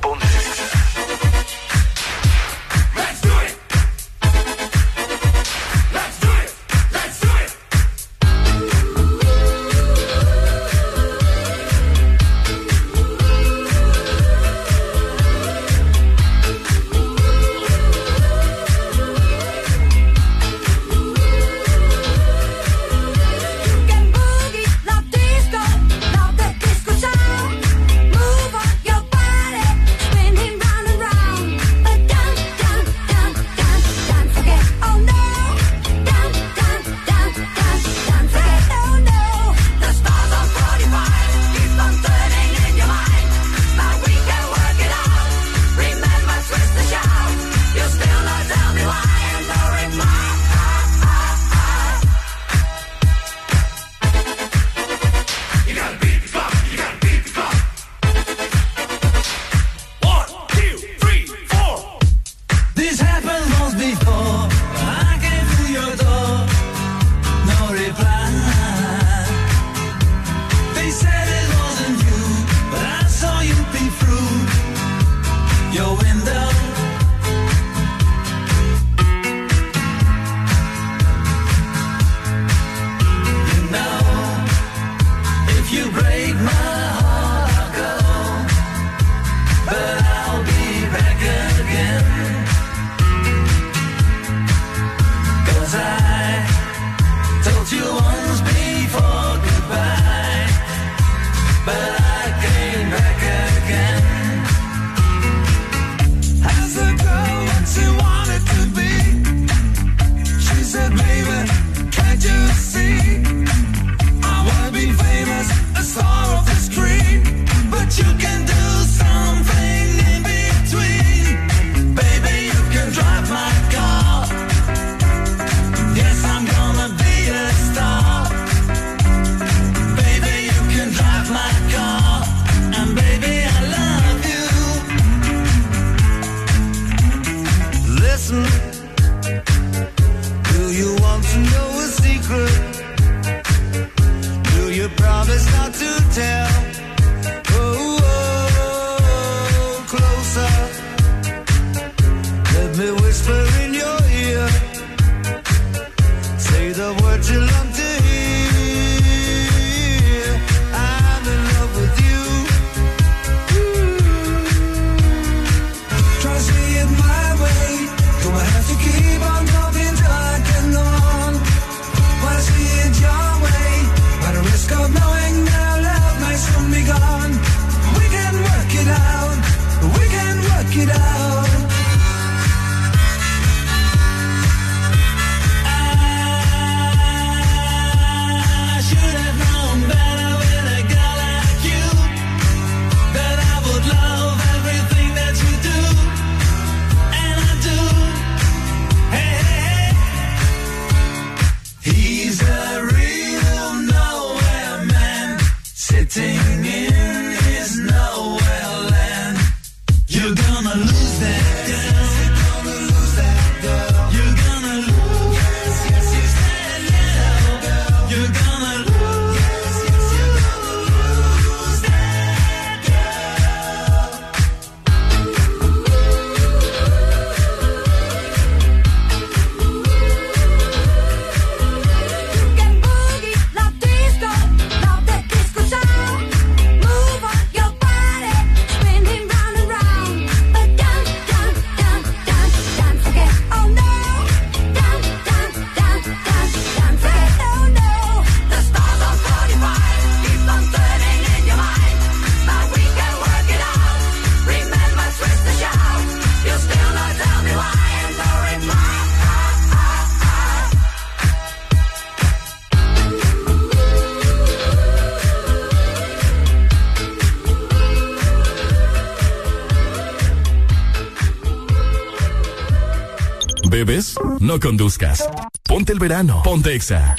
No 274.47 274.61
conduzcas. 274.61 275.29
Ponte 275.67 275.91
el 275.91 275.99
verano. 275.99 276.41
Ponte 276.41 276.73
Exa. 276.73 277.17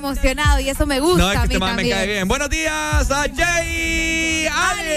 emocionado 0.00 0.60
y 0.60 0.68
eso 0.68 0.86
me 0.86 1.00
gusta. 1.00 1.22
No, 1.22 1.32
es 1.32 1.48
que 1.48 1.56
a 1.56 1.58
más 1.58 1.70
este 1.70 1.82
me 1.84 1.90
cae 1.90 2.06
bien. 2.06 2.28
Buenos 2.28 2.50
días 2.50 3.10
a 3.10 3.24
Jay 3.34 4.46
Ali. 4.46 4.92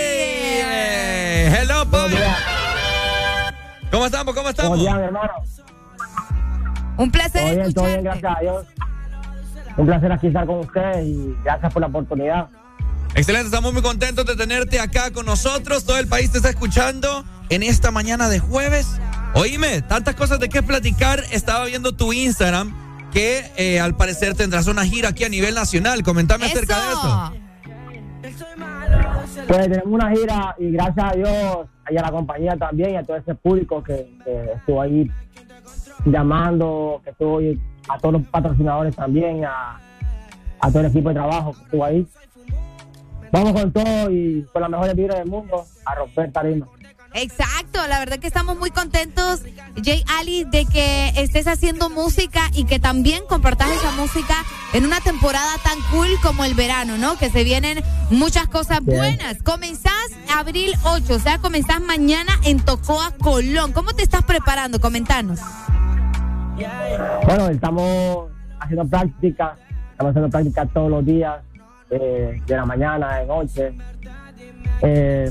Hello, 1.56 1.86
Pablo. 1.90 2.18
¿Cómo 3.92 4.06
estamos? 4.06 4.34
¿Cómo 4.34 4.50
estamos? 4.50 4.80
Buenos 4.80 4.98
días, 4.98 5.08
hermano. 5.08 5.34
Un 6.98 7.12
placer 7.12 7.56
bien, 7.56 7.62
escucharte. 7.62 8.02
Bien, 8.02 8.20
gracias. 8.22 8.66
Un 9.76 9.86
placer 9.86 10.12
aquí 10.12 10.28
estar 10.28 10.46
con 10.46 10.60
ustedes 10.60 11.06
y 11.06 11.36
gracias 11.44 11.74
por 11.74 11.82
la 11.82 11.88
oportunidad. 11.88 12.48
Excelente, 13.16 13.46
estamos 13.46 13.74
muy 13.74 13.82
contentos 13.82 14.26
de 14.26 14.36
tenerte 14.36 14.80
acá 14.80 15.12
con 15.12 15.26
nosotros. 15.26 15.86
Todo 15.86 15.98
el 15.98 16.08
país 16.08 16.32
te 16.32 16.38
está 16.38 16.50
escuchando 16.50 17.24
en 17.50 17.62
esta 17.62 17.92
mañana 17.92 18.30
de 18.30 18.40
jueves. 18.40 18.88
Oíme, 19.36 19.82
tantas 19.82 20.16
cosas 20.16 20.40
de 20.40 20.50
qué 20.50 20.64
platicar. 20.64 21.24
Estaba 21.32 21.66
viendo 21.66 21.96
tu 21.96 22.14
Instagram 22.14 22.83
que 23.14 23.52
eh, 23.58 23.80
al 23.80 23.96
parecer 23.96 24.34
tendrás 24.34 24.68
una 24.68 24.84
gira 24.84 25.10
aquí 25.10 25.24
a 25.24 25.30
nivel 25.30 25.54
nacional. 25.54 26.02
Comentame 26.04 26.46
acerca 26.48 26.76
de 26.82 26.92
eso. 26.92 27.34
Pues 29.48 29.60
tenemos 29.62 29.88
una 29.88 30.10
gira 30.12 30.56
y 30.58 30.72
gracias 30.72 31.12
a 31.12 31.16
Dios 31.16 31.68
y 31.90 31.98
a 31.98 32.02
la 32.02 32.12
compañía 32.12 32.58
también 32.58 32.92
y 32.92 32.96
a 32.96 33.04
todo 33.04 33.18
ese 33.18 33.36
público 33.36 33.84
que, 33.84 34.18
estuvo 34.56 34.82
ahí 34.82 35.10
llamando, 36.06 37.02
que 37.04 37.12
estuvo 37.12 37.38
ahí, 37.38 37.60
a 37.88 37.98
todos 38.00 38.14
los 38.14 38.24
patrocinadores 38.28 38.96
también, 38.96 39.46
a, 39.46 39.80
todo 40.70 40.80
el 40.80 40.86
equipo 40.88 41.10
de 41.10 41.16
trabajo 41.16 41.54
que 41.54 41.64
estuvo 41.64 41.86
ahí. 41.86 42.08
Vamos 43.32 43.54
con 43.54 43.72
todo 43.72 44.12
y 44.12 44.46
con 44.52 44.62
las 44.62 44.72
mejores 44.72 44.96
vibras 44.96 45.20
del 45.20 45.30
mundo 45.30 45.66
a 45.86 45.96
romper 45.96 46.32
tarima. 46.32 46.68
Exacto, 47.14 47.86
la 47.88 48.00
verdad 48.00 48.18
que 48.18 48.26
estamos 48.26 48.58
muy 48.58 48.72
contentos, 48.72 49.42
Jay 49.84 50.04
Ali, 50.20 50.46
de 50.46 50.66
que 50.66 51.10
estés 51.16 51.48
haciendo 51.48 51.90
música 51.90 52.50
y 52.54 52.66
que 52.66 52.80
también 52.80 53.24
compartas 53.30 53.70
esa 53.70 53.92
música 53.92 54.34
en 54.74 54.84
una 54.86 55.00
temporada 55.00 55.52
tan 55.64 55.80
cool 55.92 56.08
como 56.24 56.44
el 56.44 56.56
verano, 56.56 56.98
¿no? 56.98 57.16
Que 57.18 57.30
se 57.30 57.44
vienen 57.44 57.84
muchas 58.10 58.48
cosas 58.48 58.84
Bien. 58.84 58.98
buenas. 58.98 59.44
Comenzás 59.44 59.94
abril 60.36 60.74
8, 60.84 61.14
o 61.14 61.20
sea, 61.20 61.38
comenzás 61.38 61.82
mañana 61.82 62.34
en 62.46 62.60
Tocoa, 62.60 63.12
Colón. 63.20 63.74
¿Cómo 63.74 63.94
te 63.94 64.02
estás 64.02 64.24
preparando? 64.24 64.82
Comentanos. 64.82 65.40
Bueno, 67.26 67.48
estamos 67.50 68.32
haciendo 68.60 68.88
práctica, 68.88 69.56
estamos 69.92 70.12
haciendo 70.12 70.30
práctica 70.30 70.66
todos 70.66 70.90
los 70.90 71.06
días, 71.06 71.42
eh, 71.92 72.42
de 72.46 72.56
la 72.56 72.66
mañana, 72.66 73.18
de 73.18 73.26
noche. 73.28 73.74
Eh, 74.82 75.30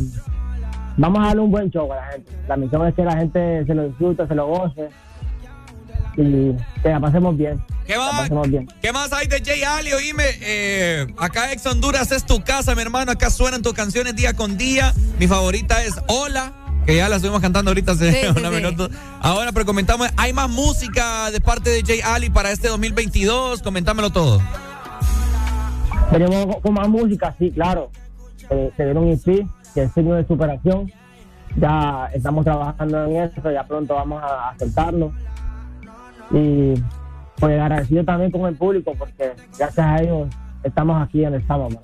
vamos 0.96 1.20
a 1.22 1.26
darle 1.28 1.42
un 1.42 1.50
buen 1.50 1.70
show 1.70 1.92
a 1.92 1.96
la 1.96 2.06
gente. 2.12 2.32
La 2.48 2.56
misión 2.56 2.86
es 2.86 2.94
que 2.94 3.02
la 3.04 3.16
gente 3.16 3.64
se 3.66 3.74
lo 3.74 3.88
disfrute, 3.88 4.26
se 4.26 4.34
lo 4.34 4.46
goce 4.46 4.88
y 6.16 6.52
que 6.82 6.88
la 6.88 7.00
pasemos 7.00 7.36
bien. 7.36 7.62
¿Qué 7.86 7.96
más? 7.96 8.20
pasemos 8.20 8.48
bien. 8.48 8.68
¿Qué 8.80 8.92
más 8.92 9.12
hay 9.12 9.26
de 9.26 9.42
Jay 9.44 9.62
Ali? 9.62 9.92
Oíme, 9.92 10.24
eh, 10.40 11.06
acá 11.18 11.52
Ex 11.52 11.66
Honduras 11.66 12.12
es 12.12 12.24
tu 12.24 12.42
casa, 12.42 12.74
mi 12.74 12.82
hermano. 12.82 13.12
Acá 13.12 13.30
suenan 13.30 13.62
tus 13.62 13.72
canciones 13.72 14.14
día 14.14 14.34
con 14.34 14.56
día. 14.56 14.92
Mi 15.18 15.26
favorita 15.26 15.82
es 15.82 15.94
Hola, 16.08 16.52
que 16.86 16.96
ya 16.96 17.08
la 17.08 17.16
estuvimos 17.16 17.40
cantando 17.40 17.70
ahorita 17.70 17.92
hace 17.92 18.12
Sí, 18.12 18.18
sí, 18.20 18.26
unos 18.38 18.50
sí. 18.54 18.56
minutos. 18.56 18.90
Ahora, 19.20 19.52
pero 19.52 19.64
comentamos, 19.66 20.08
¿hay 20.16 20.32
más 20.32 20.48
música 20.50 21.30
de 21.30 21.40
parte 21.40 21.70
de 21.70 21.82
Jay 21.82 22.00
Ali 22.04 22.30
para 22.30 22.50
este 22.52 22.68
2022? 22.68 23.62
Comentámelo 23.62 24.10
todo. 24.10 24.40
Tenemos 26.10 26.56
con 26.60 26.74
más 26.74 26.88
música, 26.88 27.34
sí, 27.38 27.50
claro. 27.50 27.90
Eh, 28.50 28.70
se 28.76 28.84
viene 28.84 29.00
un 29.00 29.08
EP 29.08 29.46
que 29.74 29.82
es 29.84 29.92
signo 29.92 30.14
de 30.14 30.26
superación. 30.26 30.90
Ya 31.56 32.08
estamos 32.14 32.44
trabajando 32.44 33.04
en 33.04 33.16
eso, 33.16 33.50
ya 33.50 33.64
pronto 33.64 33.94
vamos 33.94 34.22
a, 34.22 34.50
a 34.50 34.58
soltarlo. 34.58 35.12
Y 36.30 36.74
pues 37.38 37.60
agradecido 37.60 38.04
también 38.04 38.30
con 38.30 38.46
el 38.46 38.56
público 38.56 38.94
porque 38.98 39.32
gracias 39.58 39.86
a 39.86 39.96
ellos 40.00 40.28
estamos 40.62 41.02
aquí 41.02 41.24
en 41.24 41.34
el 41.34 41.46
sábado. 41.46 41.80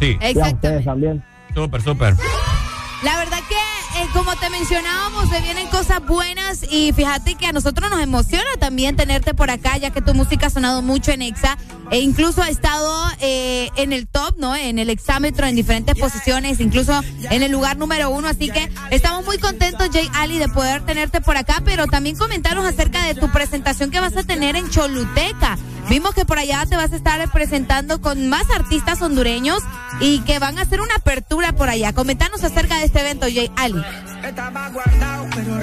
Sí. 0.00 0.18
Y 0.20 0.38
a 0.40 0.46
ustedes 0.46 0.84
también. 0.84 1.22
Súper, 1.54 1.82
súper. 1.82 2.14
La 3.04 3.18
verdad 3.18 3.38
que, 3.48 3.54
eh, 3.96 4.08
como 4.12 4.34
te 4.36 4.50
mencionábamos, 4.50 5.28
se 5.28 5.40
vienen 5.40 5.68
cosas 5.68 6.04
buenas 6.04 6.64
y 6.70 6.92
fíjate 6.92 7.34
que 7.36 7.46
a 7.46 7.52
nosotros 7.52 7.90
nos 7.90 8.00
emociona 8.00 8.50
también 8.58 8.96
tenerte 8.96 9.34
por 9.34 9.50
acá, 9.50 9.76
ya 9.76 9.90
que 9.90 10.00
tu 10.00 10.14
música 10.14 10.46
ha 10.46 10.50
sonado 10.50 10.82
mucho 10.82 11.12
en 11.12 11.22
EXA 11.22 11.56
e 11.90 12.00
incluso 12.00 12.42
ha 12.42 12.48
estado 12.48 12.92
eh, 13.20 13.70
en 13.76 13.92
el 13.92 14.06
top, 14.06 14.36
¿no? 14.38 14.56
En 14.56 14.78
el 14.78 14.90
exámetro, 14.90 15.46
en 15.46 15.54
diferentes 15.54 15.96
posiciones, 15.96 16.60
incluso 16.60 17.00
en 17.30 17.42
el 17.42 17.52
lugar 17.52 17.76
número 17.76 18.10
uno. 18.10 18.28
Así 18.28 18.50
que 18.50 18.68
estamos 18.90 19.24
muy 19.24 19.38
contentos, 19.38 19.88
Jay 19.92 20.10
Ali, 20.14 20.38
de 20.38 20.48
poder 20.48 20.84
tenerte 20.84 21.20
por 21.20 21.36
acá, 21.36 21.62
pero 21.64 21.86
también 21.86 22.16
comentarnos 22.16 22.64
acerca 22.64 23.04
de 23.04 23.14
tu 23.14 23.30
presentación 23.30 23.90
que 23.90 24.00
vas 24.00 24.16
a 24.16 24.24
tener 24.24 24.56
en 24.56 24.68
Choluteca. 24.70 25.58
Vimos 25.88 26.14
que 26.14 26.24
por 26.24 26.38
allá 26.38 26.64
te 26.66 26.76
vas 26.76 26.92
a 26.92 26.96
estar 26.96 27.30
presentando 27.30 28.00
con 28.00 28.28
más 28.28 28.50
artistas 28.50 29.02
hondureños 29.02 29.62
y 30.00 30.20
que 30.20 30.38
van 30.38 30.58
a 30.58 30.62
hacer 30.62 30.80
una 30.80 30.94
apertura 30.94 31.52
por 31.52 31.68
allá. 31.68 31.92
Comentanos 31.92 32.42
acerca 32.42 32.78
de 32.78 32.86
este 32.86 33.00
evento, 33.00 33.26
Jay 33.26 33.50
Ali. 33.56 33.83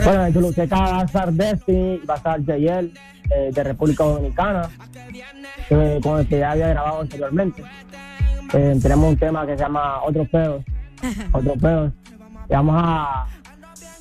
Bueno, 0.04 0.26
en 0.26 0.34
Choluteca 0.34 0.76
va 0.80 1.02
a 1.02 1.04
estar 1.06 1.32
Destiny, 1.32 1.98
va 2.10 2.14
a 2.14 2.18
estar 2.18 2.46
Jayel 2.46 2.94
eh, 3.30 3.50
de 3.54 3.64
República 3.64 4.04
Dominicana, 4.04 4.70
eh, 5.70 6.00
con 6.04 6.20
el 6.20 6.28
que 6.28 6.40
ya 6.40 6.52
había 6.52 6.68
grabado 6.70 7.02
anteriormente. 7.02 7.64
Eh, 8.54 8.78
tenemos 8.82 9.10
un 9.10 9.18
tema 9.18 9.46
que 9.46 9.54
se 9.54 9.64
llama 9.64 10.04
Otros 10.04 10.28
Pedos, 10.30 10.64
Otros 11.32 11.58
Pedos. 11.58 11.94
Y 12.50 12.54
vamos 12.54 12.76
a, 12.78 13.26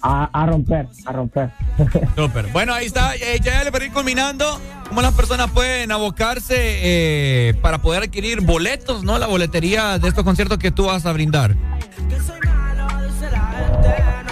a, 0.02 0.24
a 0.32 0.46
romper, 0.46 0.88
a 1.06 1.12
romper. 1.12 1.50
Súper. 2.16 2.46
Bueno, 2.48 2.74
ahí 2.74 2.86
está. 2.86 3.14
Eh, 3.14 3.38
ya 3.42 3.62
le 3.62 3.70
para 3.70 3.84
ir 3.84 3.92
culminando, 3.92 4.60
¿cómo 4.88 5.02
las 5.02 5.14
personas 5.14 5.50
pueden 5.50 5.92
abocarse 5.92 6.56
eh, 6.58 7.54
para 7.62 7.78
poder 7.78 8.02
adquirir 8.04 8.40
boletos, 8.40 9.04
¿no? 9.04 9.18
La 9.18 9.26
boletería 9.26 9.98
de 9.98 10.08
estos 10.08 10.24
conciertos 10.24 10.58
que 10.58 10.70
tú 10.70 10.86
vas 10.86 11.06
a 11.06 11.12
brindar. 11.12 11.54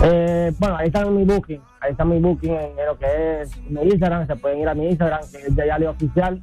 Eh, 0.03 0.53
bueno, 0.59 0.77
ahí 0.77 0.87
está 0.87 1.05
mi 1.07 1.25
booking, 1.25 1.61
ahí 1.81 1.91
está 1.93 2.05
mi 2.05 2.21
booking 2.21 2.53
en, 2.53 2.79
en 2.79 2.87
lo 2.87 2.99
que 2.99 3.43
es 3.43 3.51
mi 3.69 3.83
Instagram, 3.83 4.27
se 4.27 4.37
pueden 4.37 4.61
ir 4.61 4.69
a 4.69 4.75
mi 4.75 4.87
Instagram, 4.89 5.21
que 5.31 5.39
es 5.39 5.55
Jayali 5.57 5.87
Oficial, 5.87 6.41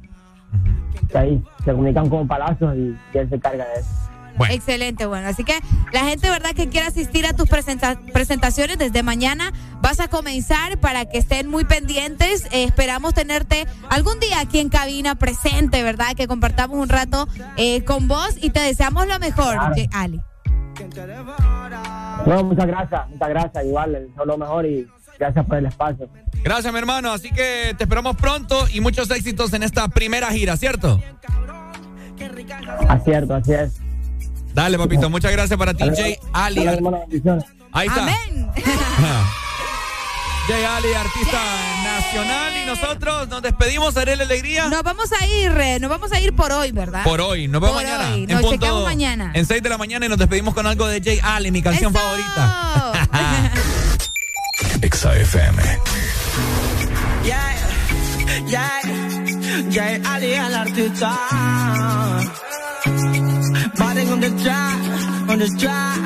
que 1.10 1.18
ahí 1.18 1.42
se 1.64 1.72
comunican 1.72 2.08
con 2.10 2.28
Palacios 2.28 2.74
y, 2.76 2.96
y 3.14 3.18
él 3.18 3.28
se 3.30 3.38
carga 3.40 3.64
de 3.66 3.80
eso. 3.80 3.90
Excelente, 4.50 5.06
bueno. 5.06 5.28
Así 5.28 5.44
que 5.44 5.54
la 5.94 6.00
gente, 6.00 6.28
¿verdad?, 6.28 6.50
que 6.54 6.68
quiera 6.68 6.88
asistir 6.88 7.24
a 7.26 7.32
tus 7.32 7.48
presenta- 7.48 7.98
presentaciones 8.12 8.76
desde 8.76 9.02
mañana, 9.02 9.50
vas 9.80 9.98
a 9.98 10.08
comenzar 10.08 10.78
para 10.78 11.06
que 11.06 11.16
estén 11.16 11.48
muy 11.48 11.64
pendientes. 11.64 12.44
Eh, 12.52 12.64
esperamos 12.64 13.14
tenerte 13.14 13.66
algún 13.88 14.20
día 14.20 14.38
aquí 14.40 14.58
en 14.60 14.68
cabina 14.68 15.14
presente, 15.14 15.82
¿verdad? 15.82 16.08
Que 16.14 16.26
compartamos 16.26 16.76
un 16.76 16.90
rato 16.90 17.26
eh, 17.56 17.82
con 17.84 18.08
vos 18.08 18.36
y 18.42 18.50
te 18.50 18.60
deseamos 18.60 19.06
lo 19.08 19.18
mejor, 19.18 19.54
Claro. 19.54 19.74
Ali. 19.94 20.20
No, 22.26 22.44
muchas 22.44 22.66
gracias, 22.66 23.08
muchas 23.08 23.28
gracias, 23.28 23.64
igual, 23.64 24.08
todo 24.14 24.26
lo 24.26 24.38
mejor 24.38 24.66
y 24.66 24.86
gracias 25.18 25.46
por 25.46 25.56
el 25.58 25.66
espacio. 25.66 26.08
Gracias, 26.42 26.72
mi 26.72 26.78
hermano. 26.78 27.12
Así 27.12 27.30
que 27.30 27.74
te 27.76 27.84
esperamos 27.84 28.16
pronto 28.16 28.66
y 28.72 28.80
muchos 28.80 29.10
éxitos 29.10 29.52
en 29.52 29.62
esta 29.62 29.88
primera 29.88 30.30
gira, 30.30 30.56
¿cierto? 30.56 31.00
Acierto, 32.88 33.34
así 33.34 33.52
es. 33.52 33.80
Dale, 34.54 34.78
papito. 34.78 35.10
Muchas 35.10 35.32
gracias 35.32 35.58
para 35.58 35.74
ti, 35.74 35.84
Jay 35.94 36.16
Ali. 36.32 36.64
Dale, 36.64 36.76
hermano, 36.76 37.00
bendiciones. 37.00 37.44
Ahí 37.72 37.88
está. 37.88 38.02
Amén. 38.02 38.50
Jay 40.48 40.64
Ali, 40.64 40.92
artista 40.94 41.40
nacional. 41.82 42.56
Y 42.62 42.66
nosotros 42.66 43.28
nos 43.28 43.42
despedimos, 43.42 43.96
Arely 43.96 44.22
Alegría. 44.22 44.68
Nos 44.68 44.82
vamos 44.82 45.10
a 45.12 45.26
ir, 45.26 45.50
eh, 45.60 45.78
nos 45.80 45.90
vamos 45.90 46.12
a 46.12 46.20
ir 46.20 46.32
por 46.34 46.52
hoy, 46.52 46.70
¿verdad? 46.72 47.02
Por 47.04 47.20
hoy, 47.20 47.48
nos 47.48 47.60
vemos 47.60 47.76
Por 47.76 47.84
mañana. 47.84 48.10
hoy, 48.12 48.22
en 48.24 48.28
nos 48.28 48.40
punto- 48.42 48.56
checamos 48.56 48.84
mañana. 48.84 49.30
En 49.34 49.44
6 49.46 49.62
de 49.62 49.68
la 49.68 49.78
mañana 49.78 50.06
y 50.06 50.08
nos 50.08 50.18
despedimos 50.18 50.54
con 50.54 50.66
algo 50.66 50.86
de 50.86 51.00
Jay 51.02 51.20
Ali, 51.22 51.50
mi 51.50 51.62
canción 51.62 51.92
favorita. 51.92 52.92
Exa 54.82 55.16
FM. 55.16 55.62
Yeah, 57.24 57.56
yeah, 58.46 58.80
yeah, 59.70 60.00
Ali 60.14 60.32
el 60.34 60.54
artista. 60.54 61.18
Batting 63.78 64.12
on 64.12 64.20
the 64.20 64.30
track, 64.42 64.78
on 65.28 65.38
the 65.38 65.48
track. 65.58 65.98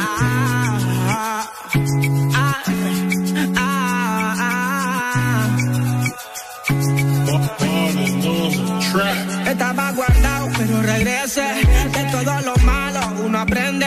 De 11.01 12.05
todo 12.13 12.41
lo 12.43 12.55
malo 12.57 13.01
uno 13.25 13.39
aprende. 13.39 13.87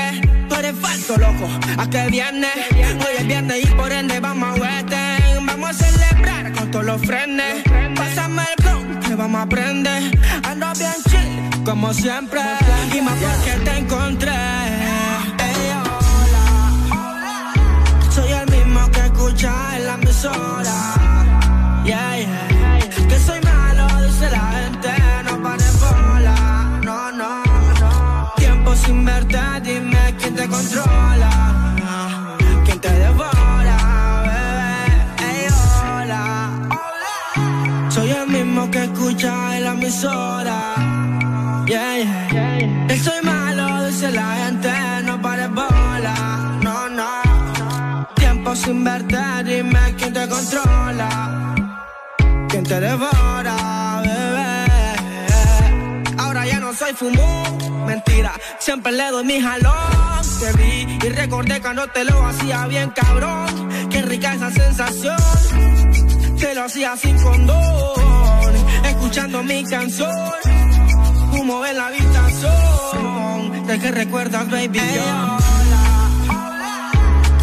Tú 0.49 0.55
eres 0.55 0.73
falso, 0.81 1.15
loco. 1.15 1.47
¿A 1.77 1.87
qué 1.87 2.07
viene? 2.09 2.47
Hoy 2.71 3.13
es 3.19 3.27
viernes 3.27 3.63
y 3.63 3.67
por 3.75 3.91
ende 3.91 4.19
vamos 4.19 4.49
a 4.49 4.53
Western. 4.59 5.45
Vamos 5.45 5.69
a 5.69 5.73
celebrar 5.73 6.51
con 6.53 6.71
todos 6.71 6.85
los 6.85 7.01
frenes. 7.01 7.63
Pásame 7.95 8.41
el 8.41 8.63
flow 8.63 8.99
que 9.01 9.13
vamos 9.13 9.39
a 9.39 9.43
aprender. 9.43 10.19
Ando 10.43 10.73
bien 10.73 10.93
chill, 11.07 11.63
como 11.63 11.93
siempre. 11.93 12.41
Y 12.91 13.01
más 13.01 13.13
porque 13.13 13.63
te 13.63 13.77
encontré. 13.77 14.31
Ey, 14.31 15.71
hola. 16.89 17.53
Soy 18.09 18.31
el 18.31 18.49
mismo 18.49 18.89
que 18.89 18.99
escucha 19.01 19.53
en 19.77 19.85
la 19.85 19.93
emisora. 19.93 20.73
Yeah. 21.85 22.12
Te 30.43 30.49
controla. 30.49 31.31
Quién 32.65 32.79
te 32.79 32.89
devora, 32.89 33.77
bebé. 34.27 35.29
Ey, 35.29 35.47
hola. 35.81 36.25
Soy 37.89 38.09
el 38.11 38.27
mismo 38.27 38.69
que 38.71 38.83
escucha 38.83 39.57
en 39.57 39.63
la 39.63 39.71
emisora. 39.71 40.57
Yeah, 41.65 41.97
yeah. 41.97 42.87
Que 42.87 42.97
soy 42.97 43.21
malo, 43.23 43.85
dice 43.87 44.11
la 44.11 44.29
gente. 44.41 44.71
No 45.05 45.21
pares 45.21 45.49
bola. 45.49 46.15
No, 46.61 46.89
no. 46.89 48.07
Tiempo 48.15 48.55
sin 48.55 48.83
verte, 48.83 49.23
dime 49.45 49.95
quién 49.97 50.13
te 50.13 50.27
controla. 50.27 51.09
Quién 52.49 52.63
te 52.63 52.79
devora, 52.79 53.55
no 56.73 56.79
no 56.79 56.85
soy 56.85 56.93
fumón. 56.93 57.85
Mentira, 57.85 58.33
siempre 58.59 58.91
le 58.91 59.11
doy 59.11 59.25
mi 59.25 59.41
jalón. 59.41 60.21
Te 60.39 60.51
vi 60.53 60.97
y 61.05 61.09
recordé 61.09 61.61
cuando 61.61 61.87
te 61.87 62.03
lo 62.03 62.25
hacía 62.25 62.67
bien 62.67 62.89
cabrón. 62.91 63.89
Qué 63.89 64.01
rica 64.01 64.33
esa 64.33 64.51
sensación. 64.51 65.17
Te 66.39 66.55
lo 66.55 66.63
hacía 66.63 66.95
sin 66.97 67.17
condón. 67.21 68.53
Escuchando 68.85 69.43
mi 69.43 69.63
canción. 69.63 70.11
Humo 71.31 71.65
en 71.65 71.77
la 71.77 71.87
habitación. 71.87 73.67
De 73.67 73.79
que 73.79 73.91
recuerdas, 73.91 74.49
baby. 74.49 74.79
yo. 74.79 75.37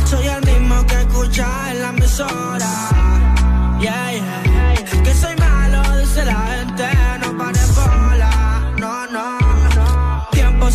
Soy 0.06 0.26
el 0.26 0.44
mismo 0.44 0.86
que 0.86 0.94
escucha 0.94 1.70
en 1.70 1.82
la 1.82 1.88
emisora. 1.90 2.68
Yeah. 3.80 4.09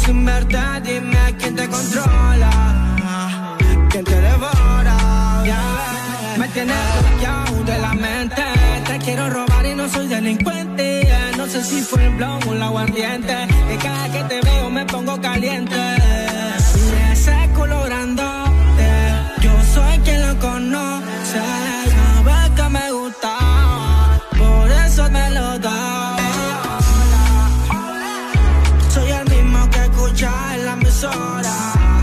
Sin 0.05 0.25
verte, 0.25 0.57
dime 0.83 1.35
quién 1.39 1.55
te 1.55 1.67
controla. 1.67 3.57
¿Quién 3.89 4.03
te 4.03 4.21
devora? 4.21 4.97
Me 6.37 6.47
tienes 6.49 6.77
bloqueado 6.99 7.63
de 7.63 7.77
la 7.79 7.93
mente. 7.93 8.43
Te 8.87 8.97
quiero 8.99 9.29
robar 9.29 9.65
y 9.65 9.75
no 9.75 9.89
soy 9.89 10.07
delincuente. 10.07 11.07
No 11.37 11.47
sé 11.47 11.63
si 11.63 11.81
fue 11.81 12.03
el 12.05 12.15
blog 12.15 12.39
o 12.47 12.53
el 12.53 12.61
aguardiente. 12.61 13.47
Y 13.73 13.77
cada 13.77 14.11
que 14.11 14.23
te 14.23 14.41
veo 14.41 14.69
me 14.69 14.85
pongo 14.85 15.19
caliente. 15.19 16.24